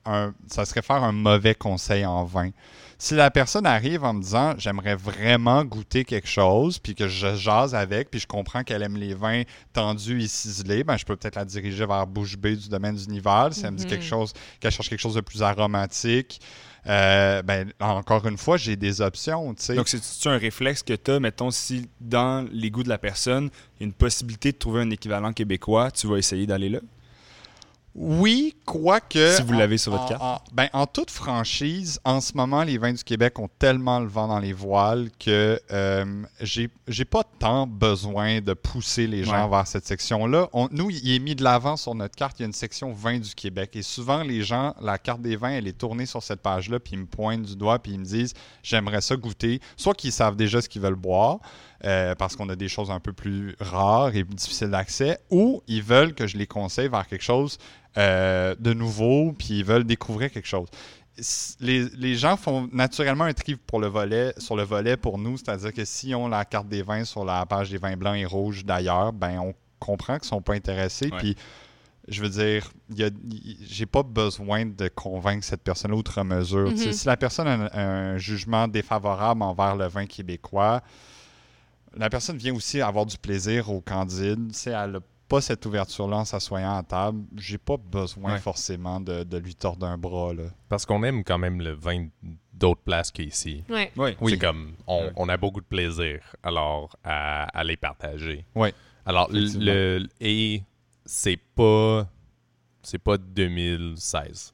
un, 0.06 0.32
ça 0.46 0.64
serait 0.64 0.82
faire 0.82 1.02
un 1.02 1.12
mauvais 1.12 1.54
conseil 1.54 2.06
en 2.06 2.24
vin. 2.24 2.50
Si 2.96 3.14
la 3.14 3.30
personne 3.30 3.64
arrive 3.66 4.04
en 4.04 4.12
me 4.14 4.20
disant 4.22 4.54
j'aimerais 4.58 4.94
vraiment 4.94 5.64
goûter 5.64 6.04
quelque 6.04 6.28
chose, 6.28 6.78
puis 6.78 6.94
que 6.94 7.08
je 7.08 7.34
jase 7.34 7.74
avec, 7.74 8.10
puis 8.10 8.20
je 8.20 8.26
comprends 8.26 8.62
qu'elle 8.62 8.82
aime 8.82 8.96
les 8.96 9.14
vins 9.14 9.42
tendus 9.72 10.22
et 10.22 10.28
ciselés, 10.28 10.84
ben 10.84 10.96
je 10.98 11.04
peux 11.04 11.16
peut-être 11.16 11.36
la 11.36 11.44
diriger 11.46 11.86
vers 11.86 12.06
Bouche 12.06 12.36
B 12.36 12.48
du 12.48 12.68
domaine 12.68 12.96
du 12.96 13.06
Nival. 13.08 13.54
Si 13.54 13.64
elle 13.64 13.72
me 13.72 13.76
dit 13.78 13.84
Mhm. 13.84 13.88
quelque 13.90 14.04
chose, 14.04 14.32
qu'elle 14.58 14.70
cherche 14.72 14.88
quelque 14.90 15.00
chose 15.00 15.14
de 15.14 15.20
plus 15.22 15.42
aromatique, 15.42 16.40
euh, 16.86 17.42
ben 17.42 17.72
encore 17.78 18.26
une 18.26 18.38
fois, 18.38 18.56
j'ai 18.56 18.76
des 18.76 19.00
options. 19.00 19.54
tu 19.54 19.64
sais. 19.64 19.74
Donc, 19.74 19.88
c'est-tu 19.88 20.28
un 20.28 20.38
réflexe 20.38 20.82
que 20.82 20.94
tu 20.94 21.10
as, 21.10 21.20
mettons, 21.20 21.50
si 21.50 21.88
dans 22.00 22.46
les 22.52 22.70
goûts 22.70 22.82
de 22.82 22.88
la 22.88 22.98
personne, 22.98 23.50
il 23.76 23.80
y 23.80 23.84
a 23.84 23.86
une 23.86 23.92
possibilité 23.92 24.52
de 24.52 24.56
trouver 24.56 24.82
un 24.82 24.90
équivalent 24.90 25.32
québécois, 25.32 25.90
tu 25.90 26.06
vas 26.06 26.16
essayer 26.16 26.46
d'aller 26.46 26.68
là? 26.68 26.80
Oui, 27.94 28.54
quoique. 28.64 29.32
Si 29.34 29.42
vous 29.42 29.52
l'avez 29.52 29.76
sur 29.76 29.90
votre 29.92 30.04
en- 30.04 30.08
carte. 30.08 30.22
En, 30.22 30.40
ben, 30.52 30.68
en 30.72 30.86
toute 30.86 31.10
franchise, 31.10 31.98
en 32.04 32.20
ce 32.20 32.34
moment, 32.36 32.62
les 32.62 32.78
vins 32.78 32.92
du 32.92 33.02
Québec 33.02 33.38
ont 33.40 33.48
tellement 33.58 33.98
le 33.98 34.06
vent 34.06 34.28
dans 34.28 34.38
les 34.38 34.52
voiles 34.52 35.10
que 35.18 35.60
euh, 35.72 36.22
j'ai 36.40 37.04
pas 37.04 37.24
tant 37.40 37.66
besoin 37.66 38.40
de 38.40 38.52
pousser 38.54 39.06
les 39.08 39.24
gens 39.24 39.44
Ouais. 39.44 39.50
vers 39.50 39.66
cette 39.66 39.86
section-là. 39.86 40.48
On- 40.52 40.68
Nous, 40.70 40.90
il 40.90 41.12
est 41.14 41.18
mis 41.18 41.34
de 41.34 41.42
l'avant 41.42 41.76
sur 41.76 41.94
notre 41.96 42.14
carte, 42.14 42.38
il 42.38 42.42
y 42.42 42.44
a 42.44 42.46
une 42.46 42.52
section 42.52 42.92
vins 42.92 43.18
du 43.18 43.34
Québec. 43.34 43.70
Et 43.74 43.82
souvent, 43.82 44.22
les 44.22 44.42
gens, 44.42 44.74
la 44.80 44.96
carte 44.96 45.20
des 45.20 45.34
vins, 45.34 45.50
elle 45.50 45.66
est 45.66 45.76
tournée 45.76 46.06
sur 46.06 46.22
cette 46.22 46.42
page-là, 46.42 46.78
puis 46.78 46.92
ils 46.94 47.00
me 47.00 47.06
pointent 47.06 47.42
du 47.42 47.56
doigt, 47.56 47.80
puis 47.80 47.92
ils 47.92 47.98
me 47.98 48.04
disent 48.04 48.34
j'aimerais 48.62 49.00
ça 49.00 49.16
goûter. 49.16 49.60
Soit 49.76 49.94
qu'ils 49.94 50.12
savent 50.12 50.36
déjà 50.36 50.62
ce 50.62 50.68
qu'ils 50.68 50.80
veulent 50.82 50.94
boire, 50.94 51.38
euh, 51.84 52.14
parce 52.14 52.36
qu'on 52.36 52.48
a 52.48 52.56
des 52.56 52.68
choses 52.68 52.90
un 52.90 53.00
peu 53.00 53.12
plus 53.12 53.56
rares 53.60 54.14
et 54.14 54.22
difficiles 54.24 54.70
d'accès, 54.70 55.18
ou 55.30 55.62
ils 55.66 55.82
veulent 55.82 56.14
que 56.14 56.26
je 56.26 56.36
les 56.36 56.46
conseille 56.46 56.88
vers 56.88 57.06
quelque 57.06 57.22
chose 57.24 57.58
euh, 57.96 58.54
de 58.58 58.72
nouveau, 58.72 59.32
puis 59.32 59.58
ils 59.60 59.64
veulent 59.64 59.84
découvrir 59.84 60.30
quelque 60.30 60.48
chose. 60.48 60.68
Les, 61.60 61.84
les 61.96 62.14
gens 62.14 62.36
font 62.36 62.68
naturellement 62.72 63.24
un 63.24 63.32
tri 63.34 63.56
pour 63.56 63.80
le 63.80 63.88
volet, 63.88 64.32
sur 64.38 64.56
le 64.56 64.62
volet 64.62 64.96
pour 64.96 65.18
nous, 65.18 65.36
c'est-à-dire 65.36 65.72
que 65.72 65.84
si 65.84 66.14
on 66.14 66.28
la 66.28 66.44
carte 66.44 66.68
des 66.68 66.82
vins 66.82 67.04
sur 67.04 67.24
la 67.24 67.44
page 67.46 67.70
des 67.70 67.78
vins 67.78 67.96
blancs 67.96 68.16
et 68.16 68.24
rouges 68.24 68.64
d'ailleurs, 68.64 69.12
ben 69.12 69.38
on 69.38 69.54
comprend 69.78 70.18
qu'ils 70.18 70.28
sont 70.28 70.40
pas 70.40 70.54
intéressés, 70.54 71.10
Ouais. 71.10 71.18
puis 71.18 71.36
je 72.08 72.22
veux 72.22 72.28
dire, 72.28 72.70
j'ai 73.62 73.86
pas 73.86 74.02
besoin 74.02 74.66
de 74.66 74.88
convaincre 74.88 75.44
cette 75.44 75.62
personne 75.62 75.92
outre 75.92 76.22
mesure. 76.24 76.70
Mhm. 76.70 76.92
Si 76.92 77.06
la 77.06 77.16
personne 77.16 77.46
a 77.46 77.52
un, 77.52 78.14
un 78.14 78.18
jugement 78.18 78.66
défavorable 78.66 79.42
envers 79.42 79.76
le 79.76 79.86
vin 79.86 80.06
québécois, 80.06 80.82
la 81.96 82.08
personne 82.10 82.36
vient 82.36 82.54
aussi 82.54 82.80
avoir 82.80 83.06
du 83.06 83.18
plaisir 83.18 83.70
au 83.70 83.80
Candide. 83.80 84.52
Sais, 84.52 84.70
elle 84.70 84.92
n'a 84.92 85.00
pas 85.28 85.40
cette 85.40 85.64
ouverture-là 85.66 86.18
en 86.18 86.24
s'assoyant 86.24 86.76
à 86.76 86.82
table. 86.82 87.22
J'ai 87.36 87.58
pas 87.58 87.76
besoin 87.76 88.32
Ouais. 88.32 88.38
forcément 88.38 89.00
de, 89.00 89.22
de 89.22 89.36
lui 89.38 89.54
tordre 89.54 89.86
un 89.86 89.96
bras. 89.96 90.32
Là. 90.34 90.44
Parce 90.68 90.84
qu'on 90.86 91.02
aime 91.04 91.22
quand 91.24 91.38
même 91.38 91.60
le 91.60 91.72
vin 91.72 92.08
d'autres 92.52 92.80
places 92.82 93.10
qu'ici. 93.12 93.62
Ouais. 93.68 93.92
Oui. 93.96 94.16
Oui. 94.20 94.32
C'est 94.32 94.38
comme, 94.38 94.74
on, 94.86 95.04
Ouais. 95.04 95.12
on 95.16 95.28
a 95.28 95.36
beaucoup 95.36 95.60
de 95.60 95.66
plaisir 95.66 96.20
alors 96.42 96.96
à, 97.04 97.44
à 97.56 97.62
les 97.64 97.76
partager. 97.76 98.44
Ouais. 98.54 98.74
Alors, 99.06 99.28
le, 99.32 100.06
et 100.20 100.62
c'est 101.06 101.38
pas, 101.54 102.08
c'est 102.82 102.98
pas 102.98 103.16
2016. 103.16 104.52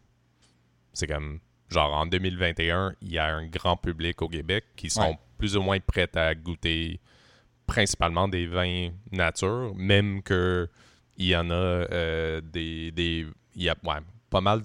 C'est 0.93 1.07
comme, 1.07 1.41
genre 1.69 1.93
en 1.95 2.07
2021, 2.07 2.95
il 3.03 3.13
y 3.13 3.19
a 3.19 3.27
un 3.35 3.47
grand 3.47 3.77
public 3.77 4.23
au 4.23 4.29
Québec 4.29 4.65
qui 4.77 4.89
sont 4.91 5.01
Ouais. 5.03 5.19
plus 5.39 5.57
ou 5.57 5.63
moins 5.63 5.79
prêts 5.81 6.09
à 6.17 6.35
goûter 6.35 7.01
principalement 7.67 8.29
des 8.29 8.47
vins 8.47 8.91
nature, 9.13 9.73
même 9.77 10.23
que 10.23 10.69
il 11.19 11.27
y 11.27 11.37
en 11.37 11.51
a 11.51 11.55
euh, 11.55 12.41
des, 12.43 12.91
des, 12.93 13.27
il 13.55 13.63
y 13.63 13.69
a 13.69 13.75
ouais, 13.85 13.95
pas 14.31 14.41
mal 14.41 14.63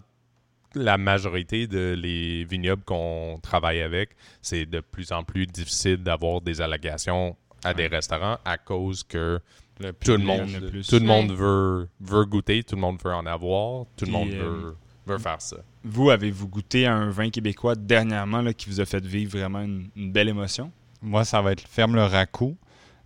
la 0.74 0.98
majorité 0.98 1.68
de 1.68 1.96
les 1.98 2.46
vignobles 2.46 2.84
qu'on 2.84 3.40
travaille 3.42 3.82
avec, 3.82 4.12
c'est 4.42 4.66
de 4.66 4.80
plus 4.80 5.12
en 5.12 5.24
plus 5.24 5.46
difficile 5.46 5.98
d'avoir 5.98 6.40
des 6.42 6.62
allégations 6.62 7.36
à 7.64 7.74
des 7.74 7.84
Ouais. 7.84 7.90
restaurants 7.90 8.38
à 8.46 8.58
cause 8.58 9.04
que 9.04 9.40
Le 9.80 9.92
tout 9.94 10.12
le 10.12 10.18
monde, 10.20 10.50
en 10.50 10.54
a 10.66 10.70
plus. 10.70 10.88
tout 10.88 10.96
le 11.00 11.06
monde 11.06 11.32
Ouais. 11.32 11.36
veut, 11.38 11.90
veut 12.00 12.26
goûter, 12.26 12.64
tout 12.64 12.76
le 12.76 12.82
monde 12.82 13.00
veut 13.04 13.14
en 13.14 13.26
avoir, 13.26 13.86
tout 13.98 14.06
le 14.06 14.12
monde 14.12 14.32
euh, 14.32 14.74
veut, 15.08 15.14
veut 15.14 15.18
faire 15.18 15.42
ça. 15.42 15.58
Vous, 15.84 16.10
avez-vous 16.10 16.48
goûté 16.48 16.86
à 16.86 16.96
un 16.96 17.10
vin 17.10 17.30
québécois 17.30 17.76
dernièrement 17.76 18.42
là, 18.42 18.54
qui 18.54 18.70
vous 18.70 18.80
a 18.80 18.86
fait 18.86 19.04
vivre 19.06 19.38
vraiment 19.38 19.62
une, 19.62 19.90
une 19.96 20.12
belle 20.12 20.30
émotion? 20.30 20.72
Moi, 21.02 21.26
ça 21.26 21.42
va 21.42 21.52
être 21.52 21.68
Ferme 21.68 21.96
le 21.96 22.04
Racou. 22.04 22.56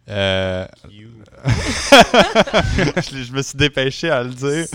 Euh, 0.08 0.68
je, 0.88 0.91
je 3.24 3.34
me 3.34 3.41
suis 3.41 3.58
dépêché 3.58 4.10
à 4.10 4.24
le 4.24 4.30
dire. 4.30 4.68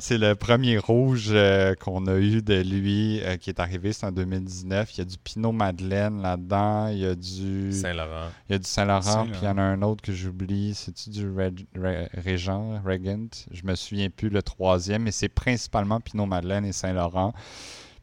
C'est 0.00 0.18
le 0.18 0.34
premier 0.34 0.78
rouge 0.78 1.28
euh, 1.30 1.74
qu'on 1.76 2.06
a 2.06 2.16
eu 2.16 2.42
de 2.42 2.60
lui 2.62 3.20
euh, 3.22 3.36
qui 3.36 3.50
est 3.50 3.60
arrivé, 3.60 3.92
c'est 3.92 4.06
en 4.06 4.12
2019. 4.12 4.92
Il 4.94 4.98
y 4.98 5.00
a 5.02 5.04
du 5.04 5.16
Pinot 5.18 5.52
Madeleine 5.52 6.20
là-dedans, 6.22 6.88
il 6.88 6.98
y 6.98 7.06
a 7.06 7.14
du, 7.14 7.72
Saint-Laurent. 7.72 8.28
il 8.48 8.52
y 8.52 8.56
a 8.56 8.58
du 8.58 8.68
Saint-Laurent, 8.68 9.26
puis 9.26 9.38
il 9.42 9.44
y 9.44 9.48
en 9.48 9.58
a 9.58 9.62
un 9.62 9.82
autre 9.82 10.02
que 10.02 10.12
j'oublie. 10.12 10.74
C'est-tu 10.74 11.10
du 11.10 11.28
Reg- 11.30 11.66
Régent, 12.14 12.80
Regent? 12.84 13.46
Je 13.52 13.62
me 13.64 13.74
souviens 13.74 14.10
plus 14.10 14.28
le 14.28 14.42
troisième, 14.42 15.02
mais 15.02 15.12
c'est 15.12 15.28
principalement 15.28 16.00
Pinot 16.00 16.26
Madeleine 16.26 16.64
et 16.64 16.72
Saint-Laurent. 16.72 17.32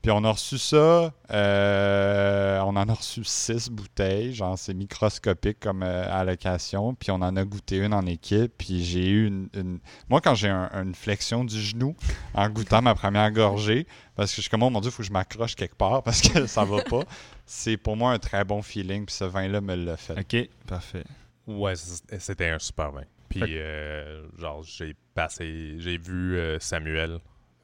Puis 0.01 0.11
on 0.11 0.23
a 0.23 0.31
reçu 0.31 0.57
ça, 0.57 1.11
euh, 1.31 2.59
on 2.61 2.75
en 2.77 2.87
a 2.87 2.93
reçu 2.93 3.21
six 3.25 3.69
bouteilles, 3.69 4.33
genre 4.33 4.57
c'est 4.57 4.73
microscopique 4.73 5.59
comme 5.59 5.83
euh, 5.83 6.05
allocation, 6.09 6.95
puis 6.95 7.11
on 7.11 7.15
en 7.15 7.35
a 7.35 7.43
goûté 7.43 7.77
une 7.77 7.93
en 7.93 8.05
équipe, 8.05 8.53
puis 8.57 8.83
j'ai 8.83 9.09
eu 9.09 9.27
une, 9.27 9.49
une- 9.53 9.79
Moi 10.07 10.21
quand 10.21 10.35
j'ai 10.35 10.47
un- 10.47 10.69
une 10.73 10.95
flexion 10.95 11.43
du 11.43 11.59
genou 11.61 11.95
en 12.33 12.49
goûtant 12.49 12.81
ma 12.81 12.95
première 12.95 13.29
gorgée, 13.31 13.85
parce 14.15 14.31
que 14.31 14.37
je 14.37 14.41
suis 14.41 14.49
comme, 14.49 14.63
oh 14.63 14.69
mon 14.69 14.79
dieu, 14.79 14.89
il 14.89 14.93
faut 14.93 15.03
que 15.03 15.07
je 15.07 15.11
m'accroche 15.13 15.55
quelque 15.55 15.75
part 15.75 16.01
parce 16.03 16.21
que 16.21 16.45
ça 16.45 16.63
va 16.63 16.81
pas, 16.83 17.03
c'est 17.45 17.75
pour 17.77 17.97
moi 17.97 18.13
un 18.13 18.19
très 18.19 18.45
bon 18.45 18.61
feeling, 18.61 19.05
puis 19.05 19.15
ce 19.15 19.25
vin-là 19.25 19.59
me 19.59 19.75
l'a 19.75 19.97
fait. 19.97 20.17
OK, 20.19 20.49
parfait. 20.65 21.03
Ouais, 21.45 21.73
c'était 21.75 22.49
un 22.49 22.59
super 22.59 22.91
vin. 22.91 23.03
Puis, 23.27 23.41
euh, 23.45 24.23
genre, 24.39 24.63
j'ai 24.63 24.95
passé, 25.13 25.75
j'ai 25.77 25.97
vu 25.97 26.37
euh, 26.37 26.57
Samuel 26.59 27.19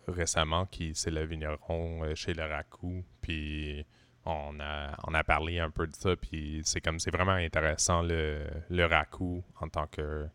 récemment, 0.07 0.65
qui 0.65 0.93
c'est 0.95 1.11
le 1.11 1.25
vigneron 1.25 2.03
euh, 2.03 2.15
chez 2.15 2.33
le 2.33 2.43
Racou. 2.43 3.03
Puis, 3.21 3.85
on 4.25 4.59
a, 4.59 4.95
on 5.07 5.13
a 5.13 5.23
parlé 5.23 5.59
un 5.59 5.69
peu 5.69 5.85
de 5.87 5.95
ça. 5.95 6.15
Puis, 6.15 6.61
c'est 6.63 6.81
comme, 6.81 6.99
c'est 6.99 7.11
vraiment 7.11 7.33
intéressant 7.33 8.01
le, 8.01 8.41
le 8.69 8.85
Racou 8.85 9.43
en 9.61 9.67
tant 9.69 9.87
que. 9.87 10.27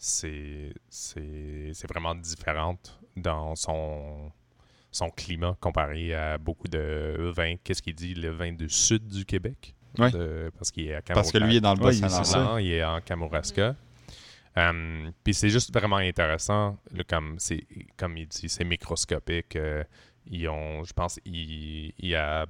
C'est, 0.00 0.72
c'est, 0.88 1.70
c'est 1.72 1.88
vraiment 1.88 2.14
différente 2.14 3.00
dans 3.16 3.56
son, 3.56 4.30
son 4.92 5.10
climat 5.10 5.56
comparé 5.60 6.14
à 6.14 6.38
beaucoup 6.38 6.68
de 6.68 7.32
vins. 7.34 7.56
Qu'est-ce 7.64 7.82
qu'il 7.82 7.96
dit, 7.96 8.14
le 8.14 8.30
vin 8.30 8.52
du 8.52 8.68
sud 8.68 9.08
du 9.08 9.24
Québec? 9.24 9.74
Ouais. 9.98 10.12
De- 10.12 10.52
parce 10.56 10.70
qu'il 10.70 10.86
est 10.86 10.94
à 10.94 11.02
Parce 11.02 11.32
que 11.32 11.38
lui 11.38 11.56
est 11.56 11.60
dans 11.60 11.74
le 11.74 11.82
Ouais, 11.82 11.96
il- 11.96 12.00
Bas-Saint-Laurent. 12.02 12.58
il 12.58 12.70
est 12.70 12.84
en 12.84 13.00
Kamouraska. 13.00 13.74
Euh, 14.58 15.10
Puis 15.24 15.34
c'est 15.34 15.50
juste 15.50 15.72
vraiment 15.72 15.96
intéressant, 15.96 16.78
comme, 17.08 17.38
comme 17.96 18.16
il 18.16 18.26
dit, 18.28 18.48
c'est 18.48 18.64
microscopique. 18.64 19.56
euh, 19.56 19.84
ils 20.26 20.48
ont, 20.48 20.84
je 20.84 20.92
pense, 20.92 21.18
il, 21.24 21.92
il, 21.98 22.14
a, 22.14 22.46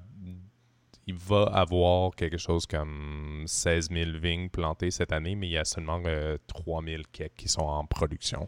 il 1.09 1.15
va 1.15 1.45
avoir 1.55 2.15
quelque 2.15 2.37
chose 2.37 2.67
comme 2.67 3.43
16 3.47 3.89
000 3.91 4.11
vignes 4.23 4.51
plantées 4.51 4.91
cette 4.91 5.11
année, 5.11 5.35
mais 5.37 5.47
il 5.47 5.53
y 5.53 5.57
a 5.57 5.65
seulement 5.65 6.03
euh, 6.05 6.37
3 6.49 6.83
000 6.85 7.03
quelques 7.11 7.33
qui 7.35 7.49
sont 7.49 7.63
en 7.63 7.87
production. 7.87 8.47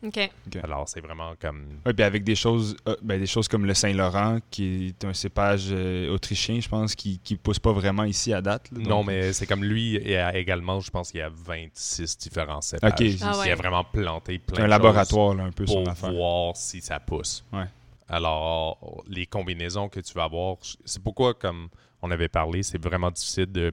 Alors 0.63 0.87
c'est 0.87 1.01
vraiment 1.01 1.33
comme... 1.41 1.81
Ouais, 1.87 1.95
puis 1.95 2.05
avec 2.05 2.23
des 2.23 2.35
choses, 2.35 2.77
euh, 2.87 2.97
ben, 3.01 3.19
des 3.19 3.27
choses 3.27 3.49
comme 3.49 3.65
le 3.65 3.73
Saint-Laurent, 3.73 4.41
qui 4.51 4.89
est 4.89 5.05
un 5.07 5.15
cépage 5.15 5.69
euh, 5.71 6.13
autrichien, 6.13 6.61
je 6.61 6.69
pense, 6.69 6.95
qui 6.95 7.19
ne 7.31 7.37
pousse 7.37 7.59
pas 7.59 7.73
vraiment 7.73 8.05
ici 8.05 8.35
à 8.35 8.43
date. 8.43 8.71
là. 8.73 8.79
Non, 8.87 9.05
mais 9.05 9.33
c'est 9.33 9.47
comme 9.47 9.65
lui, 9.65 9.95
il 9.95 10.11
y 10.11 10.17
a 10.17 10.37
également, 10.37 10.81
je 10.81 10.91
pense 10.91 11.11
qu'il 11.13 11.21
y 11.21 11.23
a 11.23 11.31
26 11.31 12.19
différents 12.19 12.61
cépages. 12.61 12.93
Ok, 12.93 13.07
Ah 13.23 13.39
ouais. 13.39 13.47
Il 13.47 13.53
a 13.53 13.55
vraiment 13.55 13.85
planté 13.85 14.39
plein 14.39 14.57
C'est 14.57 14.63
un 14.63 14.67
de 14.67 14.71
laboratoire, 14.71 15.35
là, 15.35 15.45
un 15.45 15.53
peu, 15.53 15.67
son 15.67 15.85
pour 15.85 16.11
voir 16.11 16.57
si 16.59 16.83
ça 16.83 17.01
pousse. 17.01 17.43
Ouais. 17.55 17.65
Alors, 18.07 19.03
les 19.09 19.25
combinaisons 19.25 19.89
que 19.89 20.01
tu 20.01 20.13
vas 20.13 20.25
avoir, 20.25 20.57
c'est 20.85 21.03
pourquoi, 21.03 21.33
comme 21.33 21.71
on 22.03 22.11
avait 22.11 22.29
parlé, 22.29 22.63
c'est 22.63 22.83
vraiment 22.83 23.11
difficile 23.11 23.47
de 23.53 23.73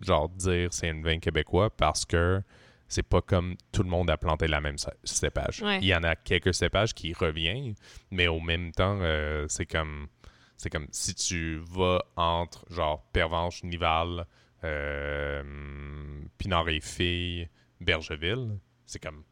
genre 0.00 0.28
dire 0.28 0.72
c'est 0.72 0.88
une 0.88 1.02
vin 1.04 1.18
québécois 1.18 1.70
parce 1.70 2.04
que 2.04 2.42
c'est 2.88 3.02
pas 3.02 3.22
comme 3.22 3.56
tout 3.72 3.82
le 3.82 3.88
monde 3.88 4.10
a 4.10 4.16
planté 4.16 4.46
la 4.46 4.60
même 4.60 4.76
cé- 4.78 4.90
cépage. 5.04 5.62
Ouais. 5.62 5.78
Il 5.78 5.86
y 5.86 5.94
en 5.94 6.02
a 6.02 6.14
quelques 6.16 6.52
cépages 6.54 6.92
qui 6.94 7.12
reviennent, 7.12 7.74
mais 8.10 8.28
au 8.28 8.40
même 8.40 8.72
temps, 8.72 8.98
euh, 9.00 9.46
c'est 9.48 9.66
comme 9.66 10.08
c'est 10.56 10.70
comme 10.70 10.86
si 10.92 11.14
tu 11.14 11.58
vas 11.70 12.02
entre 12.16 12.64
genre 12.70 13.02
Pervenche, 13.12 13.64
Nival, 13.64 14.26
euh, 14.62 15.42
Pinard 16.38 16.68
et 16.68 16.80
Fille, 16.80 17.48
Bergeville, 17.80 18.58
c'est 18.86 19.02
comme 19.02 19.24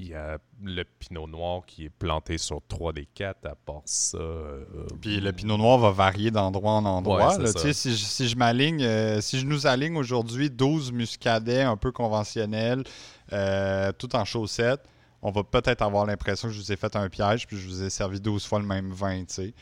il 0.00 0.08
y 0.10 0.14
a 0.14 0.38
le 0.62 0.84
pinot 0.84 1.26
noir 1.26 1.62
qui 1.66 1.86
est 1.86 1.90
planté 1.90 2.38
sur 2.38 2.60
3 2.68 2.92
des 2.92 3.06
4, 3.06 3.46
à 3.46 3.54
part 3.56 3.82
ça. 3.84 4.16
euh, 4.18 4.64
Puis 5.00 5.20
le 5.20 5.32
pinot 5.32 5.56
noir 5.56 5.78
va 5.78 5.90
varier 5.90 6.30
d'endroit 6.30 6.72
en 6.72 6.84
endroit. 6.84 7.28
Ouais, 7.30 7.34
c'est 7.34 7.42
là. 7.42 7.46
ça. 7.48 7.60
Tu 7.60 7.66
sais, 7.66 7.72
si, 7.72 7.90
je, 7.92 8.04
si 8.04 8.28
je 8.28 8.36
m'aligne, 8.36 8.82
euh, 8.84 9.20
si 9.20 9.40
je 9.40 9.44
nous 9.46 9.66
aligne 9.66 9.96
aujourd'hui 9.96 10.50
12 10.50 10.92
muscadets 10.92 11.62
un 11.62 11.76
peu 11.76 11.90
conventionnels, 11.90 12.84
euh, 13.32 13.90
tout 13.92 14.14
en 14.14 14.24
chaussettes, 14.24 14.84
on 15.20 15.32
va 15.32 15.42
peut-être 15.42 15.82
avoir 15.82 16.06
l'impression 16.06 16.46
que 16.46 16.54
je 16.54 16.60
vous 16.60 16.70
ai 16.72 16.76
fait 16.76 16.94
un 16.94 17.08
piège 17.08 17.48
puis 17.48 17.56
je 17.58 17.66
vous 17.68 17.82
ai 17.82 17.90
servi 17.90 18.20
12 18.20 18.46
fois 18.46 18.60
le 18.60 18.66
même 18.66 18.92
vin. 18.92 19.24
tu 19.24 19.34
sais. 19.34 19.54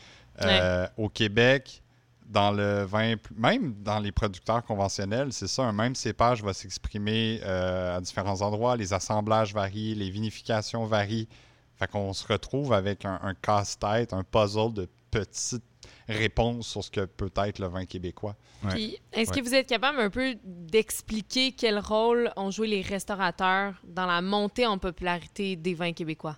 Euh, 0.43 0.87
Au 0.97 1.09
Québec, 1.09 1.81
dans 2.27 2.51
le 2.51 2.83
vin, 2.83 3.15
même 3.35 3.73
dans 3.81 3.99
les 3.99 4.11
producteurs 4.11 4.63
conventionnels, 4.63 5.31
c'est 5.31 5.47
ça, 5.47 5.63
un 5.63 5.71
même 5.71 5.95
cépage 5.95 6.43
va 6.43 6.53
s'exprimer 6.53 7.39
euh, 7.43 7.97
à 7.97 8.01
différents 8.01 8.41
endroits, 8.41 8.75
les 8.75 8.93
assemblages 8.93 9.53
varient, 9.53 9.95
les 9.95 10.09
vinifications 10.09 10.85
varient. 10.85 11.27
Fait 11.75 11.87
qu'on 11.87 12.11
se 12.13 12.25
retrouve 12.27 12.73
avec 12.73 13.05
un, 13.05 13.19
un 13.21 13.33
casse-tête, 13.35 14.11
un 14.11 14.23
puzzle 14.23 14.73
de 14.73 14.89
petites 15.11 15.63
réponses 16.09 16.67
sur 16.67 16.83
ce 16.83 16.91
que 16.91 17.05
peut 17.05 17.31
être 17.37 17.59
le 17.59 17.67
vin 17.67 17.85
québécois. 17.85 18.35
Ouais. 18.63 18.71
Puis, 18.71 18.99
est-ce 19.13 19.31
que 19.31 19.41
vous 19.41 19.53
êtes 19.53 19.67
capable 19.67 19.99
un 19.99 20.09
peu 20.09 20.35
d'expliquer 20.43 21.51
quel 21.51 21.79
rôle 21.79 22.31
ont 22.35 22.51
joué 22.51 22.67
les 22.67 22.81
restaurateurs 22.81 23.75
dans 23.83 24.05
la 24.05 24.21
montée 24.21 24.65
en 24.65 24.77
popularité 24.77 25.55
des 25.55 25.73
vins 25.73 25.93
québécois? 25.93 26.37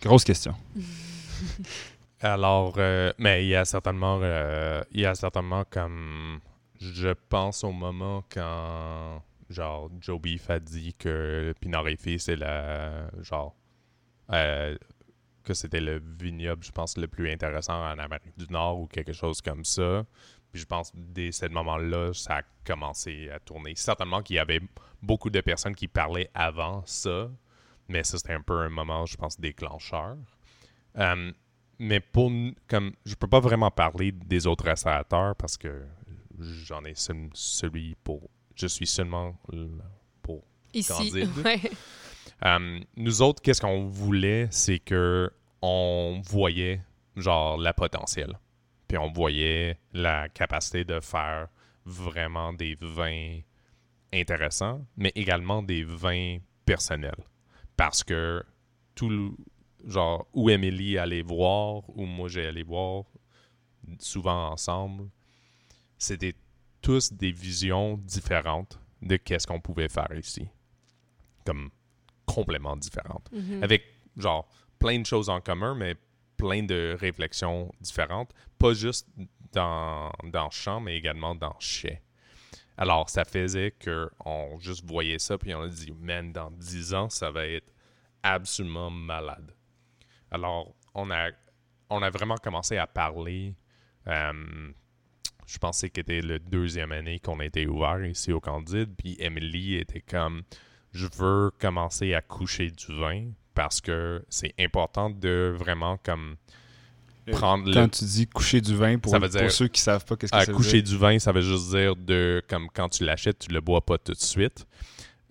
Grosse 0.00 0.24
question. 0.24 0.54
Alors, 2.20 2.74
euh, 2.78 3.12
mais 3.18 3.44
il 3.44 3.48
y 3.48 3.54
a 3.54 3.64
certainement, 3.64 4.20
euh, 4.22 4.82
il 4.90 5.00
y 5.00 5.06
a 5.06 5.14
certainement 5.14 5.64
comme, 5.68 6.40
je 6.80 7.10
pense 7.28 7.62
au 7.62 7.72
moment 7.72 8.24
quand, 8.32 9.22
genre, 9.50 9.90
Joe 10.00 10.20
Beef 10.20 10.48
a 10.48 10.58
dit 10.58 10.94
que 10.94 11.54
Pinard 11.60 11.88
et 11.88 11.96
Fils, 11.96 12.24
c'est 12.24 12.36
la, 12.36 13.10
genre, 13.20 13.54
euh, 14.32 14.76
que 15.44 15.52
c'était 15.52 15.80
le 15.80 16.02
vignoble, 16.18 16.64
je 16.64 16.72
pense, 16.72 16.96
le 16.96 17.06
plus 17.06 17.30
intéressant 17.30 17.74
en 17.74 17.98
Amérique 17.98 18.36
du 18.38 18.46
Nord 18.50 18.80
ou 18.80 18.86
quelque 18.86 19.12
chose 19.12 19.42
comme 19.42 19.64
ça. 19.64 20.04
Puis 20.52 20.62
je 20.62 20.66
pense, 20.66 20.92
dès 20.94 21.32
ce 21.32 21.46
moment-là, 21.46 22.12
ça 22.14 22.38
a 22.38 22.42
commencé 22.64 23.28
à 23.30 23.40
tourner. 23.40 23.74
Certainement 23.76 24.22
qu'il 24.22 24.36
y 24.36 24.38
avait 24.38 24.60
beaucoup 25.02 25.28
de 25.28 25.40
personnes 25.42 25.74
qui 25.74 25.86
parlaient 25.86 26.30
avant 26.34 26.82
ça, 26.86 27.30
mais 27.88 28.04
ça, 28.04 28.16
c'était 28.16 28.32
un 28.32 28.40
peu 28.40 28.60
un 28.60 28.70
moment, 28.70 29.04
je 29.04 29.16
pense, 29.18 29.38
déclencheur. 29.38 30.16
Mais 31.78 32.00
pour 32.00 32.30
comme 32.68 32.92
je 33.04 33.14
peux 33.14 33.26
pas 33.28 33.40
vraiment 33.40 33.70
parler 33.70 34.12
des 34.12 34.46
autres 34.46 34.64
restaurateurs 34.64 35.34
parce 35.36 35.56
que 35.56 35.84
j'en 36.38 36.84
ai 36.84 36.94
seul- 36.94 37.30
celui 37.34 37.94
pour 38.04 38.28
je 38.54 38.66
suis 38.66 38.86
seulement 38.86 39.38
pour 40.22 40.42
Ici. 40.74 41.12
Ouais. 41.44 41.60
Euh, 42.44 42.80
nous 42.96 43.22
autres 43.22 43.40
qu'est-ce 43.42 43.60
qu'on 43.60 43.86
voulait 43.86 44.48
c'est 44.50 44.78
que 44.78 45.30
on 45.62 46.20
voyait 46.24 46.82
genre 47.16 47.56
la 47.56 47.72
potentiel 47.72 48.38
puis 48.88 48.98
on 48.98 49.10
voyait 49.10 49.78
la 49.92 50.28
capacité 50.28 50.84
de 50.84 51.00
faire 51.00 51.48
vraiment 51.86 52.52
des 52.52 52.76
vins 52.80 53.40
intéressants 54.12 54.84
mais 54.96 55.12
également 55.14 55.62
des 55.62 55.84
vins 55.84 56.38
personnels 56.64 57.24
parce 57.76 58.04
que 58.04 58.42
tout 58.94 59.08
le- 59.08 59.32
genre 59.86 60.26
où 60.32 60.50
Emily 60.50 60.98
allait 60.98 61.22
voir 61.22 61.88
ou 61.96 62.04
moi 62.04 62.28
j'ai 62.28 62.46
allé 62.46 62.62
voir 62.62 63.04
souvent 64.00 64.50
ensemble. 64.50 65.08
C'était 65.96 66.34
tous 66.82 67.12
des 67.12 67.30
visions 67.30 67.96
différentes 67.96 68.78
de 69.00 69.16
qu'est-ce 69.16 69.46
qu'on 69.46 69.60
pouvait 69.60 69.88
faire 69.88 70.12
ici. 70.12 70.48
Comme 71.44 71.70
complètement 72.26 72.76
différentes. 72.76 73.30
Mhm. 73.32 73.62
avec 73.62 73.84
genre 74.16 74.48
plein 74.78 74.98
de 74.98 75.06
choses 75.06 75.28
en 75.28 75.40
commun 75.40 75.74
mais 75.74 75.94
plein 76.36 76.64
de 76.64 76.96
réflexions 76.98 77.72
différentes. 77.80 78.32
Pas 78.58 78.74
juste 78.74 79.08
dans 79.52 80.10
dans 80.24 80.50
champ 80.50 80.80
mais 80.80 80.96
également 80.96 81.34
dans 81.34 81.56
chais. 81.60 82.02
Alors 82.76 83.08
ça 83.08 83.24
faisait 83.24 83.70
que 83.70 84.10
on 84.24 84.58
juste 84.58 84.84
voyait 84.84 85.20
ça 85.20 85.38
puis 85.38 85.54
on 85.54 85.62
a 85.62 85.68
dit 85.68 85.92
man 85.92 86.32
dans 86.32 86.50
10 86.50 86.94
ans 86.94 87.08
ça 87.08 87.30
va 87.30 87.46
être 87.46 87.72
absolument 88.22 88.90
malade 88.90 89.55
alors, 90.30 90.74
on 90.94 91.10
a, 91.10 91.30
on 91.90 92.02
a 92.02 92.10
vraiment 92.10 92.36
commencé 92.36 92.76
à 92.76 92.86
parler. 92.86 93.54
euh, 94.08 94.32
je 95.46 95.58
pensais 95.58 95.88
que 95.90 96.00
c'était 96.00 96.20
le 96.22 96.38
deuxième 96.40 96.90
année 96.90 97.20
qu'on 97.20 97.40
était 97.40 97.66
ouvert 97.66 98.04
ici 98.04 98.32
au 98.32 98.40
Candide. 98.40 98.90
Puis 98.98 99.16
Emily 99.20 99.76
était 99.76 100.00
comme 100.00 100.42
Je 100.92 101.06
veux 101.16 101.50
commencer 101.60 102.14
à 102.14 102.20
coucher 102.22 102.70
du 102.70 102.86
vin 102.98 103.28
parce 103.54 103.80
que 103.80 104.24
c'est 104.28 104.54
important 104.58 105.08
de 105.10 105.54
vraiment 105.56 105.98
comme 105.98 106.36
prendre 107.30 107.72
Quand 107.72 107.82
le 107.82 107.88
tu 107.90 108.04
dis 108.04 108.26
coucher 108.26 108.60
du 108.60 108.74
vin, 108.74 108.98
pour, 108.98 109.12
Ça 109.12 109.18
veut 109.18 109.28
pour 109.28 109.38
dire- 109.40 109.50
ceux 109.52 109.68
qui 109.68 109.80
savent 109.80 110.04
pas 110.04 110.16
qu'est-ce 110.16 110.32
que 110.32 110.38
ça 110.38 110.44
veut 110.50 110.56
coucher 110.56 110.82
dire. 110.82 110.92
du 110.94 110.98
vin, 110.98 111.18
ça 111.18 111.30
veut 111.32 111.40
juste 111.42 111.70
dire 111.70 111.94
de 111.96 112.42
comme 112.48 112.68
quand 112.74 112.88
tu 112.88 113.04
l'achètes, 113.04 113.38
tu 113.40 113.52
le 113.52 113.60
bois 113.60 113.80
pas 113.84 113.98
tout 113.98 114.12
de 114.12 114.18
suite. 114.18 114.66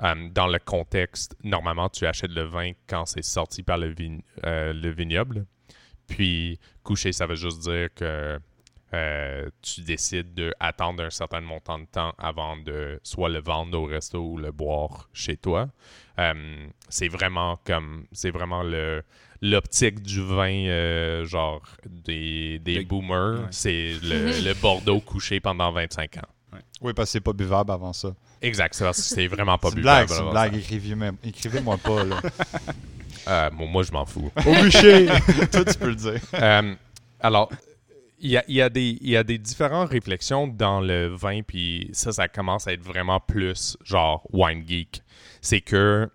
Euh, 0.03 0.29
dans 0.29 0.47
le 0.47 0.59
contexte, 0.59 1.35
normalement, 1.43 1.87
tu 1.89 2.05
achètes 2.05 2.31
le 2.31 2.43
vin 2.43 2.71
quand 2.87 3.05
c'est 3.05 3.23
sorti 3.23 3.63
par 3.63 3.77
le, 3.77 3.93
euh, 4.45 4.73
le 4.73 4.89
vignoble. 4.91 5.45
Puis 6.07 6.59
coucher, 6.83 7.11
ça 7.13 7.25
veut 7.27 7.35
juste 7.35 7.61
dire 7.61 7.87
que 7.95 8.37
euh, 8.93 9.49
tu 9.61 9.81
décides 9.81 10.33
d'attendre 10.35 11.03
un 11.03 11.09
certain 11.09 11.41
montant 11.41 11.79
de 11.79 11.85
temps 11.85 12.13
avant 12.17 12.57
de 12.57 12.99
soit 13.03 13.29
le 13.29 13.39
vendre 13.39 13.79
au 13.79 13.85
resto 13.85 14.19
ou 14.19 14.37
le 14.37 14.51
boire 14.51 15.09
chez 15.13 15.37
toi. 15.37 15.67
C'est 16.89 17.07
vraiment 17.07 17.57
comme 17.65 18.05
c'est 18.11 18.29
vraiment 18.31 18.63
le 18.63 19.01
l'optique 19.41 20.01
du 20.01 20.21
vin 20.21 20.65
euh, 20.67 21.25
genre 21.25 21.61
des, 21.85 22.57
des 22.59 22.75
Le- 22.79 22.83
boomers. 22.85 23.41
ouais. 23.41 23.47
C'est 23.51 23.93
le, 24.01 24.41
le 24.47 24.53
Bordeaux 24.61 25.01
couché 25.01 25.39
pendant 25.39 25.71
25 25.71 26.17
ans. 26.17 26.21
Oui, 26.81 26.93
parce 26.93 27.07
que 27.09 27.11
c'est 27.13 27.19
pas 27.21 27.33
buvable 27.33 27.71
avant 27.71 27.93
ça. 27.93 28.13
Exact, 28.41 28.73
c'est 28.73 28.83
parce 28.83 28.97
que 28.97 29.03
c'est 29.03 29.27
vraiment 29.27 29.57
pas 29.57 29.69
buvable 29.71 30.05
blague, 30.05 30.09
c'est 30.09 30.21
une 30.23 30.29
blague. 30.31 30.55
Écrivez-moi 30.55 31.11
écrivez-moi 31.23 31.77
pas, 31.77 32.03
là. 32.03 32.21
Euh, 33.27 33.49
bon, 33.49 33.65
moi, 33.65 33.81
je 33.81 33.91
m'en 33.91 34.05
fous. 34.05 34.29
Au 34.45 34.53
bûcher! 34.61 35.07
Toi, 35.51 35.65
tu 35.65 35.73
peux 35.79 35.89
le 35.89 35.95
dire. 35.95 36.21
Euh, 36.35 36.75
alors, 37.19 37.49
il 38.19 38.29
y 38.29 38.37
a, 38.37 38.43
il 38.47 38.53
y, 38.55 38.61
a 38.61 38.69
des- 38.69 38.99
il 39.01 39.09
y 39.09 39.17
a 39.17 39.23
des 39.23 39.39
différentes 39.39 39.89
réflexions 39.89 40.47
dans 40.47 40.79
le 40.79 41.07
vin, 41.07 41.41
puis 41.41 41.89
ça, 41.91 42.11
ça 42.11 42.27
commence 42.27 42.67
à 42.67 42.73
être 42.73 42.83
vraiment 42.83 43.19
plus 43.19 43.77
genre 43.83 44.27
wine 44.31 44.63
geek. 44.67 45.01
C'est 45.41 45.61
que, 45.61 46.07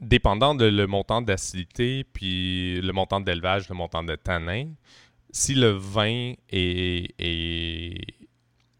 dépendant 0.00 0.56
de 0.56 0.64
le 0.64 0.86
montant 0.88 1.22
d'acidité, 1.22 2.02
puis 2.12 2.80
le 2.80 2.92
montant 2.92 3.20
d'élevage, 3.20 3.68
le 3.68 3.76
montant 3.76 4.02
de 4.02 4.16
tanin, 4.16 4.66
si 5.30 5.54
le 5.54 5.70
vin 5.70 6.32
est, 6.50 7.14
est, 7.20 8.14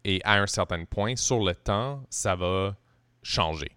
est 0.03 0.21
à 0.25 0.41
un 0.41 0.47
certain 0.47 0.83
point, 0.85 1.15
sur 1.15 1.43
le 1.43 1.55
temps, 1.55 2.03
ça 2.09 2.35
va 2.35 2.75
changer. 3.23 3.71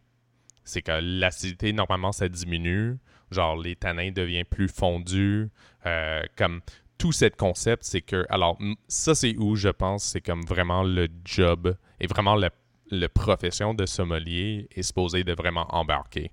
C'est 0.65 0.83
que 0.83 0.99
l'acidité, 1.03 1.73
normalement, 1.73 2.13
ça 2.13 2.29
diminue. 2.29 2.97
Genre, 3.31 3.57
les 3.57 3.77
tanins 3.77 4.11
deviennent 4.11 4.47
plus 4.47 4.69
fondus. 4.69 5.51
euh, 5.87 6.23
comme 6.37 6.61
tout 6.97 7.13
ce 7.13 7.27
concept, 7.27 7.85
c'est 7.85 8.01
que. 8.01 8.25
Alors, 8.31 8.59
ça, 8.89 9.15
c'est 9.15 9.37
où 9.37 9.57
je 9.57 9.69
pense, 9.69 10.05
c'est 10.05 10.21
comme 10.21 10.43
vraiment 10.45 10.83
le 10.83 11.09
job 11.25 11.77
et 12.01 12.07
vraiment 12.07 12.37
le 12.37 13.09
profession 13.09 13.75
de 13.75 13.85
sommelier 13.85 14.69
est 14.75 14.83
supposé 14.83 15.25
de 15.25 15.33
vraiment 15.33 15.67
embarquer. 15.75 16.31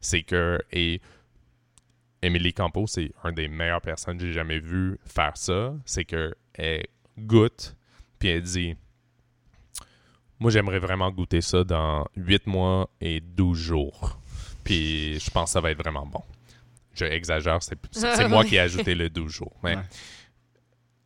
C'est 0.00 0.22
que. 0.22 0.58
Et. 0.72 1.00
Émilie 2.22 2.54
Campo, 2.54 2.86
c'est 2.86 3.12
un 3.22 3.32
des 3.32 3.46
meilleures 3.46 3.82
personnes 3.82 4.16
que 4.16 4.24
j'ai 4.24 4.32
jamais 4.32 4.58
vu 4.58 4.98
faire 5.04 5.36
ça. 5.36 5.74
C'est 5.84 6.04
que 6.04 6.34
elle 6.54 6.86
goûte, 7.18 7.76
puis 8.18 8.30
elle 8.30 8.42
dit 8.42 8.74
Moi, 10.38 10.50
j'aimerais 10.50 10.78
vraiment 10.78 11.10
goûter 11.10 11.40
ça 11.40 11.64
dans 11.64 12.06
8 12.16 12.46
mois 12.46 12.90
et 13.00 13.20
12 13.20 13.58
jours. 13.58 14.18
Puis 14.64 15.18
je 15.20 15.30
pense 15.30 15.50
que 15.50 15.52
ça 15.52 15.60
va 15.60 15.70
être 15.70 15.78
vraiment 15.78 16.06
bon. 16.06 16.22
Je 16.94 17.04
exagère, 17.04 17.58
c'est 17.62 18.28
moi 18.28 18.44
qui 18.44 18.56
ai 18.56 18.60
ajouté 18.60 18.94
le 18.94 19.08
12 19.10 19.30
jours. 19.32 19.52
Mais 19.62 19.76
Ouais. 19.76 19.82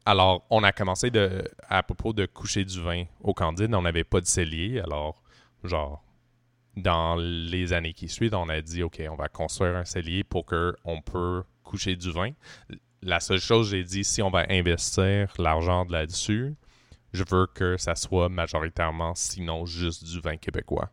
alors, 0.06 0.44
on 0.50 0.62
a 0.62 0.72
commencé 0.72 1.10
de, 1.10 1.44
à 1.68 1.82
propos 1.82 2.12
de 2.12 2.26
coucher 2.26 2.64
du 2.64 2.80
vin 2.80 3.04
au 3.20 3.34
Candide. 3.34 3.74
On 3.74 3.82
n'avait 3.82 4.04
pas 4.04 4.20
de 4.20 4.26
cellier. 4.26 4.80
Alors, 4.80 5.22
genre, 5.64 6.02
dans 6.76 7.16
les 7.16 7.72
années 7.72 7.92
qui 7.92 8.08
suivent, 8.08 8.34
on 8.34 8.48
a 8.48 8.60
dit, 8.60 8.82
OK, 8.82 9.00
on 9.10 9.16
va 9.16 9.28
construire 9.28 9.76
un 9.76 9.84
cellier 9.84 10.24
pour 10.24 10.46
qu'on 10.46 11.02
peut 11.04 11.42
coucher 11.64 11.96
du 11.96 12.10
vin. 12.10 12.30
La 13.02 13.18
seule 13.20 13.40
chose, 13.40 13.70
j'ai 13.70 13.82
dit, 13.84 14.04
si 14.04 14.22
on 14.22 14.30
va 14.30 14.46
investir 14.48 15.32
l'argent 15.38 15.84
de 15.84 15.92
là-dessus, 15.92 16.54
je 17.12 17.24
veux 17.28 17.46
que 17.46 17.76
ça 17.76 17.94
soit 17.94 18.28
majoritairement, 18.28 19.14
sinon 19.14 19.66
juste 19.66 20.04
du 20.04 20.20
vin 20.20 20.36
québécois. 20.36 20.90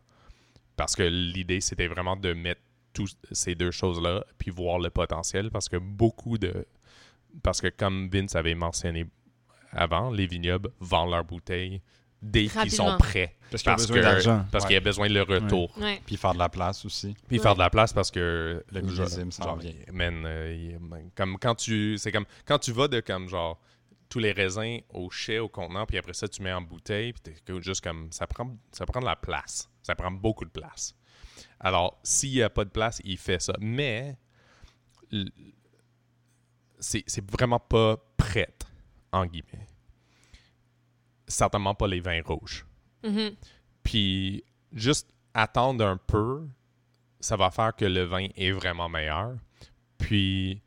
Parce 0.76 0.94
que 0.96 1.02
l'idée, 1.02 1.60
c'était 1.60 1.88
vraiment 1.88 2.16
de 2.16 2.32
mettre 2.32 2.60
tous 2.92 3.16
ces 3.32 3.54
deux 3.54 3.70
choses-là, 3.70 4.24
puis 4.38 4.50
voir 4.50 4.78
le 4.78 4.90
potentiel, 4.90 5.50
parce 5.50 5.68
que 5.68 5.76
beaucoup 5.76 6.38
de... 6.38 6.66
Parce 7.42 7.60
que 7.60 7.68
comme 7.68 8.08
Vince 8.10 8.34
avait 8.36 8.54
mentionné 8.54 9.06
avant, 9.72 10.10
les 10.10 10.26
vignobles 10.26 10.70
vendent 10.80 11.10
leurs 11.10 11.24
bouteilles 11.24 11.82
dès 12.22 12.46
qu'ils 12.46 12.70
sont 12.72 12.96
prêts. 12.98 13.36
Parce 13.50 13.62
qu'il 13.62 13.70
y 13.70 13.74
a 13.74 13.76
besoin 13.76 13.96
que- 13.96 14.02
d'argent. 14.02 14.44
Parce 14.50 14.64
Ouais. 14.64 14.68
qu'il 14.68 14.74
y 14.74 14.78
a 14.78 14.80
besoin 14.80 15.08
de 15.08 15.14
le 15.14 15.22
retour. 15.22 15.76
Ouais. 15.78 16.00
Puis 16.04 16.16
faire 16.16 16.32
de 16.34 16.38
la 16.38 16.48
place 16.48 16.84
aussi. 16.84 17.14
Puis 17.28 17.36
Ouais. 17.36 17.42
faire 17.42 17.54
de 17.54 17.60
la 17.60 17.70
place 17.70 17.92
parce 17.92 18.10
que 18.10 18.64
Le 18.72 18.80
millésime 18.80 19.30
s'en 19.30 19.44
genre, 19.44 19.56
vient. 19.58 19.72
man, 19.92 20.24
euh, 20.26 20.78
man, 20.80 21.10
comme 21.14 21.38
quand 21.38 21.54
tu 21.54 21.96
c'est 21.98 22.10
comme 22.10 22.24
quand 22.44 22.58
tu 22.58 22.72
vas 22.72 22.88
de 22.88 22.98
comme 23.00 23.28
genre 23.28 23.60
tous 24.08 24.18
les 24.18 24.32
raisins 24.32 24.78
au 24.90 25.10
chai 25.10 25.38
au 25.38 25.48
contenant 25.48 25.86
puis 25.86 25.98
après 25.98 26.14
ça 26.14 26.28
tu 26.28 26.42
mets 26.42 26.52
en 26.52 26.62
bouteille 26.62 27.12
puis 27.12 27.34
t'es 27.44 27.60
juste 27.60 27.82
comme 27.82 28.10
ça 28.12 28.26
prend 28.26 28.56
ça 28.72 28.86
prend 28.86 29.00
de 29.00 29.06
la 29.06 29.16
place. 29.16 29.68
Ça 29.82 29.94
prend 29.94 30.10
beaucoup 30.10 30.44
de 30.44 30.50
place. 30.50 30.94
Alors 31.60 31.98
s'il 32.02 32.32
n'y 32.32 32.42
a 32.42 32.50
pas 32.50 32.64
de 32.64 32.70
place 32.70 33.00
il 33.04 33.18
fait 33.18 33.40
ça. 33.40 33.54
Mais 33.60 34.16
c'est 36.80 37.30
vraiment 37.30 37.60
pas 37.60 37.96
prête 38.16 38.66
en 39.12 39.26
guillemets. 39.26 39.66
Certainement 41.26 41.74
pas 41.74 41.86
les 41.86 42.00
vins 42.00 42.22
rouges. 42.24 42.64
Mhm. 43.04 43.36
puis 43.84 44.42
juste 44.72 45.14
attendre 45.32 45.86
un 45.86 45.96
peu, 45.96 46.48
ça 47.20 47.36
va 47.36 47.52
faire 47.52 47.76
que 47.76 47.84
le 47.84 48.02
vin 48.02 48.26
est 48.34 48.50
vraiment 48.50 48.88
meilleur. 48.88 49.36
Puis 49.98 50.60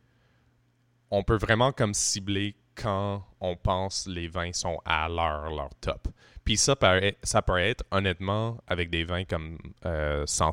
on 1.09 1.23
peut 1.23 1.35
vraiment 1.35 1.73
comme 1.73 1.93
cibler 1.93 2.55
quand 2.75 3.23
on 3.39 3.55
pense 3.55 4.07
les 4.07 4.27
vins 4.27 4.53
sont 4.53 4.79
à 4.85 5.07
leur, 5.09 5.49
leur 5.49 5.69
top. 5.81 6.07
Puis 6.43 6.57
ça, 6.57 6.75
peut- 6.75 7.13
ça 7.21 7.41
peut 7.41 7.59
être 7.59 7.83
honnêtement 7.91 8.57
avec 8.67 8.89
des 8.89 9.03
vins 9.03 9.23
comme 9.25 9.57
euh, 9.85 10.23
sans 10.25 10.51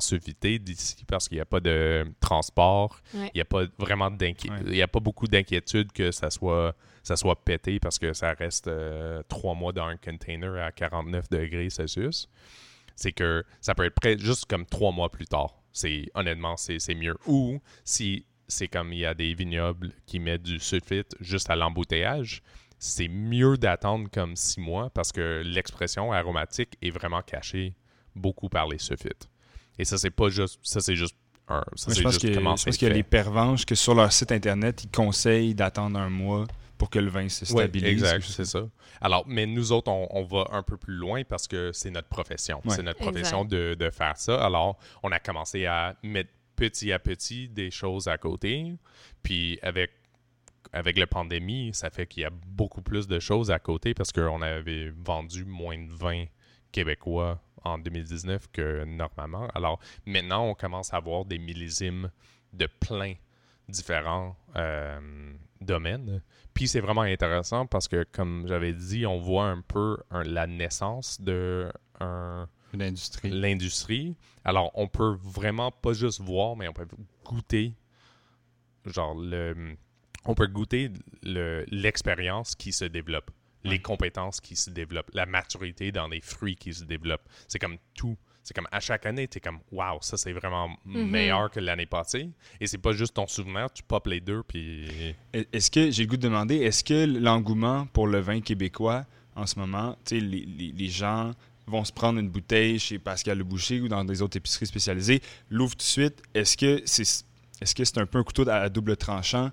d'ici 0.59 1.03
parce 1.07 1.27
qu'il 1.27 1.37
n'y 1.37 1.41
a 1.41 1.45
pas 1.45 1.59
de 1.59 2.05
transport, 2.19 2.99
Ouais. 3.13 3.31
il 3.33 3.37
n'y 3.37 3.41
a 3.41 3.45
pas 3.45 3.63
vraiment 3.79 4.11
d'inquiétude, 4.11 4.65
Ouais. 4.67 4.71
il 4.73 4.77
y 4.77 4.81
a 4.83 4.87
pas 4.87 4.99
beaucoup 4.99 5.27
d'inquiétude 5.27 5.91
que 5.91 6.11
ça 6.11 6.29
soit 6.29 6.75
ça 7.01 7.15
soit 7.15 7.43
pété 7.43 7.79
parce 7.79 7.97
que 7.97 8.13
ça 8.13 8.33
reste 8.33 8.67
euh, 8.67 9.23
trois 9.29 9.55
mois 9.55 9.71
dans 9.71 9.85
un 9.87 9.97
container 9.97 10.61
à 10.63 10.71
49 10.71 11.29
degrés 11.29 11.69
Celsius. 11.71 12.29
C'est 12.95 13.13
que 13.13 13.43
ça 13.61 13.73
peut 13.73 13.85
être 13.85 13.95
prêt 13.95 14.17
juste 14.17 14.45
comme 14.45 14.65
trois 14.65 14.91
mois 14.91 15.09
plus 15.09 15.25
tard. 15.25 15.55
C'est 15.71 16.11
honnêtement, 16.13 16.57
c'est 16.57 16.77
c'est 16.79 16.95
mieux. 16.95 17.15
Ou 17.25 17.59
si 17.83 18.25
c'est 18.49 18.67
comme 18.67 18.91
il 18.91 18.99
y 18.99 19.05
a 19.05 19.13
des 19.13 19.33
vignobles 19.33 19.91
qui 20.05 20.19
mettent 20.19 20.43
du 20.43 20.59
sulfite 20.59 21.15
juste 21.21 21.49
à 21.49 21.55
l'embouteillage, 21.55 22.41
c'est 22.77 23.07
mieux 23.07 23.57
d'attendre 23.57 24.09
comme 24.11 24.35
six 24.35 24.59
mois 24.59 24.89
parce 24.89 25.11
que 25.11 25.41
l'expression 25.45 26.11
aromatique 26.11 26.77
est 26.81 26.91
vraiment 26.91 27.21
cachée 27.21 27.73
beaucoup 28.15 28.49
par 28.49 28.67
les 28.67 28.77
sulfites. 28.79 29.29
Et 29.77 29.85
ça, 29.85 29.97
c'est 29.97 30.11
pas 30.11 30.29
juste. 30.29 30.59
Ça, 30.63 30.81
c'est 30.81 30.95
juste 30.95 31.15
un. 31.47 31.63
Ça, 31.75 31.85
Mais 31.87 31.93
c'est 31.93 31.99
je 31.99 32.03
pense 32.03 32.17
qu'il 32.17 32.29
y 32.33 32.35
a 32.35 32.89
fait. 32.89 32.93
les 32.93 33.03
pervenches 33.03 33.65
que 33.65 33.75
sur 33.75 33.95
leur 33.95 34.11
site 34.11 34.31
internet, 34.31 34.83
ils 34.83 34.91
conseillent 34.91 35.55
d'attendre 35.55 35.97
un 35.99 36.09
mois 36.09 36.45
pour 36.77 36.89
que 36.89 36.99
le 36.99 37.09
vin 37.09 37.27
se 37.29 37.43
Ouais, 37.53 37.63
stabilise. 37.63 37.89
exact, 37.89 38.23
c'est 38.23 38.45
ça. 38.45 38.67
Alors, 39.01 39.23
mais 39.27 39.45
nous 39.45 39.71
autres, 39.73 39.91
on, 39.91 40.07
on 40.11 40.23
va 40.23 40.47
un 40.51 40.63
peu 40.63 40.77
plus 40.77 40.95
loin 40.95 41.23
parce 41.23 41.47
que 41.47 41.71
c'est 41.73 41.91
notre 41.91 42.07
profession. 42.07 42.61
Ouais. 42.65 42.75
C'est 42.75 42.83
notre 42.83 42.99
profession 42.99 43.43
de, 43.45 43.75
de 43.77 43.89
faire 43.89 44.15
ça. 44.17 44.43
Alors, 44.43 44.77
on 45.03 45.11
a 45.11 45.19
commencé 45.19 45.65
à 45.65 45.95
mettre 46.03 46.29
petit 46.59 46.91
à 46.91 46.99
petit 46.99 47.47
des 47.47 47.71
choses 47.71 48.09
à 48.09 48.17
côté. 48.17 48.73
Puis 49.23 49.57
avec, 49.61 49.91
la 50.73 51.07
pandémie, 51.07 51.73
ça 51.73 51.89
fait 51.89 52.05
qu'il 52.05 52.23
y 52.23 52.25
a 52.25 52.29
beaucoup 52.29 52.81
plus 52.81 53.07
de 53.07 53.17
choses 53.19 53.49
à 53.49 53.59
côté 53.59 53.93
parce 53.93 54.11
qu'on 54.11 54.41
avait 54.41 54.89
vendu 54.89 55.45
moins 55.45 55.77
de 55.77 55.93
vin 55.93 56.25
québécois 56.73 57.41
en 57.63 57.77
2019 57.77 58.49
que 58.51 58.83
normalement. 58.83 59.47
Alors 59.55 59.79
maintenant, 60.05 60.45
on 60.47 60.53
commence 60.53 60.93
à 60.93 60.97
avoir 60.97 61.23
des 61.23 61.39
millésimes 61.39 62.11
de 62.51 62.67
plein 62.67 63.13
différents 63.69 64.35
euh, 64.57 64.99
domaines. 65.61 66.21
Puis 66.53 66.67
c'est 66.67 66.81
vraiment 66.81 67.03
intéressant 67.03 67.67
parce 67.67 67.87
que, 67.87 68.03
comme 68.11 68.47
j'avais 68.47 68.73
dit, 68.73 69.05
on 69.05 69.17
voit 69.17 69.45
un 69.45 69.61
peu 69.61 69.97
la 70.11 70.45
naissance 70.45 71.21
de 71.21 71.71
Une 72.73 72.81
industrie. 72.81 73.29
l'industrie. 73.29 74.15
Alors, 74.45 74.71
on 74.75 74.87
peut 74.87 75.17
vraiment 75.23 75.71
pas 75.71 75.93
juste 75.93 76.21
voir, 76.21 76.55
mais 76.55 76.67
on 76.67 76.73
peut 76.73 76.87
goûter, 77.25 77.73
genre, 78.85 79.15
le, 79.15 79.75
on 80.25 80.35
peut 80.35 80.47
goûter 80.47 80.91
le- 81.23 81.65
l'expérience 81.69 82.55
qui 82.55 82.71
se 82.71 82.85
développe, 82.85 83.31
les 83.63 83.79
compétences 83.81 84.39
qui 84.39 84.55
se 84.55 84.69
développent, 84.69 85.11
la 85.13 85.25
maturité 85.25 85.91
dans 85.91 86.07
les 86.07 86.21
fruits 86.21 86.55
qui 86.55 86.73
se 86.73 86.83
développent. 86.85 87.27
C'est 87.47 87.59
comme 87.59 87.77
tout. 87.93 88.17
C'est 88.41 88.55
comme 88.55 88.67
à 88.71 88.79
chaque 88.79 89.05
année, 89.05 89.27
tu 89.27 89.37
es 89.37 89.41
comme, 89.41 89.59
waouh, 89.71 89.99
ça 90.01 90.17
c'est 90.17 90.31
vraiment 90.31 90.69
Mhm. 90.85 91.09
meilleur 91.09 91.51
que 91.51 91.59
l'année 91.59 91.85
passée. 91.85 92.29
Et 92.59 92.67
c'est 92.67 92.77
pas 92.79 92.93
juste 92.93 93.13
ton 93.15 93.27
souvenir, 93.27 93.71
tu 93.71 93.83
popes 93.83 94.07
les 94.07 94.21
deux, 94.21 94.41
puis. 94.43 94.87
Est-ce 95.33 95.69
que, 95.69 95.91
j'ai 95.91 96.03
le 96.03 96.09
goût 96.09 96.17
de 96.17 96.21
demander, 96.23 96.55
est-ce 96.55 96.83
que 96.83 97.05
l'engouement 97.05 97.85
pour 97.87 98.07
le 98.07 98.19
vin 98.19 98.39
québécois 98.41 99.05
en 99.35 99.45
ce 99.45 99.59
moment, 99.59 99.95
tu 100.05 100.15
sais, 100.15 100.19
les, 100.25 100.45
les- 100.45 100.71
les 100.71 100.87
gens 100.87 101.31
vont 101.69 101.85
se 101.85 101.91
prendre 101.91 102.19
une 102.19 102.29
bouteille 102.29 102.79
chez 102.79 102.99
Pascal 102.99 103.37
Le 103.37 103.43
Boucher 103.43 103.81
ou 103.81 103.87
dans 103.87 104.03
des 104.03 104.21
autres 104.21 104.37
épiceries 104.37 104.67
spécialisées, 104.67 105.21
l'ouvrent 105.49 105.75
tout 105.75 105.77
de 105.77 105.83
suite. 105.83 106.21
Est-ce 106.33 106.57
que 106.57 106.81
c'est 106.85 107.25
est-ce 107.61 107.75
que 107.75 107.83
c'est 107.83 107.97
un 107.97 108.05
peu 108.05 108.19
un 108.19 108.23
couteau 108.23 108.47
à, 108.47 108.69
double 108.69 108.95
tranchant 108.95 109.51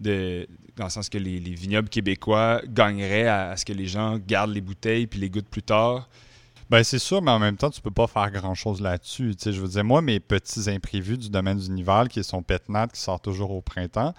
dans 0.00 0.84
le 0.84 0.90
sens 0.90 1.08
que 1.08 1.18
les, 1.18 1.40
les 1.40 1.54
vignobles 1.54 1.88
québécois 1.88 2.62
gagneraient 2.68 3.26
à, 3.26 3.56
ce 3.56 3.64
que 3.64 3.72
les 3.72 3.86
gens 3.86 4.18
gardent 4.18 4.52
les 4.52 4.60
bouteilles 4.60 5.06
puis 5.08 5.18
les 5.18 5.28
goûtent 5.28 5.48
plus 5.48 5.62
tard? 5.62 6.08
Ben, 6.70 6.84
c'est 6.84 6.98
sûr, 6.98 7.22
mais 7.22 7.30
en 7.30 7.38
même 7.38 7.56
temps, 7.56 7.70
tu 7.70 7.80
peux 7.80 7.90
pas 7.90 8.06
faire 8.06 8.30
grand-chose 8.30 8.80
là-dessus. 8.82 9.34
Je 9.42 9.60
veux 9.60 9.68
dire, 9.68 9.84
moi, 9.84 10.02
mes 10.02 10.20
petits 10.20 10.68
imprévus 10.68 11.16
du 11.16 11.30
domaine 11.30 11.58
du 11.58 11.70
Nival, 11.70 12.08
qui 12.08 12.20
est 12.20 12.22
son 12.22 12.42
qui 12.42 13.00
sort 13.00 13.20
toujours 13.20 13.52
au 13.52 13.62
printemps, 13.62 14.14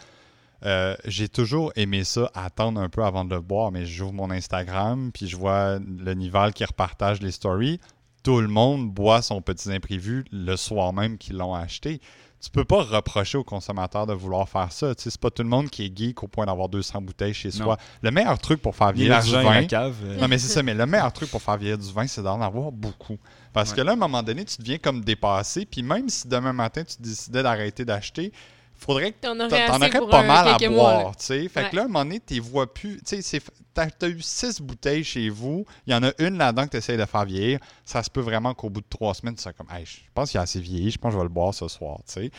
euh, 0.65 0.95
j'ai 1.06 1.30
toujours 1.30 1.72
aimé 1.76 2.03
ça, 2.03 2.30
attendre 2.34 2.80
un 2.81 2.90
peu 2.90 3.03
avant 3.03 3.26
de 3.26 3.34
le 3.36 3.41
boire, 3.41 3.72
mais 3.72 3.86
j'ouvre 3.86 4.14
mon 4.14 4.30
Instagram, 4.31 5.11
puis 5.14 5.27
je 5.27 5.38
vois 5.38 5.80
le 5.80 6.14
Nival 6.14 6.53
qui 6.53 6.65
repartage 6.65 7.22
les 7.22 7.31
stories. 7.31 7.80
Tout 8.23 8.41
le 8.41 8.48
monde 8.49 8.90
boit 8.91 9.22
son 9.22 9.41
petit 9.41 9.72
imprévu 9.72 10.26
le 10.31 10.56
soir 10.57 10.91
même 10.94 11.18
qu'ils 11.18 11.38
l'ont 11.38 11.53
acheté. 11.53 12.02
Tu 12.41 12.49
peux 12.49 12.64
pas 12.64 12.84
reprocher 12.84 13.38
aux 13.38 13.44
consommateurs 13.44 14.07
de 14.07 14.14
vouloir 14.14 14.48
faire 14.48 14.72
ça. 14.72 14.95
Tu 14.95 15.03
sais, 15.03 15.10
c'est 15.10 15.19
pas 15.19 15.30
tout 15.30 15.44
le 15.44 15.49
monde 15.49 15.69
qui 15.69 15.86
est 15.86 15.98
geek 15.98 16.23
au 16.23 16.27
point 16.30 16.45
d'avoir 16.45 16.69
200 16.69 17.02
bouteilles 17.02 17.34
chez 17.34 17.49
Non. 17.49 17.65
soi. 17.65 17.77
Le 18.02 18.11
meilleur 18.11 18.40
truc 18.40 18.61
pour 18.61 18.73
faire 18.76 18.94
vieillir 18.94 19.22
du 19.22 19.31
vin, 19.31 19.65
cave. 19.65 19.95
euh, 20.06 20.18
non, 20.22 20.27
mais 20.30 20.38
c'est 20.38 20.48
ça. 20.48 20.64
Mais 20.64 20.73
le 20.73 20.86
meilleur 20.86 21.11
truc 21.11 21.30
pour 21.31 21.41
faire 21.41 21.57
vieillir 21.57 21.77
du 21.77 21.91
vin, 21.91 22.07
c'est 22.07 22.22
d'en 22.23 22.40
avoir 22.40 22.72
beaucoup. 22.72 23.18
Parce 23.52 23.72
Ouais. 23.72 23.77
que 23.77 23.81
là, 23.81 23.91
à 23.91 23.94
un 23.95 23.98
moment 23.98 24.23
donné, 24.23 24.45
tu 24.45 24.57
deviens 24.60 24.77
comme 24.77 25.02
dépassé. 25.03 25.65
Puis 25.65 25.84
même 25.84 26.07
si 26.07 26.30
demain 26.30 26.53
matin, 26.53 26.84
tu 26.86 26.95
décidais 27.02 27.44
d'arrêter 27.44 27.84
d'acheter, 27.84 28.31
faudrait 28.80 29.11
que 29.11 29.19
T'en 29.19 29.39
aurais 29.39 29.69
aurais 29.69 29.89
pas 30.10 30.23
mal 30.23 30.47
à 30.47 30.69
mois, 30.69 30.93
boire, 31.01 31.15
tu 31.18 31.26
sais. 31.26 31.47
Fait 31.49 31.64
Ouais. 31.64 31.69
que 31.69 31.76
là, 31.76 31.81
à 31.84 31.85
un 31.85 31.88
moment 31.88 32.03
donné, 32.06 32.19
tu 32.26 32.39
vois 32.39 32.73
plus. 32.73 32.99
Tu 33.06 33.22
sais, 33.22 33.41
t'as 33.73 33.88
as 34.01 34.07
eu 34.07 34.22
six 34.22 34.61
bouteilles 34.61 35.03
chez 35.03 35.30
vous. 35.30 35.65
Il 35.88 35.93
y 35.93 35.95
en 35.95 36.03
a 36.03 36.11
une 36.19 36.38
là-dedans 36.38 36.65
que 36.65 36.72
tu 36.72 36.77
essaies 36.77 36.97
de 36.97 37.06
faire 37.06 37.26
vieillir. 37.26 37.60
Ça 37.85 38.01
se 38.03 38.10
peut 38.10 38.19
vraiment 38.22 38.53
qu'au 38.53 38.69
bout 38.69 38.81
de 38.81 38.88
trois 38.89 39.14
semaines, 39.14 39.35
tu 39.35 39.41
sois 39.43 39.53
comme, 39.53 39.68
hey, 39.72 39.85
je 39.85 39.99
pense 40.14 40.31
qu'il 40.31 40.39
a 40.39 40.43
assez 40.43 40.60
vieilli. 40.60 40.91
Je 40.91 40.97
pense 40.97 41.10
que 41.10 41.14
je 41.14 41.18
vais 41.18 41.23
le 41.23 41.30
boire 41.30 41.53
ce 41.53 41.68
soir, 41.68 41.97
tu 42.07 42.14
sais. 42.14 42.31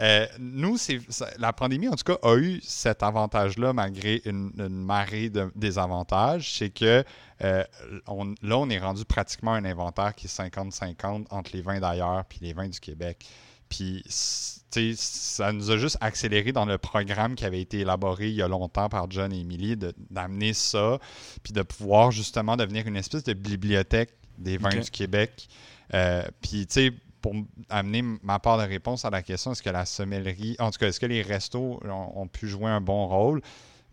Euh, 0.00 0.26
nous, 0.38 0.76
c'est 0.76 0.98
la 1.38 1.52
pandémie, 1.52 1.88
en 1.88 1.94
tout 1.96 2.04
cas, 2.14 2.18
a 2.22 2.36
eu 2.36 2.60
cet 2.62 3.02
avantage-là, 3.02 3.72
malgré 3.72 4.22
une, 4.24 4.50
une 4.58 4.68
marée 4.84 5.28
de 5.30 5.50
désavantages. 5.54 6.52
C'est 6.54 6.70
que 6.70 7.04
euh, 7.44 7.62
on- 8.08 8.34
là, 8.42 8.58
on 8.58 8.68
est 8.68 8.80
rendu 8.80 9.04
pratiquement 9.04 9.52
un 9.54 9.64
inventaire 9.64 10.14
qui 10.14 10.26
est 10.26 10.28
50-50 10.28 11.26
entre 11.30 11.50
les 11.54 11.62
vins 11.62 11.78
d'ailleurs 11.78 12.24
puis 12.24 12.38
les 12.42 12.52
vins 12.52 12.68
du 12.68 12.80
Québec. 12.80 13.24
Puis, 13.68 14.02
c- 14.08 14.60
tu 14.70 14.94
sais, 14.94 15.02
ça 15.36 15.52
nous 15.52 15.70
a 15.70 15.76
juste 15.78 15.96
accéléré 16.00 16.52
dans 16.52 16.64
le 16.66 16.76
programme 16.78 17.34
qui 17.34 17.44
avait 17.44 17.60
été 17.60 17.80
élaboré 17.80 18.28
il 18.28 18.34
y 18.34 18.42
a 18.42 18.48
longtemps 18.48 18.88
par 18.88 19.10
John 19.10 19.32
et 19.32 19.40
Emily 19.40 19.76
de- 19.76 19.94
d'amener 20.10 20.52
ça, 20.52 20.98
puis 21.42 21.52
de 21.52 21.62
pouvoir 21.62 22.10
justement 22.10 22.56
devenir 22.56 22.86
une 22.86 22.96
espèce 22.96 23.24
de 23.24 23.32
bibliothèque 23.32 24.10
des 24.36 24.58
vins 24.58 24.68
du 24.84 24.90
Québec. 24.90 25.48
Euh, 25.94 26.22
puis, 26.42 26.66
tu 26.66 26.74
sais, 26.74 26.92
pour 27.20 27.34
amener 27.68 28.02
ma 28.22 28.38
part 28.38 28.58
de 28.58 28.62
réponse 28.62 29.04
à 29.04 29.10
la 29.10 29.22
question, 29.22 29.52
est-ce 29.52 29.62
que 29.62 29.70
la 29.70 29.86
sommellerie, 29.86 30.54
en 30.60 30.70
tout 30.70 30.78
cas, 30.78 30.86
est-ce 30.88 31.00
que 31.00 31.06
les 31.06 31.22
restos 31.22 31.80
ont, 31.84 32.12
ont 32.14 32.28
pu 32.28 32.46
jouer 32.46 32.66
un 32.70 32.80
bon 32.80 33.06
rôle? 33.08 33.40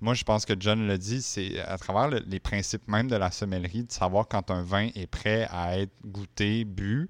Moi, 0.01 0.13
je 0.13 0.23
pense 0.25 0.45
que 0.45 0.53
John 0.59 0.85
l'a 0.87 0.97
dit, 0.97 1.21
c'est 1.21 1.59
à 1.61 1.77
travers 1.77 2.09
le- 2.09 2.23
les 2.27 2.39
principes 2.39 2.87
même 2.87 3.07
de 3.07 3.15
la 3.15 3.31
sommellerie, 3.31 3.85
de 3.85 3.91
savoir 3.91 4.27
quand 4.27 4.51
un 4.51 4.61
vin 4.61 4.89
est 4.93 5.07
prêt 5.07 5.47
à 5.51 5.79
être 5.79 5.93
goûté, 6.05 6.65
bu, 6.65 7.07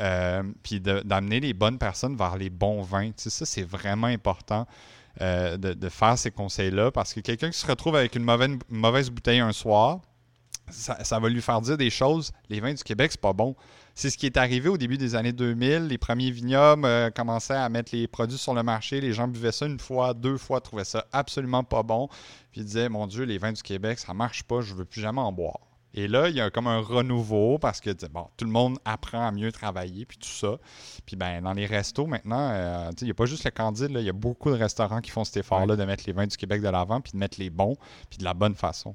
euh, 0.00 0.42
puis 0.62 0.80
d'amener 0.80 1.40
les 1.40 1.52
bonnes 1.52 1.78
personnes 1.78 2.16
vers 2.16 2.36
les 2.36 2.50
bons 2.50 2.82
vins. 2.82 3.08
Tu 3.08 3.24
sais, 3.24 3.30
ça, 3.30 3.44
c'est 3.44 3.62
vraiment 3.62 4.06
important 4.06 4.66
euh, 5.20 5.56
de, 5.56 5.88
faire 5.88 6.16
ces 6.16 6.30
conseils-là 6.30 6.90
parce 6.90 7.12
que 7.12 7.20
quelqu'un 7.20 7.50
qui 7.50 7.58
se 7.58 7.66
retrouve 7.66 7.96
avec 7.96 8.16
une 8.16 8.24
mauvaise, 8.24 9.10
bouteille 9.10 9.40
un 9.40 9.52
soir, 9.52 10.00
ça, 10.70 11.04
ça 11.04 11.18
va 11.18 11.28
lui 11.28 11.42
faire 11.42 11.60
dire 11.60 11.76
des 11.76 11.90
choses. 11.90 12.32
Les 12.48 12.60
vins 12.60 12.72
du 12.72 12.82
Québec, 12.82 13.12
c'est 13.12 13.20
pas 13.20 13.34
bon. 13.34 13.54
C'est 13.94 14.08
ce 14.08 14.16
qui 14.16 14.24
est 14.24 14.38
arrivé 14.38 14.70
au 14.70 14.78
début 14.78 14.96
des 14.96 15.14
années 15.14 15.34
2000. 15.34 15.88
Les 15.88 15.98
premiers 15.98 16.30
vignobles 16.30 16.86
euh, 16.86 17.10
commençaient 17.10 17.52
à 17.52 17.68
mettre 17.68 17.94
les 17.94 18.08
produits 18.08 18.38
sur 18.38 18.54
le 18.54 18.62
marché. 18.62 19.02
Les 19.02 19.12
gens 19.12 19.28
buvaient 19.28 19.52
ça 19.52 19.66
une 19.66 19.78
fois, 19.78 20.14
deux 20.14 20.38
fois, 20.38 20.62
trouvaient 20.62 20.84
ça 20.84 21.04
absolument 21.12 21.64
pas 21.64 21.82
bon. 21.82 22.08
Puis 22.50 22.62
ils 22.62 22.64
disaient, 22.64 22.88
mon 22.88 23.06
Dieu, 23.06 23.24
les 23.24 23.36
vins 23.36 23.52
du 23.52 23.62
Québec, 23.62 23.98
ça 23.98 24.14
marche 24.14 24.44
pas, 24.44 24.62
je 24.62 24.74
veux 24.74 24.86
plus 24.86 25.02
jamais 25.02 25.20
en 25.20 25.32
boire. 25.32 25.60
Et 25.94 26.08
là, 26.08 26.28
il 26.28 26.36
y 26.36 26.40
a 26.40 26.50
comme 26.50 26.66
un 26.66 26.80
renouveau 26.80 27.58
parce 27.58 27.80
que 27.80 27.90
bon, 28.08 28.28
tout 28.36 28.44
le 28.46 28.50
monde 28.50 28.78
apprend 28.84 29.26
à 29.26 29.30
mieux 29.30 29.52
travailler, 29.52 30.06
puis 30.06 30.16
tout 30.16 30.28
ça. 30.28 30.58
Puis 31.04 31.16
ben, 31.16 31.42
dans 31.42 31.52
les 31.52 31.66
restos, 31.66 32.06
maintenant, 32.06 32.48
euh, 32.50 32.88
tu 32.90 32.96
sais, 32.96 32.96
il 33.02 33.04
n'y 33.04 33.10
a 33.10 33.14
pas 33.14 33.26
juste 33.26 33.44
le 33.44 33.50
Candide, 33.50 33.90
là, 33.90 34.00
il 34.00 34.06
y 34.06 34.10
a 34.10 34.14
beaucoup 34.14 34.50
de 34.50 34.56
restaurants 34.56 35.00
qui 35.00 35.10
font 35.10 35.24
cet 35.24 35.36
effort-là 35.38 35.76
de 35.76 35.84
mettre 35.84 36.04
les 36.06 36.12
vins 36.12 36.26
du 36.26 36.36
Québec 36.36 36.62
de 36.62 36.68
l'avant, 36.68 37.00
puis 37.00 37.12
de 37.12 37.18
mettre 37.18 37.38
les 37.38 37.50
bons, 37.50 37.76
puis 38.08 38.18
de 38.18 38.24
la 38.24 38.32
bonne 38.34 38.54
façon. 38.54 38.94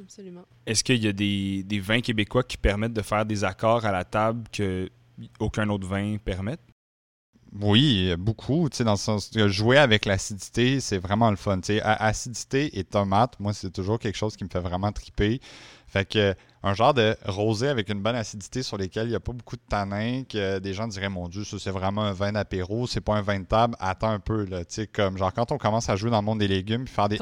Absolument. 0.00 0.44
Est-ce 0.66 0.84
qu'il 0.84 1.02
y 1.02 1.08
a 1.08 1.12
des, 1.12 1.62
des 1.62 1.80
vins 1.80 2.00
québécois 2.00 2.42
qui 2.42 2.56
permettent 2.56 2.92
de 2.92 3.02
faire 3.02 3.24
des 3.26 3.44
accords 3.44 3.84
à 3.84 3.92
la 3.92 4.04
table 4.04 4.44
que 4.52 4.90
aucun 5.38 5.68
autre 5.68 5.86
vin 5.86 6.16
permette? 6.18 6.60
Oui, 7.60 8.14
beaucoup. 8.18 8.68
Tu 8.68 8.78
sais, 8.78 8.84
dans 8.84 8.92
le 8.92 8.98
sens 8.98 9.30
que 9.30 9.48
jouer 9.48 9.78
avec 9.78 10.04
l'acidité, 10.04 10.80
c'est 10.80 10.98
vraiment 10.98 11.30
le 11.30 11.36
fun. 11.36 11.58
Tu 11.60 11.74
sais, 11.74 11.80
a- 11.80 11.94
acidité 12.04 12.78
et 12.78 12.84
tomate, 12.84 13.38
moi, 13.40 13.54
c'est 13.54 13.70
toujours 13.70 13.98
quelque 13.98 14.16
chose 14.16 14.36
qui 14.36 14.44
me 14.44 14.48
fait 14.50 14.60
vraiment 14.60 14.92
triper. 14.92 15.40
Fait 15.96 16.04
que 16.04 16.34
un 16.66 16.74
genre 16.74 16.94
de 16.94 17.16
rosé 17.24 17.68
avec 17.68 17.88
une 17.88 18.00
bonne 18.02 18.16
acidité 18.16 18.62
sur 18.62 18.76
lesquels 18.76 19.06
il 19.06 19.10
n'y 19.10 19.14
a 19.16 19.20
pas 19.20 19.32
beaucoup 19.32 19.56
de 19.56 19.62
tanins, 19.68 20.24
que 20.28 20.58
des 20.58 20.74
gens 20.74 20.88
diraient 20.88 21.08
Mon 21.08 21.28
Dieu, 21.28 21.44
ça 21.44 21.58
c'est 21.60 21.70
vraiment 21.70 22.02
un 22.02 22.12
vin 22.12 22.32
d'apéro, 22.32 22.86
c'est 22.86 23.00
pas 23.00 23.14
un 23.14 23.22
vin 23.22 23.40
de 23.40 23.44
table. 23.44 23.76
Attends 23.78 24.10
un 24.10 24.18
peu, 24.18 24.44
là. 24.44 24.64
Tu 24.64 24.74
sais, 24.74 24.86
comme 24.86 25.16
genre 25.16 25.32
quand 25.32 25.52
on 25.52 25.58
commence 25.58 25.88
à 25.88 25.96
jouer 25.96 26.10
dans 26.10 26.18
le 26.20 26.24
monde 26.24 26.40
des 26.40 26.48
légumes 26.48 26.84
puis 26.84 26.92
faire 26.94 27.08
des. 27.08 27.16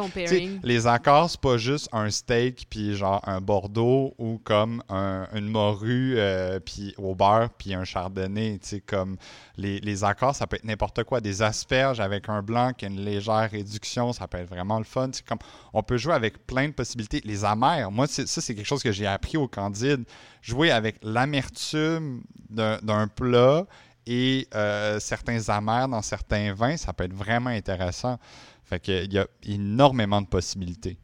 Les 0.63 0.87
accords, 0.87 1.29
c'est 1.31 1.41
pas 1.41 1.57
juste 1.59 1.89
un 1.93 2.11
steak 2.11 2.67
puis 2.71 2.95
genre 2.97 3.21
un 3.29 3.41
bordeaux 3.41 4.15
ou 4.19 4.41
comme 4.43 4.83
un- 4.89 5.29
une 5.35 5.49
morue 5.49 6.15
euh, 6.17 6.59
puis 6.61 6.95
au 6.97 7.15
beurre 7.15 7.51
puis 7.59 7.75
un 7.75 7.85
chardonnay. 7.85 8.59
Tu 8.63 8.69
sais, 8.69 8.81
comme 8.81 9.17
les, 9.57 9.79
les 9.81 10.05
accords, 10.05 10.35
ça 10.35 10.47
peut 10.47 10.57
être 10.57 10.65
n'importe 10.65 11.05
quoi. 11.05 11.21
Des 11.21 11.43
asperges 11.43 12.01
avec 12.01 12.29
un 12.29 12.43
blanc 12.43 12.73
qui 12.73 12.87
a 12.87 12.89
une 12.89 13.01
légère 13.05 13.49
réduction, 13.51 14.13
ça 14.13 14.27
peut 14.27 14.39
être 14.39 14.49
vraiment 14.49 14.79
le 14.79 14.85
fun. 14.85 15.11
C'est 15.13 15.27
comme 15.27 15.39
on 15.73 15.83
peut 15.83 15.97
jouer 15.99 16.15
avec 16.15 16.47
plein 16.47 16.69
de 16.69 16.73
possibilités. 16.73 17.21
Les 17.25 17.45
amers, 17.45 17.91
moi, 17.91 18.07
ça, 18.07 18.25
c'est 18.27 18.55
quelque 18.55 18.65
chose 18.67 18.83
que 18.83 18.93
j'ai 18.93 19.07
appris 19.07 19.34
au 19.37 19.49
Candide. 19.49 20.05
Jouer 20.43 20.71
avec 20.71 20.97
l'amertume 21.03 22.23
d'un 22.51 23.09
plat 23.09 23.67
et 24.07 24.47
euh, 24.55 25.01
certains 25.01 25.49
amers 25.49 25.89
dans 25.89 26.03
certains 26.03 26.53
vins, 26.55 26.77
ça 26.77 26.93
peut 26.93 27.05
être 27.05 27.15
vraiment 27.15 27.51
intéressant. 27.51 28.19
Fait 28.65 28.81
que, 28.81 29.05
il 29.05 29.13
y 29.13 29.19
a 29.19 29.27
énormément 29.43 30.21
de 30.23 30.27
possibilités. 30.27 30.99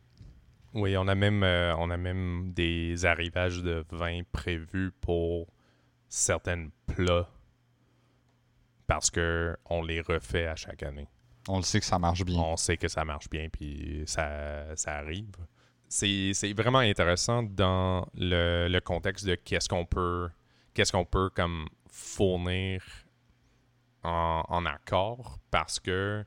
Oui, 0.75 0.97
on 0.97 1.09
a 1.09 1.15
même, 1.15 1.43
euh, 1.43 1.75
on 1.77 1.91
a 1.91 1.97
même 1.97 2.53
des 2.53 3.05
arrivages 3.05 3.63
de 3.63 3.85
vin 3.91 4.21
prévus 4.33 4.93
pour 5.01 5.49
certains 6.09 6.69
plats 6.87 7.29
parce 8.87 9.11
que 9.11 9.57
on 9.69 9.83
les 9.83 10.01
refait 10.01 10.47
à 10.47 10.57
chaque 10.57 10.83
année. 10.83 11.09
On 11.49 11.57
le 11.57 11.63
sait 11.63 11.81
que 11.81 11.87
ça 11.87 11.99
marche 11.99 12.25
bien. 12.25 12.41
On 12.41 12.57
sait 12.57 12.77
que 12.77 12.89
ça 12.89 13.05
marche 13.05 13.31
bien, 13.31 13.49
puis 13.49 14.03
ça, 14.07 14.77
ça 14.77 14.97
arrive. 14.97 15.31
C'est 15.93 16.53
vraiment 16.53 16.79
intéressant 16.79 17.43
dans 17.43 18.07
le, 18.15 18.69
le 18.69 18.81
contexte 18.81 19.27
de 19.27 19.35
qu'est-ce 19.35 19.69
qu'on 19.69 19.85
peut, 19.85 20.29
qu'est-ce 20.73 20.93
qu'on 20.93 21.05
peut 21.05 21.31
comme 21.35 21.69
fournir 21.89 22.83
en, 24.05 24.45
en 24.49 24.65
accord, 24.67 25.39
parce 25.51 25.79
que 25.81 26.25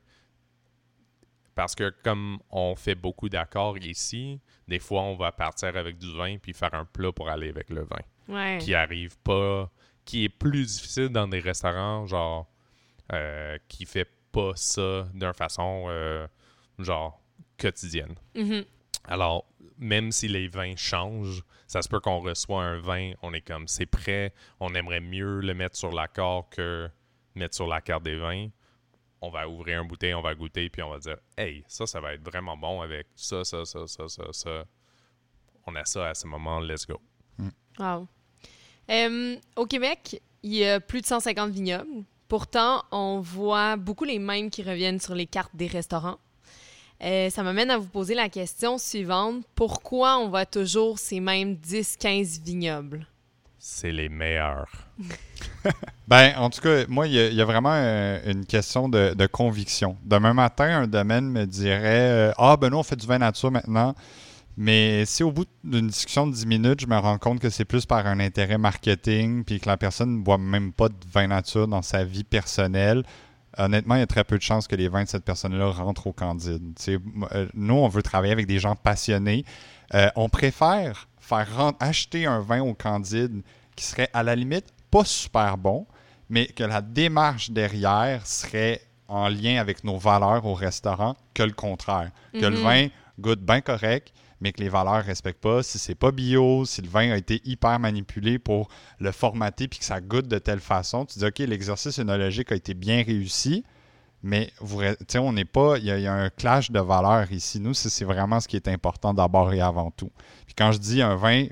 parce 1.56 1.76
que 1.76 1.91
comme 2.03 2.40
on 2.49 2.76
fait 2.76 2.95
beaucoup 2.95 3.30
d'accords 3.30 3.77
ici, 3.77 4.40
des 4.68 4.80
fois 4.80 5.02
on 5.03 5.15
va 5.15 5.31
partir 5.31 5.76
avec 5.77 5.98
du 5.98 6.11
vin 6.15 6.38
puis 6.40 6.52
faire 6.53 6.73
un 6.73 6.84
plat 6.85 7.11
pour 7.11 7.30
aller 7.30 7.49
avec 7.49 7.69
le 7.69 7.81
vin 7.84 7.99
Ouais. 8.30 8.57
qui 8.60 8.73
arrive 8.73 9.18
pas, 9.19 9.69
qui 10.06 10.23
est 10.26 10.30
plus 10.30 10.65
difficile 10.65 11.10
dans 11.10 11.27
des 11.27 11.40
restaurants, 11.40 12.06
genre, 12.06 12.48
euh, 13.11 13.57
qui 13.68 13.85
fait 13.85 14.07
pas 14.31 14.52
ça 14.56 15.06
d'une 15.14 15.34
façon, 15.34 15.85
euh, 15.90 16.26
genre, 16.80 17.22
quotidienne. 17.57 18.15
Mhm. 18.35 18.64
Alors, 19.03 19.45
même 19.77 20.11
si 20.11 20.27
les 20.27 20.47
vins 20.47 20.75
changent, 20.75 21.43
ça 21.67 21.81
se 21.81 21.89
peut 21.89 21.99
qu'on 21.99 22.19
reçoit 22.19 22.63
un 22.63 22.80
vin, 22.80 23.13
on 23.21 23.34
est 23.34 23.41
comme, 23.41 23.67
c'est 23.67 23.85
prêt, 23.85 24.34
on 24.59 24.73
aimerait 24.75 25.01
mieux 25.01 25.39
le 25.39 25.53
mettre 25.53 25.75
sur 25.75 25.91
l'accord 25.91 26.49
que 26.49 26.89
mettre 27.35 27.55
sur 27.55 27.67
la 27.67 27.81
carte 27.81 28.03
des 28.03 28.17
vins. 28.17 28.47
On 29.21 29.30
va 29.30 29.47
ouvrir 29.47 29.80
un 29.80 29.85
bouteille, 29.85 30.13
on 30.13 30.21
va 30.21 30.35
goûter, 30.35 30.69
puis 30.69 30.81
on 30.81 30.89
va 30.89 30.99
dire, 30.99 31.17
hey, 31.38 31.63
ça, 31.67 31.85
ça 31.85 31.99
va 32.01 32.13
être 32.13 32.23
vraiment 32.23 32.57
bon 32.57 32.81
avec 32.81 33.07
ça, 33.15 33.43
ça, 33.43 33.65
ça, 33.65 33.88
ça, 33.88 34.07
ça, 34.07 34.23
ça. 34.31 34.65
On 35.65 35.75
a 35.75 35.85
ça 35.85 36.09
à 36.09 36.13
ce 36.13 36.27
moment, 36.27 36.59
let's 36.59 36.85
go. 36.85 36.99
Wow. 37.80 38.07
Au 39.55 39.65
Québec, 39.65 40.21
il 40.43 40.55
y 40.55 40.65
a 40.65 40.80
plus 40.80 41.01
de 41.01 41.05
150 41.05 41.51
vignobles. 41.51 42.03
Pourtant, 42.27 42.84
on 42.91 43.19
voit 43.19 43.77
beaucoup 43.77 44.03
les 44.03 44.19
mêmes 44.19 44.49
qui 44.49 44.61
reviennent 44.61 44.99
sur 44.99 45.15
les 45.15 45.27
cartes 45.27 45.55
des 45.55 45.67
restaurants. 45.67 46.19
Euh, 47.02 47.30
ça 47.30 47.44
m'amène 47.44 47.70
à 47.72 47.78
vous 47.78 47.88
poser 47.88 48.15
la 48.15 48.30
question 48.30 48.78
suivante. 48.78 49.44
Pourquoi 49.56 50.18
on 50.18 50.30
voit 50.30 50.45
toujours 50.45 50.99
ces 50.99 51.20
mêmes 51.20 51.56
10-15 51.56 52.41
vignobles? 52.44 53.06
C'est 53.60 53.91
les 53.91 54.10
meilleurs. 54.10 54.70
Ben, 56.06 56.34
en 56.38 56.49
tout 56.49 56.60
cas, 56.60 56.84
moi, 56.90 57.07
il 57.07 57.14
y, 57.14 57.20
a- 57.20 57.28
il 57.30 57.34
y 57.36 57.41
a 57.41 57.45
vraiment 57.45 57.72
euh, 57.74 58.20
une 58.30 58.45
question 58.45 58.90
de, 58.90 59.14
de 59.14 59.26
conviction. 59.26 59.95
Demain 60.03 60.34
matin, 60.34 60.82
un 60.82 60.88
domaine 60.88 61.30
me 61.30 61.45
dirait 61.45 61.80
euh, 62.30 62.32
Ah, 62.38 62.57
ben 62.57 62.70
nous, 62.70 62.78
on 62.78 62.84
fait 62.84 62.98
du 62.98 63.07
vin 63.07 63.20
nature 63.20 63.49
maintenant. 63.52 63.95
Mais 64.57 65.06
si 65.06 65.24
au 65.24 65.32
bout 65.32 65.45
d'une 65.64 65.88
discussion 65.88 66.28
de 66.28 66.34
10 66.34 66.45
minutes, 66.45 66.82
je 66.82 66.88
me 66.88 66.98
rends 66.98 67.18
compte 67.18 67.40
que 67.40 67.49
c'est 67.49 67.64
plus 67.65 67.86
par 67.86 68.06
un 68.06 68.20
intérêt 68.20 68.57
marketing, 68.57 69.45
puis 69.45 69.61
que 69.61 69.68
la 69.70 69.78
personne 69.78 70.18
ne 70.20 70.22
boit 70.24 70.38
même 70.38 70.74
pas 70.74 70.90
de 70.90 70.95
vin 71.11 71.28
nature 71.28 71.68
dans 71.70 71.82
sa 71.82 72.03
vie 72.03 72.26
personnelle, 72.26 73.03
honnêtement, 73.57 73.95
il 73.95 73.99
y 73.99 74.03
a 74.03 74.07
très 74.07 74.23
peu 74.23 74.38
de 74.38 74.41
chances 74.41 74.67
que 74.67 74.75
les 74.75 74.88
vins 74.88 75.03
de 75.03 75.09
cette 75.09 75.23
personne-là 75.25 75.67
rentrent 75.71 76.07
au 76.07 76.13
Candide. 76.13 76.73
Euh, 76.88 77.47
nous, 77.53 77.75
on 77.75 77.88
veut 77.88 78.01
travailler 78.03 78.34
avec 78.34 78.47
des 78.47 78.59
gens 78.59 78.75
passionnés. 78.75 79.45
Euh, 79.93 80.09
on 80.15 80.30
préfère 80.30 81.07
faire 81.19 81.73
acheter 81.80 82.25
un 82.25 82.39
vin 82.39 82.61
au 82.61 82.73
Candide 82.73 83.41
qui 83.75 83.85
serait 83.85 84.09
à 84.13 84.23
la 84.23 84.35
limite 84.35 84.65
pas 84.91 85.05
super 85.05 85.57
bon, 85.57 85.85
mais 86.30 86.47
que 86.47 86.63
la 86.63 86.81
démarche 86.81 87.49
derrière 87.51 88.25
serait 88.27 88.81
en 89.07 89.27
lien 89.30 89.59
avec 89.59 89.84
nos 89.84 89.97
valeurs 89.97 90.45
au 90.45 90.53
restaurant 90.53 91.15
que 91.34 91.43
le 91.43 91.51
contraire. 91.53 92.11
Que 92.34 92.45
le 92.45 92.57
Mhm. 92.57 92.63
vin 92.63 92.88
goûte 93.19 93.41
bien 93.41 93.61
correct, 93.61 94.11
mais 94.44 94.52
que 94.52 94.61
les 94.61 94.68
valeurs 94.70 94.98
ne 94.98 95.03
respectent 95.03 95.41
pas. 95.41 95.64
Si 95.64 95.80
c'est 95.80 95.95
pas 95.95 96.11
bio, 96.11 96.65
si 96.65 96.82
le 96.82 96.90
vin 96.90 97.11
a 97.11 97.18
été 97.18 97.41
hyper 97.45 97.80
manipulé 97.80 98.38
pour 98.40 98.68
le 98.99 99.11
formater 99.14 99.70
puis 99.70 99.80
que 99.80 99.86
ça 99.86 100.02
goûte 100.02 100.28
de 100.28 100.38
telle 100.38 100.60
façon, 100.60 101.06
tu 101.06 101.18
dis 101.18 101.26
OK, 101.26 101.40
l'exercice 101.40 101.98
œnologique 101.98 102.52
a 102.52 102.56
été 102.56 102.74
bien 102.74 103.03
réussi, 103.03 103.64
mais 104.22 104.52
on 105.15 105.32
n'est 105.34 105.45
pas. 105.45 105.78
Il 105.78 105.86
y, 105.86 105.91
a- 106.07 106.14
un 106.14 106.30
clash 106.30 106.72
de 106.72 106.80
valeurs 106.80 107.32
ici. 107.32 107.61
Nous, 107.61 107.74
c'est 107.74 108.06
vraiment 108.06 108.41
ce 108.41 108.48
qui 108.49 108.57
est 108.57 108.68
important 108.68 109.14
d'abord 109.14 109.53
et 109.53 109.61
avant 109.61 109.91
tout. 109.91 110.11
Puis 110.45 110.56
quand 110.56 110.74
je 110.74 110.80
dis 110.80 111.02
un 111.02 111.15
vin 111.15 111.48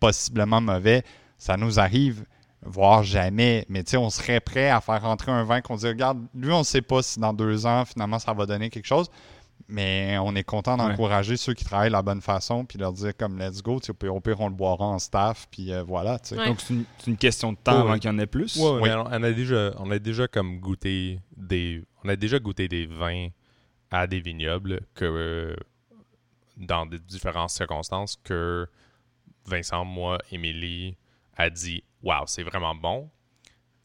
possiblement 0.00 0.62
mauvais, 0.62 1.02
ça 1.36 1.58
nous 1.58 1.78
arrive, 1.78 2.24
voire 2.62 3.02
jamais. 3.02 3.66
Mais 3.68 3.84
tu 3.84 3.90
sais, 3.92 3.96
on 3.98 4.08
serait 4.10 4.40
prêt 4.40 4.70
à 4.70 4.80
faire 4.80 5.02
rentrer 5.02 5.30
un 5.30 5.44
vin 5.44 5.60
qu'on 5.60 5.76
dit, 5.76 5.86
regarde, 5.88 6.18
lui, 6.34 6.52
on 6.52 6.60
ne 6.60 6.64
sait 6.64 6.82
pas 6.82 7.02
si 7.02 7.20
dans 7.20 7.34
deux 7.34 7.66
ans, 7.66 7.84
finalement, 7.84 8.18
ça 8.18 8.32
va 8.32 8.46
donner 8.46 8.70
quelque 8.70 8.86
chose. 8.86 9.10
Mais 9.70 10.18
on 10.18 10.34
est 10.34 10.42
content 10.42 10.76
d'encourager 10.76 11.36
ceux 11.36 11.54
qui 11.54 11.64
travaillent 11.64 11.88
de 11.88 11.92
la 11.92 12.02
bonne 12.02 12.20
façon, 12.20 12.64
puis 12.64 12.78
leur 12.78 12.92
dire 12.92 13.16
comme 13.16 13.38
let's 13.38 13.62
go, 13.62 13.80
tu 13.80 13.92
au 14.08 14.20
pire, 14.20 14.40
on 14.40 14.48
le 14.48 14.54
boira 14.54 14.84
en 14.84 14.98
staff, 14.98 15.46
puis 15.50 15.72
euh, 15.72 15.82
voilà. 15.82 16.18
Ouais. 16.32 16.46
Donc, 16.46 16.60
c'est 16.60 16.74
une, 17.06 17.16
question 17.16 17.52
de 17.52 17.58
temps 17.58 17.80
avant 17.80 17.94
qu'il 17.98 18.10
y 18.10 18.12
en 18.12 18.18
ait 18.18 18.26
plus? 18.26 18.56
Ouais, 18.56 18.70
Oui. 18.70 18.80
mais 18.84 18.94
on, 18.94 19.06
on 19.06 19.22
a 19.22 19.30
déjà, 19.32 19.72
on 19.78 19.90
a 19.90 19.98
déjà 19.98 20.26
comme 20.28 20.58
goûté 20.58 21.20
des, 21.36 21.84
on 22.04 22.08
a 22.08 22.16
déjà 22.16 22.38
goûté 22.38 22.68
des 22.68 22.86
vins 22.86 23.28
à 23.90 24.06
des 24.06 24.20
vignobles 24.20 24.80
que 24.94 25.04
euh, 25.04 25.56
dans 26.56 26.86
des 26.86 26.98
différentes 26.98 27.50
circonstances 27.50 28.16
que 28.22 28.68
Vincent, 29.46 29.84
moi, 29.84 30.18
Émilie 30.30 30.96
a 31.36 31.50
dit, 31.50 31.82
waouh, 32.02 32.24
c'est 32.26 32.42
vraiment 32.42 32.74
bon. 32.74 33.10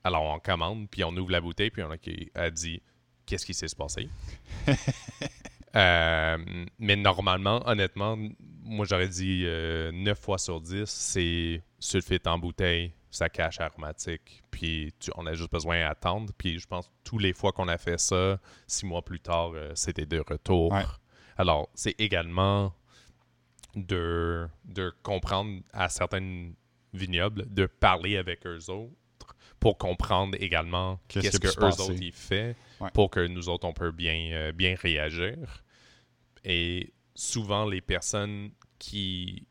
Alors 0.04 0.24
on 0.24 0.40
commande, 0.40 0.88
puis 0.90 1.04
on 1.04 1.16
ouvre 1.16 1.32
la 1.32 1.42
bouteille, 1.42 1.72
puis 1.72 1.82
on 1.82 1.92
a, 1.92 1.98
a 2.40 2.50
dit, 2.52 2.82
qu'est-ce 3.26 3.46
qui 3.46 3.54
s'est 3.54 3.68
se 3.68 3.76
passé? 3.76 4.10
Euh, 5.76 6.38
mais 6.80 6.96
normalement, 6.96 7.62
honnêtement, 7.68 8.18
moi 8.64 8.86
j'aurais 8.86 9.10
dit 9.10 9.44
euh, 9.46 9.92
9 9.92 10.20
fois 10.20 10.38
sur 10.38 10.62
10, 10.62 10.86
c'est 10.86 11.62
sulfite 11.80 12.28
en 12.28 12.38
bouteille, 12.38 12.94
ça 13.12 13.28
cache 13.30 13.60
aromatique, 13.60 14.42
puis 14.52 14.94
tu- 15.00 15.12
on 15.16 15.26
a 15.26 15.34
juste 15.34 15.52
besoin 15.52 15.80
d'attendre. 15.88 16.32
Puis 16.38 16.60
je 16.60 16.68
pense 16.68 16.88
que 16.88 16.94
tous 17.04 17.18
les 17.20 17.34
fois 17.34 17.52
qu'on 17.52 17.68
a 17.68 17.78
fait 17.78 18.00
ça, 18.00 18.40
six 18.68 18.86
mois 18.86 19.02
plus 19.04 19.20
tard, 19.20 19.52
euh, 19.54 19.72
c'était 19.76 20.06
de 20.06 20.20
retour. 20.26 20.72
Ouais. 20.72 20.84
Alors, 21.38 21.70
c'est 21.74 21.96
également 22.00 22.74
de, 23.76 24.48
de 24.64 24.94
comprendre 25.04 25.60
à 25.74 25.90
certains 25.90 26.52
vignobles, 26.94 27.46
de 27.54 27.66
parler 27.66 28.16
avec 28.18 28.46
eux 28.48 28.70
autres 28.70 29.36
pour 29.60 29.78
comprendre 29.78 30.38
également 30.40 31.00
Qu'est-ce 31.10 31.40
que 31.40 31.48
eux 31.48 31.54
passer. 31.60 31.82
autres 31.82 32.02
ils 32.02 32.12
font 32.14 32.56
Ouais. 32.82 32.90
pour 32.94 33.10
que 33.10 33.26
nous 33.26 33.48
autres 33.48 33.66
on 33.66 33.72
peut 33.74 33.92
bien, 33.92 34.32
euh, 34.34 34.52
bien 34.52 34.76
réagir. 34.78 35.64
Et 36.46 36.94
souvent 37.16 37.66
les 37.66 37.82
personnes 37.82 38.52
qui 38.80 39.46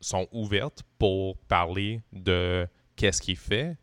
sont 0.00 0.28
ouvertes 0.32 0.82
pour 0.98 1.36
parler 1.36 2.00
de 2.12 2.66
qu'est-ce 2.96 3.20
qu'il 3.20 3.36
fait, 3.36 3.76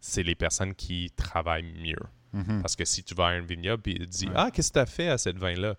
c'est 0.00 0.22
les 0.22 0.34
personnes 0.34 0.74
qui 0.74 1.10
travaillent 1.16 1.62
mieux. 1.80 1.96
Mhm. 2.32 2.60
Parce 2.60 2.76
que 2.76 2.84
si 2.84 3.02
tu 3.02 3.14
vas 3.14 3.26
à 3.26 3.30
un 3.30 3.40
vignoble 3.40 3.82
et 3.90 3.98
tu 4.00 4.06
dis 4.06 4.26
Ouais. 4.26 4.32
Ah, 4.36 4.50
qu'est-ce 4.52 4.68
que 4.70 4.74
tu 4.74 4.78
as 4.80 4.86
fait 4.86 5.08
à 5.08 5.16
cette 5.16 5.38
vin-là 5.38 5.76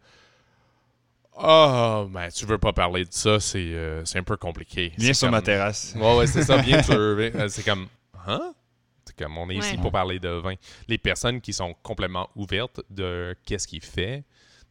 Ah, 1.40 2.06
ben, 2.10 2.30
tu 2.32 2.46
veux 2.46 2.58
pas 2.58 2.74
parler 2.74 3.06
de 3.06 3.14
ça, 3.14 3.40
c'est 3.40 3.60
euh, 3.60 4.04
c'est 4.06 4.18
un 4.18 4.24
peu 4.24 4.38
compliqué. 4.38 4.92
Viens 4.98 5.14
sur 5.14 5.28
comme- 5.28 5.36
ma 5.36 5.42
terrasse. 5.42 5.94
Ouais, 5.96 6.18
ouais, 6.18 6.28
c'est 6.28 6.42
ça, 6.44 6.58
bien 6.62 6.82
sûr. 6.84 7.18
C'est 7.50 7.64
comme 7.64 7.88
Hein? 8.26 8.54
C'est 9.06 9.16
comme 9.16 9.38
on 9.38 9.50
est 9.50 9.56
ici 9.56 9.78
pour 9.78 9.92
parler 9.92 10.20
de 10.20 10.30
vin. 10.30 10.56
Les 10.88 10.98
personnes 10.98 11.40
qui 11.40 11.54
sont 11.54 11.74
complètement 11.84 12.30
ouvertes 12.36 12.82
de 12.90 13.36
qu'est-ce 13.46 13.68
qu'il 13.68 13.84
fait, 13.84 14.24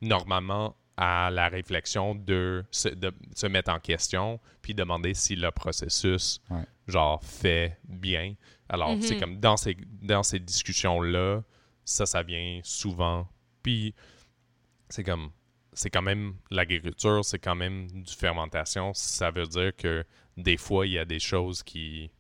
normalement, 0.03 0.75
à 0.97 1.31
la 1.31 1.49
réflexion 1.49 2.15
de 2.15 2.65
se, 2.71 2.89
de 2.89 3.13
se 3.35 3.47
mettre 3.47 3.71
en 3.71 3.79
question, 3.81 4.41
puis 4.63 4.75
demander 4.75 5.13
si 5.15 5.37
le 5.37 5.51
processus, 5.51 6.41
Ouais. 6.51 6.65
genre, 6.89 7.23
fait 7.23 7.79
bien. 7.85 8.35
Alors, 8.69 8.91
Mhm. 8.95 9.01
c'est 9.03 9.17
comme 9.19 9.39
dans 9.39 9.57
ces, 9.57 9.77
dans 10.03 10.23
ces 10.23 10.39
discussions-là, 10.39 11.43
ça, 11.85 12.07
ça 12.07 12.23
vient 12.23 12.61
souvent. 12.65 13.29
Puis, 13.63 13.95
c'est 14.89 15.05
comme, 15.05 15.31
c'est 15.73 15.91
quand 15.91 16.03
même 16.03 16.35
l'agriculture, 16.51 17.25
c'est 17.25 17.39
quand 17.39 17.55
même 17.55 17.89
du 17.91 18.15
fermentation. 18.15 18.93
Ça 18.95 19.31
veut 19.31 19.47
dire 19.47 19.77
que 19.77 20.05
des 20.37 20.57
fois, 20.57 20.87
il 20.87 20.93
y 20.93 20.99
a 20.99 21.05
des 21.05 21.19
choses 21.21 21.63
qui, 21.63 22.11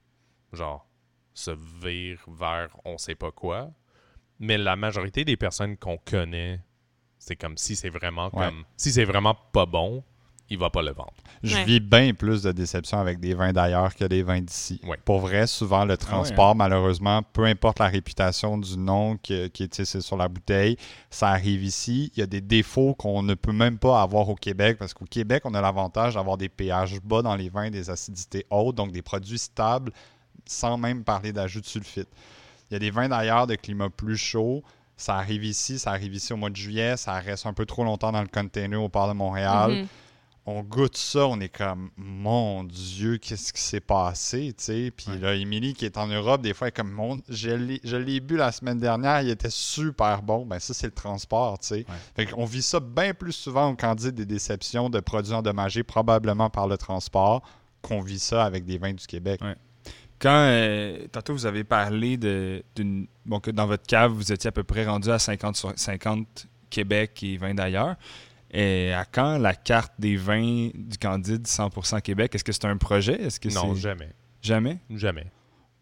genre, 0.53 0.86
se 1.35 1.51
virent 1.82 2.24
vers 2.28 2.77
on 2.85 2.98
sait 2.98 3.15
pas 3.15 3.31
quoi. 3.31 3.70
Mais 4.39 4.59
la 4.59 4.77
majorité 4.77 5.24
des 5.24 5.36
personnes 5.36 5.77
qu'on 5.77 5.97
connaît, 5.98 6.61
c'est 7.27 7.36
comme 7.36 7.57
si 7.59 7.74
c'est 7.77 7.89
vraiment 7.90 8.27
Ouais. 8.32 8.47
comme 8.47 8.62
si 8.77 8.93
c'est 8.93 9.05
vraiment 9.05 9.35
pas 9.53 9.66
bon, 9.66 10.05
il 10.48 10.59
va 10.59 10.70
pas 10.70 10.81
le 10.82 10.93
vendre. 10.93 11.12
Je 11.43 11.57
Ouais. 11.57 11.65
vis 11.65 11.81
bien 11.81 12.15
plus 12.15 12.44
de 12.44 12.53
déception 12.53 12.98
avec 13.01 13.19
des 13.19 13.35
vins 13.35 13.53
d'ailleurs 13.53 13.93
que 13.97 14.05
des 14.05 14.23
vins 14.23 14.40
d'ici. 14.40 14.81
Ouais. 14.85 14.97
Pour 15.05 15.19
vrai, 15.19 15.48
souvent, 15.48 15.85
le 15.85 15.97
transport, 15.97 16.55
malheureusement, 16.55 17.23
peu 17.32 17.47
importe 17.47 17.81
la 17.81 17.89
réputation 17.89 18.57
du 18.57 18.78
nom 18.78 19.16
qui, 19.16 19.51
qui 19.51 19.65
est 19.65 19.69
tissé 19.69 20.01
sur 20.01 20.16
la 20.16 20.28
bouteille, 20.28 20.77
ça 21.11 21.31
arrive 21.31 21.65
ici. 21.65 22.12
Il 22.15 22.20
y 22.20 22.23
a 22.23 22.27
des 22.27 22.40
défauts 22.40 22.94
qu'on 22.94 23.24
ne 23.24 23.35
peut 23.35 23.53
même 23.53 23.77
pas 23.78 24.01
avoir 24.01 24.28
au 24.28 24.36
Québec 24.36 24.77
parce 24.78 24.94
qu'au 24.94 25.05
Québec, 25.07 25.43
on 25.47 25.55
a 25.55 25.61
l'avantage 25.61 26.15
d'avoir 26.15 26.36
des 26.36 26.48
pH 26.48 27.01
bas 27.03 27.23
dans 27.23 27.35
les 27.35 27.48
vins, 27.48 27.69
des 27.70 27.90
acidités 27.90 28.47
hautes, 28.51 28.77
donc 28.77 28.93
des 28.93 29.03
produits 29.03 29.39
stables 29.40 29.90
sans 30.44 30.78
même 30.78 31.03
parler 31.03 31.32
d'ajout 31.32 31.61
de 31.61 31.66
sulfite. 31.66 32.09
Il 32.70 32.74
y 32.74 32.77
a 32.77 32.78
des 32.78 32.93
vins 32.93 33.09
d'ailleurs 33.09 33.48
de 33.48 33.57
climat 33.57 33.90
plus 33.90 34.16
chaud. 34.16 34.62
Ça 34.97 35.16
arrive 35.16 35.44
ici, 35.44 35.78
ça 35.78 35.90
arrive 35.90 36.14
ici 36.14 36.32
au 36.32 36.36
mois 36.36 36.51
de 36.51 36.56
juillet, 36.56 36.97
ça 36.97 37.12
reste 37.14 37.47
un 37.47 37.52
peu 37.52 37.66
trop 37.66 37.85
longtemps 37.85 38.12
dans 38.12 38.23
le 38.23 38.28
container 38.28 38.77
au 38.82 38.89
port 38.89 39.09
de 39.09 39.12
Montréal 39.12 39.73
Mhm. 39.73 39.86
on 40.48 40.62
goûte 40.62 40.97
ça, 40.97 41.27
on 41.27 41.40
est 41.40 41.48
comme 41.48 41.90
mon 41.97 42.62
Dieu, 42.62 43.18
qu'est-ce 43.18 43.52
qui 43.52 43.60
s'est 43.60 43.81
passé, 43.81 44.55
tu 44.56 44.64
sais? 44.64 44.93
Puis 44.97 45.09
Ouais. 45.10 45.18
là, 45.18 45.35
Émilie 45.35 45.74
qui 45.74 45.85
est 45.85 45.98
en 45.98 46.06
Europe, 46.06 46.40
des 46.40 46.55
fois, 46.55 46.68
elle 46.68 46.73
est 46.73 46.77
comme 46.77 46.93
mon, 46.93 47.18
je 47.28 47.97
l'ai 47.97 48.20
bu 48.20 48.36
la 48.36 48.52
semaine 48.52 48.78
dernière, 48.78 49.23
il 49.23 49.28
était 49.31 49.51
super 49.51 50.23
bon. 50.23 50.47
Ben 50.47 50.60
ça, 50.60 50.73
c'est 50.73 50.86
le 50.86 50.93
transport, 50.93 51.59
tu 51.59 51.66
sais. 51.66 51.74
Ouais. 51.74 51.85
Fait 52.14 52.27
qu'on 52.27 52.44
vit 52.44 52.62
ça 52.62 52.78
bien 52.78 53.12
plus 53.12 53.32
souvent 53.32 53.70
au 53.70 53.74
Candide 53.74 54.14
des 54.14 54.24
déceptions 54.24 54.89
de 54.89 55.01
produits 55.01 55.35
endommagés, 55.35 55.82
probablement 55.82 56.48
par 56.48 56.68
le 56.68 56.78
transport, 56.78 57.43
qu'on 57.82 58.01
vit 58.01 58.20
ça 58.20 58.44
avec 58.44 58.64
des 58.64 58.78
vins 58.78 58.94
du 58.94 59.06
Québec. 59.06 59.40
Ouais. 59.43 59.56
Quand, 60.18 60.48
euh, 60.48 61.06
tantôt, 61.12 61.32
vous 61.34 61.47
avez 61.47 61.64
parlé 61.64 62.16
de, 62.16 62.62
d'une, 62.74 63.06
bon, 63.24 63.40
que 63.40 63.51
dans 63.51 63.66
votre 63.66 63.86
cave, 63.86 64.12
vous 64.12 64.32
étiez 64.32 64.48
à 64.48 64.52
peu 64.52 64.64
près 64.64 64.86
rendu 64.86 65.10
à 65.10 65.18
50 65.18 65.56
sur 65.56 65.72
50 65.76 66.47
Québec 66.70 67.22
et 67.22 67.36
20 67.36 67.55
d'ailleurs. 67.55 67.97
Et 68.51 68.93
à 68.93 69.05
quand 69.05 69.38
la 69.38 69.55
carte 69.55 69.93
des 69.98 70.16
vins 70.16 70.70
du 70.74 70.98
Candide 70.98 71.47
100% 71.47 72.01
Québec? 72.01 72.34
Est-ce 72.34 72.44
que 72.44 72.52
c'est 72.52 72.64
un 72.64 72.76
projet? 72.76 73.20
Est-ce 73.20 73.40
que 73.40 73.52
non, 73.52 73.74
jamais. 73.74 74.10
Jamais? 74.40 74.78
Jamais. 74.90 75.26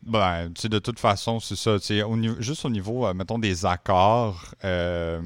Ben, 0.02 0.50
tu 0.54 0.62
sais, 0.62 0.68
de 0.68 0.78
toute 0.78 0.98
façon, 0.98 1.40
c'est 1.40 1.56
ça. 1.56 1.78
tu 1.78 1.86
sais, 1.86 2.02
Au 2.02 2.16
niveau, 2.16 2.36
juste 2.40 2.64
au 2.64 2.70
niveau, 2.70 3.06
euh, 3.06 3.14
mettons, 3.14 3.38
des 3.38 3.64
accords, 3.64 4.54
euh, 4.64 5.20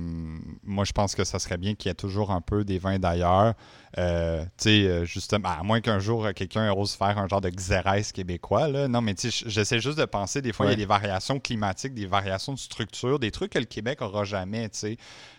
moi, 0.63 0.85
je 0.85 0.93
pense 0.93 1.15
que 1.15 1.25
ça 1.25 1.39
serait 1.39 1.57
bien 1.57 1.75
qu'il 1.75 1.89
y 1.89 1.93
ait 1.93 1.95
toujours 1.95 2.31
un 2.31 2.41
peu 2.41 2.65
des 2.65 2.79
vins 2.79 2.99
d'ailleurs. 2.99 3.55
Euh, 3.97 4.43
tu 4.43 4.49
sais, 4.59 4.87
euh, 4.87 5.05
justement, 5.05 5.49
à 5.49 5.63
moins 5.63 5.81
qu'un 5.81 5.99
jour, 5.99 6.27
euh, 6.27 6.33
quelqu'un 6.33 6.71
ose 6.73 6.93
faire 6.93 7.17
un 7.19 7.27
genre 7.27 7.41
de 7.41 7.49
xérès 7.49 8.13
québécois, 8.13 8.69
là. 8.69 8.87
Non, 8.87 9.01
mais 9.01 9.15
tu 9.15 9.31
sais, 9.31 9.45
j'essaie 9.49 9.81
juste 9.81 9.99
de 9.99 10.05
penser, 10.05 10.43
des 10.43 10.53
fois, 10.53 10.67
il 10.67 10.71
y 10.71 10.73
a 10.73 10.77
des 10.77 10.85
variations 10.85 11.41
climatiques, 11.41 11.95
des 11.95 12.07
variations 12.07 12.53
de 12.53 12.59
structure, 12.59 13.19
des 13.19 13.31
trucs 13.31 13.53
que 13.53 13.59
le 13.59 13.65
Québec 13.65 14.03
aura 14.03 14.25
jamais, 14.25 14.69
tu 14.69 14.79
sais. 14.79 14.97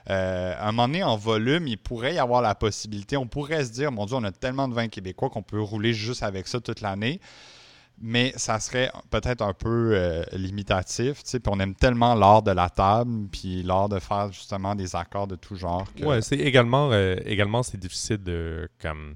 Euh, 0.10 0.54
à 0.58 0.70
un 0.70 0.72
moment 0.72 0.88
donné, 0.88 1.04
en 1.04 1.16
volume, 1.16 1.68
il 1.68 1.78
pourrait 1.78 2.16
y 2.16 2.20
avoir 2.20 2.42
la 2.42 2.56
possibilité, 2.56 3.18
on 3.18 3.28
pourrait 3.28 3.66
se 3.66 3.72
dire, 3.72 3.92
mon 3.92 4.06
Dieu, 4.06 4.16
on 4.16 4.24
a 4.24 4.32
tellement 4.32 4.68
de 4.68 4.74
vins 4.74 4.88
québécois 4.88 5.30
qu'on 5.30 5.44
peut 5.44 5.62
rouler 5.62 5.94
juste 5.94 6.24
avec 6.24 6.48
ça 6.48 6.60
toute 6.60 6.82
l'année 6.82 7.20
mais 8.02 8.32
ça 8.38 8.60
serait 8.60 8.92
peut-être 9.10 9.42
un 9.42 9.54
peu 9.54 9.92
euh, 9.94 10.24
limitatif, 10.34 11.24
tu 11.24 11.30
sais, 11.32 11.40
puis 11.40 11.52
on 11.54 11.60
aime 11.60 11.76
tellement 11.76 12.16
l'art 12.16 12.42
de 12.44 12.52
la 12.52 12.70
table, 12.70 13.28
puis 13.32 13.64
l'art 13.64 13.90
de 13.90 14.00
faire 14.00 14.32
justement 14.32 14.76
des 14.76 14.96
accords 14.96 15.28
de 15.28 15.36
tout 15.36 15.56
genre. 15.56 15.92
que- 15.94 16.04
Ouais, 16.06 16.22
c'est 16.22 16.38
également, 16.38 16.92
euh, 16.92 17.16
également 17.26 17.62
c'est 17.64 17.78
difficile 17.78 18.24
de, 18.24 18.70
comme, 18.82 19.16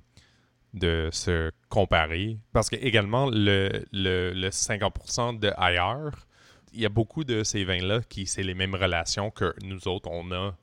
de 0.73 1.09
se 1.11 1.51
comparer 1.69 2.37
parce 2.51 2.69
que 2.69 2.75
également 2.77 3.29
le, 3.29 3.85
le, 3.91 4.33
le 4.33 4.49
50% 4.49 5.39
de 5.39 5.51
ailleurs, 5.57 6.27
il 6.73 6.81
y 6.81 6.85
a 6.85 6.89
beaucoup 6.89 7.23
de 7.23 7.43
ces 7.43 7.63
vins-là 7.63 8.01
qui 8.09 8.25
c'est 8.25 8.41
les 8.43 8.55
mêmes 8.55 8.73
relations 8.73 9.29
que 9.29 9.53
nous 9.63 9.87
autres 9.87 10.09
on 10.11 10.31
a 10.31 10.55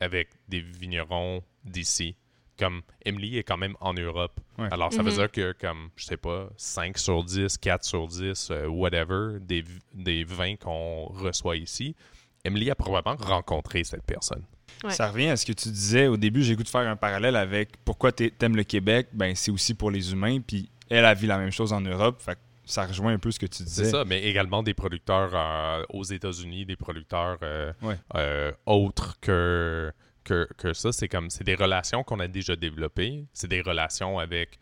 avec 0.00 0.28
des 0.48 0.60
vignerons 0.60 1.42
d'ici. 1.64 2.16
Comme 2.58 2.82
Emily 3.04 3.38
est 3.38 3.42
quand 3.42 3.56
même 3.58 3.76
en 3.80 3.92
Europe. 3.94 4.40
Ouais. 4.58 4.68
Alors 4.70 4.92
ça 4.92 5.02
veut 5.02 5.10
Mhm. 5.10 5.16
dire 5.16 5.30
que 5.30 5.52
comme, 5.60 5.90
je 5.96 6.04
sais 6.04 6.16
pas, 6.16 6.48
5 6.56 6.96
sur 6.98 7.22
10, 7.24 7.58
4 7.58 7.84
sur 7.84 8.06
10, 8.06 8.48
euh, 8.50 8.66
whatever, 8.66 9.38
des, 9.40 9.64
des 9.94 10.24
vins 10.24 10.56
qu'on 10.56 11.04
reçoit 11.06 11.56
ici 11.56 11.94
Emily 12.44 12.70
a 12.70 12.74
probablement 12.76 13.16
rencontré 13.18 13.82
cette 13.84 14.04
personne. 14.04 14.44
Ouais. 14.84 14.90
Ça 14.92 15.10
revient 15.10 15.28
à 15.30 15.36
ce 15.36 15.44
que 15.44 15.52
tu 15.52 15.68
disais 15.68 16.06
au 16.06 16.16
début. 16.16 16.42
J'ai 16.44 16.54
goût 16.54 16.62
de 16.62 16.68
faire 16.68 16.86
un 16.88 16.94
parallèle 16.94 17.34
avec 17.34 17.70
pourquoi 17.84 18.12
t'aimes 18.12 18.54
le 18.56 18.62
Québec. 18.62 19.08
Ben, 19.12 19.34
c'est 19.34 19.50
aussi 19.50 19.74
pour 19.74 19.90
les 19.90 20.12
humains. 20.12 20.38
Puis 20.40 20.70
elle 20.88 21.04
a 21.06 21.12
vu 21.14 21.26
la 21.26 21.38
même 21.38 21.50
chose 21.50 21.72
en 21.72 21.80
Europe. 21.80 22.22
Fait 22.22 22.34
que 22.34 22.38
ça 22.64 22.86
rejoint 22.86 23.12
un 23.14 23.18
peu 23.18 23.32
ce 23.32 23.40
que 23.40 23.46
tu 23.46 23.64
disais. 23.64 23.84
C'est 23.86 23.90
ça, 23.90 24.04
mais 24.04 24.22
également 24.22 24.62
des 24.62 24.74
producteurs 24.74 25.30
euh, 25.34 25.82
aux 25.88 26.04
États-Unis, 26.04 26.66
des 26.66 26.76
producteurs 26.76 27.38
euh, 27.42 27.72
Ouais. 27.82 27.96
euh, 28.14 28.52
autres 28.64 29.18
que, 29.20 29.92
que, 30.26 30.72
ça. 30.72 30.92
C'est 30.92 31.08
comme 31.08 31.30
c'est 31.30 31.44
des 31.44 31.54
relations 31.54 32.02
qu'on 32.02 32.20
a 32.20 32.28
déjà 32.28 32.56
développées. 32.56 33.26
C'est 33.32 33.48
des 33.48 33.62
relations 33.62 34.18
avec 34.18 34.58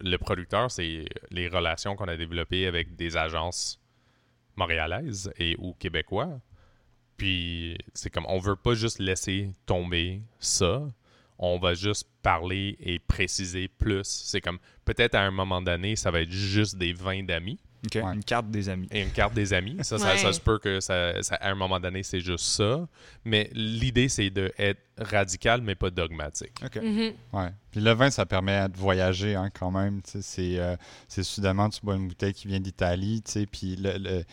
le 0.00 0.16
producteur, 0.16 0.70
c'est 0.70 1.04
les 1.30 1.48
relations 1.48 1.94
qu'on 1.94 2.08
a 2.08 2.16
développées 2.16 2.66
avec 2.66 2.96
des 2.96 3.16
agences 3.16 3.80
montréalaises 4.56 5.32
et 5.38 5.56
ou 5.58 5.74
québécois. 5.74 6.40
Puis 7.16 7.76
c'est 7.94 8.10
comme 8.10 8.26
on 8.28 8.38
veut 8.38 8.56
pas 8.56 8.74
juste 8.74 8.98
laisser 8.98 9.50
tomber 9.66 10.22
ça. 10.38 10.88
On 11.38 11.58
va 11.58 11.74
juste 11.74 12.08
parler 12.22 12.76
et 12.80 12.98
préciser 12.98 13.68
plus. 13.68 14.04
C'est 14.04 14.40
comme 14.40 14.58
peut-être 14.84 15.14
à 15.14 15.20
un 15.20 15.30
moment 15.30 15.62
donné, 15.62 15.94
ça 15.94 16.10
va 16.10 16.20
être 16.20 16.30
juste 16.30 16.76
des 16.76 16.92
vins 16.92 17.22
d'amis 17.22 17.60
Ouais. 17.94 18.14
Une 18.14 18.24
carte 18.24 18.50
des 18.50 18.68
amis. 18.68 18.88
et 18.90 19.02
une 19.02 19.10
carte 19.10 19.34
des 19.34 19.52
amis. 19.52 19.76
Ça, 19.82 19.98
ça, 19.98 20.08
Ouais. 20.12 20.18
ça 20.18 20.32
se 20.32 20.40
peut 20.40 20.58
que 20.58 20.80
ça, 20.80 21.22
ça- 21.22 21.36
à 21.36 21.50
un 21.50 21.54
moment 21.54 21.78
donné, 21.78 22.02
c'est 22.02 22.20
juste 22.20 22.44
ça. 22.44 22.86
Mais 23.24 23.50
l'idée, 23.52 24.08
c'est 24.08 24.30
d'être 24.30 24.80
radical, 24.98 25.62
mais 25.62 25.74
pas 25.76 25.90
dogmatique. 25.90 26.52
OK. 26.64 26.76
Mhm. 26.76 27.12
Ouais. 27.32 27.50
Puis 27.70 27.80
le 27.80 27.92
vin, 27.92 28.10
ça 28.10 28.26
permet 28.26 28.68
de 28.68 28.76
voyager 28.76 29.34
hein, 29.36 29.48
quand 29.56 29.70
même. 29.70 30.00
C'est 30.04 30.58
euh, 30.58 30.76
c'est 31.06 31.22
soudainement, 31.22 31.68
tu 31.68 31.80
bois 31.82 31.94
une 31.96 32.08
bouteille 32.08 32.34
qui 32.34 32.48
vient 32.48 32.60
d'Italie, 32.60 33.22
tu 33.24 33.32
sais, 33.32 33.46
puis 33.46 33.76
le, 33.76 34.24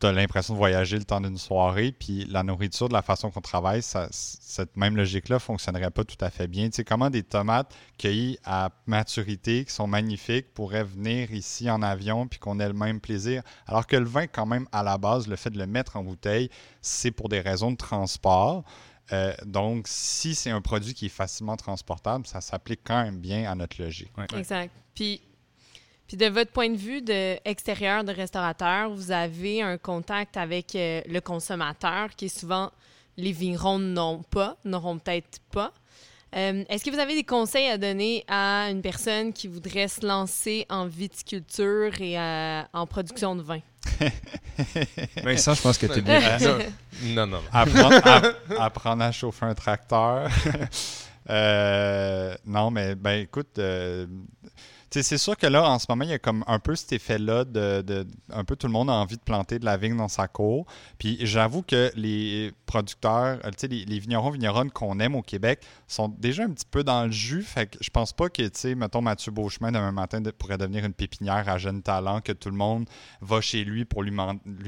tu 0.00 0.06
as 0.06 0.12
l'impression 0.12 0.54
de 0.54 0.58
voyager 0.58 0.98
le 0.98 1.04
temps 1.04 1.20
d'une 1.20 1.38
soirée. 1.38 1.92
Puis 1.92 2.24
la 2.26 2.42
nourriture, 2.42 2.88
de 2.88 2.92
la 2.92 3.02
façon 3.02 3.30
qu'on 3.30 3.40
travaille, 3.40 3.82
ça, 3.82 4.08
cette 4.10 4.76
même 4.76 4.96
logique-là 4.96 5.38
fonctionnerait 5.38 5.90
pas 5.90 6.04
tout 6.04 6.16
à 6.20 6.30
fait 6.30 6.46
bien. 6.46 6.68
Tu 6.68 6.76
sais, 6.76 6.84
comment 6.84 7.10
des 7.10 7.22
tomates 7.22 7.74
cueillies 7.98 8.38
à 8.44 8.70
maturité, 8.86 9.64
qui 9.64 9.72
sont 9.72 9.86
magnifiques, 9.86 10.52
pourraient 10.54 10.84
venir 10.84 11.32
ici 11.32 11.70
en 11.70 11.82
avion 11.82 12.26
puis 12.26 12.38
qu'on 12.38 12.60
ait 12.60 12.68
le 12.68 12.74
même 12.74 13.00
plaisir? 13.00 13.42
Alors 13.66 13.86
que 13.86 13.96
le 13.96 14.06
vin, 14.06 14.26
quand 14.26 14.46
même, 14.46 14.66
à 14.72 14.82
la 14.82 14.98
base, 14.98 15.28
le 15.28 15.36
fait 15.36 15.50
de 15.50 15.58
le 15.58 15.66
mettre 15.66 15.96
en 15.96 16.02
bouteille, 16.02 16.50
c'est 16.82 17.10
pour 17.10 17.28
des 17.28 17.40
raisons 17.40 17.72
de 17.72 17.76
transport. 17.76 18.64
Euh, 19.12 19.32
donc, 19.44 19.86
si 19.88 20.34
c'est 20.34 20.50
un 20.50 20.60
produit 20.60 20.92
qui 20.92 21.06
est 21.06 21.10
facilement 21.10 21.56
transportable, 21.56 22.26
ça 22.26 22.40
s'applique 22.40 22.80
quand 22.84 23.02
même 23.02 23.18
bien 23.18 23.50
à 23.50 23.54
notre 23.54 23.80
logique. 23.80 24.10
Ouais. 24.18 24.26
Exact. 24.36 24.72
Puis, 24.94 25.20
puis 26.08 26.16
de 26.16 26.26
votre 26.26 26.52
point 26.52 26.70
de 26.70 26.76
vue 26.76 27.02
de 27.02 27.36
extérieur 27.48 28.04
de 28.04 28.12
restaurateur, 28.12 28.90
vous 28.90 29.10
avez 29.12 29.62
un 29.62 29.76
contact 29.78 30.36
avec 30.36 30.74
euh, 30.74 31.00
le 31.08 31.20
consommateur 31.20 32.10
qui 32.16 32.28
souvent 32.28 32.70
les 33.16 33.32
vignerons 33.32 33.78
n'ont 33.78 34.22
pas, 34.22 34.56
n'auront 34.64 34.98
peut-être 34.98 35.40
pas. 35.52 35.72
Euh, 36.36 36.64
Est-ce 36.68 36.84
que 36.84 36.90
vous 36.90 36.98
avez 36.98 37.14
des 37.14 37.24
conseils 37.24 37.68
à 37.68 37.78
donner 37.78 38.24
à 38.28 38.68
une 38.70 38.82
personne 38.82 39.32
qui 39.32 39.48
voudrait 39.48 39.88
se 39.88 40.04
lancer 40.06 40.66
en 40.68 40.86
viticulture 40.86 41.92
et 42.00 42.18
euh, 42.18 42.62
en 42.72 42.86
production 42.86 43.34
de 43.36 43.42
vin? 43.42 43.60
Vincent, 45.22 45.54
je 45.54 45.62
pense 45.62 45.78
que 45.78 45.86
t'es 45.86 46.02
bien. 46.02 46.20
non, 46.38 46.58
non, 47.14 47.26
non. 47.26 47.40
Apprendre, 47.52 48.00
app- 48.06 48.36
apprendre 48.58 49.02
à 49.04 49.12
chauffer 49.12 49.46
un 49.46 49.54
tracteur. 49.54 50.28
Euh, 51.30 52.34
non, 52.44 52.70
mais 52.70 52.94
ben 52.94 53.20
écoute, 53.22 53.58
euh, 53.58 54.06
tu 54.44 54.50
c'est 54.90 55.18
sûr 55.18 55.36
que 55.36 55.46
là, 55.46 55.68
en 55.68 55.78
ce 55.78 55.86
moment, 55.88 56.04
il 56.04 56.10
y 56.10 56.14
a 56.14 56.18
comme 56.18 56.44
un 56.46 56.58
peu 56.58 56.74
cet 56.76 56.92
effet-là 56.92 57.44
de, 57.44 58.06
Un 58.32 58.44
peu 58.44 58.56
tout 58.56 58.66
le 58.66 58.72
monde 58.72 58.90
a 58.90 58.94
envie 58.94 59.16
de 59.16 59.22
planter 59.22 59.58
de 59.58 59.64
la 59.64 59.76
vigne 59.76 59.96
dans 59.96 60.08
sa 60.08 60.28
cour. 60.28 60.66
Puis 60.98 61.18
j'avoue 61.22 61.62
que 61.62 61.90
les 61.96 62.52
producteurs, 62.66 63.38
euh, 63.44 63.50
tu 63.56 63.66
les, 63.68 63.84
les 63.84 63.98
vignerons, 63.98 64.30
vigneronnes 64.30 64.70
qu'on 64.70 64.98
aime 65.00 65.14
au 65.14 65.22
Québec 65.22 65.60
sont 65.86 66.08
déjà 66.08 66.44
un 66.44 66.50
petit 66.50 66.66
peu 66.70 66.84
dans 66.84 67.04
le 67.04 67.10
jus. 67.10 67.42
Fait 67.42 67.66
que 67.66 67.78
je 67.80 67.90
pense 67.90 68.12
pas 68.12 68.28
que, 68.28 68.42
tu 68.42 68.50
sais, 68.54 68.74
mettons, 68.74 69.00
Mathieu 69.00 69.32
Beauchemin, 69.32 69.72
demain 69.72 69.92
matin, 69.92 70.22
pourrait 70.38 70.58
devenir 70.58 70.84
une 70.84 70.94
pépinière 70.94 71.48
à 71.48 71.58
jeunes 71.58 71.82
talents, 71.82 72.20
que 72.20 72.32
tout 72.32 72.50
le 72.50 72.56
monde 72.56 72.88
va 73.20 73.40
chez 73.40 73.64
lui 73.64 73.84
pour 73.84 74.02
lui, 74.02 74.12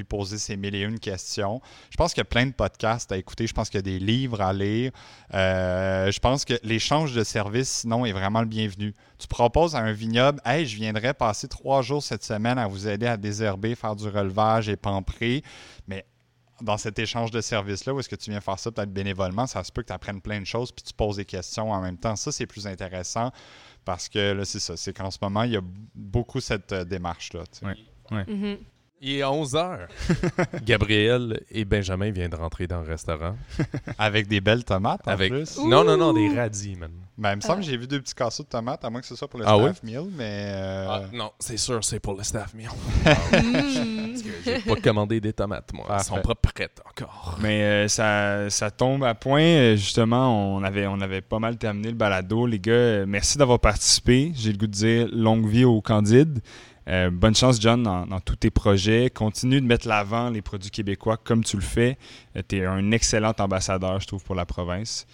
poser 0.05 0.39
ses 0.39 0.57
mille 0.57 0.74
et 0.74 0.82
une 0.82 0.99
questions. 0.99 1.61
Je 1.90 1.97
pense 1.97 2.12
qu'il 2.12 2.20
y 2.20 2.23
a 2.23 2.24
plein 2.24 2.47
de 2.47 2.53
podcasts 2.53 3.11
à 3.12 3.16
écouter. 3.16 3.47
Je 3.47 3.55
pense 3.55 3.69
qu'il 3.70 3.78
y 3.78 3.81
a 3.81 3.82
des 3.82 3.99
livres 3.99 4.40
à 4.40 4.53
lire. 4.53 4.93
Euh, 5.35 6.11
je 6.11 6.19
pense 6.20 6.45
que 6.45 6.55
l'échange 6.62 7.15
de 7.15 7.24
services, 7.24 7.69
sinon, 7.69 8.05
est 8.05 8.12
vraiment 8.12 8.40
le 8.40 8.47
bienvenu. 8.47 8.95
Tu 9.19 9.27
proposes 9.27 9.74
à 9.74 9.81
un 9.81 9.93
vignoble, 10.09 10.40
hey, 10.44 10.66
je 10.66 10.76
viendrais 10.76 11.14
passer 11.14 11.48
trois 11.48 11.82
jours 11.82 12.02
cette 12.02 12.24
semaine 12.24 12.59
à 12.59 12.66
vous 12.66 12.89
aider 12.89 13.06
à 13.06 13.16
désherber, 13.16 13.74
faire 13.74 13.94
du 13.94 14.09
relevage 14.09 14.68
et 14.68 14.76
pamprer. 14.76 15.43
Mais 15.86 16.06
dans 16.60 16.76
cet 16.76 16.98
échange 16.98 17.30
de 17.30 17.40
services-là, 17.40 17.94
où 17.94 18.01
est-ce 18.01 18.09
que 18.09 18.16
tu 18.16 18.30
viens 18.30 18.40
faire 18.40 18.59
ça 18.59 18.72
peut-être 18.72 18.93
bénévolement, 18.93 19.47
ça 19.47 19.62
se 19.62 19.70
peut 19.70 19.82
que 19.82 19.89
tu 19.89 19.93
apprennes 19.93 20.20
plein 20.20 20.40
de 20.40 20.47
choses 20.47 20.72
puis 20.72 20.82
tu 20.82 20.93
poses 20.93 21.16
des 21.16 21.24
questions 21.24 21.70
en 21.70 21.80
même 21.80 21.98
temps. 21.98 22.16
Ça, 22.16 22.32
c'est 22.32 22.47
plus 22.47 22.66
intéressant 22.66 23.30
parce 23.85 24.09
que 24.09 24.32
là, 24.32 24.44
c'est 24.44 24.60
ça. 24.60 24.76
C'est 24.76 24.93
qu'en 24.93 25.10
ce 25.10 25.18
moment, 25.22 25.44
il 25.44 25.52
y 25.52 25.56
a 25.56 25.62
beaucoup 25.94 26.40
cette 26.40 26.72
euh, 26.72 26.85
démarche-là. 26.85 27.44
tu 27.52 27.60
sais. 27.60 27.66
Ouais. 28.10 28.24
Mhm. 28.26 28.59
Il 29.00 29.12
est 29.18 29.24
11 29.24 29.54
heures. 29.54 29.86
Gabriel 30.64 31.40
et 31.52 31.64
Benjamin 31.64 32.10
viennent 32.10 32.30
de 32.32 32.36
rentrer 32.36 32.66
dans 32.66 32.80
le 32.80 32.88
restaurant. 32.88 33.36
Avec 33.98 34.26
des 34.26 34.40
belles 34.40 34.64
tomates 34.64 35.06
en 35.06 35.12
Avec... 35.12 35.30
plus. 35.32 35.56
Non, 35.58 35.84
non, 35.84 35.96
non, 35.96 36.12
des 36.12 36.28
radis, 36.34 36.74
man. 36.74 36.90
Ben, 37.16 37.32
il 37.32 37.36
me 37.36 37.40
semble 37.40 37.58
Ah. 37.58 37.60
que 37.60 37.66
j'ai 37.70 37.76
vu 37.76 37.86
deux 37.86 38.00
petits 38.00 38.14
casseaux 38.14 38.42
de 38.42 38.48
tomates, 38.48 38.84
à 38.84 38.90
moins 38.90 39.00
que 39.00 39.06
ce 39.06 39.14
soit 39.14 39.28
pour 39.28 39.38
le 39.38 39.46
Ah 39.46 39.56
staff 39.56 39.82
meal, 39.84 40.04
mais... 40.16 40.46
euh, 40.52 40.86
Ah, 40.88 41.02
non, 41.12 41.30
c'est 41.38 41.56
sûr, 41.56 41.82
c'est 41.84 42.00
pour 42.00 42.16
le 42.16 42.22
staff 42.24 42.54
meal. 42.54 42.68
Parce 43.04 44.22
que 44.22 44.28
j'ai 44.44 44.58
pas 44.60 44.76
commandé 44.80 45.20
des 45.20 45.32
tomates, 45.32 45.72
moi. 45.72 45.86
Elles 45.90 46.00
sont 46.04 46.14
Parfait. 46.14 46.28
pas 46.28 46.34
prêtes 46.52 46.82
encore. 46.88 47.38
Mais 47.40 47.62
euh, 47.62 47.88
ça, 47.88 48.50
ça 48.50 48.70
tombe 48.72 49.04
à 49.04 49.14
point. 49.14 49.42
Euh, 49.42 49.76
Justement, 49.76 50.56
on 50.56 50.62
avait, 50.64 50.86
on 50.88 51.00
avait 51.00 51.20
pas 51.20 51.38
mal 51.38 51.56
terminé 51.56 51.88
le 51.88 51.94
balado. 51.96 52.46
Les 52.46 52.58
gars, 52.58 52.72
euh, 52.72 53.04
merci 53.06 53.38
d'avoir 53.38 53.60
participé. 53.60 54.32
J'ai 54.34 54.50
le 54.52 54.58
goût 54.58 54.66
de 54.66 54.72
dire 54.72 55.08
longue 55.12 55.46
vie 55.48 55.64
au 55.64 55.80
Candide. 55.80 56.40
Euh, 56.89 57.10
bonne 57.10 57.35
chance, 57.35 57.60
John, 57.60 57.82
dans, 57.82 58.06
dans 58.06 58.20
tous 58.20 58.36
tes 58.36 58.51
projets. 58.51 59.10
Continue 59.10 59.60
de 59.60 59.66
mettre 59.66 59.86
l'avant 59.86 60.31
les 60.31 60.43
produits 60.43 60.70
québécois 60.70 61.16
comme 61.16 61.44
tu 61.44 61.56
le 61.56 61.62
fais. 61.62 61.98
tu 62.48 62.59
es 62.59 62.65
un 62.65 62.90
excellent 62.93 63.35
ambassadeur, 63.39 64.01
je 64.01 64.06
trouve, 64.06 64.24
pour 64.24 64.35
la 64.35 64.47
province. 64.47 65.06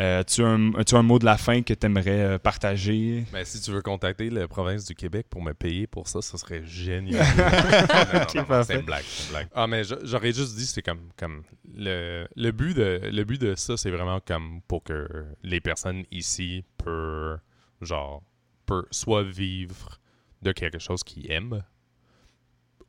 Euh, 0.00 0.22
tu 0.24 0.42
as 0.42 0.48
un, 0.48 1.02
mot 1.02 1.18
de 1.18 1.26
la 1.26 1.36
fin 1.36 1.62
que 1.62 1.74
tu 1.74 1.86
aimerais 1.86 2.38
partager? 2.38 3.24
Mais 3.32 3.44
si 3.44 3.60
tu 3.60 3.70
veux 3.70 3.82
contacter 3.82 4.30
la 4.30 4.48
province 4.48 4.86
du 4.86 4.94
Québec 4.94 5.26
pour 5.28 5.42
me 5.42 5.52
payer 5.52 5.86
pour 5.86 6.08
ça, 6.08 6.22
ça 6.22 6.38
serait 6.38 6.64
génial. 6.64 7.24
C'est 8.26 8.38
une 8.38 8.44
blague, 8.44 8.64
c'est 8.64 9.26
une 9.26 9.30
blague. 9.30 9.48
Ah, 9.54 9.66
mais 9.66 9.82
j'aurais 9.84 10.32
juste 10.32 10.56
dit, 10.56 10.64
c'est 10.64 10.82
comme, 10.82 11.10
comme 11.18 11.42
le, 11.76 12.26
le, 12.36 12.50
but 12.52 12.74
de, 12.74 13.00
le 13.12 13.24
but 13.24 13.40
de 13.40 13.54
ça, 13.54 13.76
c'est 13.76 13.90
vraiment 13.90 14.18
comme 14.20 14.62
pour 14.66 14.82
que 14.82 15.06
les 15.42 15.60
personnes 15.60 16.04
ici 16.10 16.64
peuvent, 16.78 17.38
genre, 17.82 18.22
peuvent 18.64 18.86
soit 18.90 19.22
vivre 19.22 20.00
de 20.42 20.52
quelque 20.52 20.78
chose 20.78 21.02
qu'ils 21.02 21.30
aiment 21.30 21.62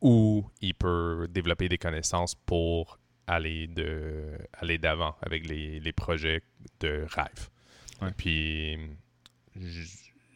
ou 0.01 0.45
ils 0.61 0.73
peuvent 0.73 1.27
développer 1.27 1.69
des 1.69 1.77
connaissances 1.77 2.35
pour 2.35 2.99
aller 3.25 3.67
de 3.67 4.38
aller 4.53 4.77
d'avant 4.77 5.15
avec 5.21 5.47
les, 5.47 5.80
les 5.80 5.93
projets 5.93 6.41
de 6.81 7.05
rêve. 7.09 7.49
Ouais. 8.01 8.11
Puis 8.17 8.77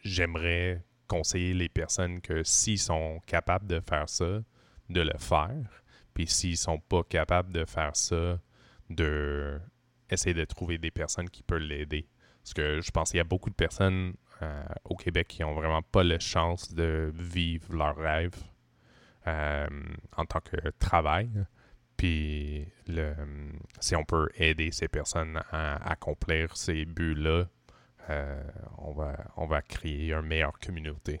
j'aimerais 0.04 0.82
conseiller 1.06 1.54
les 1.54 1.68
personnes 1.68 2.20
que 2.20 2.42
s'ils 2.44 2.78
sont 2.78 3.20
capables 3.26 3.66
de 3.66 3.80
faire 3.80 4.08
ça, 4.08 4.42
de 4.88 5.00
le 5.00 5.18
faire. 5.18 5.82
Puis 6.14 6.26
s'ils 6.26 6.56
sont 6.56 6.78
pas 6.78 7.02
capables 7.02 7.52
de 7.52 7.64
faire 7.64 7.94
ça, 7.94 8.40
de 8.88 9.60
essayer 10.10 10.34
de 10.34 10.44
trouver 10.44 10.78
des 10.78 10.90
personnes 10.90 11.28
qui 11.28 11.42
peuvent 11.42 11.58
l'aider. 11.58 12.08
Parce 12.42 12.54
que 12.54 12.80
je 12.80 12.90
pense 12.90 13.10
qu'il 13.10 13.18
y 13.18 13.20
a 13.20 13.24
beaucoup 13.24 13.50
de 13.50 13.54
personnes 13.54 14.14
euh, 14.42 14.62
au 14.84 14.96
Québec 14.96 15.28
qui 15.28 15.44
ont 15.44 15.54
vraiment 15.54 15.82
pas 15.82 16.04
la 16.04 16.18
chance 16.18 16.72
de 16.72 17.12
vivre 17.14 17.74
leur 17.74 17.96
rêve 17.96 18.34
euh, 19.26 19.66
en 20.16 20.24
tant 20.24 20.40
que 20.40 20.56
travail. 20.78 21.30
Puis 21.96 22.68
si 23.80 23.96
on 23.96 24.04
peut 24.04 24.28
aider 24.36 24.70
ces 24.70 24.86
personnes 24.86 25.42
à 25.50 25.90
accomplir 25.90 26.56
ces 26.56 26.84
buts-là, 26.84 27.46
euh, 28.10 28.42
on, 28.78 28.92
va, 28.92 29.16
on 29.36 29.46
va 29.46 29.60
créer 29.62 30.12
une 30.12 30.22
meilleure 30.22 30.58
communauté. 30.58 31.20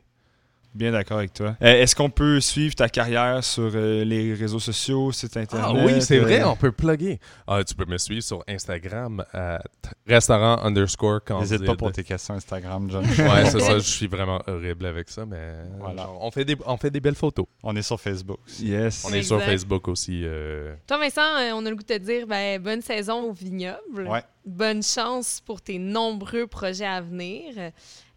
Bien 0.74 0.92
d'accord 0.92 1.18
avec 1.18 1.32
toi. 1.32 1.56
Euh, 1.62 1.82
Est-ce 1.82 1.96
qu'on 1.96 2.10
peut 2.10 2.40
suivre 2.40 2.74
ta 2.74 2.88
carrière 2.88 3.42
sur 3.42 3.70
euh, 3.74 4.04
les 4.04 4.34
réseaux 4.34 4.60
sociaux, 4.60 5.10
site 5.12 5.36
internet? 5.36 5.66
Ah 5.68 5.84
oui, 5.84 6.00
c'est 6.02 6.18
vrai, 6.18 6.40
euh, 6.42 6.48
on 6.48 6.56
peut 6.56 6.70
plugger. 6.72 7.18
Ah, 7.46 7.64
tu 7.64 7.74
peux 7.74 7.86
me 7.86 7.98
suivre 7.98 8.22
sur 8.22 8.44
Instagram 8.46 9.24
à 9.32 9.58
restaurant 10.06 10.58
underscore 10.62 11.24
candide. 11.24 11.50
N'hésite 11.52 11.66
pas 11.66 11.74
pour 11.74 11.90
tes 11.90 12.04
questions 12.04 12.34
Instagram, 12.34 12.88
John. 12.90 13.04
Ouais, 13.04 13.46
c'est 13.46 13.60
ça, 13.60 13.74
je 13.78 13.88
suis 13.88 14.06
vraiment 14.06 14.40
horrible 14.46 14.86
avec 14.86 15.08
ça, 15.08 15.24
mais 15.26 15.54
Voilà. 15.78 16.02
genre, 16.02 16.18
on, 16.20 16.30
fait 16.30 16.44
des, 16.44 16.56
on 16.66 16.76
fait 16.76 16.90
des 16.90 17.00
belles 17.00 17.14
photos. 17.16 17.46
On 17.62 17.74
est 17.74 17.82
sur 17.82 18.00
Facebook. 18.00 18.38
Yes. 18.60 19.04
On 19.08 19.12
est 19.12 19.22
sur. 19.22 19.42
Facebook 19.42 19.88
aussi. 19.88 20.22
euh, 20.24 20.74
Toi, 20.86 20.98
Vincent, 20.98 21.22
on 21.54 21.64
a 21.64 21.70
le 21.70 21.76
goût 21.76 21.82
de 21.82 21.94
te 21.94 21.98
dire 21.98 22.26
ben, 22.26 22.60
bonne 22.62 22.82
saison 22.82 23.22
au 23.30 23.32
vignoble. 23.32 24.06
Ouais. 24.06 24.22
Bonne 24.44 24.82
chance 24.82 25.40
pour 25.44 25.60
tes 25.60 25.78
nombreux 25.78 26.46
projets 26.46 26.86
à 26.86 27.00
venir. 27.00 27.54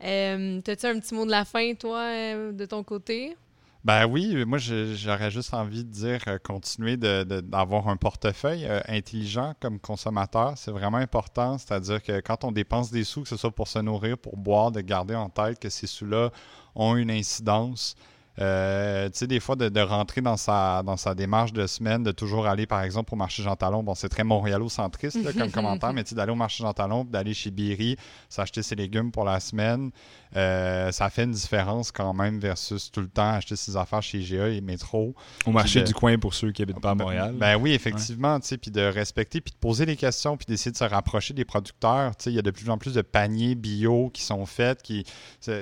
T'as-tu 0.02 0.86
un 0.86 1.00
petit 1.00 1.14
mot 1.14 1.26
de 1.26 1.32
la 1.32 1.46
fin, 1.46 1.74
toi, 1.76 2.00
euh, 2.00 2.52
de 2.52 2.66
ton 2.66 2.84
côté? 2.84 3.36
Ben 3.84 4.06
oui, 4.06 4.46
moi 4.46 4.60
j'aurais 4.60 5.32
juste 5.32 5.56
envie 5.56 5.84
de 5.84 5.90
dire 5.90 6.20
euh, 6.28 6.38
continuer 6.38 6.98
d'avoir 6.98 7.88
un 7.88 7.98
portefeuille 7.98 8.68
euh, 8.68 8.80
intelligent 8.88 9.56
comme 9.60 9.80
consommateur. 9.80 10.54
C'est 10.56 10.70
vraiment 10.70 10.98
important. 10.98 11.58
C'est-à-dire 11.58 12.04
que 12.04 12.20
quand 12.20 12.44
on 12.44 12.52
dépense 12.52 12.92
des 12.92 13.04
sous, 13.04 13.24
que 13.24 13.30
ce 13.30 13.38
soit 13.38 13.50
pour 13.50 13.68
se 13.68 13.80
nourrir, 13.80 14.20
pour 14.20 14.38
boire, 14.38 14.72
de 14.72 14.82
garder 14.82 15.16
en 15.16 15.30
tête 15.30 15.58
que 15.58 15.70
ces 15.70 15.88
sous-là 15.88 16.30
ont 16.76 16.96
une 16.96 17.10
incidence. 17.10 17.96
Euh, 18.40 19.10
tu 19.10 19.18
sais, 19.20 19.28
des 19.28 19.40
fois, 19.40 19.56
de, 19.56 19.68
de 19.70 19.82
rentrer 19.82 20.22
dans 20.22 20.38
sa, 20.38 20.84
dans 20.84 20.98
sa 20.98 21.14
démarche 21.16 21.52
de 21.54 21.68
semaine, 21.68 22.02
de 22.04 22.12
toujours 22.12 22.48
aller, 22.48 22.66
par 22.66 22.82
exemple, 22.82 23.14
au 23.14 23.18
marché 23.18 23.44
Jean 23.44 23.56
Talon. 23.56 23.84
Bon, 23.84 23.94
c'est 23.94 24.10
très 24.10 24.24
montréalocentriste 24.24 25.24
là, 25.24 25.34
comme 25.34 25.52
commentaire, 25.52 25.94
mais 25.94 26.04
tu 26.04 26.10
sais, 26.12 26.16
d'aller 26.16 26.32
au 26.32 26.36
marché 26.36 26.64
Jean 26.64 26.74
Talon, 26.74 27.04
puis 27.04 27.12
d'aller 27.12 27.34
chez 27.34 27.52
Berry, 27.52 27.98
s'acheter 28.30 28.64
ses 28.64 28.76
légumes 28.76 29.12
pour 29.12 29.26
la 29.26 29.40
semaine, 29.40 29.92
euh, 30.38 30.92
ça 30.94 31.10
fait 31.10 31.26
une 31.26 31.32
différence 31.32 31.92
quand 31.92 32.14
même 32.14 32.40
versus 32.40 32.90
tout 32.90 33.02
le 33.02 33.10
temps 33.10 33.32
acheter 33.34 33.58
ses 33.58 33.76
affaires 33.76 34.02
chez 34.02 34.22
GA 34.22 34.48
et 34.48 34.62
Métro. 34.62 35.14
Au 35.46 35.52
marché 35.52 35.82
de- 35.82 35.88
du 35.88 35.94
coin 35.94 36.18
pour 36.18 36.34
ceux 36.34 36.52
qui 36.54 36.62
habitent 36.62 36.80
pas 36.80 36.92
à 36.92 36.96
Montréal. 36.96 37.36
Ben 37.38 37.58
oui, 37.58 37.74
effectivement, 37.74 38.40
tu 38.40 38.48
sais, 38.48 38.58
puis 38.58 38.72
de 38.72 38.82
respecter, 38.82 39.42
puis 39.42 39.52
de 39.52 39.58
poser 39.58 39.86
des 39.86 39.98
questions, 39.98 40.38
puis 40.38 40.46
d'essayer 40.48 40.72
de 40.72 40.78
se 40.78 40.84
rapprocher 40.86 41.34
des 41.34 41.44
producteurs. 41.46 42.16
Tu 42.16 42.24
sais, 42.26 42.30
il 42.32 42.36
y 42.36 42.40
a 42.40 42.44
de 42.44 42.52
plus 42.52 42.70
en 42.70 42.78
plus 42.78 42.94
de 42.94 43.02
paniers 43.02 43.56
bio 43.56 44.10
qui 44.14 44.22
sont 44.24 44.46
faits, 44.46 44.82
qui 44.82 45.06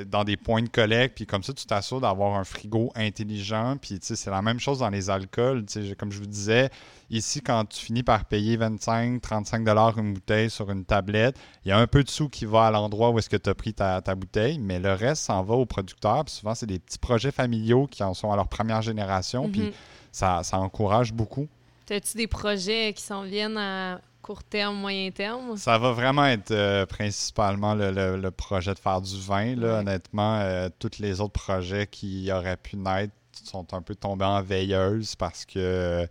dans 0.08 0.24
des 0.24 0.38
points 0.38 0.62
de 0.62 0.70
collecte, 0.70 1.16
puis 1.16 1.26
comme 1.26 1.42
ça, 1.42 1.52
tu 1.54 1.66
t'assures 1.66 2.02
d'avoir 2.02 2.36
un 2.38 2.44
frigo 2.60 2.92
intelligent. 2.96 3.78
Puis 3.82 4.00
tu 4.00 4.08
sais, 4.08 4.16
c'est 4.16 4.30
la 4.30 4.42
même 4.42 4.60
chose 4.60 4.80
dans 4.80 4.90
les 4.90 5.10
alcools. 5.10 5.66
Comme 5.98 6.12
je 6.12 6.20
vous 6.20 6.26
disais, 6.28 6.70
ici, 7.10 7.42
quand 7.42 7.66
tu 7.66 7.80
finis 7.86 8.04
par 8.04 8.26
payer 8.26 8.58
25, 8.58 9.22
35 9.22 9.64
dollars 9.64 9.98
une 9.98 10.14
bouteille 10.14 10.50
sur 10.50 10.70
une 10.72 10.86
tablette, 10.86 11.38
il 11.66 11.70
y 11.70 11.72
a 11.72 11.78
un 11.78 11.88
peu 11.88 12.04
de 12.04 12.10
sous 12.10 12.30
qui 12.30 12.46
va 12.46 12.68
à 12.68 12.72
l'endroit 12.72 13.10
où 13.12 13.20
est-ce 13.20 13.30
que 13.30 13.38
tu 13.38 13.50
as 13.50 13.56
pris 13.56 13.74
ta, 13.74 14.02
ta 14.02 14.16
bouteille, 14.16 14.60
mais 14.60 14.80
le 14.80 14.94
reste 14.94 15.24
s'en 15.24 15.42
va 15.44 15.56
aux 15.56 15.66
producteurs. 15.66 16.26
Puis 16.26 16.36
souvent, 16.36 16.56
c'est 16.56 16.66
des 16.68 16.80
petits 16.80 17.00
projets 17.00 17.32
familiaux 17.32 17.88
qui 17.88 18.04
en 18.04 18.14
sont 18.14 18.32
à 18.32 18.36
leur 18.36 18.48
première 18.48 18.82
génération, 18.82 19.50
puis 19.50 19.62
Mhm. 19.62 19.72
ça, 20.12 20.42
ça 20.44 20.60
encourage 20.60 21.14
beaucoup. 21.14 21.48
T'as-tu 21.86 22.18
des 22.18 22.28
projets 22.28 22.94
qui 22.96 23.02
s'en 23.02 23.24
viennent 23.24 23.58
à 23.58 24.00
court 24.30 24.44
terme, 24.44 24.76
moyen 24.78 25.10
terme? 25.10 25.58
Ça 25.58 25.80
va 25.80 25.92
vraiment 25.92 26.26
être 26.26 26.52
euh, 26.52 26.86
principalement 26.86 27.74
le, 27.74 27.90
le- 27.92 28.18
le 28.18 28.30
projet 28.32 28.76
de 28.76 28.80
faire 28.80 29.02
du 29.02 29.20
vin. 29.20 29.56
Là. 29.56 29.68
Ouais. 29.74 29.80
Honnêtement, 29.80 30.40
euh, 30.42 30.70
tous 30.78 31.00
les 31.00 31.20
autres 31.20 31.34
projets 31.34 31.88
qui 31.88 32.32
auraient 32.32 32.58
pu 32.58 32.78
naître 32.78 33.14
sont 33.44 33.74
un 33.74 33.82
peu 33.82 33.96
tombés 33.96 34.26
en 34.26 34.42
veilleuse 34.44 35.16
parce 35.16 35.46
que, 35.46 35.54
euh, 35.58 36.06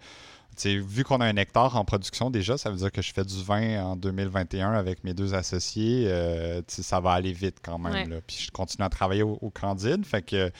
tu 0.56 0.62
sais, 0.62 0.76
vu 0.78 1.04
qu'on 1.04 1.20
a 1.20 1.26
un 1.26 1.36
hectare 1.36 1.76
en 1.76 1.84
production 1.84 2.28
déjà, 2.30 2.58
ça 2.58 2.70
veut 2.70 2.76
dire 2.78 2.90
que 2.90 3.02
je 3.02 3.12
fais 3.12 3.24
du 3.24 3.40
vin 3.44 3.84
en 3.84 3.94
2021 3.94 4.72
avec 4.72 5.04
mes 5.04 5.14
deux 5.14 5.34
associés. 5.34 6.06
euh, 6.08 6.58
tu 6.66 6.74
sais, 6.74 6.82
ça 6.82 6.98
va 6.98 7.12
aller 7.12 7.32
vite 7.32 7.58
quand 7.62 7.78
même. 7.78 7.92
Ouais. 7.92 8.06
là. 8.06 8.16
Puis 8.26 8.38
je 8.46 8.50
continue 8.50 8.84
à 8.84 8.88
travailler 8.88 9.22
au, 9.22 9.38
au 9.40 9.50
Candide. 9.50 10.04
Fait 10.04 10.22
que. 10.22 10.50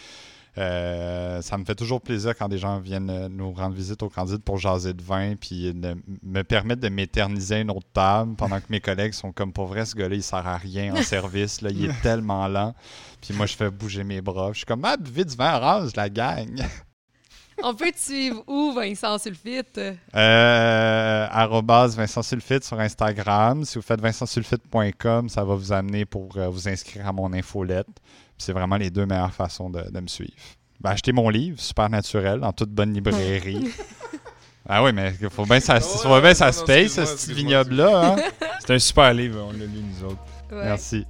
Euh, 0.59 1.41
ça 1.41 1.57
me 1.57 1.65
fait 1.65 1.77
toujours 1.77 2.01
plaisir 2.01 2.37
quand 2.37 2.49
des 2.49 2.59
gens 2.59 2.81
viennent 2.81 3.11
euh, 3.11 3.29
nous 3.29 3.53
rendre 3.53 3.77
visite 3.77 4.03
au 4.03 4.09
Candide 4.09 4.43
pour 4.43 4.59
jaser 4.59 4.93
de 4.93 5.03
vin 5.03 5.37
puis 5.37 5.73
de 5.73 5.95
me 6.25 6.43
permettre 6.43 6.81
de 6.81 6.89
m'éterniser 6.89 7.57
à 7.57 7.61
une 7.61 7.71
autre 7.71 7.87
table 7.93 8.35
pendant 8.35 8.59
que 8.59 8.67
mes 8.69 8.81
collègues 8.81 9.13
sont 9.13 9.31
comme 9.31 9.53
pour 9.53 9.67
vrai 9.67 9.87
ce 9.87 9.95
gars-là 9.95 10.17
il 10.17 10.23
sert 10.23 10.47
à 10.47 10.57
rien 10.57 10.97
en 10.97 11.03
service 11.03 11.61
là, 11.61 11.71
il 11.71 11.85
est 11.85 12.01
tellement 12.03 12.49
lent. 12.49 12.75
Puis 13.21 13.35
moi 13.35 13.47
je 13.47 13.55
fais 13.55 13.71
bouger 13.71 14.03
mes 14.03 14.21
bras. 14.21 14.51
Je 14.53 14.59
suis 14.59 14.67
comme 14.67 14.85
ah 14.85 14.97
buvez 14.97 15.25
du 15.25 15.37
vin 15.37 15.55
orange 15.55 15.95
la 15.95 16.09
gang! 16.09 16.61
On 17.63 17.75
peut 17.75 17.91
te 17.91 17.99
suivre 17.99 18.45
où, 18.47 18.73
Vincent 18.73 19.19
Sulfite? 19.19 19.81
euh, 20.15 21.27
Vincent 21.97 22.23
Sulfite 22.23 22.63
sur 22.65 22.79
Instagram. 22.79 23.65
Si 23.65 23.79
vous 23.79 23.83
faites 23.83 24.01
vincentsulfite.com 24.01 25.29
ça 25.29 25.45
va 25.45 25.55
vous 25.55 25.73
amener 25.73 26.05
pour 26.05 26.37
euh, 26.37 26.49
vous 26.49 26.69
inscrire 26.69 27.07
à 27.09 27.13
mon 27.13 27.33
infolette 27.33 27.89
c'est 28.39 28.53
vraiment 28.53 28.77
les 28.77 28.91
deux 28.91 29.07
meilleures 29.07 29.35
façons 29.35 29.71
de, 29.71 29.83
de 29.83 30.01
me 30.01 30.09
suivre 30.09 30.33
ben, 30.81 30.91
achetez 30.91 31.13
mon 31.13 31.29
livre 31.29 31.61
super 31.61 31.91
naturel 31.91 32.43
en 32.45 32.53
toute 32.53 32.71
bonne 32.71 32.93
librairie 32.93 33.69
ah 34.69 34.83
oui 34.83 34.93
mais 34.93 35.15
il 35.21 35.31
faut 35.31 35.45
bien 35.45 35.61
ça, 35.61 35.81
faut 35.81 36.21
bien 36.21 36.35
ça 36.35 36.53
se 36.53 36.65
paye 36.65 36.89
ce 36.89 37.01
petit 37.01 37.33
vignoble 37.33 37.75
là 37.75 38.13
hein? 38.13 38.17
C'est 38.61 38.75
un 38.75 38.79
super 38.79 39.15
livre, 39.15 39.47
on 39.49 39.53
l'a 39.53 39.65
lu 39.65 39.81
nous 39.83 40.09
autres. 40.09 40.19
Ouais. 40.51 40.65
merci 40.65 41.07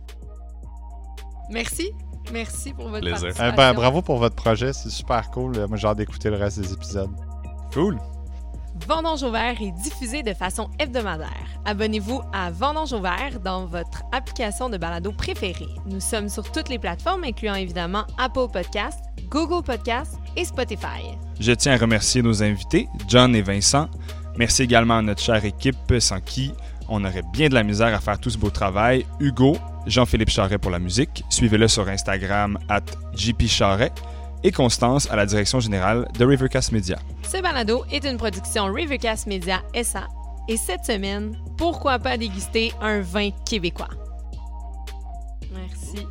Merci. 1.50 1.92
Merci 2.32 2.72
pour 2.72 2.88
votre 2.88 3.00
Plaisir. 3.00 3.20
Participation. 3.20 3.56
ben, 3.56 3.72
bravo 3.72 4.02
pour 4.02 4.18
votre 4.18 4.36
projet, 4.36 4.72
c'est 4.72 4.90
super 4.90 5.30
cool. 5.30 5.56
Moi, 5.66 5.76
j'ai 5.76 5.86
hâte 5.86 5.98
d'écouter 5.98 6.30
le 6.30 6.36
reste 6.36 6.60
des 6.60 6.72
épisodes. 6.72 7.10
Cool. 7.72 7.98
Vendange 8.86 9.22
au 9.22 9.30
vert 9.30 9.60
est 9.60 9.72
diffusé 9.82 10.22
de 10.22 10.32
façon 10.32 10.68
hebdomadaire. 10.78 11.46
Abonnez-vous 11.64 12.22
à 12.32 12.50
Vendange 12.50 12.92
au 12.92 13.00
vert 13.00 13.40
dans 13.44 13.66
votre 13.66 14.02
application 14.12 14.70
de 14.70 14.78
balado 14.78 15.12
préférée. 15.12 15.68
Nous 15.86 16.00
sommes 16.00 16.28
sur 16.28 16.50
toutes 16.50 16.68
les 16.68 16.78
plateformes, 16.78 17.24
incluant 17.24 17.55
évidemment 17.55 18.05
Apple 18.18 18.46
Podcasts, 18.52 19.05
Google 19.28 19.62
Podcasts 19.64 20.18
et 20.36 20.44
Spotify. 20.44 21.02
Je 21.40 21.52
tiens 21.52 21.74
à 21.74 21.76
remercier 21.76 22.22
nos 22.22 22.42
invités, 22.42 22.88
John 23.09 23.34
et 23.34 23.42
Vincent. 23.42 23.88
Merci 24.36 24.62
également 24.62 24.98
à 24.98 25.02
notre 25.02 25.20
chère 25.20 25.44
équipe 25.44 25.94
sans 25.98 26.20
qui 26.20 26.52
on 26.88 27.05
aurait 27.05 27.22
bien 27.32 27.48
de 27.48 27.55
la 27.55 27.62
misère 27.62 27.94
à 27.94 28.00
faire 28.00 28.18
tout 28.18 28.30
ce 28.30 28.38
beau 28.38 28.50
travail. 28.50 29.05
Hugo, 29.20 29.56
Jean-Philippe 29.86 30.30
Charret 30.30 30.59
pour 30.59 30.70
la 30.70 30.78
musique. 30.78 31.22
Suivez-le 31.28 31.68
sur 31.68 31.88
Instagram 31.88 32.59
at 32.68 32.84
jpcharret. 33.14 33.92
Et 34.44 34.52
Constance 34.52 35.10
à 35.10 35.16
la 35.16 35.27
direction 35.27 35.60
générale 35.60 36.09
de 36.19 36.24
Rivercast 36.24 36.73
Media. 36.73 36.98
Ce 37.23 37.43
balado 37.43 37.85
est 37.90 38.05
une 38.05 38.16
production 38.16 38.73
Rivercast 38.73 39.27
Media 39.27 39.62
SA. 39.82 40.06
Et 40.48 40.56
cette 40.56 40.85
semaine, 40.85 41.36
pourquoi 41.56 41.98
pas 41.98 42.16
déguster 42.16 42.73
un 42.81 43.01
vin 43.01 43.31
québécois? 43.44 43.89
Merci. 45.52 46.06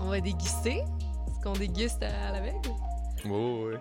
On 0.00 0.08
va 0.08 0.20
déguster. 0.20 0.78
Est-ce 0.78 1.40
qu'on 1.42 1.52
déguste 1.52 2.02
à 2.02 2.32
l'aveugle? 2.32 2.68
Oui, 3.24 3.72
oui. 3.72 3.74